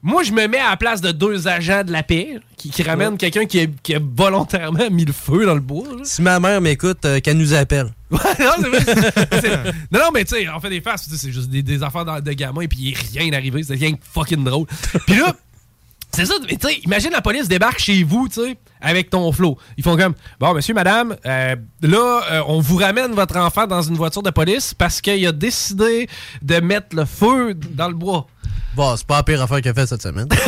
moi, 0.01 0.23
je 0.23 0.31
me 0.31 0.47
mets 0.47 0.59
à 0.59 0.69
la 0.69 0.77
place 0.77 1.01
de 1.01 1.11
deux 1.11 1.49
agents 1.49 1.83
de 1.83 1.91
la 1.91 2.03
paix 2.03 2.39
qui, 2.55 2.69
qui 2.69 2.83
ramènent 2.83 3.17
quelqu'un 3.17 3.45
qui 3.45 3.59
a, 3.59 3.65
qui 3.83 3.95
a 3.95 3.99
volontairement 4.01 4.89
mis 4.89 5.03
le 5.03 5.11
feu 5.11 5.45
dans 5.45 5.55
le 5.55 5.59
bois. 5.59 5.89
là. 5.89 6.01
Si 6.05 6.21
ma 6.21 6.39
mère 6.39 6.61
m'écoute, 6.61 7.03
euh, 7.03 7.19
qu'elle 7.19 7.37
nous 7.37 7.53
appelle. 7.53 7.91
Ouais, 8.11 8.17
non, 8.39 8.51
c'est 8.59 8.69
vrai. 8.69 9.11
C'est- 9.41 9.65
non, 9.91 9.99
non, 9.99 10.09
mais 10.13 10.23
tu 10.23 10.35
sais, 10.35 10.47
on 10.49 10.59
fait 10.61 10.69
des 10.69 10.81
sais, 10.81 10.97
c'est 11.17 11.31
juste 11.33 11.49
des, 11.49 11.61
des 11.61 11.83
affaires 11.83 12.05
de, 12.05 12.21
de 12.21 12.31
gamins, 12.31 12.65
puis 12.65 12.77
il 12.79 12.91
est 12.93 13.19
rien 13.19 13.33
arrivé, 13.33 13.61
c'est 13.61 13.75
rien 13.75 13.91
fucking 14.13 14.43
drôle. 14.43 14.65
Puis 15.05 15.17
là, 15.17 15.35
c'est 16.11 16.25
ça, 16.25 16.33
mais 16.41 16.57
tu 16.57 16.67
sais, 16.67 16.79
imagine 16.85 17.11
la 17.11 17.21
police 17.21 17.47
débarque 17.47 17.79
chez 17.79 18.03
vous, 18.03 18.27
tu 18.27 18.41
sais, 18.41 18.57
avec 18.81 19.09
ton 19.09 19.31
flot. 19.31 19.57
Ils 19.77 19.83
font 19.83 19.95
comme, 19.95 20.13
bon, 20.39 20.53
monsieur, 20.53 20.73
madame, 20.73 21.15
euh, 21.25 21.55
là, 21.81 22.21
euh, 22.31 22.41
on 22.47 22.59
vous 22.59 22.77
ramène 22.77 23.11
votre 23.13 23.37
enfant 23.37 23.67
dans 23.67 23.81
une 23.81 23.95
voiture 23.95 24.23
de 24.23 24.31
police 24.31 24.73
parce 24.73 25.01
qu'il 25.01 25.25
a 25.25 25.31
décidé 25.31 26.09
de 26.41 26.59
mettre 26.59 26.95
le 26.95 27.05
feu 27.05 27.53
dans 27.53 27.87
le 27.87 27.93
bois. 27.93 28.27
Bon, 28.75 28.95
c'est 28.95 29.05
pas 29.05 29.17
la 29.17 29.23
pire 29.23 29.41
affaire 29.41 29.61
qu'elle 29.61 29.71
a 29.71 29.75
fait 29.75 29.87
cette 29.87 30.01
semaine. 30.01 30.27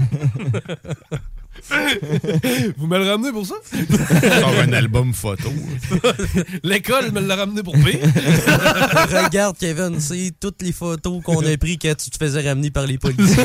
vous 2.76 2.86
me 2.86 2.98
le 2.98 3.08
ramenez 3.08 3.32
pour 3.32 3.46
ça? 3.46 3.54
Sort 4.40 4.54
un 4.62 4.72
album 4.72 5.12
photo. 5.14 5.50
L'école 6.62 7.12
me 7.12 7.20
l'a 7.20 7.36
ramené 7.36 7.62
pour 7.62 7.74
pire. 7.74 8.00
Regarde, 9.24 9.56
Kevin, 9.58 10.00
c'est 10.00 10.32
toutes 10.40 10.62
les 10.62 10.72
photos 10.72 11.22
qu'on 11.22 11.44
a 11.44 11.56
prises 11.56 11.78
quand 11.80 11.94
tu 11.96 12.10
te 12.10 12.16
faisais 12.16 12.48
ramener 12.48 12.70
par 12.70 12.86
les 12.86 12.98
policiers. 12.98 13.44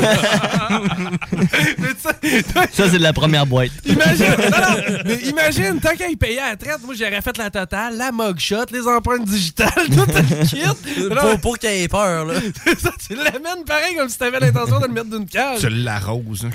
Ça, 2.72 2.90
c'est 2.90 2.98
de 2.98 3.02
la 3.02 3.12
première 3.12 3.46
boîte. 3.46 3.70
Imagine, 3.84 4.26
non, 4.26 4.58
non, 4.58 4.98
mais 5.04 5.16
imagine, 5.28 5.80
tant 5.80 5.94
qu'il 5.96 6.16
payait 6.16 6.38
à 6.38 6.50
la 6.50 6.56
traite, 6.56 6.80
moi 6.84 6.94
j'aurais 6.98 7.22
fait 7.22 7.36
la 7.38 7.50
totale, 7.50 7.96
la 7.96 8.12
mugshot, 8.12 8.66
les 8.72 8.86
empreintes 8.86 9.24
digitales, 9.24 9.70
tout 9.86 10.06
le 10.06 10.46
kit. 10.46 10.60
pour 11.08 11.40
pour 11.40 11.58
qu'il 11.58 11.70
ait 11.70 11.88
peur, 11.88 12.24
là. 12.26 12.34
ça, 12.78 12.90
tu 13.06 13.14
l'amènes 13.14 13.64
pareil 13.66 13.96
comme 13.96 14.08
si 14.08 14.18
t'avais 14.18 14.40
l'intention 14.40 14.80
de 14.80 14.86
le 14.86 14.92
mettre 14.92 15.10
d'une 15.10 15.26
cage. 15.26 15.60
Tu 15.60 15.68
l'arroses. 15.68 16.46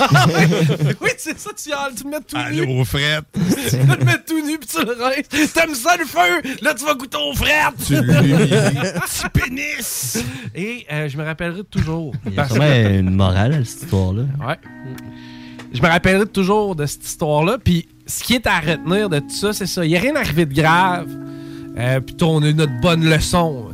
Ah 0.00 0.26
oui, 1.00 1.10
c'est 1.18 1.38
ça, 1.38 1.50
tu, 1.56 1.70
tu 1.96 2.04
le 2.04 2.10
mets 2.10 2.20
tout 2.20 2.36
À 2.36 2.50
nu. 2.50 2.64
l'eau 2.66 2.84
frette. 2.84 3.24
Tu 3.34 3.76
vas 3.78 3.96
le 3.96 4.04
mettre 4.04 4.24
tout 4.24 4.44
nu 4.46 4.58
puis 4.58 4.68
tu 4.68 4.84
le 4.84 4.92
restes. 5.02 5.52
T'aimes 5.54 5.74
ça 5.74 5.96
le 5.96 6.04
feu? 6.04 6.54
Là, 6.62 6.74
tu 6.74 6.84
vas 6.84 6.94
goûter 6.94 7.18
au 7.18 7.34
frère. 7.34 7.72
Tu. 7.86 7.94
Petit 7.96 9.28
pénis. 9.32 10.24
Et 10.54 10.86
euh, 10.92 11.08
je 11.08 11.16
me 11.16 11.24
rappellerai 11.24 11.64
toujours. 11.64 12.14
Il 12.26 12.32
y 12.32 12.34
a 12.34 12.36
parce 12.42 12.52
sûrement 12.52 12.66
que- 12.68 12.98
une 12.98 13.10
morale 13.14 13.54
à 13.54 13.64
cette 13.64 13.82
histoire-là. 13.82 14.22
Ouais. 14.46 14.56
Je 15.72 15.80
me 15.80 15.86
rappellerai 15.86 16.26
toujours 16.26 16.74
de 16.76 16.86
cette 16.86 17.04
histoire-là. 17.04 17.58
Puis 17.62 17.88
ce 18.06 18.24
qui 18.24 18.34
est 18.34 18.46
à 18.46 18.58
retenir 18.60 19.08
de 19.08 19.20
tout 19.20 19.30
ça, 19.30 19.52
c'est 19.52 19.66
ça. 19.66 19.84
Il 19.84 19.88
n'y 19.90 19.96
a 19.96 20.00
rien 20.00 20.16
arrivé 20.16 20.46
de 20.46 20.54
grave. 20.54 21.08
Euh, 21.78 22.00
puis 22.00 22.16
on 22.22 22.42
a 22.42 22.48
eu 22.48 22.54
notre 22.54 22.78
bonne 22.80 23.08
leçon. 23.08 23.68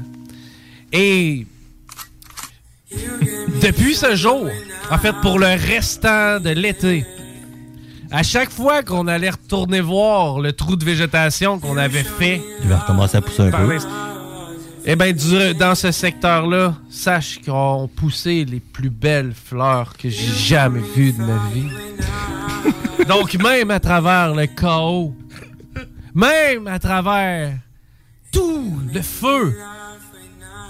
Et 0.92 1.46
depuis 3.62 3.94
ce 3.94 4.14
jour, 4.14 4.48
en 4.90 4.98
fait, 4.98 5.14
pour 5.22 5.38
le 5.38 5.46
restant 5.46 6.40
de 6.40 6.50
l'été, 6.50 7.04
à 8.10 8.22
chaque 8.22 8.50
fois 8.50 8.82
qu'on 8.82 9.08
allait 9.08 9.30
retourner 9.30 9.80
voir 9.80 10.40
le 10.40 10.52
trou 10.52 10.76
de 10.76 10.84
végétation 10.84 11.58
qu'on 11.58 11.76
avait 11.76 12.04
fait, 12.04 12.40
Il 12.62 12.68
va 12.68 12.78
recommencer 12.78 13.16
à 13.16 13.20
pousser 13.20 13.42
un 13.42 13.50
peu. 13.50 13.78
eh 14.84 14.94
bien, 14.94 15.12
dans 15.58 15.74
ce 15.74 15.90
secteur-là, 15.90 16.74
sache 16.88 17.40
qu'on 17.44 17.88
poussé 17.94 18.44
les 18.44 18.60
plus 18.60 18.90
belles 18.90 19.34
fleurs 19.34 19.96
que 19.96 20.08
j'ai 20.08 20.32
jamais 20.32 20.80
vues 20.94 21.12
de 21.12 21.22
ma 21.22 21.38
vie. 21.52 21.68
Donc, 23.08 23.34
même 23.34 23.70
à 23.72 23.80
travers 23.80 24.34
le 24.34 24.46
chaos, 24.46 25.14
même 26.14 26.68
à 26.68 26.78
travers 26.78 27.52
tout 28.32 28.72
le 28.94 29.02
feu, 29.02 29.58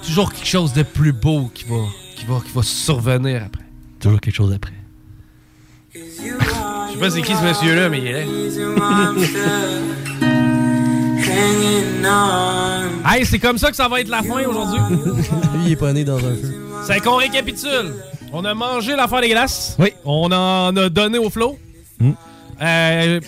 toujours 0.07 0.33
quelque 0.33 0.49
chose 0.49 0.73
de 0.73 0.83
plus 0.83 1.13
beau 1.13 1.51
qui 1.55 1.65
va, 1.65 1.77
qui 2.17 2.25
va, 2.25 2.41
qui 2.41 2.53
va 2.55 2.63
survenir 2.63 3.43
après. 3.45 3.66
Toujours 4.07 4.21
quelque 4.21 4.37
chose 4.37 4.53
après. 4.55 4.73
Je 5.93 5.99
sais 6.01 6.99
pas 7.01 7.11
c'est 7.11 7.23
qui 7.23 7.35
ce 7.35 7.43
monsieur-là, 7.43 7.89
mais 7.89 7.99
il 7.99 8.07
est 8.07 8.13
là. 8.13 8.23
Hey, 13.05 13.27
c'est 13.27 13.41
comme 13.41 13.59
ça 13.59 13.71
que 13.71 13.77
ça 13.77 13.89
va 13.89 14.01
être 14.01 14.09
la 14.09 14.23
fin 14.23 14.45
aujourd'hui. 14.45 14.79
Lui, 15.55 15.63
il 15.67 15.73
est 15.73 15.77
pas 15.77 15.93
né 15.93 16.05
dans 16.05 16.19
un 16.19 16.37
feu. 16.37 16.55
C'est 16.87 17.01
qu'on 17.01 17.17
récapitule. 17.17 17.95
On 18.33 18.45
a 18.45 18.55
mangé 18.55 18.95
l'affaire 18.95 19.23
des 19.23 19.29
glaces. 19.31 19.75
Oui. 19.81 19.93
On 20.05 20.31
en 20.31 20.77
a 20.77 20.89
donné 20.89 21.19
au 21.19 21.29
flot. 21.29 21.59
Euh, 22.63 23.21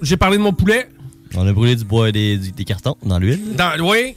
J'ai 0.00 0.16
parlé 0.16 0.36
de 0.36 0.42
mon 0.42 0.52
poulet. 0.52 0.88
On 1.34 1.44
a 1.46 1.52
brûlé 1.52 1.74
du 1.74 1.84
bois 1.84 2.10
et 2.10 2.12
des, 2.12 2.38
des 2.38 2.64
cartons 2.64 2.96
dans 3.04 3.18
l'huile. 3.18 3.56
Dans, 3.56 3.72
oui. 3.84 4.14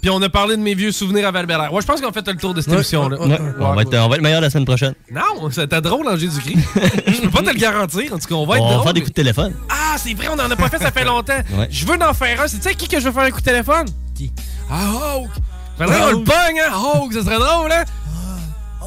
Puis 0.00 0.10
on 0.10 0.20
a 0.20 0.28
parlé 0.28 0.56
de 0.56 0.62
mes 0.62 0.74
vieux 0.74 0.90
souvenirs 0.90 1.28
à 1.28 1.30
val 1.30 1.46
Ouais, 1.46 1.80
je 1.80 1.86
pense 1.86 2.00
qu'on 2.00 2.10
fait 2.12 2.26
le 2.26 2.36
tour 2.36 2.54
de 2.54 2.60
cette 2.60 2.72
émission-là. 2.72 3.20
ouais, 3.20 3.26
ouais. 3.28 3.38
On, 3.60 3.74
va 3.74 3.82
être, 3.82 3.94
on 3.96 4.08
va 4.08 4.16
être 4.16 4.22
meilleur 4.22 4.40
la 4.40 4.50
semaine 4.50 4.64
prochaine. 4.64 4.94
Non, 5.12 5.48
c'était 5.50 5.80
drôle 5.80 6.08
en 6.08 6.16
Jésus-Christ. 6.16 6.58
Je 7.06 7.20
peux 7.22 7.30
pas 7.30 7.42
te 7.42 7.50
le 7.50 7.58
garantir. 7.60 8.12
En 8.12 8.18
tout 8.18 8.26
cas, 8.28 8.34
on 8.34 8.44
va 8.46 8.56
être 8.56 8.62
on 8.62 8.66
va 8.68 8.72
drôle. 8.74 8.84
faire 8.84 8.94
des 8.94 9.00
coups 9.00 9.12
de 9.12 9.14
téléphone. 9.14 9.54
Ah, 9.68 9.96
c'est 9.98 10.14
vrai, 10.14 10.26
on 10.28 10.34
en 10.34 10.50
a 10.50 10.56
pas 10.56 10.68
fait, 10.68 10.78
ça 10.78 10.90
fait 10.90 11.04
longtemps. 11.04 11.38
Ouais. 11.56 11.68
Je 11.70 11.86
veux 11.86 12.02
en 12.02 12.14
faire 12.14 12.40
un. 12.40 12.48
C'est 12.48 12.56
tu 12.56 12.62
sais 12.64 12.70
à 12.70 12.74
qui 12.74 12.88
que 12.88 12.98
je 12.98 13.04
veux 13.06 13.12
faire 13.12 13.22
un 13.22 13.30
coup 13.30 13.38
de 13.40 13.44
téléphone? 13.44 13.86
Qui? 14.16 14.32
Ah, 14.68 14.88
Hawk. 15.14 15.30
Faudrait 15.78 16.00
qu'on 16.00 16.10
le 16.18 16.24
pogne, 16.24 16.60
hein? 16.66 16.72
Hawk, 16.72 17.12
ça 17.12 17.22
serait 17.22 17.38
drôle, 17.38 17.70
hein? 17.72 17.84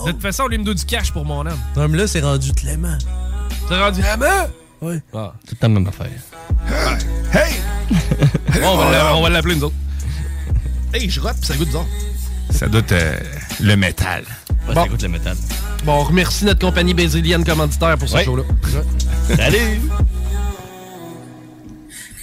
De 0.05 0.11
toute 0.11 0.21
façon, 0.21 0.47
lui 0.47 0.57
me 0.57 0.63
doit 0.65 0.73
du 0.73 0.83
cash 0.85 1.11
pour 1.13 1.23
mon 1.23 1.39
homme. 1.39 1.57
Non, 1.77 1.87
mais 1.87 1.97
là, 1.99 2.07
c'est 2.07 2.19
rendu 2.21 2.51
Clément. 2.51 2.97
C'est 3.69 3.79
rendu 3.79 4.01
Clément? 4.01 4.47
Oui. 4.81 4.95
Ah. 5.13 5.31
C'est 5.47 5.61
la 5.61 5.69
même 5.69 5.87
affaire. 5.87 6.07
Hey! 7.33 7.55
Bon, 8.61 8.69
on 8.73 8.77
va 8.77 8.91
l'a- 8.91 9.15
on 9.15 9.21
va 9.21 9.29
l'appeler 9.29 9.55
nous 9.55 9.63
autres. 9.65 9.75
Hey, 10.97 11.09
je 11.09 11.19
rote, 11.19 11.35
pis 11.41 11.47
ça 11.47 11.55
goûte 11.57 11.67
bizarre. 11.67 11.85
Ça 12.51 12.67
doit 12.69 12.79
être 12.79 12.93
euh, 12.93 13.17
le 13.59 13.75
métal. 13.75 14.23
Ouais, 14.65 14.73
ça 14.73 14.87
goûte 14.87 15.01
le 15.03 15.09
métal. 15.09 15.35
Bon, 15.83 15.91
on 15.95 16.03
remercie 16.03 16.45
notre 16.45 16.61
compagnie 16.61 16.93
brésilienne 16.93 17.43
commanditaire 17.43 17.97
pour 17.97 18.07
ce 18.07 18.15
Ouais. 18.15 18.23
show-là. 18.23 18.43
Salut! 19.35 19.81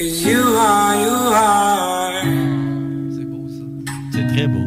You 0.00 0.38
are, 0.56 0.94
you 0.94 1.34
are. 1.34 2.24
C'est 4.10 4.26
très 4.28 4.46
beau. 4.46 4.64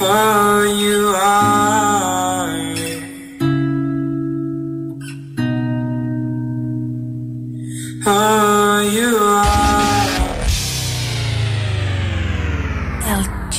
Oh, 0.00 0.62
you 0.64 1.12
are. 1.20 2.46
Oh, 8.06 8.57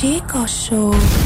Chico 0.00 0.46
Show. 0.46 1.19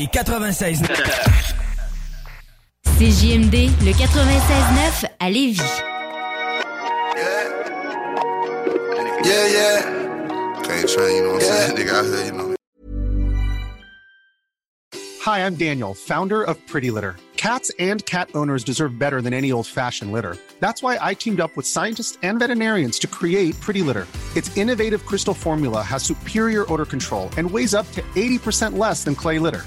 CJMD 0.00 0.40
96. 0.40 0.80
CJMD, 2.98 3.70
le 3.84 3.92
96.9 3.92 5.06
à 5.18 5.30
Lévis. 5.30 5.60
Yeah, 9.22 9.46
yeah. 9.48 10.62
Can't 10.62 10.88
train, 10.88 11.16
you 11.16 11.22
know 11.22 11.32
what 11.34 11.42
I'm 11.42 11.48
saying? 11.50 11.76
Nigga 11.76 11.92
out 11.92 12.04
here, 12.06 12.24
you 12.24 12.32
know. 12.32 12.54
Hi, 15.20 15.40
I'm 15.44 15.54
Daniel, 15.56 15.92
founder 15.92 16.42
of 16.42 16.56
Pretty 16.66 16.90
Litter. 16.90 17.16
Cats 17.36 17.70
and 17.78 18.04
cat 18.06 18.30
owners 18.34 18.64
deserve 18.64 18.98
better 18.98 19.20
than 19.20 19.34
any 19.34 19.52
old 19.52 19.66
fashioned 19.66 20.12
litter. 20.12 20.38
That's 20.60 20.82
why 20.82 20.96
I 21.00 21.12
teamed 21.12 21.40
up 21.40 21.54
with 21.56 21.66
scientists 21.66 22.16
and 22.22 22.38
veterinarians 22.38 22.98
to 23.00 23.06
create 23.06 23.60
Pretty 23.60 23.82
Litter. 23.82 24.06
Its 24.34 24.56
innovative 24.56 25.04
crystal 25.04 25.34
formula 25.34 25.82
has 25.82 26.02
superior 26.02 26.64
odor 26.72 26.86
control 26.86 27.28
and 27.36 27.50
weighs 27.50 27.74
up 27.74 27.90
to 27.92 28.00
80% 28.14 28.78
less 28.78 29.04
than 29.04 29.14
clay 29.14 29.38
litter. 29.38 29.66